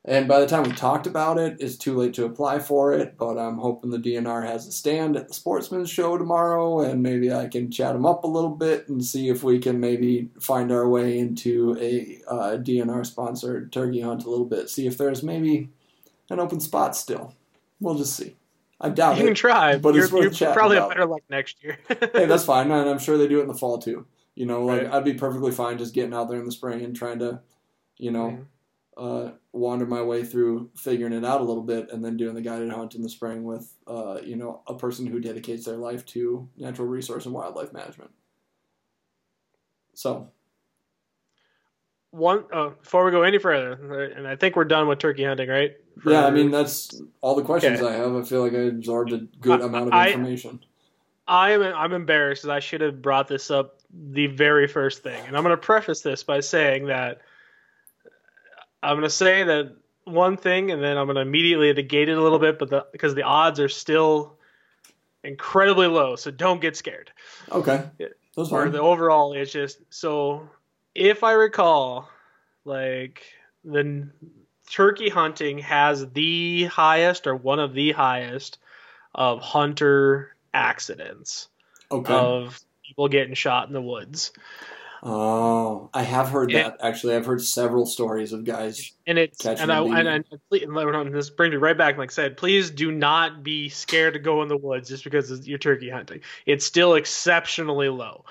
And 0.06 0.28
by 0.28 0.40
the 0.40 0.46
time 0.46 0.64
we 0.64 0.72
talked 0.72 1.06
about 1.06 1.38
it, 1.38 1.56
it's 1.60 1.76
too 1.76 1.96
late 1.96 2.12
to 2.14 2.26
apply 2.26 2.58
for 2.58 2.92
it. 2.92 3.16
But 3.16 3.38
I'm 3.38 3.56
hoping 3.56 3.90
the 3.90 3.98
DNR 3.98 4.46
has 4.46 4.66
a 4.66 4.72
stand 4.72 5.16
at 5.16 5.28
the 5.28 5.34
Sportsman's 5.34 5.88
Show 5.88 6.18
tomorrow, 6.18 6.80
and 6.80 7.02
maybe 7.02 7.32
I 7.32 7.48
can 7.48 7.70
chat 7.70 7.94
them 7.94 8.04
up 8.04 8.24
a 8.24 8.28
little 8.28 8.50
bit 8.50 8.88
and 8.88 9.02
see 9.02 9.30
if 9.30 9.42
we 9.42 9.58
can 9.58 9.80
maybe 9.80 10.28
find 10.38 10.70
our 10.70 10.86
way 10.86 11.18
into 11.18 11.78
a 11.80 12.20
uh, 12.28 12.56
DNR 12.58 13.06
sponsored 13.06 13.72
turkey 13.72 14.02
hunt 14.02 14.24
a 14.24 14.30
little 14.30 14.44
bit. 14.44 14.68
See 14.68 14.86
if 14.86 14.98
there's 14.98 15.22
maybe 15.22 15.70
an 16.28 16.38
open 16.38 16.60
spot 16.60 16.94
still. 16.96 17.34
We'll 17.80 17.94
just 17.94 18.14
see. 18.14 18.36
I 18.80 18.90
doubt 18.90 19.16
it. 19.16 19.20
You 19.20 19.26
can 19.26 19.34
try, 19.34 19.72
but 19.74 19.82
but 19.82 19.96
it's 19.96 20.10
you're, 20.10 20.20
worth 20.20 20.40
you're 20.40 20.52
probably 20.52 20.76
about. 20.76 20.90
better 20.90 21.06
luck 21.06 21.22
next 21.30 21.62
year. 21.62 21.78
hey, 21.88 22.26
that's 22.26 22.44
fine, 22.44 22.70
and 22.70 22.90
I'm 22.90 22.98
sure 22.98 23.16
they 23.16 23.28
do 23.28 23.38
it 23.38 23.42
in 23.42 23.48
the 23.48 23.54
fall 23.54 23.78
too. 23.78 24.06
You 24.34 24.44
know, 24.44 24.64
like 24.64 24.82
Right. 24.82 24.92
I'd 24.92 25.04
be 25.04 25.14
perfectly 25.14 25.52
fine 25.52 25.78
just 25.78 25.94
getting 25.94 26.12
out 26.12 26.28
there 26.28 26.38
in 26.38 26.44
the 26.44 26.52
spring 26.52 26.84
and 26.84 26.94
trying 26.94 27.20
to, 27.20 27.40
you 27.96 28.10
know, 28.10 28.44
uh, 28.96 29.30
wander 29.52 29.86
my 29.86 30.02
way 30.02 30.24
through 30.24 30.70
figuring 30.76 31.12
it 31.12 31.24
out 31.24 31.40
a 31.40 31.44
little 31.44 31.62
bit, 31.62 31.90
and 31.90 32.04
then 32.04 32.16
doing 32.16 32.34
the 32.34 32.40
guided 32.40 32.70
hunt 32.70 32.94
in 32.94 33.02
the 33.02 33.08
spring 33.08 33.44
with, 33.44 33.72
uh, 33.86 34.18
you 34.22 34.36
know, 34.36 34.62
a 34.66 34.74
person 34.74 35.06
who 35.06 35.18
dedicates 35.20 35.64
their 35.64 35.76
life 35.76 36.04
to 36.06 36.48
natural 36.56 36.86
resource 36.86 37.24
and 37.26 37.34
wildlife 37.34 37.72
management. 37.72 38.10
So, 39.94 40.30
One 42.10 42.44
uh, 42.52 42.70
before 42.70 43.04
we 43.04 43.10
go 43.10 43.22
any 43.22 43.38
further, 43.38 43.72
and 44.16 44.26
I 44.26 44.36
think 44.36 44.54
we're 44.56 44.64
done 44.64 44.86
with 44.88 44.98
turkey 44.98 45.24
hunting, 45.24 45.48
right? 45.48 45.72
For- 46.00 46.10
yeah, 46.12 46.26
I 46.26 46.30
mean 46.30 46.50
that's 46.50 47.00
all 47.20 47.34
the 47.34 47.42
questions 47.42 47.80
Okay. 47.80 47.92
I 47.92 47.96
have. 47.96 48.14
I 48.14 48.22
feel 48.22 48.42
like 48.42 48.52
I 48.54 48.62
absorbed 48.62 49.12
a 49.12 49.18
good 49.40 49.60
I- 49.60 49.66
amount 49.66 49.88
of 49.88 49.92
I- 49.94 50.08
information. 50.08 50.60
I 51.26 51.52
am 51.52 51.62
I'm 51.62 51.92
embarrassed 51.94 52.42
because 52.42 52.54
I 52.54 52.60
should 52.60 52.82
have 52.82 53.00
brought 53.00 53.28
this 53.28 53.50
up 53.50 53.80
the 53.90 54.26
very 54.26 54.68
first 54.68 55.02
thing, 55.02 55.20
and 55.26 55.36
I'm 55.36 55.42
going 55.42 55.56
to 55.56 55.60
preface 55.62 56.02
this 56.02 56.22
by 56.22 56.40
saying 56.40 56.86
that 56.88 57.22
I'm 58.84 58.96
going 58.96 59.02
to 59.02 59.10
say 59.10 59.44
that 59.44 59.76
one 60.04 60.36
thing, 60.36 60.70
and 60.70 60.82
then 60.82 60.98
I'm 60.98 61.06
going 61.06 61.16
to 61.16 61.22
immediately 61.22 61.72
negate 61.72 62.08
it 62.08 62.18
a 62.18 62.22
little 62.22 62.38
bit, 62.38 62.58
but 62.58 62.70
the, 62.70 62.86
because 62.92 63.14
the 63.14 63.22
odds 63.22 63.58
are 63.60 63.68
still 63.68 64.36
incredibly 65.22 65.86
low, 65.86 66.16
so 66.16 66.30
don't 66.30 66.60
get 66.60 66.76
scared. 66.76 67.10
Okay, 67.50 67.84
that's 68.36 68.52
Or 68.52 68.68
the 68.68 68.80
overall 68.80 69.32
it's 69.32 69.52
just 69.52 69.78
so. 69.90 70.48
If 70.94 71.24
I 71.24 71.32
recall, 71.32 72.08
like 72.64 73.22
the 73.64 74.08
turkey 74.70 75.08
hunting 75.08 75.58
has 75.58 76.06
the 76.12 76.64
highest 76.64 77.26
or 77.26 77.34
one 77.34 77.58
of 77.58 77.74
the 77.74 77.92
highest 77.92 78.58
of 79.14 79.40
hunter 79.40 80.36
accidents 80.52 81.48
Okay. 81.90 82.14
of 82.14 82.60
people 82.86 83.08
getting 83.08 83.34
shot 83.34 83.66
in 83.68 83.72
the 83.72 83.82
woods. 83.82 84.32
Oh, 85.04 85.90
I 85.92 86.02
have 86.02 86.30
heard 86.30 86.50
Yeah. 86.50 86.70
that. 86.70 86.78
Actually, 86.80 87.16
I've 87.16 87.26
heard 87.26 87.42
several 87.42 87.86
stories 87.86 88.32
of 88.32 88.44
guys. 88.44 88.92
And 89.06 89.18
it's 89.18 89.38
Catching 89.38 89.62
and 89.62 89.72
I 89.72 89.78
and 89.82 90.08
and, 90.08 90.24
and, 90.50 90.78
and 90.96 91.14
this 91.14 91.30
brings 91.30 91.52
me 91.52 91.58
right 91.58 91.76
back. 91.76 91.98
Like 91.98 92.10
I 92.10 92.12
said, 92.12 92.36
please 92.36 92.70
do 92.70 92.90
not 92.90 93.42
be 93.42 93.68
scared 93.68 94.14
to 94.14 94.20
go 94.20 94.42
in 94.42 94.48
the 94.48 94.56
woods 94.56 94.88
just 94.88 95.04
because 95.04 95.46
you're 95.46 95.58
turkey 95.58 95.90
hunting. 95.90 96.20
It's 96.46 96.64
still 96.64 96.94
exceptionally 96.94 97.88
low, 97.88 98.24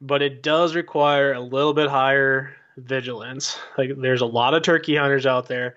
but 0.00 0.22
it 0.22 0.42
does 0.42 0.74
require 0.74 1.32
a 1.32 1.40
little 1.40 1.74
bit 1.74 1.88
higher 1.90 2.54
vigilance. 2.76 3.58
Like 3.76 3.90
there's 3.96 4.20
a 4.22 4.26
lot 4.26 4.54
of 4.54 4.62
turkey 4.62 4.96
hunters 4.96 5.26
out 5.26 5.48
there. 5.48 5.76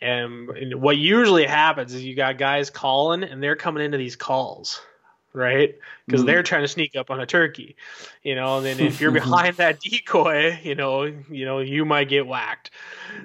And 0.00 0.50
and 0.50 0.82
what 0.82 0.96
usually 0.96 1.46
happens 1.46 1.94
is 1.94 2.04
you 2.04 2.14
got 2.16 2.36
guys 2.36 2.68
calling 2.68 3.22
and 3.22 3.42
they're 3.42 3.56
coming 3.56 3.84
into 3.84 3.96
these 3.96 4.16
calls, 4.16 4.80
right? 5.34 5.74
Because 6.06 6.22
Mm. 6.22 6.26
they're 6.26 6.42
trying 6.42 6.62
to 6.62 6.68
sneak 6.68 6.96
up 6.96 7.10
on 7.10 7.20
a 7.20 7.26
turkey, 7.26 7.76
you 8.22 8.34
know. 8.34 8.56
And 8.58 8.64
then 8.66 8.80
if 8.80 9.00
you're 9.00 9.10
behind 9.50 9.56
that 9.58 9.80
decoy, 9.80 10.58
you 10.62 10.74
know, 10.74 11.02
you 11.02 11.44
know, 11.44 11.58
you 11.58 11.84
might 11.84 12.08
get 12.08 12.26
whacked 12.26 12.70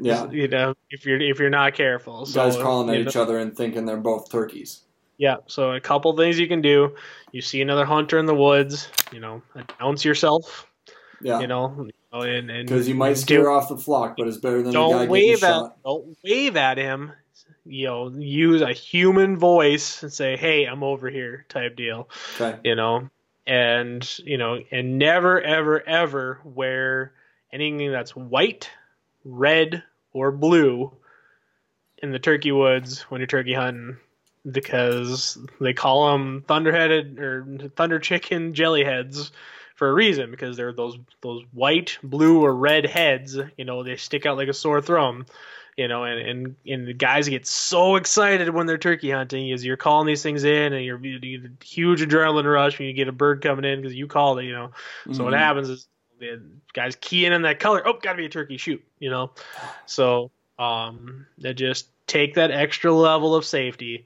Yeah, 0.02 0.30
you 0.32 0.48
know 0.48 0.74
if 0.90 1.06
you're 1.06 1.22
if 1.22 1.40
you're 1.40 1.50
not 1.50 1.74
careful 1.76 2.26
so, 2.26 2.44
guys 2.44 2.58
calling 2.62 2.90
at 2.90 3.04
know, 3.04 3.10
each 3.10 3.16
other 3.16 3.38
and 3.38 3.56
thinking 3.56 3.86
they're 3.86 3.98
both 3.98 4.30
turkeys. 4.32 4.82
yeah 5.18 5.38
so 5.48 5.72
a 5.74 5.80
couple 5.82 6.16
things 6.16 6.38
you 6.40 6.48
can 6.48 6.62
do 6.62 6.96
you 7.32 7.42
see 7.42 7.62
another 7.62 7.86
hunter 7.86 8.18
in 8.20 8.26
the 8.26 8.36
woods 8.36 8.90
you 9.12 9.20
know 9.20 9.42
announce 9.56 10.04
yourself 10.06 10.68
Yeah, 11.22 11.40
you 11.42 11.48
know 11.48 11.88
and 12.14 12.48
because 12.48 12.88
you 12.88 12.96
might 12.96 13.14
do- 13.16 13.22
scare 13.22 13.52
off 13.52 13.70
the 13.70 13.78
flock, 13.78 14.16
but 14.18 14.28
it's 14.28 14.38
better 14.38 14.58
than 14.64 14.72
the 14.72 14.72
guy 14.72 14.90
don't 14.90 15.10
wave 15.10 15.36
at 15.36 15.40
shot. 15.50 15.78
don't 15.84 16.18
wave 16.24 16.56
at 16.56 16.78
him 16.78 17.12
you 17.66 17.86
know 17.88 18.10
use 18.10 18.62
a 18.62 18.74
human 18.74 19.38
voice 19.38 20.04
and 20.04 20.12
say 20.14 20.38
hey 20.38 20.66
i'm 20.66 20.84
over 20.84 21.10
here 21.10 21.46
type 21.50 21.76
deal 21.76 22.10
Okay. 22.40 22.60
you 22.64 22.76
know 22.76 23.10
and 23.48 24.18
you 24.20 24.38
know 24.38 24.60
and 24.72 24.98
never 24.98 25.42
ever 25.42 25.82
ever 25.88 26.40
wear 26.44 27.14
anything 27.52 27.92
that's 27.92 28.16
white 28.16 28.70
red 29.26 29.84
or 30.14 30.32
blue 30.32 30.92
in 32.02 32.12
the 32.12 32.20
turkey 32.20 32.52
woods 32.52 33.02
when 33.04 33.20
you're 33.22 33.28
turkey 33.28 33.54
hunting 33.54 33.98
because 34.50 35.38
they 35.60 35.74
call 35.74 36.12
them 36.12 36.44
thunderheaded 36.48 37.20
or 37.20 37.70
thunder 37.76 38.00
chicken 38.00 38.54
jelly 38.54 38.84
heads 38.84 39.32
for 39.76 39.90
a 39.90 39.94
reason 39.94 40.32
because 40.32 40.58
they're 40.58 40.74
those 40.74 40.98
those 41.22 41.44
white 41.52 41.98
blue 42.04 42.44
or 42.44 42.54
red 42.54 42.86
heads 42.86 43.38
you 43.58 43.66
know 43.66 43.84
they 43.84 43.96
stick 43.96 44.26
out 44.26 44.38
like 44.38 44.48
a 44.48 44.54
sore 44.54 44.82
thumb 44.82 45.26
you 45.80 45.88
know 45.88 46.04
and 46.04 46.20
and, 46.20 46.56
and 46.68 46.88
the 46.88 46.94
guys 46.94 47.30
get 47.30 47.48
so 47.48 47.96
excited 47.96 48.50
when 48.50 48.68
they're 48.68 48.78
turkey 48.78 49.12
hunting 49.12 49.50
is 49.50 49.64
you're 49.64 49.78
calling 49.78 50.06
these 50.06 50.22
things 50.22 50.44
in 50.44 50.74
and 50.74 50.84
you're 50.84 51.00
you 51.00 51.20
get 51.40 51.50
a 51.50 51.66
huge 51.66 52.02
adrenaline 52.02 52.52
rush 52.52 52.78
when 52.78 52.88
you 52.90 52.94
get 52.94 53.08
a 53.08 53.14
bird 53.14 53.42
coming 53.42 53.64
in 53.64 53.82
because 53.82 53.96
you 53.96 54.06
called 54.06 54.40
it 54.40 54.44
you 54.44 54.54
know 54.54 54.72
so 55.14 55.24
what 55.24 55.34
Mhm. 55.34 55.38
happens 55.40 55.70
is 55.70 55.88
the 56.20 56.42
guys 56.74 56.98
key 56.98 57.26
in 57.26 57.32
on 57.32 57.44
that 57.44 57.60
color. 57.62 57.82
Oh, 57.88 57.94
gotta 57.94 58.18
be 58.18 58.26
a 58.26 58.30
turkey. 58.30 58.58
Shoot, 58.58 58.84
you 59.00 59.10
know. 59.10 59.32
So 59.86 60.32
um, 60.58 61.26
they 61.38 61.54
just 61.54 61.88
take 62.08 62.34
that 62.36 62.52
extra 62.52 62.92
level 62.92 63.36
of 63.36 63.46
safety, 63.46 64.06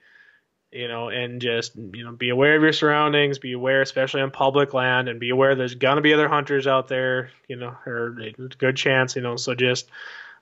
you 0.72 0.88
know, 0.88 1.10
and 1.10 1.42
just 1.42 1.76
you 1.76 2.04
know 2.04 2.12
be 2.12 2.30
aware 2.30 2.56
of 2.56 2.62
your 2.62 2.72
surroundings. 2.72 3.40
Be 3.40 3.54
aware, 3.54 3.82
especially 3.82 4.22
on 4.22 4.30
public 4.30 4.76
land, 4.76 5.10
and 5.10 5.20
be 5.20 5.32
aware 5.32 5.56
there's 5.56 5.74
gonna 5.74 6.02
be 6.02 6.14
other 6.14 6.28
hunters 6.30 6.68
out 6.68 6.88
there. 6.88 7.32
You 7.48 7.56
know, 7.56 7.76
or 7.88 8.16
a 8.22 8.32
good 8.32 8.78
chance. 8.78 9.16
You 9.16 9.24
know, 9.24 9.36
so 9.36 9.56
just 9.56 9.90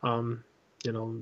um, 0.03 0.43
you 0.83 0.91
know, 0.91 1.15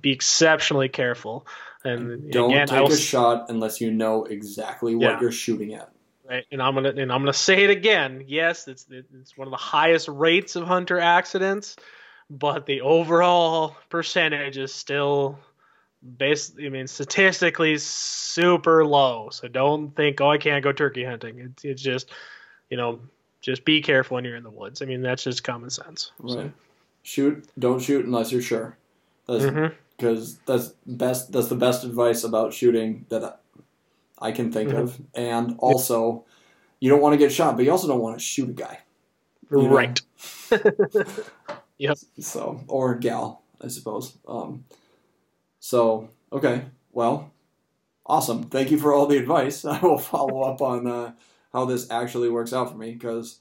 be 0.00 0.12
exceptionally 0.12 0.88
careful. 0.88 1.46
And 1.84 2.30
Don't 2.32 2.50
again, 2.50 2.68
take 2.68 2.78
I 2.78 2.80
will 2.82 2.92
a 2.92 2.96
shot 2.96 3.46
unless 3.50 3.80
you 3.80 3.90
know 3.90 4.24
exactly 4.24 4.94
what 4.94 5.02
Yeah. 5.02 5.20
you're 5.20 5.32
shooting 5.32 5.74
at. 5.74 5.90
Right, 6.28 6.46
and 6.50 6.62
I'm 6.62 6.74
gonna 6.74 6.88
and 6.88 7.12
I'm 7.12 7.20
gonna 7.20 7.34
say 7.34 7.64
it 7.64 7.70
again. 7.70 8.24
Yes, 8.26 8.66
it's 8.66 8.86
it's 8.90 9.36
one 9.36 9.46
of 9.46 9.50
the 9.52 9.58
highest 9.58 10.08
rates 10.08 10.56
of 10.56 10.66
hunter 10.66 10.98
accidents, 10.98 11.76
but 12.30 12.64
the 12.64 12.80
overall 12.80 13.76
percentage 13.90 14.56
is 14.56 14.72
still, 14.72 15.38
basically, 16.16 16.64
I 16.64 16.70
mean, 16.70 16.86
statistically 16.86 17.76
super 17.76 18.86
low. 18.86 19.28
So 19.30 19.48
don't 19.48 19.94
think, 19.94 20.18
oh, 20.22 20.30
I 20.30 20.38
can't 20.38 20.64
go 20.64 20.72
turkey 20.72 21.04
hunting. 21.04 21.40
It's 21.40 21.62
it's 21.64 21.82
just, 21.82 22.10
you 22.70 22.78
know, 22.78 23.00
just 23.42 23.66
be 23.66 23.82
careful 23.82 24.14
when 24.14 24.24
you're 24.24 24.36
in 24.36 24.44
the 24.44 24.50
woods. 24.50 24.80
I 24.80 24.86
mean, 24.86 25.02
that's 25.02 25.24
just 25.24 25.44
common 25.44 25.68
sense. 25.68 26.10
So, 26.26 26.36
Right. 26.38 26.52
Shoot. 27.04 27.46
Don't 27.56 27.80
shoot 27.80 28.04
unless 28.04 28.32
you're 28.32 28.42
sure. 28.42 28.76
That's 29.28 29.44
because 29.96 30.38
that's 30.46 30.68
best. 30.86 31.30
That's 31.30 31.46
the 31.48 31.54
best 31.54 31.84
advice 31.84 32.24
about 32.24 32.52
shooting 32.52 33.06
that 33.10 33.40
I- 34.18 34.32
can 34.32 34.50
think 34.50 34.70
Mhm. 34.70 34.78
of. 34.82 35.00
And 35.14 35.54
also, 35.58 36.24
you 36.80 36.88
don't 36.90 37.00
want 37.02 37.12
to 37.12 37.18
get 37.18 37.30
shot, 37.30 37.56
but 37.56 37.64
you 37.64 37.70
also 37.70 37.86
don't 37.86 38.00
want 38.00 38.18
to 38.18 38.24
shoot 38.24 38.48
a 38.48 38.52
guy. 38.52 38.80
Right. 39.50 40.00
Yep. 41.78 41.98
So 42.20 42.60
or 42.68 42.94
gal, 42.94 43.42
I 43.60 43.68
suppose. 43.68 44.16
Um, 44.28 44.64
so 45.60 46.08
okay, 46.32 46.66
well, 46.92 47.32
awesome. 48.06 48.44
Thank 48.44 48.70
you 48.70 48.78
for 48.78 48.92
all 48.94 49.06
the 49.06 49.18
advice. 49.18 49.64
I 49.76 49.80
will 49.80 49.98
follow 49.98 50.42
up 50.42 50.62
on 50.62 50.86
uh, 50.86 51.12
how 51.52 51.64
this 51.64 51.90
actually 51.90 52.28
works 52.30 52.52
out 52.52 52.70
for 52.70 52.78
me 52.78 52.92
because 52.92 53.40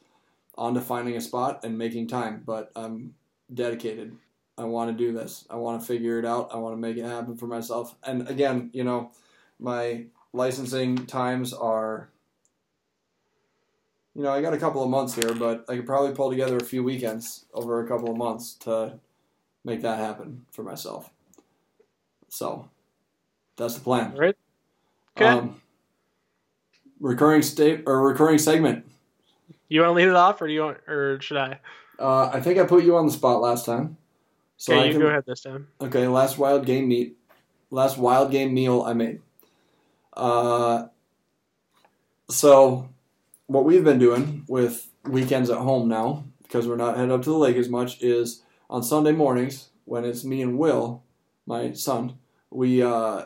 on 0.57 0.73
to 0.73 0.81
finding 0.81 1.15
a 1.15 1.22
spot 1.22 1.64
and 1.64 1.77
making 1.77 2.07
time. 2.07 2.41
But 2.45 2.72
I'm 2.76 3.14
dedicated. 3.53 4.15
I 4.57 4.65
want 4.65 4.95
to 4.95 4.97
do 4.97 5.13
this. 5.13 5.45
I 5.49 5.55
want 5.55 5.81
to 5.81 5.88
figure 5.88 6.19
it 6.19 6.25
out. 6.25 6.49
I 6.53 6.57
want 6.57 6.73
to 6.73 6.80
make 6.80 6.97
it 6.97 7.05
happen 7.05 7.38
for 7.38 7.47
myself. 7.47 7.95
And 8.03 8.27
again, 8.30 8.69
you 8.73 8.84
know, 8.84 9.11
my 9.59 10.05
licensing 10.31 11.05
times 11.05 11.53
are 11.53 12.09
you 14.15 14.21
know, 14.21 14.31
I 14.31 14.41
got 14.41 14.53
a 14.53 14.57
couple 14.57 14.84
of 14.84 14.89
months 14.89 15.15
here, 15.15 15.34
but 15.34 15.65
I 15.67 15.75
could 15.75 15.88
probably 15.88 16.13
pull 16.13 16.30
together 16.30 16.57
a 16.57 16.63
few 16.63 16.84
weekends 16.84 17.45
over 17.53 17.84
a 17.84 17.88
couple 17.88 18.11
of 18.11 18.17
months 18.17 18.53
to 18.61 18.99
make 19.63 19.81
that 19.81 19.97
happen 19.97 20.45
for 20.51 20.63
myself. 20.63 21.09
So 22.30 22.69
that's 23.55 23.75
the 23.75 23.81
plan. 23.81 24.15
Right. 24.15 24.35
Okay. 25.17 25.25
Um, 25.25 25.61
recurring 26.99 27.41
state 27.41 27.84
or 27.88 28.01
recurring 28.01 28.38
segment. 28.38 28.85
you 29.67 29.81
want 29.81 29.89
to 29.91 29.93
lead 29.95 30.07
it 30.07 30.15
off, 30.15 30.41
or 30.41 30.47
do 30.47 30.53
you 30.53 30.61
want, 30.61 30.77
or 30.88 31.19
should 31.21 31.38
I? 31.38 31.59
Uh, 31.99 32.29
I 32.33 32.41
think 32.41 32.59
I 32.59 32.65
put 32.65 32.83
you 32.83 32.97
on 32.97 33.05
the 33.05 33.11
spot 33.11 33.41
last 33.41 33.65
time. 33.65 33.97
So 34.57 34.73
okay, 34.73 34.81
I 34.81 34.85
you 34.85 34.91
can, 34.93 35.01
go 35.01 35.07
ahead 35.07 35.23
this 35.25 35.41
time. 35.41 35.67
Okay, 35.81 36.07
last 36.07 36.37
wild 36.37 36.65
game 36.65 36.87
meat, 36.87 37.17
last 37.69 37.97
wild 37.97 38.31
game 38.31 38.53
meal 38.53 38.83
I 38.83 38.93
made. 38.93 39.21
Uh, 40.13 40.87
so 42.29 42.89
what 43.47 43.65
we've 43.65 43.83
been 43.83 43.99
doing 43.99 44.45
with 44.47 44.89
weekends 45.05 45.49
at 45.49 45.57
home 45.57 45.87
now, 45.87 46.25
because 46.43 46.67
we're 46.67 46.77
not 46.77 46.95
headed 46.95 47.11
up 47.11 47.23
to 47.23 47.29
the 47.29 47.37
lake 47.37 47.57
as 47.57 47.69
much, 47.69 48.01
is 48.01 48.43
on 48.69 48.83
Sunday 48.83 49.11
mornings 49.11 49.69
when 49.85 50.05
it's 50.05 50.23
me 50.23 50.41
and 50.41 50.57
Will, 50.57 51.03
my 51.45 51.73
son, 51.73 52.17
we 52.49 52.81
uh, 52.81 53.25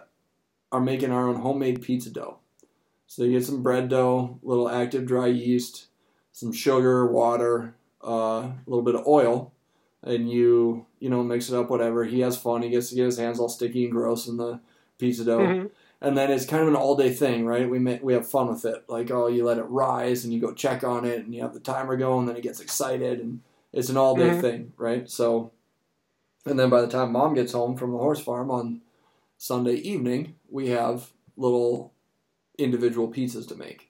are 0.72 0.82
making 0.82 1.12
our 1.12 1.28
own 1.28 1.36
homemade 1.36 1.82
pizza 1.82 2.10
dough. 2.10 2.40
So 3.06 3.24
you 3.24 3.34
get 3.34 3.46
some 3.46 3.64
bread 3.64 3.90
dough, 3.90 4.40
little 4.42 4.70
active 4.70 5.06
dry 5.06 5.28
yeast, 5.28 5.88
some 6.32 6.52
sugar, 6.52 7.06
water, 7.06 7.76
uh, 8.04 8.08
a 8.08 8.56
little 8.66 8.84
bit 8.84 8.96
of 8.96 9.08
oil, 9.08 9.52
and 10.04 10.30
you 10.30 10.86
you 11.00 11.10
know 11.10 11.24
mix 11.24 11.50
it 11.50 11.56
up 11.56 11.70
whatever. 11.70 12.04
He 12.06 12.20
has 12.22 12.38
fun. 12.38 12.62
He 12.62 12.70
gets 12.70 12.90
to 12.90 12.96
get 12.96 13.06
his 13.06 13.18
hands 13.18 13.40
all 13.40 13.50
sticky 13.50 13.86
and 13.86 13.94
gross 13.94 14.28
in 14.28 14.38
the 14.38 14.60
pizza 14.98 15.24
dough 15.26 15.40
Mhm. 15.40 15.70
and 16.02 16.18
then 16.18 16.32
it's 16.32 16.46
kind 16.46 16.64
of 16.64 16.70
an 16.70 16.76
all 16.76 16.96
day 16.96 17.12
thing, 17.14 17.46
right? 17.46 17.70
We 17.70 17.78
make, 17.80 18.02
we 18.04 18.14
have 18.14 18.28
fun 18.30 18.48
with 18.50 18.66
it. 18.66 18.84
Like, 18.88 19.10
oh, 19.12 19.28
you 19.28 19.44
let 19.46 19.58
it 19.60 19.64
rise, 19.64 20.24
and 20.24 20.34
you 20.34 20.40
go 20.40 20.54
check 20.54 20.84
on 20.84 21.06
it, 21.06 21.20
and 21.24 21.34
you 21.36 21.42
have 21.42 21.54
the 21.54 21.60
timer 21.60 21.98
going, 21.98 22.22
and 22.22 22.30
then 22.30 22.36
it 22.38 22.44
gets 22.44 22.60
excited, 22.60 23.20
and 23.20 23.42
it's 23.74 23.90
an 23.90 23.98
all 23.98 24.16
day 24.16 24.30
Mhm. 24.30 24.42
thing, 24.42 24.74
right? 24.78 25.10
So, 25.10 25.52
and 26.46 26.58
then 26.60 26.70
by 26.70 26.82
the 26.82 26.88
time 26.88 27.12
mom 27.12 27.34
gets 27.36 27.52
home 27.52 27.76
from 27.78 27.92
the 27.92 27.98
horse 27.98 28.20
farm 28.20 28.50
on 28.52 28.82
Sunday 29.38 29.76
evening, 29.76 30.36
we 30.50 30.70
have 30.70 31.12
little 31.36 31.94
individual 32.58 33.08
pizzas 33.12 33.48
to 33.50 33.56
make, 33.56 33.87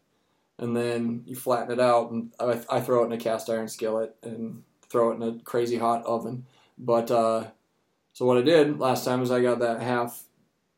and 0.60 0.76
then 0.76 1.24
you 1.26 1.36
flatten 1.36 1.72
it 1.72 1.80
out, 1.80 2.12
and 2.12 2.34
I, 2.40 2.60
I 2.70 2.82
throw 2.82 3.04
it 3.04 3.08
in 3.08 3.12
a 3.12 3.18
cast 3.18 3.50
iron 3.50 3.68
skillet 3.68 4.16
and 4.24 4.64
throw 4.90 5.12
it 5.12 5.16
in 5.16 5.24
a 5.24 5.40
crazy 5.44 5.78
hot 5.78 6.06
oven. 6.06 6.46
But 6.78 7.12
uh, 7.12 7.48
so 8.14 8.26
what 8.26 8.38
I 8.38 8.42
did 8.42 8.80
last 8.80 9.06
time 9.06 9.22
is 9.22 9.32
I 9.32 9.42
got 9.42 9.60
that 9.60 9.82
half 9.82 10.24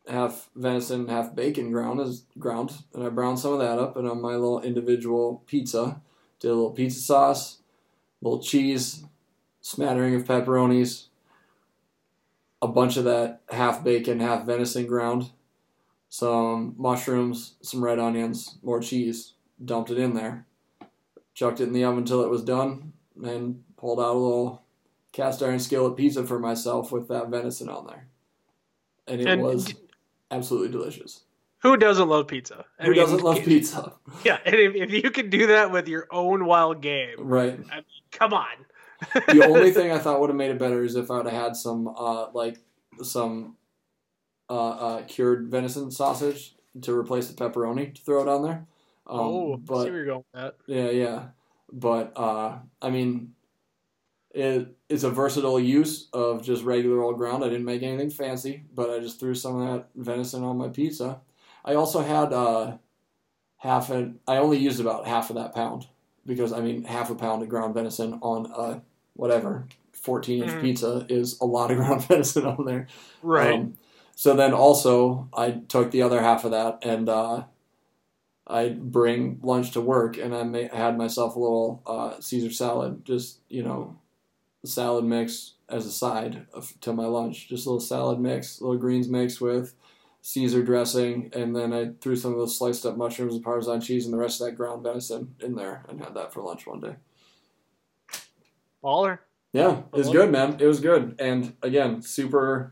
half 0.08 0.50
venison, 0.56 1.08
half 1.08 1.36
bacon 1.36 1.72
ground 1.72 2.00
is 2.00 2.24
ground, 2.38 2.74
and 2.94 3.04
I 3.04 3.10
browned 3.10 3.40
some 3.40 3.54
of 3.54 3.60
that 3.60 3.80
up, 3.80 3.96
and 3.96 4.08
on 4.08 4.22
my 4.22 4.34
little 4.34 4.62
individual 4.62 5.44
pizza, 5.46 6.02
did 6.40 6.50
a 6.50 6.54
little 6.54 6.72
pizza 6.72 7.00
sauce, 7.00 7.60
little 8.22 8.42
cheese, 8.42 9.04
smattering 9.62 10.16
of 10.16 10.26
pepperonis, 10.26 11.06
a 12.62 12.68
bunch 12.68 12.98
of 12.98 13.04
that 13.06 13.42
half 13.50 13.84
bacon, 13.84 14.20
half 14.20 14.46
venison 14.46 14.88
ground, 14.88 15.32
some 16.10 16.74
mushrooms, 16.78 17.54
some 17.62 17.84
red 17.84 18.00
onions, 18.00 18.58
more 18.64 18.82
cheese, 18.82 19.34
dumped 19.64 19.92
it 19.92 19.98
in 19.98 20.14
there, 20.14 20.46
chucked 21.34 21.60
it 21.60 21.66
in 21.66 21.74
the 21.74 21.84
oven 21.84 22.00
until 22.00 22.24
it 22.24 22.30
was 22.30 22.44
done, 22.44 22.94
and 23.24 23.64
pulled 23.78 24.00
out 24.00 24.16
a 24.16 24.20
little 24.20 24.64
cast 25.12 25.42
iron 25.42 25.60
skillet 25.60 25.98
pizza 25.98 26.26
for 26.26 26.40
myself 26.40 26.92
with 26.92 27.08
that 27.08 27.30
venison 27.30 27.70
on 27.70 27.88
there. 27.88 28.08
And 29.08 29.22
it 29.22 29.28
And 29.28 29.42
was 29.42 29.66
d- 29.66 29.76
absolutely 30.32 30.70
delicious. 30.70 31.22
Who 31.62 31.76
doesn't 31.76 32.08
love 32.08 32.28
pizza? 32.28 32.64
I 32.80 32.84
Who 32.86 32.92
mean, 32.92 33.00
doesn't 33.02 33.22
love 33.24 33.38
pizza? 33.44 33.94
Yeah, 34.24 34.38
and 34.46 34.56
if, 34.56 34.76
if 34.76 34.92
you 35.04 35.12
can 35.12 35.30
do 35.30 35.48
that 35.48 35.72
with 35.72 35.88
your 35.88 36.08
own 36.12 36.46
wild 36.46 36.82
game, 36.82 37.16
Right. 37.18 37.60
come 38.12 38.34
on. 38.34 38.46
The 39.28 39.46
only 39.46 39.72
thing 39.74 39.92
I 39.92 39.98
thought 39.98 40.20
would 40.22 40.30
have 40.30 40.38
made 40.38 40.52
it 40.52 40.60
better 40.60 40.84
is 40.84 40.96
if 40.96 41.10
I 41.12 41.18
would 41.18 41.26
have 41.26 41.42
had 41.44 41.56
some, 41.56 41.88
uh, 41.88 42.28
like, 42.32 42.60
some 43.02 43.56
uh, 44.50 44.70
uh, 44.70 45.02
cured 45.04 45.50
venison 45.50 45.90
sausage 45.92 46.56
to 46.82 46.98
replace 46.98 47.28
the 47.28 47.34
pepperoni 47.34 47.94
to 47.96 48.02
throw 48.02 48.22
it 48.22 48.28
on 48.28 48.44
there. 48.44 48.66
Um, 49.10 49.20
oh, 49.20 49.60
see 49.68 49.74
where 49.74 49.86
you're 49.94 50.06
going 50.06 50.24
with 50.34 50.42
that. 50.42 50.56
Yeah, 50.68 50.90
yeah. 50.92 51.24
But 51.72 52.14
uh, 52.16 52.60
I 52.82 52.90
mean, 52.90 53.34
it 54.32 54.76
it's 54.88 55.04
a 55.04 55.10
versatile 55.10 55.60
use 55.60 56.08
of 56.14 56.44
just 56.44 56.64
regular 56.64 57.02
old 57.02 57.18
ground. 57.18 57.44
I 57.44 57.50
didn't 57.50 57.66
make 57.66 57.82
anything 57.84 58.10
fancy, 58.10 58.64
but 58.74 58.90
I 58.90 59.00
just 59.00 59.20
threw 59.20 59.34
some 59.36 59.60
of 59.62 59.68
that 59.74 59.88
venison 59.96 60.44
on 60.44 60.58
my 60.58 60.68
pizza. 60.70 61.22
I 61.66 61.76
also 61.76 62.02
had 62.02 62.32
uh, 62.34 62.78
half 63.58 63.90
an. 63.90 64.20
I 64.28 64.38
only 64.38 64.58
used 64.58 64.80
about 64.80 65.08
half 65.08 65.30
of 65.30 65.36
that 65.36 65.54
pound 65.56 65.88
because 66.26 66.54
I 66.54 66.62
mean, 66.62 66.84
half 66.84 67.10
a 67.10 67.16
pound 67.16 67.42
of 67.42 67.50
ground 67.50 67.74
venison 67.74 68.20
on 68.22 68.52
a 68.56 68.82
whatever 69.16 69.66
fourteen 69.94 70.44
inch 70.44 70.54
Mhm. 70.54 70.62
pizza 70.62 71.06
is 71.10 71.40
a 71.42 71.46
lot 71.46 71.72
of 71.72 71.78
ground 71.80 72.04
venison 72.04 72.46
on 72.46 72.66
there. 72.66 72.88
Right. 73.22 73.54
Um, 73.54 73.74
so 74.16 74.36
then 74.36 74.54
also 74.54 75.28
I 75.34 75.52
took 75.52 75.92
the 75.92 76.02
other 76.02 76.22
half 76.22 76.46
of 76.46 76.52
that 76.52 76.80
and 76.84 77.08
uh, 77.10 77.44
I 78.50 78.70
bring 78.70 79.40
lunch 79.44 79.72
to 79.72 79.82
work 79.82 80.18
and 80.18 80.36
I 80.36 80.44
ma- 80.44 80.74
had 80.74 80.98
myself 80.98 81.36
a 81.36 81.40
little 81.40 81.84
uh, 81.86 82.20
Caesar 82.20 82.52
salad, 82.52 83.06
just 83.06 83.40
you 83.48 83.64
know, 83.64 84.00
salad 84.66 85.06
mix 85.06 85.54
as 85.70 85.86
a 85.86 85.92
side 85.92 86.48
of, 86.54 86.74
to 86.82 86.92
my 86.92 87.06
lunch. 87.06 87.48
Just 87.48 87.66
a 87.66 87.70
little 87.70 87.80
salad 87.80 88.20
mix, 88.20 88.60
little 88.60 88.78
greens 88.78 89.08
mix 89.08 89.40
with 89.40 89.76
Caesar 90.22 90.64
dressing, 90.64 91.30
and 91.34 91.56
then 91.56 91.72
I 91.72 91.92
threw 92.02 92.16
some 92.16 92.34
of 92.34 92.40
those 92.40 92.58
sliced 92.58 92.86
up 92.86 92.98
mushrooms 92.98 93.36
and 93.36 93.44
Parmesan 93.44 93.82
cheese 93.82 94.06
and 94.06 94.14
the 94.14 94.18
rest 94.18 94.42
of 94.42 94.48
that 94.48 94.56
ground 94.56 94.84
venison 94.84 95.36
in 95.40 95.56
there 95.56 95.86
and 95.88 96.04
had 96.04 96.16
that 96.16 96.34
for 96.34 96.42
lunch 96.42 96.68
one 96.68 96.82
day. 96.82 96.96
Baller. 98.84 99.20
Yeah, 99.54 99.84
it 99.94 99.98
was 99.98 100.10
good, 100.10 100.32
man. 100.32 100.58
It 100.60 100.66
was 100.66 100.80
good, 100.80 101.16
and 101.20 101.56
again, 101.64 102.02
super 102.02 102.72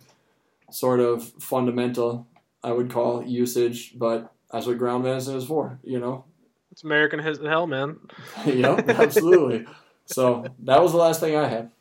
sort 0.72 1.00
of 1.00 1.24
fundamental. 1.40 2.28
I 2.64 2.72
would 2.72 2.92
call 2.92 3.24
usage, 3.24 3.98
but 3.98 4.34
that's 4.52 4.66
what 4.66 4.78
ground 4.78 5.04
venison 5.04 5.36
is 5.36 5.46
for. 5.46 5.80
You 5.84 6.00
know. 6.00 6.26
It's 6.72 6.84
American 6.84 7.20
as 7.20 7.40
hell, 7.40 7.66
man. 7.66 7.98
yep, 8.46 8.88
absolutely. 8.90 9.66
So 10.06 10.46
that 10.60 10.82
was 10.82 10.92
the 10.92 11.00
last 11.00 11.20
thing 11.20 11.36
I 11.36 11.48
had. 11.48 11.72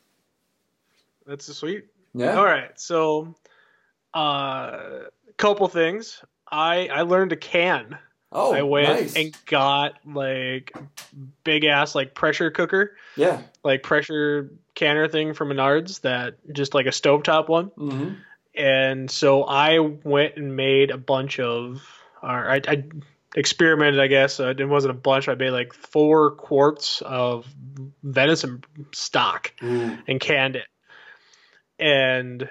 That's 1.25 1.53
sweet. 1.55 1.85
Yeah. 2.13 2.37
All 2.37 2.45
right. 2.45 2.71
So, 2.79 3.35
uh, 4.13 5.01
couple 5.37 5.67
things. 5.67 6.23
I 6.49 6.87
I 6.87 7.01
learned 7.01 7.29
to 7.31 7.35
can. 7.35 7.97
Oh, 8.31 8.53
I 8.53 8.61
went 8.61 8.89
nice. 8.89 9.15
and 9.15 9.37
got 9.45 9.93
like 10.05 10.75
big 11.43 11.63
ass 11.63 11.95
like 11.95 12.13
pressure 12.13 12.51
cooker, 12.51 12.97
yeah. 13.15 13.41
like 13.63 13.83
pressure 13.83 14.51
canner 14.75 15.07
thing 15.07 15.33
from 15.33 15.49
Menards 15.49 16.01
that 16.01 16.35
just 16.51 16.73
like 16.73 16.87
a 16.87 16.89
stovetop 16.89 17.47
one. 17.47 17.67
hmm 17.67 18.13
And 18.53 19.09
so 19.09 19.43
I 19.43 19.79
went 19.79 20.35
and 20.35 20.55
made 20.57 20.91
a 20.91 20.97
bunch 20.97 21.39
of, 21.39 21.81
or 22.21 22.49
I, 22.49 22.61
I 22.67 22.83
experimented, 23.35 23.99
I 23.99 24.07
guess. 24.07 24.39
Uh, 24.39 24.53
it 24.57 24.65
wasn't 24.65 24.91
a 24.91 24.97
bunch. 24.97 25.27
I 25.27 25.35
made 25.35 25.51
like 25.51 25.73
four 25.73 26.31
quarts 26.31 27.01
of 27.01 27.45
venison 28.03 28.63
stock 28.93 29.53
Ooh. 29.63 29.97
and 30.07 30.19
canned 30.19 30.55
it. 30.55 30.67
And 31.79 32.49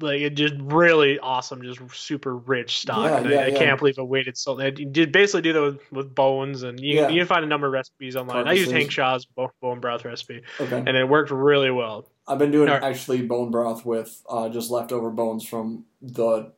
like 0.00 0.20
it 0.20 0.30
just 0.30 0.54
really 0.58 1.18
awesome, 1.18 1.62
just 1.62 1.80
super 1.94 2.36
rich 2.36 2.78
stock. 2.78 3.24
Yeah, 3.24 3.28
yeah, 3.28 3.38
I, 3.38 3.42
I 3.44 3.46
yeah. 3.48 3.58
can't 3.58 3.78
believe 3.78 3.98
I 3.98 4.02
waited 4.02 4.36
so. 4.36 4.60
I 4.60 4.70
did 4.70 5.12
basically 5.12 5.42
do 5.42 5.52
that 5.52 5.62
with, 5.62 5.92
with 5.92 6.14
bones, 6.14 6.62
and 6.62 6.78
you, 6.80 7.08
you 7.08 7.20
can 7.20 7.26
find 7.26 7.44
a 7.44 7.48
number 7.48 7.66
of 7.68 7.72
recipes 7.72 8.16
online. 8.16 8.48
I 8.48 8.52
used 8.52 8.70
Hank 8.70 8.90
Shaw's 8.90 9.26
bone 9.60 9.80
broth 9.80 10.04
recipe, 10.04 10.42
Okay. 10.60 10.76
and 10.76 10.88
it 10.88 11.08
worked 11.08 11.30
really 11.30 11.70
well. 11.70 12.08
I've 12.26 12.38
been 12.38 12.50
doing 12.50 12.68
Alright. 12.68 12.84
actually 12.84 13.22
bone 13.22 13.50
broth 13.50 13.84
with 13.84 14.22
uh, 14.28 14.48
just 14.48 14.70
leftover 14.70 15.10
bones 15.10 15.44
from 15.44 15.84
the 16.00 16.52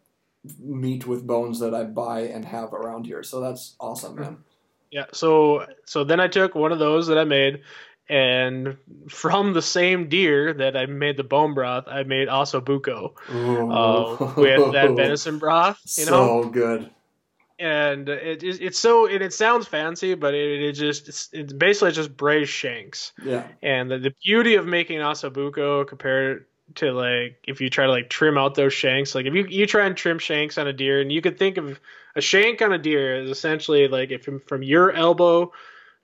meat 0.58 1.06
with 1.06 1.26
bones 1.26 1.60
that 1.60 1.74
I 1.74 1.84
buy 1.84 2.20
and 2.22 2.44
have 2.44 2.72
around 2.72 3.06
here. 3.06 3.22
So 3.22 3.40
that's 3.40 3.76
awesome, 3.80 4.16
man. 4.16 4.38
Yeah. 4.90 5.06
So 5.12 5.66
so 5.86 6.04
then 6.04 6.20
I 6.20 6.28
took 6.28 6.54
one 6.54 6.72
of 6.72 6.78
those 6.78 7.06
that 7.08 7.18
I 7.18 7.24
made, 7.24 7.62
and 8.08 8.76
from 9.08 9.52
the 9.52 9.62
same 9.62 10.08
deer 10.08 10.52
that 10.54 10.76
I 10.76 10.86
made 10.86 11.16
the 11.16 11.24
bone 11.24 11.54
broth, 11.54 11.88
I 11.88 12.02
made 12.02 12.28
ossobuco 12.28 13.14
uh, 13.28 14.34
with 14.36 14.72
that 14.72 14.90
venison 14.96 15.38
broth. 15.38 15.80
You 15.96 16.06
know, 16.06 16.42
so 16.42 16.48
good. 16.48 16.90
and 17.58 18.08
it, 18.08 18.42
it 18.42 18.60
it's 18.60 18.78
so 18.78 19.06
and 19.06 19.22
it 19.22 19.32
sounds 19.32 19.66
fancy, 19.66 20.14
but 20.14 20.34
it, 20.34 20.62
it 20.62 20.72
just 20.72 21.08
it's, 21.08 21.28
it's 21.32 21.52
basically 21.52 21.92
just 21.92 22.16
braised 22.16 22.50
shanks. 22.50 23.12
Yeah. 23.24 23.46
And 23.62 23.90
the, 23.90 23.98
the 23.98 24.14
beauty 24.22 24.56
of 24.56 24.66
making 24.66 24.98
ossobuco 24.98 25.86
compared 25.86 26.46
to 26.76 26.92
like 26.92 27.36
if 27.46 27.60
you 27.60 27.70
try 27.70 27.86
to 27.86 27.90
like 27.90 28.08
trim 28.08 28.38
out 28.38 28.54
those 28.54 28.72
shanks, 28.72 29.14
like 29.14 29.26
if 29.26 29.34
you 29.34 29.46
you 29.46 29.66
try 29.66 29.86
and 29.86 29.96
trim 29.96 30.18
shanks 30.18 30.58
on 30.58 30.66
a 30.66 30.72
deer, 30.72 31.00
and 31.00 31.12
you 31.12 31.20
could 31.22 31.38
think 31.38 31.56
of 31.56 31.78
a 32.16 32.20
shank 32.20 32.62
on 32.62 32.72
a 32.72 32.78
deer 32.78 33.22
is 33.22 33.30
essentially 33.30 33.88
like 33.88 34.10
if 34.10 34.28
from, 34.46 34.62
your 34.62 34.92
elbow 34.92 35.52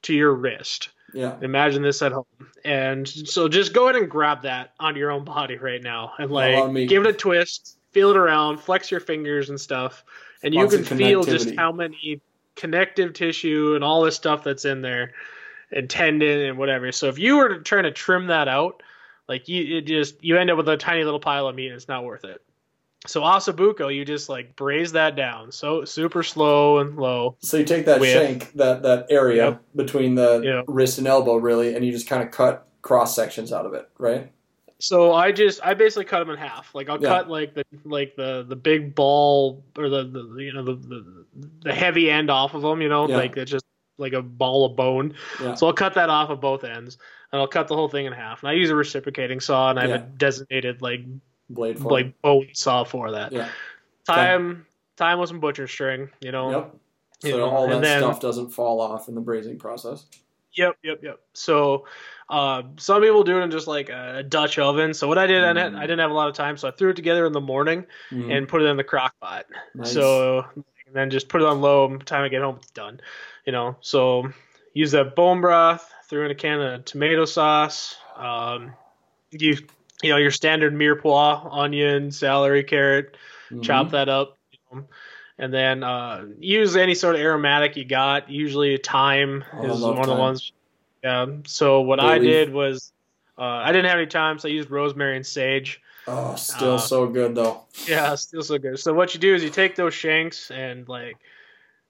to 0.02 0.14
your 0.14 0.34
wrist. 0.34 0.90
Yeah. 1.12 1.36
Imagine 1.42 1.82
this 1.82 2.02
at 2.02 2.12
home, 2.12 2.24
and 2.64 3.08
so 3.08 3.48
just 3.48 3.72
go 3.72 3.88
ahead 3.88 4.00
and 4.00 4.10
grab 4.10 4.42
that 4.42 4.74
onto 4.78 5.00
your 5.00 5.10
own 5.10 5.24
body 5.24 5.56
right 5.56 5.82
now, 5.82 6.12
and 6.18 6.26
on 6.26 6.74
like 6.74 6.88
give 6.88 7.04
it 7.04 7.08
a 7.08 7.12
twist, 7.12 7.76
feel 7.90 8.10
it 8.10 8.16
around, 8.16 8.58
flex 8.60 8.90
your 8.90 9.00
fingers 9.00 9.50
and 9.50 9.60
stuff, 9.60 10.04
and 10.42 10.54
you 10.54 10.68
can 10.68 10.84
feel 10.84 11.24
just 11.24 11.54
how 11.56 11.72
many 11.72 12.20
connective 12.54 13.12
tissue 13.12 13.72
and 13.74 13.82
all 13.82 14.02
this 14.02 14.16
stuff 14.16 14.44
that's 14.44 14.64
in 14.64 14.82
there. 14.82 15.12
and 15.72 15.88
tendon 15.88 16.40
and 16.40 16.58
whatever. 16.58 16.92
So 16.92 17.08
if 17.08 17.18
you 17.18 17.36
were 17.36 17.56
to 17.56 17.62
trying 17.62 17.84
to 17.84 17.92
trim 17.92 18.28
that 18.28 18.48
out, 18.48 18.82
like 19.30 19.48
you 19.48 19.78
it 19.78 19.82
just 19.86 20.22
you 20.22 20.36
end 20.36 20.50
up 20.50 20.56
with 20.58 20.68
a 20.68 20.76
tiny 20.76 21.04
little 21.04 21.20
pile 21.20 21.46
of 21.48 21.54
meat 21.54 21.68
and 21.68 21.76
it's 21.76 21.88
not 21.88 22.04
worth 22.04 22.24
it. 22.24 22.42
So 23.06 23.22
ossobuco, 23.22 23.94
you 23.94 24.04
just 24.04 24.28
like 24.28 24.56
braise 24.56 24.92
that 24.92 25.16
down, 25.16 25.52
so 25.52 25.86
super 25.86 26.22
slow 26.22 26.78
and 26.80 26.96
low. 26.98 27.36
So 27.40 27.56
you 27.56 27.64
take 27.64 27.86
that 27.86 27.98
With- 28.00 28.10
shank, 28.12 28.52
that 28.54 28.82
that 28.82 29.06
area 29.08 29.44
Yep. 29.50 29.62
between 29.76 30.16
the 30.16 30.42
Yeah. 30.44 30.62
wrist 30.66 30.98
and 30.98 31.06
elbow, 31.06 31.36
really, 31.36 31.74
and 31.74 31.82
you 31.82 31.92
just 31.92 32.06
kind 32.08 32.22
of 32.22 32.30
cut 32.30 32.66
cross 32.82 33.14
sections 33.16 33.52
out 33.52 33.64
of 33.64 33.72
it, 33.72 33.88
right? 33.96 34.30
So 34.80 35.14
I 35.14 35.30
just 35.32 35.60
I 35.64 35.74
basically 35.74 36.06
cut 36.06 36.18
them 36.18 36.30
in 36.30 36.36
half. 36.38 36.74
Like 36.74 36.88
I'll 36.90 37.00
Yeah. 37.00 37.08
cut 37.08 37.30
like 37.30 37.54
the 37.54 37.64
like 37.84 38.16
the 38.16 38.44
the 38.48 38.56
big 38.56 38.94
ball 38.94 39.62
or 39.78 39.88
the, 39.88 40.02
the 40.04 40.42
you 40.42 40.52
know 40.52 40.64
the, 40.64 40.74
the 40.74 41.24
the 41.62 41.72
heavy 41.72 42.10
end 42.10 42.30
off 42.30 42.52
of 42.54 42.62
them. 42.62 42.82
You 42.82 42.88
know, 42.88 43.08
Yeah. 43.08 43.16
like 43.16 43.36
it's 43.36 43.50
just 43.50 43.64
like 44.00 44.12
a 44.14 44.22
ball 44.22 44.64
of 44.66 44.74
bone. 44.76 45.14
Yeah. 45.40 45.54
So 45.54 45.66
I'll 45.66 45.72
cut 45.72 45.94
that 45.94 46.08
off 46.10 46.30
of 46.30 46.40
both 46.40 46.64
ends, 46.64 46.98
and 47.32 47.40
I'll 47.40 47.46
cut 47.48 47.68
the 47.68 47.76
whole 47.76 47.88
thing 47.88 48.06
in 48.06 48.12
half. 48.12 48.42
And 48.42 48.50
I 48.50 48.54
use 48.54 48.70
a 48.70 48.74
reciprocating 48.74 49.40
saw, 49.40 49.70
and 49.70 49.78
I 49.78 49.82
have 49.82 49.90
Yeah. 49.90 49.96
a 49.96 50.00
designated 50.00 50.82
like 50.82 51.02
Blade 51.48 51.78
for 51.78 51.88
it. 51.88 51.92
like 51.92 52.22
bone 52.22 52.48
saw 52.54 52.84
for 52.84 53.10
that. 53.12 53.32
Yeah. 53.32 53.48
Tie 54.06 54.32
'em 54.32 54.66
with 55.18 55.28
some 55.28 55.40
butcher 55.40 55.68
string. 55.68 56.10
You 56.20 56.32
know. 56.32 56.50
Yep. 56.50 56.76
So 57.20 57.28
You 57.28 57.36
know, 57.36 57.50
all 57.50 57.68
that 57.68 57.82
then- 57.82 58.00
stuff 58.00 58.18
doesn't 58.20 58.48
fall 58.48 58.80
off 58.80 59.08
in 59.08 59.14
the 59.14 59.20
braising 59.20 59.58
process. 59.58 60.06
Yep, 60.54 60.78
yep, 60.82 60.98
yep. 61.02 61.20
So, 61.32 61.86
uh, 62.28 62.62
some 62.76 63.00
people 63.02 63.22
do 63.22 63.38
it 63.38 63.42
in 63.42 63.50
just 63.52 63.68
like 63.68 63.88
a 63.88 64.24
Dutch 64.26 64.58
oven. 64.58 64.92
So 64.94 65.06
what 65.06 65.16
I 65.16 65.26
did, 65.28 65.44
I, 65.44 65.52
didn't, 65.52 65.74
Mm. 65.74 65.78
I 65.78 65.82
didn't 65.82 66.00
have 66.00 66.10
a 66.10 66.14
lot 66.14 66.28
of 66.28 66.34
time, 66.34 66.56
so 66.56 66.66
I 66.66 66.72
threw 66.72 66.90
it 66.90 66.96
together 66.96 67.24
in 67.26 67.32
the 67.32 67.40
morning 67.40 67.86
Mhm. 68.10 68.36
and 68.36 68.48
put 68.48 68.62
it 68.62 68.64
in 68.64 68.76
the 68.76 68.82
crock 68.82 69.14
pot. 69.20 69.46
Nice. 69.76 69.92
So 69.92 70.44
and 70.90 70.96
then 70.96 71.10
just 71.10 71.28
put 71.28 71.40
it 71.40 71.46
on 71.46 71.60
low. 71.60 71.96
Time 71.98 72.24
I 72.24 72.28
get 72.28 72.42
home, 72.42 72.56
it's 72.56 72.70
done. 72.72 73.00
You 73.46 73.52
know. 73.52 73.76
So 73.80 74.28
use 74.74 74.90
that 74.90 75.14
bone 75.14 75.40
broth. 75.40 75.88
Threw 76.08 76.24
in 76.24 76.32
a 76.32 76.34
can 76.34 76.60
of 76.60 76.84
tomato 76.84 77.24
sauce. 77.24 77.96
Um, 78.16 78.72
you 79.30 79.56
you 80.02 80.10
know 80.10 80.16
your 80.16 80.32
standard 80.32 80.74
mirepoix, 80.74 81.48
onion, 81.52 82.10
celery, 82.10 82.64
carrot. 82.64 83.16
Mhm. 83.52 83.62
Chop 83.62 83.90
that 83.92 84.08
up. 84.08 84.36
you 84.50 84.58
know, 84.72 84.84
And 85.38 85.54
then 85.54 85.84
uh, 85.84 86.26
use 86.40 86.74
any 86.74 86.94
sort 86.96 87.14
of 87.14 87.20
aromatic 87.20 87.76
you 87.76 87.84
got. 87.84 88.28
Usually 88.28 88.76
thyme 88.78 89.44
Oh, 89.52 89.64
is 89.70 89.80
one 89.82 89.98
of 90.00 90.06
the 90.06 90.14
ones. 90.16 90.52
Yeah. 91.04 91.26
So 91.46 91.82
what 91.82 92.00
I 92.00 92.18
did 92.18 92.52
was 92.52 92.92
uh, 93.38 93.42
I 93.42 93.70
didn't 93.72 93.86
have 93.88 93.98
any 93.98 94.10
thyme, 94.10 94.38
so 94.40 94.48
I 94.48 94.52
used 94.52 94.70
rosemary 94.70 95.14
and 95.16 95.24
sage. 95.24 95.80
Oh, 96.12 96.34
still 96.34 96.74
uh, 96.74 96.78
so 96.78 97.06
good 97.06 97.36
though. 97.36 97.62
Yeah, 97.86 98.14
still 98.16 98.42
so 98.42 98.58
good. 98.58 98.80
So 98.80 98.92
what 98.92 99.14
you 99.14 99.20
do 99.20 99.32
is 99.32 99.44
you 99.44 99.50
take 99.50 99.76
those 99.76 99.94
shanks 99.94 100.50
and 100.50 100.88
like, 100.88 101.16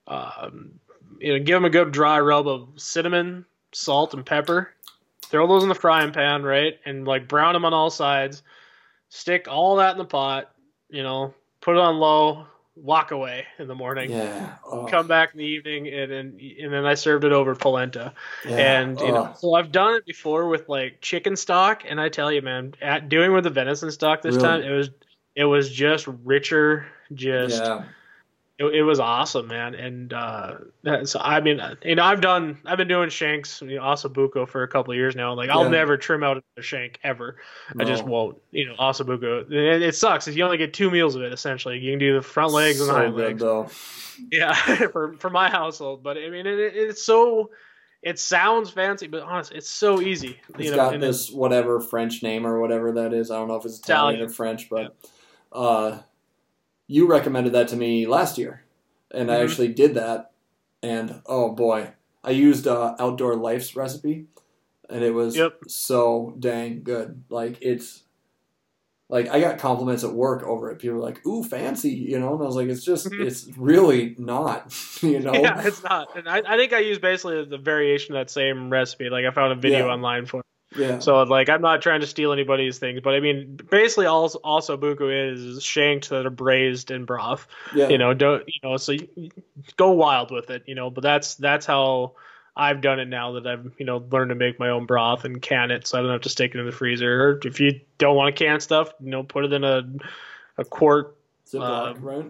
um, 0.06 0.72
you 1.18 1.32
know, 1.32 1.42
give 1.42 1.56
them 1.56 1.64
a 1.64 1.70
good 1.70 1.90
dry 1.90 2.20
rub 2.20 2.46
of 2.46 2.68
cinnamon, 2.76 3.46
salt, 3.72 4.12
and 4.12 4.24
pepper. 4.26 4.74
Throw 5.22 5.46
those 5.46 5.62
in 5.62 5.70
the 5.70 5.74
frying 5.74 6.12
pan, 6.12 6.42
right, 6.42 6.74
and 6.84 7.06
like 7.06 7.28
brown 7.28 7.54
them 7.54 7.64
on 7.64 7.72
all 7.72 7.88
sides. 7.88 8.42
Stick 9.08 9.46
all 9.48 9.76
that 9.76 9.92
in 9.92 9.98
the 9.98 10.04
pot. 10.04 10.50
You 10.90 11.02
know, 11.02 11.32
put 11.62 11.76
it 11.76 11.80
on 11.80 11.96
low. 11.96 12.46
Walk 12.76 13.10
away 13.10 13.46
in 13.58 13.66
the 13.68 13.74
morning. 13.74 14.10
Yeah. 14.10 14.54
Oh, 14.64 14.86
Come 14.86 15.06
back 15.08 15.30
in 15.32 15.38
the 15.38 15.44
evening, 15.44 15.88
and 15.88 16.12
and, 16.12 16.40
and 16.40 16.72
then 16.72 16.86
I 16.86 16.94
served 16.94 17.24
it 17.24 17.32
over 17.32 17.54
polenta. 17.54 18.14
yeah. 18.46 18.80
And 18.80 19.00
you 19.00 19.08
know, 19.12 19.30
Oh, 19.32 19.36
so 19.38 19.54
I've 19.54 19.72
done 19.72 19.94
it 19.94 20.06
before 20.06 20.48
with 20.48 20.68
like 20.68 21.00
chicken 21.00 21.36
stock, 21.36 21.82
and 21.86 22.00
I 22.00 22.08
tell 22.08 22.30
you, 22.32 22.42
man, 22.42 22.74
at 22.80 23.08
doing 23.08 23.32
with 23.32 23.44
the 23.44 23.50
venison 23.50 23.90
stock 23.90 24.22
this 24.22 24.36
Really? 24.36 24.46
time, 24.46 24.62
it 24.62 24.70
was 24.70 24.90
it 25.34 25.44
was 25.44 25.70
just 25.70 26.06
richer, 26.24 26.86
just 27.12 27.60
yeah. 27.62 27.84
It, 28.60 28.74
it 28.74 28.82
was 28.82 29.00
awesome, 29.00 29.46
man. 29.48 29.74
And 29.74 30.12
uh, 30.12 30.56
so 31.04 31.18
I 31.18 31.40
mean, 31.40 31.60
uh, 31.60 31.76
you 31.82 31.94
know, 31.94 32.04
I've 32.04 32.20
done 32.20 32.58
I've 32.66 32.76
been 32.76 32.88
doing 32.88 33.08
shanks, 33.08 33.62
you 33.62 33.76
know, 33.76 33.82
ossobuco 33.82 34.46
for 34.46 34.62
a 34.62 34.68
couple 34.68 34.92
of 34.92 34.96
years 34.98 35.16
now. 35.16 35.32
Like 35.32 35.48
I'll 35.48 35.62
Yeah. 35.64 35.70
never 35.70 35.96
trim 35.96 36.22
out 36.22 36.44
a 36.58 36.62
shank 36.62 36.98
ever. 37.02 37.36
I 37.78 37.84
just 37.84 38.04
won't. 38.04 38.36
You 38.50 38.66
know, 38.66 38.74
ossobuco. 38.78 39.50
It, 39.50 39.82
it 39.82 39.94
sucks. 39.94 40.28
If 40.28 40.36
you 40.36 40.44
only 40.44 40.58
get 40.58 40.74
two 40.74 40.90
meals 40.90 41.14
of 41.16 41.22
it, 41.22 41.32
essentially, 41.32 41.78
you 41.78 41.92
can 41.92 41.98
do 41.98 42.14
the 42.14 42.22
front 42.22 42.52
legs 42.52 42.80
and 42.80 42.90
the 42.90 42.92
so 42.94 42.98
hind 43.00 43.16
legs. 43.16 43.40
though. 43.40 43.70
Yeah, 44.30 44.52
for 44.92 45.14
for 45.14 45.30
my 45.30 45.48
household, 45.50 46.02
but 46.02 46.18
I 46.18 46.28
mean, 46.28 46.46
it, 46.46 46.58
it, 46.58 46.76
it's 46.76 47.02
so. 47.02 47.50
It 48.02 48.18
sounds 48.18 48.70
fancy, 48.70 49.08
but 49.08 49.20
honestly, 49.22 49.58
it's 49.58 49.68
so 49.68 50.00
easy. 50.00 50.40
It's 50.54 50.64
you 50.64 50.70
know, 50.70 50.76
got 50.76 51.00
this 51.00 51.30
whatever 51.30 51.80
French 51.80 52.22
name 52.22 52.46
or 52.46 52.58
whatever 52.58 52.92
that 52.92 53.12
is. 53.12 53.30
I 53.30 53.36
don't 53.36 53.48
know 53.48 53.56
if 53.56 53.66
it's 53.66 53.78
Italian, 53.78 54.14
Italian. 54.14 54.30
or 54.30 54.32
French, 54.32 54.70
but 54.70 54.96
uh, 55.52 55.98
you 56.90 57.06
recommended 57.06 57.52
that 57.52 57.68
to 57.68 57.76
me 57.76 58.06
last 58.06 58.36
year, 58.36 58.64
and 59.12 59.30
I 59.30 59.36
Mhm. 59.36 59.44
actually 59.44 59.68
did 59.68 59.94
that. 59.94 60.32
And 60.82 61.22
oh 61.26 61.52
boy, 61.52 61.92
I 62.24 62.30
used 62.30 62.66
uh, 62.66 62.96
Outdoor 62.98 63.36
Life's 63.36 63.76
recipe, 63.76 64.26
and 64.88 65.04
it 65.04 65.12
was 65.14 65.36
Yep. 65.36 65.52
so 65.68 66.34
dang 66.38 66.82
good. 66.82 67.22
Like 67.28 67.58
it's 67.60 68.02
like 69.08 69.28
I 69.28 69.40
got 69.40 69.58
compliments 69.58 70.04
at 70.04 70.12
work 70.12 70.42
over 70.42 70.70
it. 70.70 70.78
People 70.78 70.96
were 70.98 71.02
like, 71.04 71.24
"Ooh, 71.26 71.42
fancy," 71.44 71.90
you 71.90 72.18
know, 72.18 72.34
and 72.34 72.42
I 72.42 72.46
was 72.46 72.56
like, 72.56 72.68
"It's 72.68 72.84
just, 72.84 73.10
Mhm. 73.10 73.26
it's 73.26 73.48
really 73.56 74.14
not," 74.18 74.72
you 75.02 75.20
know. 75.20 75.32
Yeah, 75.42 75.62
it's 75.66 75.82
not. 75.82 76.16
And 76.16 76.28
I, 76.28 76.42
I 76.46 76.56
think 76.56 76.72
I 76.72 76.78
used 76.80 77.00
basically 77.00 77.44
the 77.44 77.58
variation 77.58 78.14
of 78.16 78.20
that 78.20 78.30
same 78.30 78.70
recipe. 78.70 79.10
Like 79.10 79.24
I 79.26 79.30
found 79.32 79.52
a 79.52 79.56
video 79.56 79.86
Yeah. 79.86 79.92
online 79.94 80.26
for. 80.26 80.40
it. 80.40 80.46
Yeah. 80.76 81.00
So 81.00 81.22
like 81.24 81.48
I'm 81.48 81.62
not 81.62 81.82
trying 81.82 82.00
to 82.00 82.06
steal 82.06 82.32
anybody's 82.32 82.78
things, 82.78 83.00
but 83.02 83.14
I 83.14 83.20
mean 83.20 83.58
basically 83.70 84.06
also 84.06 84.38
ossobuco 84.44 85.32
is, 85.34 85.62
shanks 85.62 86.08
that 86.08 86.26
are 86.26 86.30
braised 86.30 86.90
in 86.90 87.04
broth. 87.04 87.46
yeah. 87.74 87.88
You 87.88 87.98
know, 87.98 88.14
don't 88.14 88.44
you 88.46 88.60
know? 88.62 88.76
So 88.76 88.92
you, 88.92 89.08
you 89.16 89.30
go 89.76 89.90
wild 89.90 90.30
with 90.30 90.50
it, 90.50 90.62
you 90.66 90.74
know. 90.74 90.88
But 90.90 91.02
that's 91.02 91.34
that's 91.34 91.66
how 91.66 92.12
I've 92.56 92.80
done 92.80 93.00
it 93.00 93.08
now 93.08 93.32
that 93.32 93.46
I've 93.46 93.72
you 93.78 93.86
know 93.86 94.04
learned 94.10 94.28
to 94.28 94.34
make 94.36 94.60
my 94.60 94.68
own 94.68 94.86
broth 94.86 95.24
and 95.24 95.42
can 95.42 95.70
it, 95.70 95.86
so 95.86 95.98
I 95.98 96.02
don't 96.02 96.12
have 96.12 96.20
to 96.22 96.28
stick 96.28 96.54
it 96.54 96.60
in 96.60 96.66
the 96.66 96.72
freezer. 96.72 97.30
Or 97.30 97.40
if 97.44 97.58
you 97.58 97.80
don't 97.98 98.16
want 98.16 98.34
to 98.34 98.44
can 98.44 98.60
stuff, 98.60 98.92
you 99.00 99.10
know, 99.10 99.22
put 99.24 99.44
it 99.44 99.52
in 99.52 99.64
a 99.64 99.82
a 100.56 100.64
quart 100.64 101.16
Ziploc, 101.50 101.96
um, 101.96 102.02
right? 102.02 102.26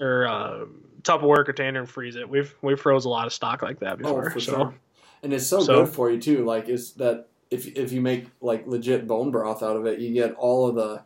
or 0.00 0.26
uh, 0.26 0.64
Tupperware 1.02 1.44
container 1.44 1.80
and 1.80 1.88
freeze 1.88 2.16
it. 2.16 2.28
We've 2.28 2.54
we 2.62 2.76
froze 2.76 3.04
a 3.04 3.08
lot 3.08 3.26
of 3.26 3.32
stock 3.32 3.62
like 3.62 3.80
that 3.80 3.98
before. 3.98 4.26
Oh, 4.28 4.30
for 4.30 4.40
so. 4.40 4.52
sure. 4.52 4.74
And 5.22 5.32
it's 5.32 5.46
so, 5.46 5.60
So- 5.60 5.84
good 5.84 5.92
for 5.92 6.10
you 6.10 6.20
too. 6.20 6.44
Like, 6.44 6.68
is 6.68 6.92
that 6.94 7.26
if 7.50 7.66
if 7.76 7.92
you 7.92 8.00
make 8.00 8.26
like 8.40 8.66
legit 8.66 9.06
bone 9.06 9.30
broth 9.30 9.62
out 9.62 9.76
of 9.76 9.86
it, 9.86 9.98
you 10.00 10.12
get 10.12 10.34
all 10.34 10.68
of 10.68 10.74
the 10.74 11.02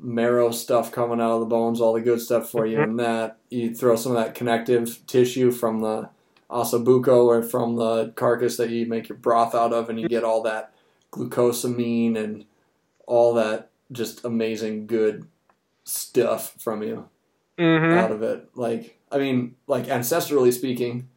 marrow 0.00 0.50
stuff 0.50 0.90
coming 0.92 1.20
out 1.20 1.32
of 1.32 1.40
the 1.40 1.46
bones, 1.46 1.80
all 1.80 1.92
the 1.92 2.00
good 2.00 2.20
stuff 2.20 2.50
for 2.50 2.66
you, 2.66 2.78
Mhm. 2.78 2.84
and 2.84 3.00
that 3.00 3.38
you 3.50 3.74
throw 3.74 3.96
some 3.96 4.12
of 4.12 4.18
that 4.22 4.34
connective 4.34 5.00
tissue 5.06 5.50
from 5.50 5.80
the 5.80 6.08
ossobuco 6.50 7.24
or 7.26 7.42
from 7.42 7.76
the 7.76 8.08
carcass 8.16 8.56
that 8.56 8.70
you 8.70 8.86
make 8.86 9.08
your 9.08 9.18
broth 9.18 9.54
out 9.54 9.72
of, 9.72 9.88
and 9.88 10.00
you 10.00 10.08
get 10.08 10.24
all 10.24 10.42
that 10.42 10.72
glucosamine 11.12 12.16
and 12.16 12.44
all 13.06 13.32
that 13.34 13.70
just 13.92 14.24
amazing 14.24 14.86
good 14.86 15.26
stuff 15.84 16.54
from 16.58 16.82
you 16.82 17.08
Mhm. 17.58 17.92
out 17.96 18.10
of 18.10 18.22
it. 18.22 18.48
Like, 18.54 18.98
I 19.12 19.18
mean, 19.18 19.54
like 19.66 19.86
ancestrally 19.86 20.52
speaking, 20.52 21.08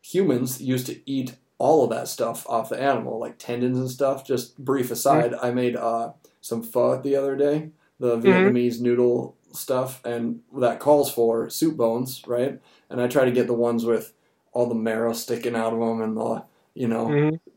humans 0.00 0.60
used 0.62 0.86
to 0.86 0.98
eat 1.10 1.36
all 1.64 1.82
of 1.84 1.88
that 1.90 2.08
stuff 2.08 2.46
off 2.46 2.68
the 2.68 2.78
animal, 2.78 3.18
like 3.18 3.38
tendons 3.38 3.78
and 3.78 3.90
stuff. 3.90 4.26
Just 4.26 4.58
brief 4.58 4.90
aside, 4.90 5.32
I 5.42 5.50
made 5.50 5.76
uh, 5.76 6.12
some 6.42 6.62
pho 6.62 7.00
the 7.00 7.16
other 7.16 7.36
day, 7.36 7.70
the 7.98 8.18
Vietnamese 8.18 8.80
noodle 8.82 9.34
stuff, 9.52 10.04
and 10.04 10.40
that 10.58 10.78
calls 10.78 11.10
for 11.10 11.48
soup 11.48 11.78
bones, 11.78 12.22
right? 12.26 12.60
And 12.90 13.00
I 13.00 13.06
try 13.08 13.24
to 13.24 13.30
get 13.32 13.46
the 13.46 13.54
ones 13.54 13.86
with 13.86 14.12
all 14.52 14.66
the 14.68 14.74
marrow 14.74 15.14
sticking 15.14 15.56
out 15.56 15.72
of 15.72 15.78
them 15.80 16.02
and 16.02 16.16
the, 16.18 16.44
you 16.74 16.86
know, 16.86 17.06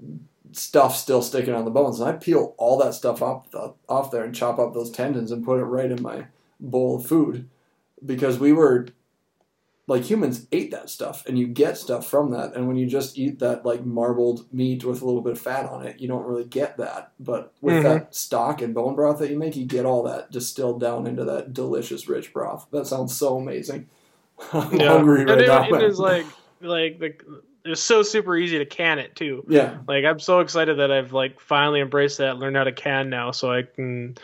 Mhm. 0.02 0.20
stuff 0.54 0.96
still 0.96 1.22
sticking 1.22 1.54
on 1.54 1.66
the 1.66 1.72
bones. 1.72 2.00
And 2.00 2.10
I 2.10 2.14
peel 2.14 2.56
all 2.58 2.78
that 2.78 2.94
stuff 2.94 3.22
off 3.22 3.52
the, 3.52 3.74
off 3.90 4.12
there 4.12 4.24
and 4.24 4.34
chop 4.34 4.58
up 4.58 4.74
those 4.74 4.90
tendons 4.90 5.32
and 5.32 5.44
put 5.44 5.60
it 5.60 5.66
right 5.66 5.92
in 5.92 6.02
my 6.02 6.28
bowl 6.62 6.96
of 6.96 7.06
food 7.06 7.50
because 8.06 8.40
we 8.40 8.54
were 8.54 8.88
like 9.88 10.04
humans 10.04 10.46
ate 10.52 10.70
that 10.72 10.90
stuff 10.90 11.26
and 11.26 11.40
you 11.40 11.48
get 11.48 11.78
stuff 11.78 12.06
from 12.08 12.32
that 12.32 12.54
and 12.56 12.68
when 12.68 12.76
you 12.76 12.86
just 12.86 13.18
eat 13.18 13.40
that 13.40 13.66
like 13.66 13.86
marbled 13.86 14.46
meat 14.54 14.84
with 14.84 15.02
a 15.02 15.06
little 15.06 15.22
bit 15.22 15.32
of 15.34 15.40
fat 15.40 15.66
on 15.70 15.86
it 15.88 16.00
you 16.00 16.08
don't 16.08 16.26
really 16.26 16.44
get 16.44 16.78
that 16.78 17.12
but 17.20 17.54
with 17.62 17.76
Mhm. 17.76 17.84
that 17.84 18.14
stock 18.16 18.62
and 18.62 18.74
bone 18.76 18.96
broth 18.96 19.20
that 19.20 19.30
you 19.30 19.38
make 19.38 19.56
you 19.56 19.66
get 19.66 19.86
all 19.86 20.04
that 20.04 20.30
distilled 20.32 20.80
down 20.82 21.08
into 21.08 21.24
that 21.24 21.54
delicious 21.54 22.08
rich 22.10 22.34
broth 22.34 22.68
that 22.72 22.86
sounds 22.86 23.16
so 23.16 23.38
amazing 23.38 23.88
i'm 24.54 24.78
Yeah. 24.80 24.90
hungry 24.90 25.24
right 25.26 25.42
it, 25.42 25.48
now 25.48 25.64
it 25.64 25.72
man. 25.72 25.82
is 25.82 26.00
like 26.00 26.26
like 26.62 27.00
the 27.00 27.14
it's 27.66 27.82
so 27.82 28.02
super 28.02 28.38
easy 28.38 28.60
to 28.60 28.66
can 28.66 28.98
it 28.98 29.14
too. 29.16 29.44
yeah 29.50 29.78
Like 29.90 30.06
I'm 30.06 30.20
so 30.22 30.40
excited 30.40 30.80
that 30.80 30.90
I've 30.90 31.12
like 31.12 31.42
finally 31.42 31.82
embraced 31.82 32.20
that, 32.20 32.38
learned 32.38 32.56
how 32.56 32.64
to 32.64 32.72
can 32.72 33.10
now, 33.10 33.32
so 33.32 33.52
I 33.52 33.64
can 33.64 34.16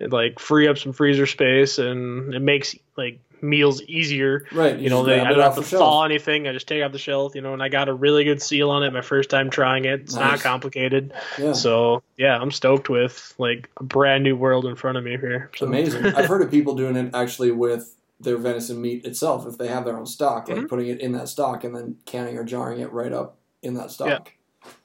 like 0.00 0.40
free 0.40 0.66
up 0.66 0.78
some 0.78 0.92
freezer 0.92 1.24
space, 1.26 1.78
and 1.78 2.34
it 2.34 2.40
makes 2.42 2.74
like 2.96 3.20
meals 3.42 3.82
easier. 3.82 4.44
right 4.52 4.78
You 4.78 4.90
know, 4.90 5.04
they, 5.04 5.20
I 5.20 5.30
don't 5.30 5.40
have 5.40 5.54
to 5.56 5.62
thaw 5.62 6.04
anything. 6.04 6.46
I 6.48 6.52
just 6.52 6.66
take 6.68 6.78
it 6.80 6.82
off 6.82 6.92
the 6.92 6.98
shelf, 6.98 7.34
you 7.34 7.40
know, 7.40 7.52
and 7.52 7.62
I 7.62 7.68
got 7.68 7.88
a 7.88 7.94
really 7.94 8.24
good 8.24 8.42
seal 8.42 8.70
on 8.70 8.82
it. 8.82 8.92
My 8.92 9.00
first 9.00 9.30
time 9.30 9.50
trying 9.50 9.84
it. 9.84 10.00
It's 10.00 10.14
not 10.14 10.40
complicated. 10.40 11.12
yeah 11.38 11.52
So 11.52 12.02
yeah, 12.16 12.38
I'm 12.38 12.50
stoked 12.50 12.88
with 12.88 13.34
like 13.38 13.68
a 13.78 13.82
brand 13.84 14.24
new 14.24 14.36
world 14.36 14.66
in 14.66 14.76
front 14.76 14.98
of 14.98 15.04
me 15.04 15.16
here. 15.18 15.50
So. 15.56 15.66
amazing. 15.66 16.06
I've 16.16 16.26
heard 16.26 16.42
of 16.42 16.50
people 16.50 16.74
doing 16.74 16.96
it 16.96 17.14
actually 17.14 17.50
with 17.50 17.94
their 18.20 18.36
venison 18.36 18.80
meat 18.80 19.04
itself. 19.04 19.46
If 19.46 19.58
they 19.58 19.68
have 19.68 19.84
their 19.84 19.96
own 19.96 20.06
stock, 20.06 20.48
like 20.48 20.58
Mhm. 20.58 20.68
putting 20.68 20.88
it 20.88 21.00
in 21.00 21.12
that 21.12 21.28
stock 21.28 21.62
and 21.64 21.74
then 21.74 21.96
canning 22.04 22.36
or 22.36 22.44
jarring 22.44 22.80
it 22.80 22.92
right 22.92 23.12
up 23.12 23.38
in 23.62 23.74
that 23.74 23.90
stock. 23.90 24.32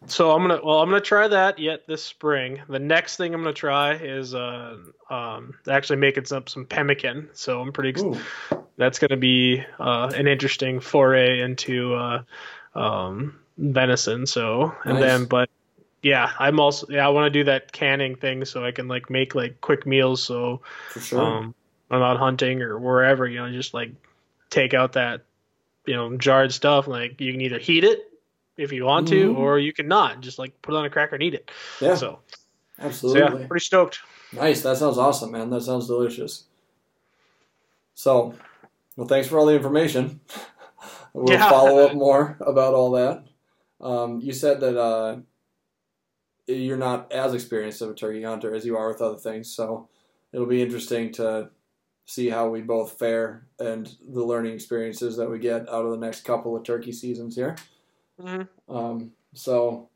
So 0.07 0.31
I'm 0.31 0.41
gonna 0.41 0.60
well 0.64 0.81
I'm 0.81 0.89
gonna 0.89 1.01
try 1.01 1.27
that 1.27 1.60
yet 1.60 1.88
this 1.88 2.03
spring. 2.03 2.61
The 2.68 2.80
next 2.80 3.18
thing 3.18 3.34
I'm 3.34 3.41
gonna 3.41 3.53
try 3.53 3.93
is 3.93 4.35
uh 4.35 4.77
um 5.10 5.55
actually 5.68 5.97
making 5.97 6.26
some 6.26 6.47
some 6.47 6.65
pemmican. 6.65 7.30
So 7.34 7.61
I'm 7.61 7.72
pretty 7.72 7.89
ex- 7.89 8.19
that's 8.77 8.99
gonna 8.99 9.18
be 9.18 9.64
uh 9.80 10.11
an 10.15 10.27
interesting 10.27 10.80
foray 10.80 11.39
into 11.39 11.95
uh 11.95 12.23
um 12.76 13.39
venison. 13.57 14.26
So 14.26 14.76
and 14.84 14.95
Nice. 14.95 15.01
then 15.01 15.26
but 15.26 15.49
yeah 16.01 16.31
I'm 16.38 16.60
also 16.60 16.88
yeah 16.89 17.05
I 17.05 17.10
want 17.10 17.31
to 17.31 17.39
do 17.39 17.45
that 17.45 17.72
canning 17.72 18.15
thing 18.15 18.45
so 18.45 18.65
I 18.65 18.72
can 18.72 18.88
like 18.88 19.10
make 19.10 19.35
like 19.35 19.61
quick 19.61 19.85
meals 19.85 20.22
so 20.22 20.61
for 20.89 20.99
sure. 20.99 21.22
um 21.22 21.55
I'm 21.89 22.01
out 22.01 22.18
hunting 22.18 22.61
or 22.61 22.77
wherever 22.77 23.27
you 23.27 23.38
know 23.38 23.51
just 23.51 23.73
like 23.73 23.91
take 24.49 24.73
out 24.73 24.93
that 24.93 25.22
you 25.85 25.95
know 25.95 26.18
jarred 26.18 26.51
stuff 26.51 26.88
like 26.88 27.22
you 27.22 27.31
can 27.31 27.41
either 27.41 27.60
heat 27.60 27.84
it 27.84 27.99
if 28.57 28.71
you 28.71 28.85
want 28.85 29.07
to 29.07 29.34
Mhm. 29.34 29.38
or 29.38 29.59
you 29.59 29.73
can 29.73 29.88
not 29.88 30.21
just 30.21 30.38
like 30.39 30.59
put 30.61 30.73
it 30.73 30.77
on 30.77 30.85
a 30.85 30.89
cracker 30.89 31.15
and 31.15 31.23
eat 31.23 31.34
it 31.34 31.49
yeah, 31.81 31.95
so, 31.95 32.19
so 32.30 32.85
absolutely. 32.85 33.41
yeah 33.41 33.47
pretty 33.47 33.65
stoked 33.65 33.99
Nice. 34.35 34.63
That 34.63 34.77
sounds 34.77 34.97
awesome, 34.97 35.30
man. 35.30 35.51
That 35.51 35.61
sounds 35.61 35.85
delicious. 35.85 36.45
So, 37.93 38.34
well, 38.95 39.07
thanks 39.07 39.27
for 39.27 39.38
all 39.38 39.45
the 39.45 39.55
information. 39.55 40.21
we'll 41.13 41.34
Yeah. 41.35 41.49
follow 41.51 41.85
up 41.85 41.93
more 41.93 42.35
about 42.41 42.73
all 42.73 42.89
that. 42.93 43.25
Um, 43.80 44.19
you 44.21 44.34
said 44.34 44.59
that 44.61 44.75
uh, 44.75 45.17
you're 46.47 46.77
not 46.77 47.11
as 47.11 47.35
experienced 47.35 47.81
of 47.84 47.91
a 47.91 47.93
turkey 47.93 48.23
hunter 48.23 48.55
as 48.55 48.65
you 48.65 48.75
are 48.75 48.88
with 48.88 49.03
other 49.03 49.17
things, 49.19 49.53
so 49.55 49.88
it'll 50.31 50.47
be 50.47 50.63
interesting 50.63 51.11
to 51.13 51.51
see 52.05 52.27
how 52.30 52.49
we 52.49 52.61
both 52.61 52.97
fare 52.97 53.45
and 53.59 53.95
the 54.09 54.23
learning 54.23 54.53
experiences 54.53 55.15
that 55.17 55.30
we 55.30 55.38
get 55.38 55.69
out 55.69 55.85
of 55.85 55.91
the 55.91 55.97
next 56.05 56.21
couple 56.25 56.55
of 56.57 56.63
turkey 56.63 56.91
seasons 56.91 57.35
here. 57.35 57.55
Mhm. 58.23 58.49
Um, 58.69 59.13
so, 59.33 59.89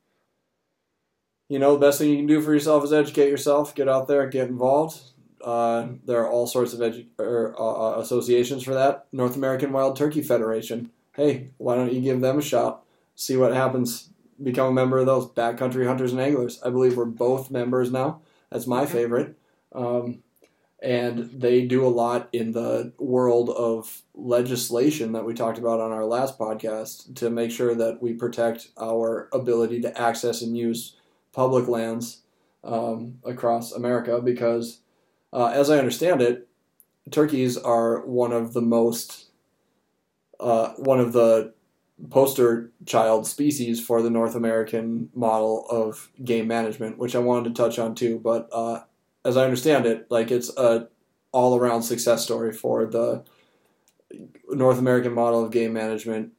you 1.49 1.59
know, 1.59 1.73
the 1.73 1.79
best 1.79 1.99
thing 1.99 2.09
you 2.09 2.17
can 2.17 2.27
do 2.27 2.41
for 2.41 2.53
yourself 2.53 2.83
is 2.83 2.93
educate 2.93 3.29
yourself, 3.29 3.73
get 3.73 3.87
out 3.87 4.07
there, 4.07 4.27
get 4.27 4.49
involved. 4.49 4.99
Uh, 5.43 5.87
there 6.05 6.21
are 6.21 6.29
all 6.29 6.47
sorts 6.47 6.73
of 6.73 6.79
edu- 6.79 7.07
or, 7.19 7.55
uh, 7.59 7.97
uh, 7.97 7.99
associations 8.01 8.63
for 8.63 8.73
that. 8.73 9.07
North 9.13 9.35
American 9.35 9.71
Wild 9.71 9.95
Turkey 9.95 10.21
Federation. 10.21 10.91
Hey, 11.13 11.51
why 11.57 11.75
don't 11.75 11.93
you 11.93 12.01
give 12.01 12.21
them 12.21 12.39
a 12.39 12.41
shot? 12.41 12.83
See 13.15 13.37
what 13.37 13.53
happens. 13.53 14.09
Become 14.41 14.67
a 14.69 14.73
member 14.73 14.97
of 14.99 15.05
those 15.05 15.27
backcountry 15.27 15.87
hunters 15.87 16.11
and 16.11 16.21
anglers. 16.21 16.61
I 16.63 16.69
believe 16.69 16.97
we're 16.97 17.05
both 17.05 17.49
members 17.51 17.91
now. 17.91 18.21
That's 18.51 18.67
my 18.67 18.85
favorite. 18.85 19.35
Um, 19.73 20.23
and 20.81 21.29
they 21.33 21.65
do 21.65 21.85
a 21.85 21.89
lot 21.89 22.29
in 22.31 22.51
the 22.51 22.93
world 22.99 23.49
of 23.49 24.01
legislation 24.13 25.11
that 25.13 25.25
we 25.25 25.33
talked 25.33 25.57
about 25.57 25.79
on 25.79 25.91
our 25.91 26.05
last 26.05 26.37
podcast 26.37 27.15
to 27.15 27.29
make 27.29 27.49
sure 27.49 27.73
that 27.73 28.01
we 28.01 28.13
protect 28.13 28.67
our 28.79 29.27
ability 29.33 29.81
to 29.81 29.99
access 29.99 30.41
and 30.41 30.55
use 30.55 30.95
public 31.33 31.67
lands 31.67 32.21
um, 32.63 33.19
across 33.23 33.71
America 33.71 34.21
because, 34.21 34.81
uh, 35.33 35.47
as 35.47 35.69
I 35.69 35.79
understand 35.79 36.21
it, 36.21 36.47
turkeys 37.09 37.57
are 37.57 38.05
one 38.05 38.31
of 38.31 38.53
the 38.53 38.61
most 38.61 39.25
uh, 40.39 40.69
one 40.73 40.99
of 40.99 41.13
the 41.13 41.53
poster 42.11 42.71
child 42.85 43.25
species 43.25 43.83
for 43.83 44.03
the 44.03 44.09
North 44.09 44.35
American 44.35 45.09
model 45.15 45.65
of 45.69 46.09
game 46.23 46.47
management, 46.47 46.99
which 46.99 47.15
I 47.15 47.19
wanted 47.19 47.55
to 47.55 47.61
touch 47.61 47.79
on 47.79 47.95
too. 47.95 48.19
But 48.19 48.47
uh, 48.51 48.81
as 49.27 49.35
I 49.35 49.43
understand 49.43 49.85
it, 49.85 50.09
like 50.09 50.31
it's 50.31 50.49
a 50.57 50.87
all 51.33 51.57
around 51.57 51.83
success 51.83 52.23
story 52.23 52.53
for 52.53 52.85
the 52.85 53.25
North 54.49 54.79
American 54.79 55.13
model 55.13 55.43
of 55.43 55.51
game 55.51 55.73
management 55.73 56.31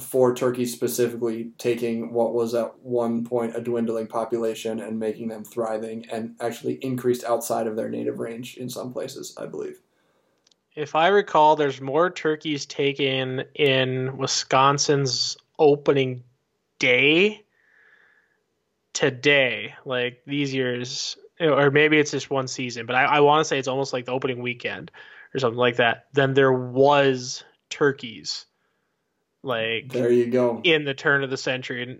for 0.00 0.34
turkeys 0.34 0.72
specifically, 0.72 1.50
taking 1.58 2.12
what 2.12 2.32
was 2.32 2.54
at 2.54 2.78
one 2.80 3.24
point 3.24 3.54
a 3.54 3.60
dwindling 3.60 4.06
population 4.06 4.80
and 4.80 4.98
making 4.98 5.28
them 5.28 5.44
thriving 5.44 6.06
and 6.10 6.34
actually 6.40 6.74
increased 6.74 7.24
outside 7.24 7.66
of 7.66 7.76
their 7.76 7.90
native 7.90 8.18
range 8.18 8.56
in 8.56 8.70
some 8.70 8.92
places, 8.92 9.34
I 9.36 9.46
believe. 9.46 9.78
if 10.76 10.94
i 10.94 11.08
recall 11.08 11.56
there's 11.56 11.80
more 11.80 12.08
turkeys 12.08 12.64
taken 12.64 13.42
in 13.54 14.16
wisconsin's 14.16 15.36
opening 15.58 16.22
day 16.78 17.44
today 18.92 19.74
like 19.84 20.22
these 20.26 20.54
years 20.54 21.16
or 21.40 21.70
maybe 21.70 21.98
it's 21.98 22.10
just 22.10 22.30
one 22.30 22.48
season 22.48 22.86
but 22.86 22.96
i, 22.96 23.04
I 23.04 23.20
want 23.20 23.40
to 23.40 23.44
say 23.44 23.58
it's 23.58 23.68
almost 23.68 23.92
like 23.92 24.04
the 24.06 24.12
opening 24.12 24.42
weekend 24.42 24.90
or 25.34 25.40
something 25.40 25.58
like 25.58 25.76
that 25.76 26.06
Then 26.14 26.34
there 26.34 26.52
was 26.52 27.44
turkeys 27.70 28.46
like 29.42 29.92
There 29.92 30.10
you 30.10 30.26
go. 30.26 30.60
in 30.64 30.84
the 30.84 30.94
turn 30.94 31.22
of 31.22 31.30
the 31.30 31.36
century 31.36 31.82
in 31.82 31.98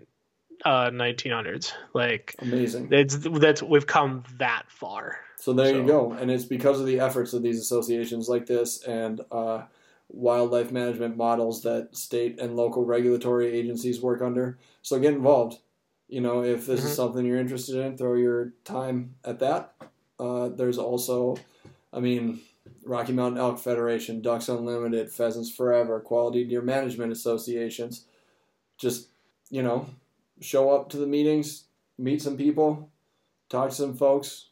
uh 0.65 0.89
1900s 0.89 1.71
like 1.93 2.35
Amazing. 2.39 2.89
it's 2.91 3.15
that's 3.17 3.63
we've 3.63 3.87
come 3.87 4.23
that 4.39 4.63
far 4.67 5.19
So 5.37 5.53
there 5.53 5.73
you 5.73 5.87
go, 5.87 6.11
and 6.11 6.29
it's 6.29 6.43
because 6.43 6.81
of 6.81 6.85
the 6.85 6.99
efforts 6.99 7.31
of 7.33 7.41
these 7.43 7.61
associations 7.61 8.27
like 8.27 8.45
this 8.45 8.83
and 8.83 9.21
uh, 9.31 9.63
wildlife 10.09 10.69
management 10.71 11.15
models 11.15 11.61
that 11.63 11.95
state 11.95 12.41
and 12.41 12.57
local 12.57 12.83
regulatory 12.83 13.47
agencies 13.57 14.01
work 14.01 14.21
under. 14.21 14.57
So 14.81 14.99
get 14.99 15.13
involved. 15.13 15.59
You 16.09 16.21
know, 16.21 16.43
if 16.43 16.65
this 16.65 16.81
Mhm. 16.81 16.85
is 16.85 16.95
something 16.95 17.25
you're 17.25 17.37
interested 17.37 17.75
in, 17.75 17.95
throw 17.95 18.15
your 18.15 18.53
time 18.63 19.15
at 19.23 19.39
that. 19.39 19.75
Uh, 20.19 20.49
there's 20.49 20.79
also, 20.79 21.37
I 21.93 21.99
mean, 21.99 22.41
Rocky 22.83 23.13
Mountain 23.13 23.39
Elk 23.39 23.59
Federation, 23.59 24.21
Ducks 24.21 24.49
Unlimited, 24.49 25.11
Pheasants 25.11 25.51
Forever, 25.51 25.99
Quality 25.99 26.45
Deer 26.45 26.63
Management 26.63 27.11
Associations. 27.11 28.05
Just, 28.77 29.09
you 29.51 29.61
know, 29.61 29.85
show 30.41 30.71
up 30.71 30.89
to 30.89 30.97
the 30.97 31.05
meetings, 31.05 31.65
meet 31.97 32.21
some 32.21 32.37
people, 32.37 32.89
talk 33.47 33.69
to 33.69 33.75
some 33.75 33.93
folks, 33.93 34.49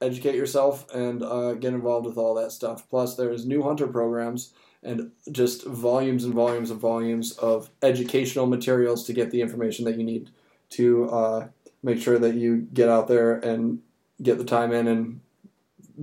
educate 0.00 0.34
yourself 0.34 0.92
and 0.92 1.22
uh, 1.22 1.54
get 1.54 1.72
involved 1.72 2.06
with 2.06 2.18
all 2.18 2.34
that 2.34 2.50
stuff. 2.50 2.88
Plus, 2.90 3.14
there's 3.14 3.46
new 3.46 3.62
hunter 3.62 3.86
programs 3.86 4.52
and 4.82 5.12
just 5.30 5.64
volumes 5.64 6.24
and 6.24 6.34
volumes 6.34 6.70
and 6.70 6.80
volumes 6.80 7.32
of 7.38 7.70
educational 7.82 8.46
materials 8.46 9.04
to 9.04 9.12
get 9.12 9.30
the 9.30 9.40
information 9.40 9.84
that 9.84 9.96
you 9.96 10.04
need 10.04 10.30
to 10.70 11.10
uh, 11.10 11.48
make 11.82 12.00
sure 12.00 12.18
that 12.18 12.34
you 12.34 12.66
get 12.72 12.88
out 12.88 13.08
there 13.08 13.34
and 13.34 13.80
get 14.22 14.38
the 14.38 14.44
time 14.44 14.72
in 14.72 14.86
and 14.88 15.20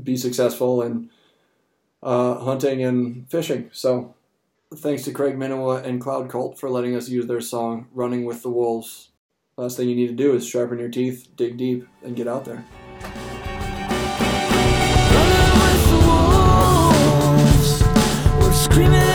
be 0.04 0.16
successful 0.16 0.82
in 0.82 1.10
uh, 2.04 2.40
hunting 2.40 2.84
and 2.84 3.30
fishing. 3.30 3.70
So, 3.74 4.16
thanks 4.74 5.04
to 5.04 5.12
Craig 5.12 5.36
Minowa 5.36 5.84
and 5.84 6.00
Cloud 6.00 6.30
Cult 6.30 6.60
for 6.60 6.70
letting 6.70 6.96
us 6.96 7.10
use 7.10 7.28
their 7.28 7.42
song 7.42 7.88
"Running 7.94 8.26
with 8.26 8.42
the 8.44 8.50
Wolves." 8.50 9.10
Last 9.58 9.78
thing 9.78 9.90
you 9.90 9.96
need 9.96 10.08
to 10.08 10.14
do 10.14 10.34
is 10.34 10.48
sharpen 10.48 10.80
your 10.80 10.90
teeth, 10.90 11.28
dig 11.36 11.58
deep, 11.58 11.88
and 12.04 12.16
get 12.16 12.28
out 12.28 12.46
there. 12.46 12.66
Screaming 18.54 19.11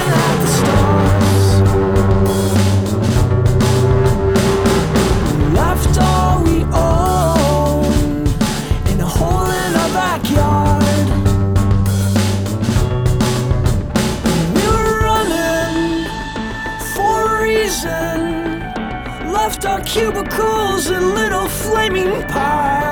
cubicles 19.86 20.90
and 20.90 21.14
little 21.14 21.48
flaming 21.48 22.22
pies. 22.28 22.85